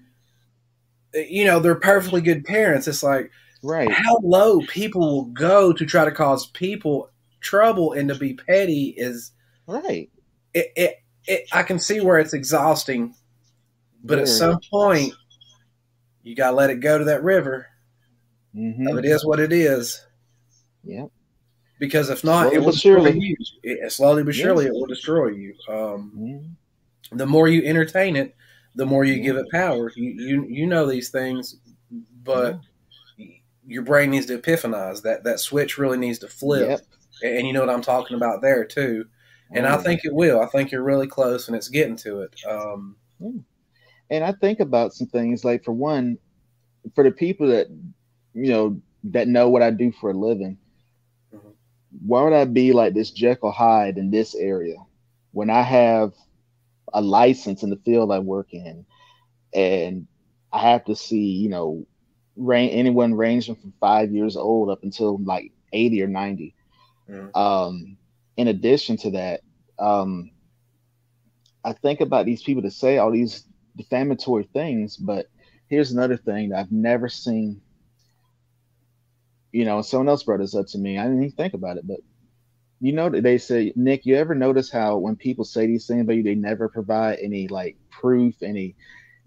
you 1.13 1.45
know 1.45 1.59
they're 1.59 1.75
perfectly 1.75 2.21
good 2.21 2.45
parents. 2.45 2.87
It's 2.87 3.03
like 3.03 3.31
right. 3.63 3.91
how 3.91 4.17
low 4.23 4.61
people 4.61 5.01
will 5.01 5.25
go 5.25 5.73
to 5.73 5.85
try 5.85 6.05
to 6.05 6.11
cause 6.11 6.47
people 6.47 7.09
trouble 7.41 7.93
and 7.93 8.09
to 8.09 8.15
be 8.15 8.33
petty 8.35 8.93
is 8.97 9.31
Right. 9.67 10.09
it. 10.53 10.71
it, 10.75 10.95
it 11.27 11.47
I 11.51 11.63
can 11.63 11.79
see 11.79 11.99
where 12.01 12.19
it's 12.19 12.33
exhausting, 12.33 13.13
but 14.03 14.19
at 14.19 14.27
some 14.27 14.59
point 14.69 15.13
you 16.23 16.35
gotta 16.35 16.55
let 16.55 16.69
it 16.69 16.75
go 16.81 16.97
to 16.97 17.05
that 17.05 17.23
river. 17.23 17.67
Mm-hmm. 18.55 18.97
It 18.99 19.05
is 19.05 19.25
what 19.25 19.39
it 19.39 19.51
is. 19.53 20.05
Yep. 20.83 21.09
Because 21.79 22.09
if 22.09 22.23
not, 22.23 22.43
Slowly 22.51 22.55
it 22.57 22.59
will 22.65 22.71
surely. 22.73 23.19
you. 23.19 23.35
It, 23.63 23.91
slowly 23.91 24.23
but 24.23 24.35
Yeah. 24.35 24.43
surely, 24.43 24.65
it 24.65 24.73
will 24.73 24.85
destroy 24.85 25.29
you. 25.29 25.55
Um, 25.67 26.11
Mhm. 27.11 27.17
the 27.17 27.25
more 27.25 27.47
you 27.47 27.63
entertain 27.63 28.15
it, 28.15 28.35
the 28.75 28.85
more 28.85 29.03
you 29.03 29.21
give 29.21 29.37
it 29.37 29.49
power. 29.51 29.91
You 29.95 30.09
you 30.11 30.45
you 30.47 30.67
know 30.67 30.85
these 30.85 31.09
things, 31.09 31.57
but 32.23 32.59
your 33.65 33.83
brain 33.83 34.09
needs 34.11 34.25
to 34.27 34.37
epiphanize. 34.37 35.01
That 35.03 35.23
that 35.23 35.39
switch 35.39 35.77
really 35.77 35.97
needs 35.97 36.19
to 36.19 36.27
flip, 36.27 36.67
Yep. 36.69 36.81
and, 37.23 37.47
you 37.47 37.53
know 37.53 37.59
what 37.61 37.69
I'm 37.69 37.81
talking 37.81 38.17
about 38.17 38.41
there 38.41 38.65
too. 38.65 39.05
And 39.53 39.67
I 39.67 39.75
Oh, 39.75 39.81
think 39.81 40.05
it 40.05 40.13
will. 40.13 40.39
I 40.41 40.47
think 40.47 40.71
you're 40.71 40.83
really 40.83 41.07
close, 41.07 41.47
and 41.47 41.57
it's 41.57 41.67
getting 41.67 41.97
to 41.97 42.21
it. 42.21 42.33
Um, 42.49 42.95
and 44.09 44.23
I 44.23 44.31
think 44.33 44.59
about 44.59 44.93
some 44.93 45.07
things 45.07 45.43
like 45.43 45.63
for 45.63 45.73
one, 45.73 46.17
for 46.95 47.03
the 47.03 47.11
people 47.11 47.47
that 47.47 47.67
you 48.33 48.49
know 48.51 48.81
that 49.03 49.27
know 49.27 49.49
what 49.49 49.61
I 49.61 49.71
do 49.71 49.91
for 49.91 50.11
a 50.11 50.13
living, 50.13 50.57
Mhm. 51.33 51.53
why 52.05 52.23
would 52.23 52.33
I 52.33 52.45
be 52.45 52.71
like 52.71 52.93
this 52.93 53.11
Jekyll 53.11 53.51
Hyde 53.51 53.97
in 53.97 54.11
this 54.11 54.35
area? 54.35 54.75
when 55.33 55.49
I 55.49 55.61
have 55.61 56.13
a 56.93 57.01
license 57.01 57.63
in 57.63 57.69
the 57.69 57.77
field 57.77 58.11
I 58.11 58.19
work 58.19 58.53
in, 58.53 58.85
and 59.53 60.07
I 60.51 60.59
have 60.59 60.85
to 60.85 60.95
see, 60.95 61.17
you 61.17 61.49
know, 61.49 61.85
range, 62.35 62.73
anyone 62.73 63.13
ranging 63.13 63.55
from 63.55 63.73
five 63.79 64.11
years 64.11 64.35
old 64.35 64.69
up 64.69 64.83
until 64.83 65.17
like 65.23 65.51
80 65.73 66.03
or 66.03 66.07
90. 66.07 66.55
Mm. 67.09 67.35
Um, 67.35 67.97
in 68.37 68.47
addition 68.47 68.97
to 68.97 69.11
that, 69.11 69.41
um, 69.79 70.31
I 71.63 71.73
think 71.73 72.01
about 72.01 72.25
these 72.25 72.43
people 72.43 72.63
to 72.63 72.71
say 72.71 72.97
all 72.97 73.11
these 73.11 73.45
defamatory 73.75 74.49
things, 74.53 74.97
but 74.97 75.27
here's 75.67 75.91
another 75.91 76.17
thing 76.17 76.49
that 76.49 76.59
I've 76.59 76.71
never 76.71 77.07
seen. 77.07 77.61
You 79.51 79.65
know, 79.65 79.81
someone 79.81 80.09
else 80.09 80.23
brought 80.23 80.39
this 80.39 80.55
up 80.55 80.67
to 80.67 80.77
me. 80.77 80.97
I 80.97 81.03
didn't 81.03 81.23
even 81.23 81.35
think 81.35 81.53
about 81.53 81.77
it, 81.77 81.85
but 81.85 81.99
you 82.81 82.91
know 82.91 83.09
they 83.09 83.37
say, 83.37 83.71
Nick, 83.75 84.05
you 84.07 84.15
ever 84.15 84.33
notice 84.33 84.71
how 84.71 84.97
when 84.97 85.15
people 85.15 85.45
say 85.45 85.67
these 85.67 85.85
things 85.85 86.01
about 86.01 86.15
you, 86.15 86.23
they 86.23 86.35
never 86.35 86.67
provide 86.67 87.19
any 87.21 87.47
like 87.47 87.77
proof, 87.91 88.41
any 88.41 88.75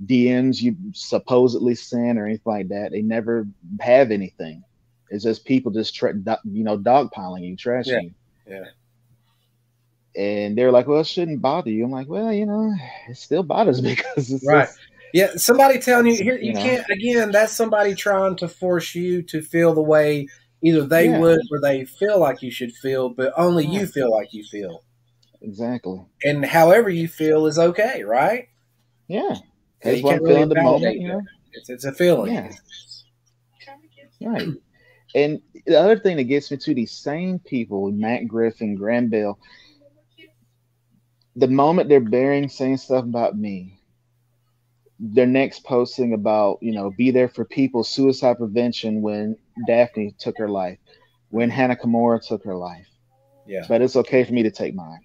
DMs 0.05 0.61
you 0.61 0.76
supposedly 0.92 1.76
sent 1.76 2.18
or 2.18 2.26
anything 2.26 2.52
like 2.52 2.68
that. 2.68 2.90
They 2.90 3.00
never 3.00 3.46
have 3.80 4.11
anything. 4.11 4.64
It's 5.09 5.22
just 5.22 5.44
people 5.44 5.70
just 5.70 5.94
tra- 5.94 6.14
you 6.44 6.64
know 6.64 6.76
dogpiling 6.76 7.46
you, 7.46 7.57
trashing 7.57 7.86
yeah. 7.86 8.00
you. 8.00 8.14
Yeah. 8.48 8.64
And 10.16 10.59
they're 10.59 10.72
like, 10.72 10.88
"Well, 10.88 11.00
it 11.00 11.07
shouldn't 11.07 11.40
bother 11.40 11.70
you." 11.70 11.84
I'm 11.84 11.92
like, 11.92 12.09
"Well, 12.09 12.32
you 12.32 12.46
know, 12.46 12.74
it 13.09 13.16
still 13.16 13.44
bothers 13.44 13.80
me 13.82 13.94
because 13.96 14.32
it's 14.32 14.44
right." 14.44 14.66
Just, 14.66 14.78
yeah, 15.12 15.28
somebody 15.36 15.78
telling 15.78 16.07
you 16.07 16.16
here 16.16 16.36
you, 16.36 16.48
You 16.48 16.55
know. 16.55 16.61
can't 16.61 16.90
again. 16.90 17.30
That's 17.30 17.52
somebody 17.52 17.94
trying 17.94 18.34
to 18.36 18.48
force 18.48 18.96
you 18.96 19.22
to 19.22 19.42
feel 19.42 19.72
the 19.72 19.82
way 19.82 20.26
either 20.64 20.84
they 20.86 21.08
Yeah. 21.10 21.20
would 21.20 21.40
or 21.52 21.60
they 21.60 21.84
feel 21.84 22.18
like 22.18 22.42
you 22.42 22.50
should 22.50 22.72
feel, 22.72 23.08
but 23.10 23.32
only 23.36 23.66
you 23.66 23.86
feel 23.86 24.10
like 24.10 24.32
you 24.32 24.42
feel, 24.44 24.82
exactly. 25.42 26.00
and 26.24 26.44
however 26.44 26.88
you 26.90 27.06
feel 27.06 27.46
is 27.46 27.58
okay, 27.58 28.02
right? 28.02 28.48
Yeah, 29.06 29.36
that's 29.82 30.02
what 30.02 30.14
I'm 30.16 30.26
feeling 30.26 30.48
the 30.48 30.62
moment. 30.62 30.98
You 31.00 31.08
know, 31.08 31.22
It's 31.52 31.68
it's 31.68 31.84
a 31.84 31.92
feeling. 31.92 32.32
Yeah. 32.34 32.50
right. 34.22 34.48
And 35.14 35.40
the 35.66 35.78
other 35.78 35.98
thing 35.98 36.16
that 36.16 36.24
gets 36.24 36.50
me 36.50 36.56
to 36.56 36.74
these 36.74 36.90
same 36.90 37.38
people, 37.38 37.92
Matt 37.92 38.26
Griffin, 38.26 38.74
Graham 38.74 39.08
Bell, 39.08 39.38
the 41.36 41.46
moment 41.46 41.88
they're 41.88 42.00
bearing 42.00 42.48
saying 42.48 42.78
stuff 42.78 43.04
about 43.04 43.36
me, 43.36 43.78
their 44.98 45.26
next 45.26 45.64
posting 45.64 46.14
about, 46.14 46.58
you 46.62 46.72
know, 46.72 46.90
be 46.96 47.10
there 47.10 47.28
for 47.28 47.44
people, 47.44 47.84
suicide 47.84 48.38
prevention 48.38 49.02
when 49.02 49.36
Daffney 49.66 50.14
took 50.18 50.36
her 50.38 50.48
life, 50.48 50.78
when 51.30 51.50
Hana 51.50 51.76
Kimura 51.76 52.20
took 52.26 52.44
her 52.44 52.57
life. 52.57 52.86
Yeah, 53.46 53.64
But 53.68 53.82
it's 53.82 53.96
okay 53.96 54.24
for 54.24 54.32
me 54.32 54.42
to 54.44 54.50
take 54.50 54.74
mine, 54.74 55.00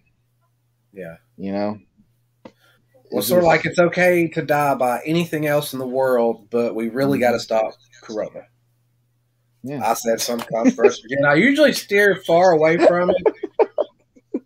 yeah. 0.94 1.16
you 1.38 1.52
know? 1.52 1.78
Well, 3.12 3.20
It's 3.20 3.28
sort 3.28 3.40
of 3.40 3.48
like 3.48 3.66
it's 3.66 3.80
okay 3.80 4.28
to 4.30 4.42
die 4.42 4.76
by 4.76 5.02
anything 5.06 5.46
else 5.46 5.74
in 5.74 5.80
the 5.80 5.88
world, 5.88 6.48
but 6.50 6.74
we 6.76 6.90
really 6.90 7.18
Mhm. 7.18 7.22
got 7.22 7.32
to 7.32 7.40
stop 7.40 7.74
Corona. 8.02 8.44
Yeah. 9.64 9.82
I 9.86 9.94
said 9.96 10.22
some 10.22 10.40
controversial. 10.40 11.04
and 11.10 11.26
I 11.28 11.34
usually 11.34 11.74
steer 11.74 12.16
far 12.26 12.52
away 12.52 12.78
from 12.78 13.10
it 13.10 13.70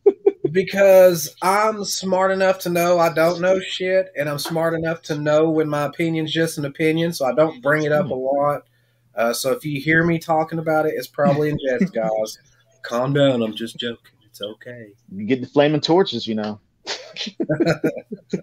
because 0.51 1.35
I'm 1.41 1.83
smart 1.83 2.31
enough 2.31 2.59
to 2.59 2.69
know 2.69 2.97
I 2.99 3.13
don't 3.13 3.41
know 3.41 3.59
shit, 3.59 4.07
and 4.17 4.27
I'm 4.29 4.39
smart 4.39 4.73
enough 4.73 5.01
to 5.03 5.15
know 5.19 5.49
when 5.51 5.67
my 5.69 5.83
opinion's 5.83 6.31
just 6.31 6.57
an 6.57 6.65
opinion, 6.65 7.13
so 7.13 7.25
I 7.25 7.33
don't 7.33 7.61
bring 7.61 7.83
it 7.83 7.91
up 7.91 8.09
a 8.09 8.15
lot. 8.15 8.63
Uh, 9.15 9.33
so 9.33 9.51
if 9.51 9.63
you 9.65 9.79
hear 9.79 10.03
me 10.03 10.19
talking 10.19 10.59
about 10.59 10.85
it, 10.85 10.93
it's 10.95 11.07
probably 11.07 11.49
in 11.49 11.57
jest, 11.67 11.93
guys. 11.93 12.39
Calm 12.83 13.13
down. 13.13 13.41
I'm 13.41 13.53
just 13.55 13.77
joking. 13.77 14.11
It's 14.25 14.41
okay. 14.41 14.89
You 15.11 15.25
get 15.25 15.41
the 15.41 15.47
flaming 15.47 15.81
torches, 15.81 16.27
you 16.27 16.35
know. 16.35 16.59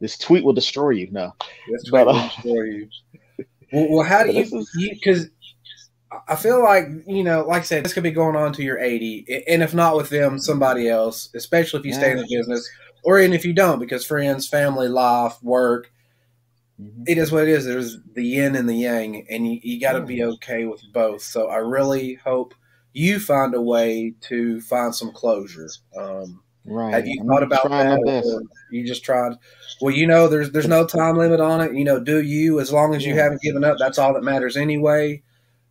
this 0.00 0.16
tweet 0.18 0.44
will 0.44 0.52
destroy 0.52 0.90
you. 0.90 1.08
No. 1.10 1.34
That's 1.70 1.90
But, 1.90 2.06
what 2.06 2.14
uh, 2.14 2.18
I'm 2.18 2.42
for 2.42 2.64
you. 2.66 2.88
Well, 3.72 3.88
well, 3.90 4.04
how 4.04 4.22
do 4.22 4.30
you? 4.30 4.64
Because 4.92 5.28
I 6.28 6.36
feel 6.36 6.62
like 6.62 6.84
you 7.04 7.24
know, 7.24 7.44
like 7.44 7.62
I 7.62 7.64
said, 7.64 7.84
this 7.84 7.92
could 7.92 8.04
be 8.04 8.12
going 8.12 8.36
on 8.36 8.52
to 8.52 8.62
your 8.62 8.78
80, 8.78 9.44
and 9.48 9.60
if 9.60 9.74
not 9.74 9.96
with 9.96 10.08
them, 10.08 10.38
somebody 10.38 10.88
else. 10.88 11.30
Especially 11.34 11.80
if 11.80 11.84
you 11.84 11.92
stay 11.92 12.12
in 12.12 12.18
the 12.18 12.28
business, 12.30 12.70
or 13.02 13.18
even 13.18 13.32
if 13.32 13.44
you 13.44 13.52
don't, 13.52 13.80
because 13.80 14.06
friends, 14.06 14.48
family, 14.48 14.88
life, 14.88 15.42
work. 15.42 15.90
Mhm. 16.80 17.04
It 17.08 17.18
is 17.18 17.32
what 17.32 17.44
it 17.44 17.48
is. 17.48 17.64
There's 17.64 17.98
the 18.14 18.22
yin 18.24 18.54
and 18.56 18.68
the 18.68 18.74
yang, 18.76 19.26
and 19.30 19.46
you, 19.50 19.60
you 19.62 19.80
got 19.80 19.92
to 19.92 20.00
Yeah. 20.00 20.04
be 20.04 20.24
okay 20.24 20.64
with 20.66 20.82
both. 20.92 21.22
So 21.22 21.48
I 21.48 21.56
really 21.56 22.14
hope 22.14 22.54
you 22.92 23.18
find 23.18 23.54
a 23.54 23.60
way 23.62 24.14
to 24.22 24.60
find 24.62 24.94
some 24.94 25.12
closure. 25.12 25.68
Um, 25.96 26.42
Right. 26.68 26.92
have 26.94 27.06
you 27.06 27.18
I'm 27.20 27.28
thought 27.28 27.42
about 27.44 27.68
that? 27.68 28.46
You 28.72 28.84
just 28.86 29.04
tried. 29.04 29.34
Well, 29.80 29.94
you 29.94 30.06
know, 30.06 30.26
there's 30.28 30.50
there's 30.50 30.66
no 30.68 30.84
time 30.86 31.16
limit 31.16 31.40
on 31.40 31.60
it. 31.60 31.74
You 31.74 31.84
know, 31.84 32.00
do 32.02 32.20
you 32.22 32.58
as 32.60 32.72
long 32.72 32.94
as 32.94 33.06
you 33.06 33.14
Yeah. 33.14 33.22
haven't 33.22 33.40
given 33.42 33.62
up. 33.64 33.76
That's 33.78 33.98
all 33.98 34.12
that 34.14 34.24
matters 34.24 34.56
anyway. 34.56 35.22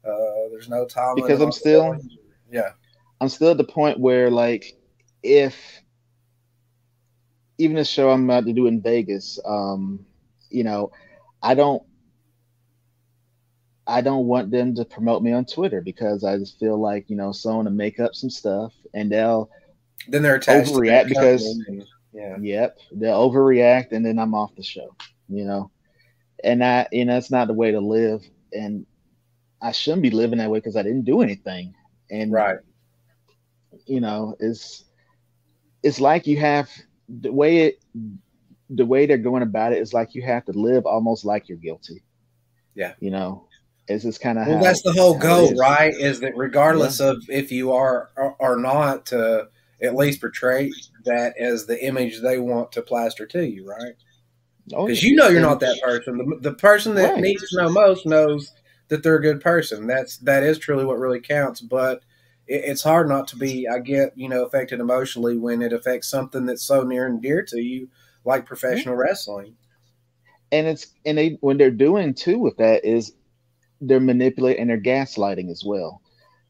Uh, 0.05 0.49
there's 0.51 0.69
no 0.69 0.85
time 0.85 1.15
Because 1.15 1.41
I'm 1.41 1.51
still- 1.51 1.93
it. 1.93 2.01
yeah 2.51 2.71
I'm 3.21 3.27
still 3.29 3.51
at 3.51 3.57
the 3.57 3.63
point 3.63 3.99
where, 3.99 4.29
like, 4.31 4.77
if 5.23 5.55
even 7.57 7.75
the 7.77 7.85
show 7.85 8.09
I'm 8.11 8.25
about 8.25 8.45
to 8.45 8.53
do 8.53 8.67
in 8.67 8.81
Vegas, 8.81 9.39
um, 9.45 10.05
you 10.49 10.63
know, 10.63 10.91
I 11.41 11.53
don't, 11.53 11.83
I 13.87 14.01
don't 14.01 14.25
want 14.25 14.51
them 14.51 14.75
to 14.75 14.85
promote 14.85 15.21
me 15.21 15.31
on 15.31 15.45
Twitter 15.45 15.81
because 15.81 16.23
I 16.23 16.37
just 16.37 16.59
feel 16.59 16.79
like 16.79 17.09
you 17.09 17.15
know 17.15 17.31
someone 17.31 17.65
to 17.65 17.71
make 17.71 17.99
up 17.99 18.15
some 18.15 18.29
stuff 18.29 18.73
and 18.93 19.11
they'll, 19.11 19.49
then 20.07 20.23
they're 20.23 20.35
attached. 20.35 20.71
Overreact 20.71 21.09
because- 21.09 21.45
and- 21.67 21.85
yeah. 22.15 22.37
Yep, 22.39 22.77
they'll 22.93 23.29
overreact 23.29 23.91
and 23.91 24.05
then 24.05 24.17
I'm 24.19 24.33
off 24.33 24.55
the 24.55 24.63
show, 24.63 24.95
you 25.27 25.43
know, 25.43 25.69
and 26.45 26.61
that 26.61 26.93
you 26.93 27.03
know 27.03 27.17
it's 27.17 27.29
not 27.29 27.47
the 27.47 27.53
way 27.53 27.71
to 27.71 27.81
live, 27.81 28.23
and 28.53 28.85
I 29.61 29.73
shouldn't 29.73 30.01
be 30.01 30.11
living 30.11 30.39
that 30.39 30.49
way 30.49 30.59
because 30.59 30.77
I 30.77 30.83
didn't 30.83 31.03
do 31.03 31.21
anything, 31.21 31.75
and 32.09 32.31
right. 32.31 32.59
you 33.85 33.99
know 33.99 34.37
it's 34.39 34.85
it's 35.83 35.99
like 35.99 36.25
you 36.25 36.37
have 36.39 36.69
the 37.09 37.33
way 37.33 37.57
it 37.63 37.79
the 38.69 38.85
way 38.85 39.05
they're 39.05 39.17
going 39.17 39.43
about 39.43 39.73
it 39.73 39.79
is 39.79 39.93
like 39.93 40.15
you 40.15 40.21
have 40.23 40.45
to 40.45 40.51
live 40.53 40.85
almost 40.85 41.25
like 41.25 41.47
you're 41.47 41.57
guilty 41.57 42.03
Yeah. 42.73 42.93
you 42.99 43.11
know 43.11 43.47
it's 43.87 44.03
just 44.03 44.19
kind 44.21 44.39
of 44.39 44.47
well 44.47 44.63
that's 44.63 44.81
the 44.81 44.93
whole 44.93 45.17
goal 45.17 45.53
right 45.55 45.93
is 45.93 46.19
that 46.21 46.35
regardless 46.35 46.99
of 46.99 47.17
if 47.29 47.51
you 47.51 47.71
are 47.73 48.09
or, 48.17 48.35
or 48.39 48.57
not 48.57 49.05
to 49.07 49.47
at 49.81 49.95
least 49.95 50.21
portray 50.21 50.71
that 51.05 51.37
as 51.37 51.65
the 51.67 51.85
image 51.85 52.21
they 52.21 52.39
want 52.39 52.71
to 52.71 52.81
plaster 52.81 53.25
to 53.27 53.45
you 53.45 53.67
right 53.67 53.93
oh, 54.73 54.87
because 54.87 55.03
you 55.03 55.15
know 55.15 55.27
you're 55.27 55.41
not 55.41 55.59
that 55.59 55.79
person. 55.83 56.17
The, 56.17 56.49
the 56.49 56.55
person 56.55 56.95
that 56.95 57.13
Right. 57.13 57.21
needs 57.21 57.47
to 57.49 57.57
know 57.57 57.69
most 57.69 58.05
knows 58.07 58.51
that 58.87 59.03
they're 59.03 59.17
a 59.17 59.21
good 59.21 59.41
person. 59.41 59.85
That's 59.85 60.17
that 60.19 60.41
is 60.43 60.57
truly 60.57 60.85
what 60.85 60.97
really 60.97 61.19
counts. 61.19 61.61
But 61.61 62.01
it, 62.47 62.63
it's 62.65 62.81
hard 62.83 63.07
not 63.09 63.27
to 63.29 63.35
be. 63.35 63.67
I 63.67 63.79
get 63.79 64.17
you 64.17 64.29
know 64.29 64.45
affected 64.45 64.79
emotionally 64.79 65.37
when 65.37 65.61
it 65.61 65.73
affects 65.73 66.07
something 66.07 66.45
that's 66.47 66.63
so 66.63 66.81
near 66.83 67.05
and 67.05 67.21
dear 67.21 67.43
to 67.43 67.59
you, 67.59 67.89
like 68.25 68.45
professional 68.45 68.95
wrestling. 68.95 69.55
and 70.51 70.67
it's 70.67 70.87
and 71.05 71.17
they 71.17 71.37
when 71.41 71.57
they're 71.57 71.71
doing 71.71 72.13
too 72.13 72.39
with 72.39 72.57
that 72.57 72.83
is 72.85 73.13
they're 73.81 73.99
manipulating 73.99 74.61
and 74.61 74.69
they're 74.69 74.79
gaslighting 74.79 75.49
as 75.51 75.63
well 75.65 76.01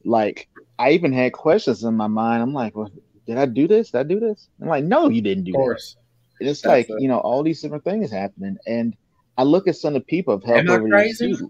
like 0.04 0.48
i 0.80 0.92
even 0.92 1.12
had 1.12 1.34
questions 1.34 1.84
in 1.84 1.94
my 1.96 2.08
mind 2.08 2.42
i'm 2.42 2.54
like 2.54 2.76
well 2.76 2.90
did 3.26 3.38
i 3.38 3.46
do 3.46 3.68
this 3.68 3.92
did 3.92 4.00
i 4.00 4.04
do 4.04 4.20
this 4.20 4.48
i'm 4.62 4.68
like 4.68 4.84
no 4.84 5.10
you 5.10 5.22
didn't 5.22 5.44
do 5.46 5.52
Of 5.52 5.56
course, 5.56 5.96
that 6.40 6.48
it's 6.48 6.62
That's 6.62 6.72
like 6.72 6.90
it. 6.90 7.02
you 7.02 7.08
know 7.08 7.20
all 7.20 7.42
these 7.44 7.62
different 7.62 7.84
things 7.84 8.12
happening 8.12 8.58
and 8.68 8.96
i 9.38 9.44
look 9.44 9.68
at 9.68 9.76
some 9.76 9.96
of 9.96 10.02
the 10.02 10.06
people 10.06 10.36
have 10.36 10.44
helped 10.44 10.60
Am 10.62 10.70
I 10.70 10.76
over 10.78 10.90
crazy? 10.90 11.28
these 11.28 11.44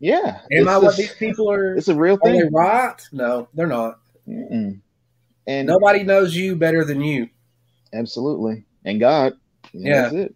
yeah 0.00 0.40
am 0.52 0.68
I 0.68 0.76
what 0.78 0.96
these 0.96 1.14
people 1.14 1.50
are? 1.50 1.74
it's 1.74 1.88
a 1.88 1.94
real 1.94 2.18
Are 2.22 2.30
they 2.30 2.40
thing 2.40 2.52
right? 2.52 3.00
No, 3.12 3.48
they're 3.54 3.66
not. 3.66 3.98
Mm-mm. 4.28 4.78
and 5.46 5.66
Nobody 5.66 6.02
knows 6.04 6.36
you 6.36 6.54
better 6.54 6.84
than 6.84 7.00
you. 7.00 7.28
Absolutely. 7.94 8.64
And 8.84 9.00
God. 9.00 9.32
You 9.72 9.80
Yeah. 9.90 10.02
That's 10.02 10.14
it. 10.14 10.34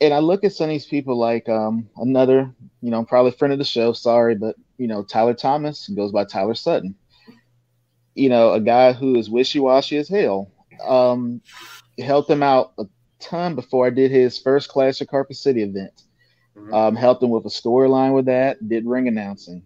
And 0.00 0.12
I 0.12 0.18
look 0.18 0.44
at 0.44 0.52
some 0.52 0.64
of 0.64 0.70
these 0.70 0.86
people 0.86 1.16
like 1.16 1.48
um 1.48 1.88
another, 1.96 2.52
you 2.80 2.90
know, 2.90 3.04
probably 3.04 3.32
friend 3.32 3.52
of 3.52 3.58
the 3.58 3.64
show, 3.64 3.92
sorry, 3.92 4.34
but 4.34 4.56
you 4.78 4.86
know, 4.88 5.02
Tyler 5.02 5.34
Thomas 5.34 5.88
goes 5.88 6.12
by 6.12 6.24
Tyler 6.24 6.54
Sutton. 6.54 6.94
You 8.14 8.28
know, 8.28 8.52
a 8.52 8.60
guy 8.60 8.92
who 8.92 9.16
is 9.16 9.30
wishy-washy 9.30 9.96
as 9.96 10.08
hell. 10.08 10.50
Um 10.84 11.40
helped 11.98 12.28
him 12.28 12.42
out 12.42 12.72
a 12.78 12.84
ton 13.20 13.54
before 13.54 13.86
I 13.86 13.90
did 13.90 14.10
his 14.10 14.38
first 14.38 14.68
Clash 14.68 15.00
of 15.00 15.08
Carpet 15.08 15.36
City 15.36 15.62
event. 15.62 16.02
Mhm. 16.56 16.72
Um, 16.72 16.96
helped 16.96 17.22
him 17.22 17.30
with 17.30 17.44
a 17.46 17.48
storyline 17.48 18.14
with 18.14 18.26
that, 18.26 18.68
did 18.68 18.86
ring 18.86 19.08
announcing. 19.08 19.62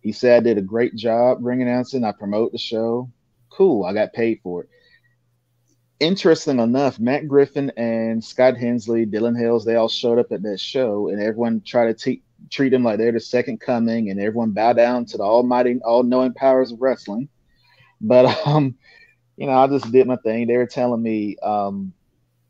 He 0.00 0.12
said 0.12 0.38
I 0.38 0.44
did 0.44 0.58
a 0.58 0.62
great 0.62 0.94
job 0.94 1.38
ring 1.42 1.60
announcing. 1.60 2.04
I 2.04 2.12
promote 2.12 2.52
the 2.52 2.58
show. 2.58 3.10
Cool. 3.50 3.84
I 3.84 3.92
got 3.92 4.12
paid 4.14 4.40
for 4.42 4.62
it. 4.62 4.68
Interesting 6.00 6.60
enough, 6.60 6.98
Matt 6.98 7.28
Griffin 7.28 7.70
and 7.76 8.24
Scott 8.24 8.56
Hensley, 8.56 9.04
Dylan 9.04 9.38
Hills, 9.38 9.66
they 9.66 9.76
all 9.76 9.88
showed 9.88 10.18
up 10.18 10.32
at 10.32 10.42
that 10.42 10.58
show, 10.58 11.08
and 11.08 11.20
everyone 11.20 11.60
tried 11.60 11.86
to 11.86 11.94
te- 11.94 12.22
treat 12.48 12.70
them 12.70 12.82
like 12.82 12.96
they're 12.96 13.12
the 13.12 13.20
second 13.20 13.60
coming, 13.60 14.08
and 14.08 14.18
everyone 14.18 14.52
bow 14.52 14.72
down 14.72 15.04
to 15.04 15.18
the 15.18 15.22
almighty, 15.22 15.78
all-knowing 15.84 16.32
powers 16.32 16.72
of 16.72 16.80
wrestling. 16.80 17.28
But 18.00 18.24
um, 18.46 18.76
you 19.36 19.46
know, 19.46 19.52
I 19.52 19.66
just 19.66 19.92
did 19.92 20.06
my 20.06 20.16
thing. 20.16 20.46
They 20.46 20.56
were 20.56 20.66
telling 20.66 21.02
me 21.02 21.36
um, 21.42 21.92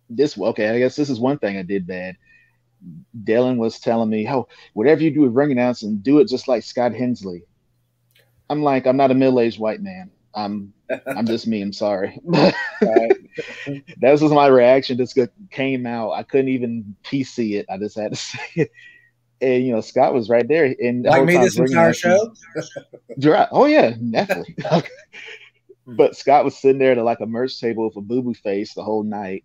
this. 0.09 0.39
Okay, 0.39 0.69
I 0.69 0.79
guess 0.79 0.95
this 0.95 1.11
is 1.11 1.19
one 1.19 1.39
thing 1.39 1.57
I 1.57 1.63
did 1.63 1.89
bad. 1.89 2.17
Dylan 3.25 3.57
was 3.57 3.81
telling 3.81 4.11
me, 4.11 4.29
"Oh, 4.29 4.47
whatever 4.75 5.03
you 5.03 5.11
do 5.11 5.23
with 5.23 5.35
ring 5.35 5.51
announcing, 5.51 5.99
do 5.99 6.21
it 6.21 6.29
just 6.29 6.47
like 6.47 6.63
Scott 6.63 6.95
Hensley." 6.95 7.43
I'm 8.49 8.63
like, 8.63 8.87
I'm 8.87 8.97
not 8.97 9.13
a 9.13 9.15
middle-aged 9.15 9.61
white 9.61 9.81
man. 9.81 10.11
I'm, 10.35 10.73
I'm 11.07 11.27
just 11.27 11.47
me. 11.47 11.63
I'm 11.63 11.73
sorry. 11.73 12.19
that 12.81 13.19
was 14.03 14.23
my 14.23 14.47
reaction. 14.47 14.97
Just 14.97 15.19
came 15.51 15.87
out. 15.87 16.13
I 16.13 16.23
couldn't 16.23 16.49
even 16.49 16.97
PC 17.05 17.59
it. 17.59 17.67
I 17.71 17.79
just 17.79 17.99
had 17.99 18.13
to 18.13 18.17
say 18.17 18.41
it. 18.57 18.71
And 19.43 19.65
you 19.65 19.73
know, 19.73 19.81
Scott 19.81 20.13
was 20.13 20.29
right 20.29 20.47
there. 20.47 20.75
And 20.79 21.05
like 21.05 21.25
me, 21.25 21.39
this 21.39 21.59
entire 21.59 21.95
show. 21.95 22.35
oh 23.53 23.65
yeah, 23.65 23.95
definitely. 24.11 24.55
but 25.87 26.15
Scott 26.15 26.45
was 26.45 26.59
sitting 26.59 26.79
there 26.79 26.95
to 26.95 27.03
like 27.03 27.21
a 27.21 27.27
merch 27.27 27.59
table 27.59 27.87
with 27.87 27.97
a 27.97 28.03
boo 28.03 28.23
boo 28.23 28.35
face 28.35 28.75
the 28.75 28.85
whole 28.85 29.03
night. 29.03 29.45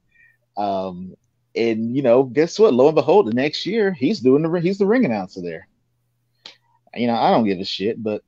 Um, 0.58 1.16
and 1.56 1.96
you 1.96 2.02
know, 2.02 2.24
guess 2.24 2.60
what? 2.60 2.74
Lo 2.74 2.88
and 2.88 2.96
behold, 2.96 3.28
the 3.28 3.34
next 3.34 3.66
year 3.66 3.94
he's 3.94 4.20
doing 4.20 4.44
the 4.44 4.60
he's 4.60 4.78
the 4.78 4.86
ring 4.86 5.06
announcer 5.06 5.42
there. 5.42 5.68
You 6.94 7.08
know, 7.08 7.16
I 7.16 7.32
don't 7.32 7.46
give 7.46 7.60
a 7.60 7.66
shit, 7.66 8.02
but 8.02 8.22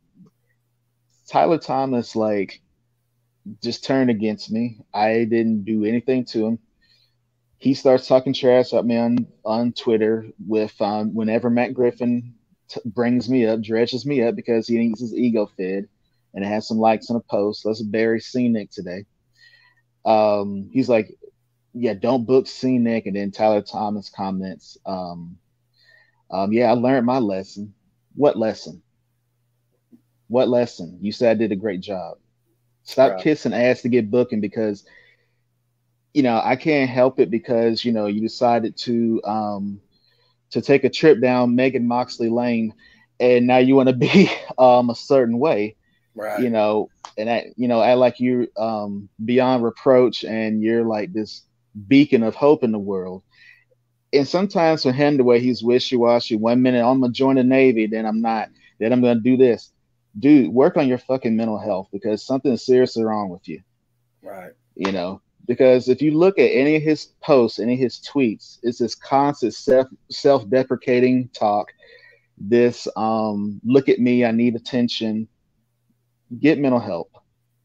Tyler 1.28 1.58
Thomas 1.58 2.16
like 2.16 2.62
just 3.64 3.84
turned 3.86 4.10
against 4.10 4.52
me. 4.52 4.80
I 4.94 5.26
didn't 5.26 5.64
do 5.66 5.86
anything 5.86 6.26
to 6.26 6.46
him. 6.48 6.60
He 7.58 7.74
starts 7.74 8.08
talking 8.08 8.34
trash 8.34 8.74
at 8.74 8.86
me 8.86 8.98
on 8.98 9.28
on 9.46 9.74
Twitter 9.74 10.28
with 10.46 10.80
um, 10.82 11.14
whenever 11.14 11.50
Matt 11.50 11.74
Griffin 11.74 12.36
t- 12.70 12.82
brings 12.86 13.30
me 13.30 13.46
up, 13.46 13.62
dredges 13.62 14.06
me 14.06 14.22
up 14.24 14.36
because 14.36 14.68
he 14.68 14.78
needs 14.78 15.02
his 15.02 15.16
ego 15.16 15.48
fed, 15.58 15.88
and 16.34 16.44
it 16.46 16.48
has 16.48 16.68
some 16.68 16.78
likes 16.78 17.10
on 17.10 17.18
a 17.18 17.22
post. 17.22 17.66
Let's 17.66 17.82
bury 17.82 18.20
C 18.20 18.48
Nick 18.50 18.72
today. 18.72 19.06
Um, 20.06 20.70
he's 20.72 20.90
like, 20.90 21.14
yeah, 21.74 21.94
don't 21.94 22.26
book 22.26 22.48
C 22.48 22.78
Nick, 22.78 23.06
and 23.08 23.16
then 23.16 23.32
Tyler 23.32 23.62
Thomas 23.62 24.10
comments, 24.10 24.78
um, 24.86 25.38
um, 26.32 26.54
yeah, 26.54 26.70
I 26.70 26.74
learned 26.74 27.06
my 27.06 27.20
lesson. 27.20 27.74
What 28.16 28.38
lesson? 28.38 28.84
What 30.28 30.50
lesson? 30.50 30.98
You 31.02 31.12
said 31.12 31.32
I 31.32 31.40
did 31.40 31.52
a 31.52 31.56
great 31.56 31.82
job. 31.82 32.18
Stop 32.84 33.14
right. 33.14 33.22
kissing 33.22 33.54
ass 33.54 33.82
to 33.82 33.90
get 33.90 34.12
booking 34.12 34.42
because 34.42 34.86
you 36.14 36.24
know 36.24 36.40
I 36.44 36.56
can't 36.56 36.90
help 36.90 37.20
it 37.20 37.30
because 37.30 37.84
you 37.84 37.92
know 37.92 38.08
you 38.08 38.22
decided 38.22 38.78
to 38.78 39.22
um 39.24 39.82
to 40.52 40.62
take 40.62 40.84
a 40.84 40.90
trip 40.90 41.22
down 41.22 41.56
Megan 41.56 41.88
Moxley 41.88 42.30
Lane 42.30 42.74
and 43.20 43.48
now 43.48 43.58
you 43.58 43.76
want 43.76 43.90
to 43.90 43.96
be 43.96 44.30
um 44.58 44.90
a 44.90 44.96
certain 44.96 45.40
way. 45.40 45.76
Right. 46.16 46.40
You 46.40 46.50
know, 46.50 46.90
and 47.18 47.30
that 47.30 47.46
you 47.58 47.68
know, 47.68 47.82
act 47.82 47.98
like 47.98 48.20
you're 48.20 48.48
um 48.58 49.10
beyond 49.24 49.64
reproach 49.64 50.24
and 50.24 50.62
you're 50.62 50.84
like 50.84 51.14
this 51.14 51.44
beacon 51.88 52.24
of 52.24 52.36
hope 52.36 52.64
in 52.64 52.72
the 52.72 52.80
world. 52.80 53.24
And 54.14 54.28
sometimes 54.28 54.84
for 54.84 54.94
him 54.94 55.18
the 55.18 55.24
way 55.24 55.40
he's 55.40 55.62
wishy-washy, 55.62 56.38
one 56.38 56.62
minute 56.62 56.84
I'm 56.84 57.02
gonna 57.02 57.12
join 57.12 57.36
the 57.36 57.44
Navy, 57.44 57.88
then 57.88 58.06
I'm 58.06 58.22
not, 58.22 58.48
then 58.80 58.94
I'm 58.94 59.02
gonna 59.02 59.20
do 59.20 59.36
this 59.36 59.72
dude, 60.20 60.52
work 60.54 60.78
on 60.78 60.88
your 60.88 60.98
fucking 60.98 61.36
mental 61.36 61.60
health 61.60 61.88
because 61.92 62.26
something 62.26 62.54
is 62.54 62.66
seriously 62.66 63.04
wrong 63.04 63.30
with 63.30 63.48
you. 63.48 63.62
Right. 64.22 64.52
You 64.76 64.92
know, 64.92 65.22
because 65.48 65.88
if 65.88 66.02
you 66.02 66.12
look 66.12 66.38
at 66.38 66.52
any 66.52 66.76
of 66.76 66.84
his 66.84 67.06
posts, 67.22 67.60
any 67.60 67.74
of 67.74 67.80
his 67.80 68.00
tweets, 68.00 68.60
it's 68.64 68.80
this 68.80 68.96
constant 68.96 69.54
self 69.54 69.88
self 70.12 70.48
deprecating 70.50 71.30
talk. 71.30 71.68
This 72.38 72.88
um, 72.96 73.60
look 73.64 73.90
at 73.90 74.00
me, 74.00 74.26
I 74.26 74.32
need 74.32 74.56
attention. 74.56 75.28
Get 76.40 76.60
mental 76.60 76.80
help. 76.80 77.12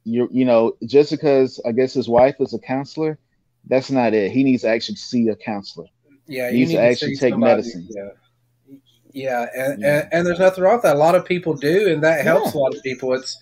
You 0.05 0.29
you 0.33 0.45
know, 0.45 0.75
just 0.87 1.11
because 1.11 1.61
I 1.67 1.73
guess 1.73 1.93
his 1.93 2.09
wife 2.09 2.37
is 2.41 2.55
a 2.55 2.59
counselor, 2.59 3.19
that's 3.67 3.91
not 3.91 4.15
it. 4.15 4.31
He 4.31 4.45
needs 4.45 4.63
to 4.63 4.69
actually 4.69 4.97
see 4.97 5.29
a 5.29 5.37
counselor. 5.37 5.87
Yeah, 6.27 6.51
he 6.51 6.59
needs 6.59 6.73
to 6.73 6.81
actually 6.81 7.17
take 7.17 7.33
somebody, 7.33 7.57
medicine. 7.57 7.89
Yeah. 7.91 8.11
Yeah, 9.13 9.47
and, 9.55 9.83
yeah. 9.83 9.99
and, 9.99 10.09
and 10.13 10.27
there's 10.27 10.39
nothing 10.39 10.65
wrong 10.65 10.77
with 10.77 10.83
that. 10.83 10.97
A 10.97 10.99
lot 10.99 11.15
of 11.15 11.25
people 11.25 11.55
do, 11.55 11.89
and 11.89 12.03
that 12.03 12.25
helps 12.25 12.55
yeah. 12.55 12.61
a 12.61 12.63
lot 12.63 12.75
of 12.75 12.83
people. 12.83 13.13
It's 13.13 13.39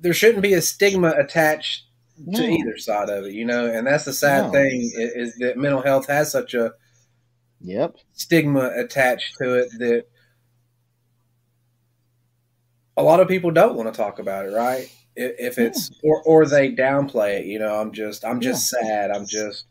there 0.00 0.14
shouldn't 0.14 0.42
be 0.42 0.54
a 0.54 0.62
stigma 0.62 1.14
attached 1.16 1.84
no. 2.24 2.38
to 2.38 2.50
either 2.50 2.78
side 2.78 3.10
of 3.10 3.26
it, 3.26 3.32
you 3.32 3.44
know. 3.44 3.66
And 3.66 3.86
that's 3.86 4.04
the 4.04 4.12
sad 4.12 4.46
no. 4.46 4.52
thing 4.52 4.90
is, 4.94 5.12
is, 5.12 5.38
that 5.38 5.56
mental 5.56 5.82
health 5.82 6.08
has 6.08 6.32
such 6.32 6.54
a 6.54 6.72
yep 7.60 7.96
stigma 8.12 8.70
attached 8.76 9.36
to 9.40 9.54
it 9.54 9.68
that 9.78 10.04
a 12.96 13.02
lot 13.02 13.20
of 13.20 13.28
people 13.28 13.50
don't 13.50 13.76
want 13.76 13.92
to 13.92 13.96
talk 13.96 14.18
about 14.18 14.46
it, 14.46 14.50
right? 14.50 14.90
If, 15.14 15.58
it's 15.58 15.90
yeah. 15.90 16.10
or 16.10 16.22
or 16.22 16.46
they 16.46 16.72
downplay 16.72 17.40
it, 17.40 17.46
you 17.46 17.58
know. 17.58 17.80
I'm 17.80 17.92
just 17.92 18.24
I'm 18.24 18.40
just 18.40 18.68
sad. 18.68 19.10
I'm 19.10 19.26
just 19.26 19.64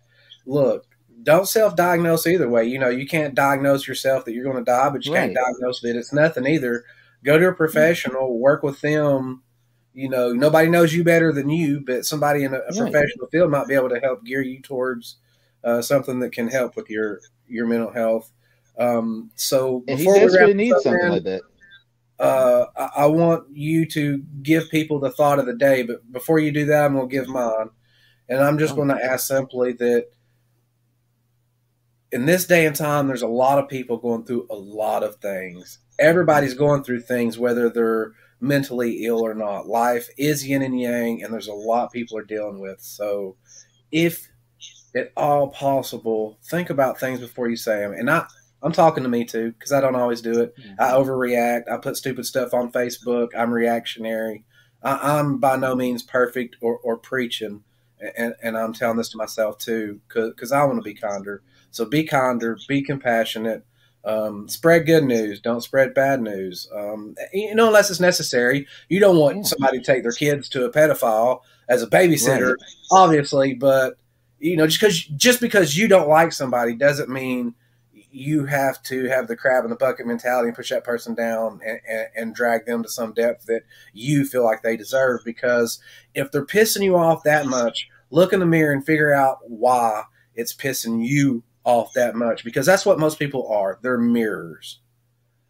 look 0.45 0.86
don't 1.27 1.45
self-diagnose 1.45 2.25
either 2.25 2.47
way. 2.47 2.63
You 2.63 2.79
know, 2.79 2.87
you 2.87 3.05
can't 3.05 3.35
diagnose 3.35 3.85
yourself 3.85 4.23
that 4.23 4.33
you're 4.33 4.45
going 4.45 4.63
to 4.63 4.63
die, 4.63 4.89
but 4.89 5.05
you 5.05 5.13
right. 5.13 5.23
can't 5.23 5.35
diagnose 5.35 5.81
that 5.81 5.97
it's 5.97 6.13
nothing 6.13 6.47
either. 6.47 6.85
Go 7.25 7.37
to 7.37 7.49
a 7.49 7.53
professional, 7.53 8.39
work 8.39 8.63
with 8.63 8.79
them. 8.79 9.43
You 9.93 10.07
know, 10.07 10.31
nobody 10.31 10.69
knows 10.69 10.93
you 10.93 11.03
better 11.03 11.33
than 11.33 11.49
you, 11.49 11.83
but 11.85 12.05
somebody 12.05 12.45
in 12.45 12.53
a, 12.53 12.59
a 12.59 12.67
right. 12.67 12.77
professional 12.77 13.27
field 13.27 13.51
might 13.51 13.67
be 13.67 13.73
able 13.73 13.89
to 13.89 13.99
help 13.99 14.23
gear 14.23 14.41
you 14.41 14.61
towards 14.61 15.17
uh, 15.65 15.81
something 15.81 16.21
that 16.21 16.31
can 16.31 16.47
help 16.47 16.77
with 16.77 16.89
your 16.89 17.19
your 17.45 17.67
mental 17.67 17.91
health. 17.91 18.31
Um, 18.79 19.29
so 19.35 19.83
and 19.85 19.97
before 19.97 20.25
we 20.25 20.37
wrap 20.37 20.55
need 20.55 20.75
something 20.81 21.09
like 21.09 21.23
that. 21.23 21.41
Uh, 22.19 22.67
I, 22.77 23.03
I 23.03 23.05
want 23.07 23.49
you 23.51 23.85
to 23.87 24.23
give 24.41 24.69
people 24.69 24.99
the 24.99 25.11
thought 25.11 25.39
of 25.39 25.45
the 25.45 25.55
day, 25.55 25.83
but 25.83 26.09
before 26.09 26.39
you 26.39 26.51
do 26.51 26.65
that, 26.67 26.85
I'm 26.85 26.93
going 26.93 27.09
to 27.09 27.13
give 27.13 27.27
mine, 27.27 27.69
and 28.29 28.39
I'm 28.39 28.57
just 28.57 28.73
oh. 28.73 28.77
going 28.77 28.87
to 28.87 29.03
ask 29.03 29.27
simply 29.27 29.73
that 29.73 30.07
in 32.11 32.25
this 32.25 32.45
day 32.45 32.65
and 32.65 32.75
time, 32.75 33.07
there's 33.07 33.21
a 33.21 33.27
lot 33.27 33.59
of 33.59 33.67
people 33.67 33.97
going 33.97 34.25
through 34.25 34.47
a 34.49 34.55
lot 34.55 35.03
of 35.03 35.17
things. 35.17 35.79
Everybody's 35.99 36.53
going 36.53 36.83
through 36.83 37.01
things, 37.01 37.37
whether 37.37 37.69
they're 37.69 38.13
mentally 38.39 39.05
ill 39.05 39.25
or 39.25 39.33
not. 39.33 39.67
Life 39.67 40.09
is 40.17 40.47
yin 40.47 40.61
and 40.61 40.79
yang, 40.79 41.23
and 41.23 41.33
there's 41.33 41.47
a 41.47 41.53
lot 41.53 41.91
people 41.91 42.17
are 42.17 42.23
dealing 42.23 42.59
with. 42.59 42.79
So, 42.81 43.35
if 43.91 44.29
at 44.95 45.11
all 45.17 45.49
possible, 45.49 46.39
think 46.49 46.69
about 46.69 46.99
things 46.99 47.19
before 47.19 47.49
you 47.49 47.55
say 47.55 47.79
them. 47.79 47.93
And 47.93 48.09
I, 48.09 48.25
I'm 48.61 48.71
talking 48.71 49.03
to 49.03 49.09
me 49.09 49.25
too, 49.25 49.51
because 49.51 49.71
I 49.71 49.81
don't 49.81 49.95
always 49.95 50.21
do 50.21 50.41
it. 50.41 50.55
Mm-hmm. 50.57 50.73
I 50.79 50.91
overreact. 50.91 51.71
I 51.71 51.77
put 51.77 51.97
stupid 51.97 52.25
stuff 52.25 52.53
on 52.53 52.71
Facebook. 52.71 53.29
I'm 53.37 53.51
reactionary. 53.51 54.45
I, 54.83 55.19
am 55.19 55.39
by 55.39 55.57
no 55.57 55.75
means 55.75 56.03
perfect 56.03 56.55
or, 56.61 56.77
or 56.77 56.97
preaching, 56.97 57.63
and, 58.15 58.35
and 58.41 58.57
I'm 58.57 58.73
telling 58.73 58.97
this 58.97 59.09
to 59.09 59.17
myself 59.17 59.57
too, 59.57 59.99
because 60.07 60.51
I 60.51 60.63
want 60.63 60.77
to 60.77 60.83
be 60.83 60.93
kinder. 60.93 61.41
So 61.71 61.85
be 61.85 62.03
kinder, 62.03 62.57
be 62.67 62.81
compassionate, 62.81 63.65
um, 64.07 64.47
spread 64.47 64.85
good 64.85 65.03
news. 65.03 65.41
Don't 65.41 65.61
spread 65.61 65.93
bad 65.93 66.21
news. 66.21 66.69
Um, 66.73 67.15
you 67.33 67.53
know, 67.53 67.67
unless 67.67 67.89
it's 67.89 67.99
necessary. 67.99 68.65
You 68.87 68.99
don't 68.99 69.17
want 69.17 69.45
somebody 69.47 69.79
to 69.79 69.83
take 69.83 70.03
their 70.03 70.13
kids 70.13 70.47
to 70.49 70.65
a 70.65 70.71
pedophile 70.71 71.41
as 71.67 71.83
a 71.83 71.87
babysitter, 71.87 72.53
right. 72.53 72.71
obviously. 72.91 73.53
But 73.53 73.95
you 74.39 74.55
know, 74.55 74.65
just 74.65 74.79
because 74.79 75.03
just 75.03 75.41
because 75.41 75.75
you 75.75 75.87
don't 75.87 76.07
like 76.07 76.31
somebody 76.31 76.73
doesn't 76.73 77.09
mean 77.09 77.55
you 78.09 78.45
have 78.45 78.81
to 78.83 79.05
have 79.05 79.27
the 79.27 79.35
crab 79.35 79.63
in 79.65 79.69
the 79.69 79.75
bucket 79.75 80.07
mentality 80.07 80.47
and 80.47 80.55
push 80.55 80.69
that 80.69 80.83
person 80.83 81.13
down 81.13 81.59
and, 81.63 81.79
and, 81.87 82.07
and, 82.15 82.35
drag 82.35 82.65
them 82.65 82.81
to 82.81 82.89
some 82.89 83.13
depth 83.13 83.45
that 83.45 83.61
you 83.93 84.25
feel 84.25 84.43
like 84.43 84.63
they 84.63 84.75
deserve. 84.77 85.21
Because 85.23 85.79
if 86.15 86.31
they're 86.31 86.45
pissing 86.45 86.83
you 86.83 86.95
off 86.95 87.23
that 87.23 87.45
much, 87.45 87.89
look 88.09 88.33
in 88.33 88.39
the 88.39 88.45
mirror 88.45 88.71
and 88.71 88.83
figure 88.83 89.13
out 89.13 89.39
why 89.43 90.03
it's 90.33 90.55
pissing 90.55 91.05
you 91.05 91.43
off 91.67 91.91
that 91.91 92.15
much 92.15 92.45
because 92.45 92.65
that's 92.65 92.85
what 92.85 92.97
most 92.97 93.19
people 93.19 93.51
are. 93.51 93.77
They're 93.81 93.97
mirrors. 93.97 94.79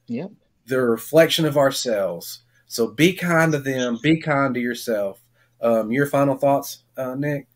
Yep. 0.08 0.32
They're 0.66 0.88
a 0.88 0.90
reflection 0.90 1.46
of 1.46 1.58
ourselves. 1.58 2.40
So 2.66 2.88
be 2.88 3.14
kind 3.14 3.52
to 3.52 3.60
them. 3.60 4.00
Be 4.02 4.20
kind 4.20 4.56
to 4.56 4.60
yourself. 4.60 5.22
Um, 5.62 5.92
your 5.92 6.08
final 6.08 6.36
thoughts, 6.36 6.80
uh, 6.98 7.14
Nick? 7.14 7.48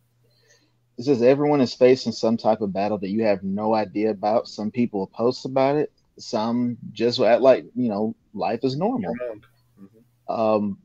It 0.97 1.05
says 1.05 1.23
everyone 1.23 1.59
is 1.59 1.73
facing 1.73 2.11
some 2.11 2.37
type 2.37 2.61
of 2.61 2.71
battle 2.71 2.99
that 2.99 3.09
you 3.09 3.23
have 3.23 3.41
no 3.41 3.73
idea 3.73 4.11
about. 4.11 4.47
Some 4.47 4.69
people 4.69 5.07
post 5.07 5.45
about 5.45 5.75
it. 5.75 5.91
Some 6.19 6.77
just 6.91 7.19
act 7.19 7.41
like 7.41 7.65
you 7.75 7.89
know 7.89 8.15
life 8.35 8.59
is 8.61 8.77
normal. 8.77 9.15
Mm-hmm. 9.15 10.31
Um, 10.31 10.77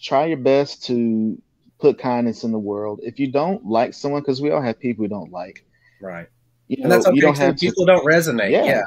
try 0.00 0.26
your 0.26 0.36
best 0.36 0.84
to 0.84 1.42
put 1.80 1.98
kindness 1.98 2.44
in 2.44 2.52
the 2.52 2.58
world. 2.58 3.00
If 3.02 3.18
you 3.18 3.32
don't 3.32 3.66
like 3.66 3.94
someone, 3.94 4.22
because 4.22 4.40
we 4.40 4.52
all 4.52 4.62
have 4.62 4.78
people 4.78 5.02
we 5.02 5.08
don't 5.08 5.32
like, 5.32 5.64
right? 6.00 6.28
You 6.78 6.84
and 6.84 6.92
that's 6.92 7.06
okay. 7.06 7.16
You 7.16 7.22
don't 7.22 7.38
have 7.38 7.56
people 7.56 7.86
to, 7.86 7.92
don't 7.92 8.04
resonate. 8.06 8.50
Yeah. 8.50 8.64
yeah. 8.64 8.82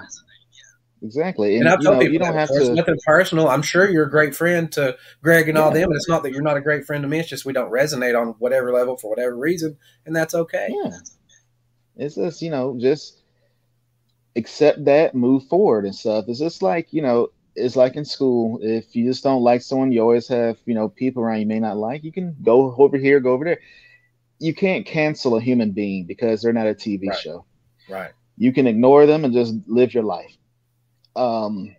Exactly. 1.04 1.58
And, 1.58 1.68
and 1.68 1.70
I 1.70 1.82
tell 1.82 1.94
know, 1.94 2.00
people 2.00 2.14
you 2.14 2.20
don't 2.20 2.34
have 2.34 2.50
to. 2.50 2.74
nothing 2.74 2.98
personal. 3.06 3.48
I'm 3.48 3.62
sure 3.62 3.90
you're 3.90 4.06
a 4.06 4.10
great 4.10 4.36
friend 4.36 4.72
to 4.74 4.98
Greg 5.22 5.48
and 5.48 5.58
yeah. 5.58 5.64
all 5.64 5.72
them, 5.72 5.84
and 5.84 5.96
it's 5.96 6.10
not 6.10 6.24
that 6.24 6.32
you're 6.32 6.42
not 6.42 6.58
a 6.58 6.62
great 6.62 6.86
friend 6.86 7.04
to 7.04 7.08
me. 7.08 7.20
It's 7.20 7.30
just 7.30 7.46
we 7.46 7.54
don't 7.54 7.72
resonate 7.72 8.20
on 8.20 8.30
whatever 8.40 8.72
level 8.74 8.98
for 8.98 9.10
whatever 9.10 9.38
reason, 9.38 9.78
and 10.06 10.16
that's 10.16 10.34
okay. 10.34 10.70
Yeah. 10.70 10.92
It's 11.98 12.16
just 12.16 12.42
you 12.42 12.50
know 12.50 12.78
just 12.80 13.22
accept 14.36 14.86
that, 14.86 15.16
move 15.16 15.48
forward 15.48 15.86
and 15.86 15.96
stuff. 15.96 16.26
It's 16.28 16.40
just 16.40 16.62
like 16.62 16.92
you 16.92 17.02
know 17.02 17.30
it's 17.56 17.76
like 17.76 17.96
in 17.96 18.06
school. 18.06 18.60
If 18.62 18.96
you 18.96 19.06
just 19.08 19.24
don't 19.24 19.42
like 19.44 19.62
someone, 19.62 19.92
you 19.92 20.02
always 20.02 20.28
have 20.30 20.58
you 20.66 20.74
know 20.74 20.90
people 20.90 21.24
around 21.24 21.42
you 21.42 21.48
may 21.48 21.60
not 21.60 21.78
like. 21.78 22.04
You 22.04 22.12
can 22.12 22.36
go 22.42 22.74
over 22.78 22.98
here, 22.98 23.20
go 23.20 23.34
over 23.34 23.46
there. 23.46 23.60
You 24.40 24.54
can't 24.54 24.86
cancel 24.86 25.36
a 25.36 25.42
human 25.42 25.72
being 25.72 26.06
because 26.06 26.42
they're 26.42 26.54
not 26.54 26.68
a 26.68 26.76
TV 26.76 27.08
Right. 27.10 27.20
show. 27.20 27.46
Right. 27.90 28.12
You 28.38 28.54
can 28.54 28.68
ignore 28.68 29.06
them 29.06 29.26
and 29.26 29.34
just 29.34 29.56
live 29.68 29.94
your 29.94 30.04
life. 30.04 30.36
Um, 31.16 31.76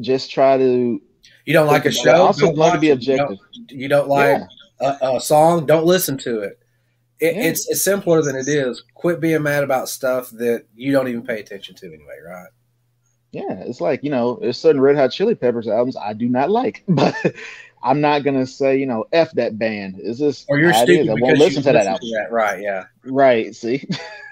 just 0.00 0.30
try 0.30 0.56
to 0.58 1.02
You 1.44 1.52
don't 1.52 1.66
like 1.66 1.84
a 1.86 1.90
think 1.90 2.04
about 2.06 2.14
it. 2.14 2.16
show? 2.18 2.22
Also, 2.24 2.46
don't 2.46 2.56
learn 2.58 2.74
to 2.74 2.78
be 2.80 2.90
it. 2.90 3.06
You 3.06 3.16
don't- 3.16 3.32
objective. 3.32 3.78
You 3.78 3.88
don't 3.88 4.08
like 4.08 4.40
Yeah. 4.80 4.92
a, 5.02 5.16
a 5.16 5.20
song? 5.20 5.66
Don't 5.66 5.84
listen 5.86 6.16
to 6.18 6.40
it. 6.40 6.58
it 7.18 7.34
Yeah. 7.36 7.42
It's 7.44 7.68
it's 7.68 7.82
simpler 7.84 8.22
than 8.22 8.36
it 8.36 8.46
is. 8.48 8.84
Quit 8.94 9.20
being 9.20 9.42
mad 9.42 9.64
about 9.64 9.88
stuff 9.88 10.30
that 10.30 10.64
you 10.76 10.92
don't 10.92 11.08
even 11.08 11.22
pay 11.22 11.40
attention 11.40 11.74
to 11.76 11.86
anyway, 11.86 12.18
right? 12.24 12.48
Yeah, 13.32 13.62
it's 13.66 13.80
like 13.80 14.02
you 14.04 14.10
know, 14.10 14.38
there's 14.40 14.58
certain 14.58 14.80
Red 14.80 14.96
Hot 14.96 15.10
Chili 15.12 15.34
Peppers 15.34 15.68
albums 15.68 15.96
I 15.96 16.12
do 16.14 16.28
not 16.28 16.50
like, 16.50 16.82
but 16.88 17.14
I'm 17.82 18.00
not 18.00 18.22
gonna 18.24 18.46
say 18.46 18.76
you 18.78 18.86
know 18.86 19.04
f 19.12 19.32
that 19.32 19.58
band. 19.58 19.98
Is 20.00 20.18
this 20.20 20.44
Or 20.48 20.58
you're 20.58 20.72
stupid 20.72 21.06
is. 21.06 21.08
I 21.08 21.14
won't 21.14 21.38
listen 21.38 21.62
to 21.64 21.72
that 21.72 21.86
album. 21.86 22.08
that. 22.14 22.30
Right? 22.32 22.60
Yeah. 22.62 22.84
Right? 23.04 23.54
See, 23.54 23.88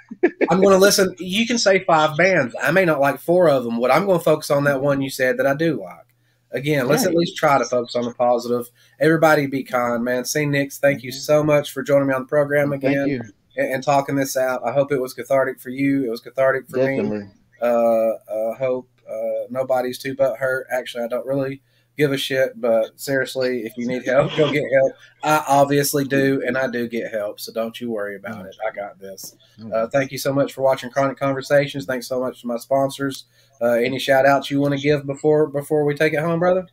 I'm 0.51 0.61
going 0.61 0.75
to 0.75 0.79
listen. 0.79 1.15
You 1.19 1.47
can 1.47 1.59
say 1.59 1.85
five 1.85 2.17
bands. 2.17 2.55
I 2.63 2.71
may 2.71 2.85
not 2.85 3.01
like 3.01 3.21
four 3.21 3.49
of 3.49 3.65
them, 3.65 3.81
but 3.81 3.91
I'm 3.91 4.07
going 4.07 4.19
to 4.19 4.25
focus 4.25 4.51
on 4.51 4.65
that 4.65 4.81
one 4.81 5.01
you 5.01 5.11
said 5.11 5.39
that 5.39 5.47
I 5.47 5.55
do 5.55 5.81
like. 5.81 6.07
Again, 6.51 6.89
let's 6.89 7.05
at 7.05 7.15
least 7.15 7.37
try 7.37 7.59
to 7.59 7.65
focus 7.67 7.95
on 7.95 8.05
the 8.05 8.15
positive. 8.15 8.71
Everybody 8.99 9.47
be 9.47 9.63
kind, 9.63 10.03
man. 10.03 10.25
See, 10.25 10.47
Nix, 10.47 10.79
thank 10.79 11.03
you 11.03 11.13
so 11.13 11.45
much 11.45 11.73
for 11.73 11.83
joining 11.83 12.09
me 12.09 12.15
on 12.15 12.23
the 12.23 12.29
program 12.29 12.73
again 12.73 13.33
and, 13.57 13.75
and 13.75 13.85
talking 13.85 14.17
this 14.17 14.35
out. 14.35 14.67
I 14.67 14.73
hope 14.73 14.91
it 14.91 15.01
was 15.01 15.13
cathartic 15.13 15.61
for 15.61 15.69
you. 15.69 16.07
It 16.07 16.11
was 16.11 16.23
cathartic 16.23 16.69
for 16.69 16.79
me. 16.79 16.97
Definitely. 16.97 17.31
Uh, 17.61 17.67
uh, 17.67 18.55
hope 18.55 18.89
uh, 19.09 19.47
nobody's 19.51 19.99
too 19.99 20.15
butt 20.15 20.39
hurt. 20.39 20.67
Actually, 20.73 21.05
I 21.05 21.09
don't 21.09 21.27
really 21.27 21.61
give 21.99 22.13
a 22.13 22.17
shit, 22.17 22.59
but 22.61 22.99
seriously, 22.99 23.65
if 23.67 23.77
you 23.77 23.87
need 23.87 24.07
help, 24.07 24.35
go 24.37 24.51
get 24.51 24.63
help. 24.81 24.93
I 25.25 25.45
obviously 25.49 26.05
do, 26.05 26.43
and 26.47 26.57
I 26.57 26.71
do 26.71 26.89
get 26.89 27.13
help, 27.13 27.41
so 27.41 27.53
don't 27.53 27.79
you 27.81 27.91
worry 27.91 28.17
about 28.17 28.47
it. 28.47 28.57
I 28.67 28.75
got 28.75 28.99
this. 28.99 29.37
Uh, 29.75 29.89
thank 29.89 30.13
you 30.13 30.19
so 30.19 30.33
much 30.33 30.53
for 30.53 30.63
watching 30.63 30.91
Chronic 30.91 31.19
Conversations. 31.19 31.85
Thanks 31.85 32.07
so 32.07 32.21
much 32.21 32.41
to 32.41 32.47
my 32.47 32.57
sponsors. 32.57 33.25
Uh, 33.61 33.73
any 33.73 33.99
shout 33.99 34.25
outs 34.25 34.51
you 34.51 34.61
want 34.61 34.75
to 34.75 34.81
give 34.81 35.05
before 35.05 35.49
before 35.49 35.85
we 35.85 35.95
take 35.95 36.13
it 36.13 36.21
home, 36.21 36.39
brother? 36.39 36.67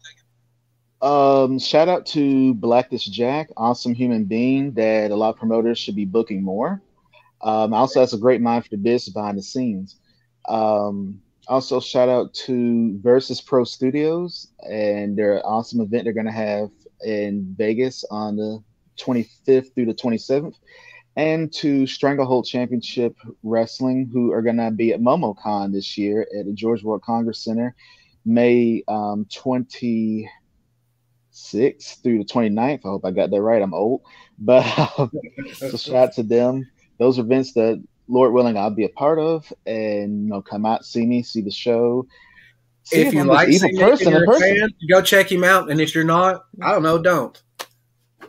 Um, 1.01 1.59
shout 1.59 1.89
out 1.89 2.05
to 2.07 2.53
Blackish 2.53 3.05
Jack, 3.05 3.49
awesome 3.57 3.93
human 3.93 4.25
being 4.25 4.71
that 4.73 5.11
a 5.11 5.15
lot 5.15 5.29
of 5.29 5.37
promoters 5.37 5.79
should 5.79 5.95
be 5.95 6.05
booking 6.05 6.43
more. 6.43 6.81
Um, 7.41 7.73
also 7.73 7.99
has 7.99 8.13
a 8.13 8.17
great 8.17 8.41
mind 8.41 8.63
for 8.63 8.69
the 8.69 8.77
business 8.77 9.13
behind 9.13 9.37
the 9.37 9.43
scenes. 9.43 9.97
Um, 10.47 11.21
also 11.47 11.79
shout 11.79 12.09
out 12.09 12.33
to 12.33 12.99
Versus 13.01 13.41
Pro 13.41 13.63
Studios 13.63 14.47
and 14.69 15.17
their 15.17 15.45
awesome 15.45 15.81
event 15.81 16.03
they're 16.03 16.13
going 16.13 16.25
to 16.25 16.31
have 16.31 16.69
in 17.01 17.53
Vegas 17.57 18.03
on 18.09 18.35
the 18.35 18.63
25th 18.97 19.73
through 19.73 19.85
the 19.85 19.93
27th, 19.93 20.55
and 21.15 21.51
to 21.53 21.85
Stranglehold 21.85 22.45
Championship 22.45 23.15
Wrestling, 23.43 24.09
who 24.11 24.31
are 24.31 24.41
going 24.41 24.57
to 24.57 24.71
be 24.71 24.93
at 24.93 25.01
MomoCon 25.01 25.73
this 25.73 25.97
year 25.97 26.27
at 26.37 26.45
the 26.45 26.53
Georgia 26.53 26.85
World 26.85 27.03
Congress 27.03 27.43
Center, 27.43 27.75
May 28.25 28.83
um, 28.87 29.25
20. 29.33 30.29
6th 31.35 32.01
through 32.01 32.19
the 32.19 32.23
29th. 32.23 32.79
I 32.85 32.87
hope 32.87 33.05
I 33.05 33.11
got 33.11 33.29
that 33.29 33.41
right. 33.41 33.61
I'm 33.61 33.73
old. 33.73 34.01
But 34.39 34.65
um, 34.97 35.11
so 35.53 35.77
shout 35.77 35.95
out 35.95 36.13
to 36.13 36.23
them. 36.23 36.69
Those 36.97 37.19
events 37.19 37.53
that, 37.53 37.83
Lord 38.07 38.33
willing, 38.33 38.57
I'll 38.57 38.69
be 38.69 38.85
a 38.85 38.89
part 38.89 39.19
of 39.19 39.51
and, 39.65 40.23
you 40.23 40.29
know, 40.29 40.41
come 40.41 40.65
out, 40.65 40.85
see 40.85 41.05
me, 41.05 41.23
see 41.23 41.41
the 41.41 41.51
show. 41.51 42.05
See 42.83 43.01
if 43.01 43.13
you 43.13 43.21
I'm 43.21 43.27
like 43.27 43.47
evil 43.49 43.59
Saint 43.61 43.73
Nick 43.73 43.81
and 43.81 43.91
person 43.91 44.13
in 44.15 44.21
a 44.23 44.25
person. 44.25 44.57
fan, 44.59 44.69
go 44.89 45.01
check 45.01 45.31
him 45.31 45.43
out. 45.43 45.71
And 45.71 45.81
if 45.81 45.95
you're 45.95 46.03
not, 46.03 46.45
I 46.61 46.71
don't 46.71 46.83
know, 46.83 46.97
don't. 47.01 47.41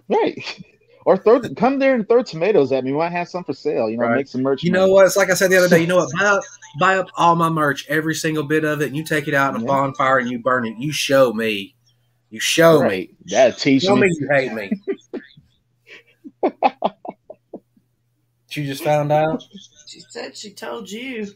Right. 0.09 0.63
Or 1.05 1.17
throw 1.17 1.41
come 1.55 1.79
there 1.79 1.95
and 1.95 2.09
throw 2.09 2.25
tomatoes 2.25 2.73
at 2.73 2.83
me. 2.83 2.91
We 2.91 2.99
might 2.99 3.13
have 3.13 3.29
some 3.29 3.45
for 3.45 3.53
sale. 3.53 3.89
You 3.89 3.97
know, 3.97 4.07
Right. 4.07 4.17
make 4.17 4.27
some 4.27 4.43
merch. 4.43 4.65
You 4.65 4.73
know 4.73 4.89
what? 4.89 5.07
It's 5.07 5.17
like 5.17 5.31
I 5.31 5.35
said 5.35 5.53
the 5.53 5.57
other 5.57 5.69
day. 5.69 5.79
You 5.79 5.87
know 5.87 5.99
what? 5.99 6.11
Buy 6.19 6.27
up, 6.27 6.41
buy 6.81 6.99
up 6.99 7.07
all 7.17 7.37
my 7.37 7.49
merch, 7.49 7.87
every 7.89 8.17
single 8.17 8.43
bit 8.43 8.65
of 8.65 8.83
it, 8.83 8.89
and 8.89 8.97
you 8.97 9.05
take 9.05 9.29
it 9.29 9.35
out 9.35 9.55
in 9.55 9.61
a 9.61 9.63
Yeah. 9.63 9.69
bonfire 9.69 10.19
and 10.19 10.29
you 10.29 10.41
burn 10.41 10.67
it. 10.67 10.75
You 10.79 10.91
show 10.91 11.33
me. 11.33 11.77
You 12.31 12.41
show 12.41 12.81
me. 12.81 12.89
Right. 12.89 13.11
That 13.27 13.57
teach 13.57 13.85
Show 13.85 13.95
me 13.95 14.09
me. 14.09 14.17
you 14.19 14.29
hate 14.33 14.53
me. 14.53 14.73
you 18.57 18.65
just 18.65 18.85
found 18.85 19.13
out? 19.13 19.43
She 19.87 20.01
said 20.01 20.37
she 20.37 20.53
told 20.53 20.91
you. 20.91 21.27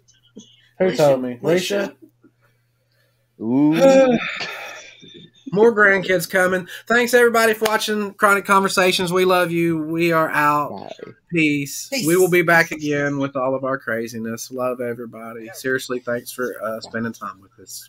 Who 0.79 0.97
told 0.97 1.23
me? 1.23 1.39
Alicia? 1.43 1.95
Ooh. 3.41 3.75
More 5.53 5.75
grandkids 5.75 6.31
coming. 6.31 6.69
Thanks 6.87 7.13
everybody 7.13 7.55
for 7.55 7.65
watching 7.65 8.15
Chronic 8.15 8.45
Conversations. 8.45 9.13
We 9.13 9.25
love 9.25 9.51
you. 9.51 9.79
We 9.83 10.13
are 10.13 10.31
out. 10.31 10.93
Peace. 11.33 11.89
Peace. 11.89 12.07
We 12.07 12.17
will 12.17 12.31
be 12.31 12.43
back 12.43 12.71
again 12.71 13.19
with 13.19 13.35
all 13.35 13.57
of 13.57 13.65
our 13.65 13.77
craziness. 13.77 14.53
Love 14.53 14.81
everybody. 14.81 15.49
Seriously, 15.55 15.99
thanks 15.99 16.31
for 16.31 16.55
uh, 16.63 16.81
spending 16.81 17.13
time 17.13 17.41
with 17.41 17.51
us. 17.61 17.89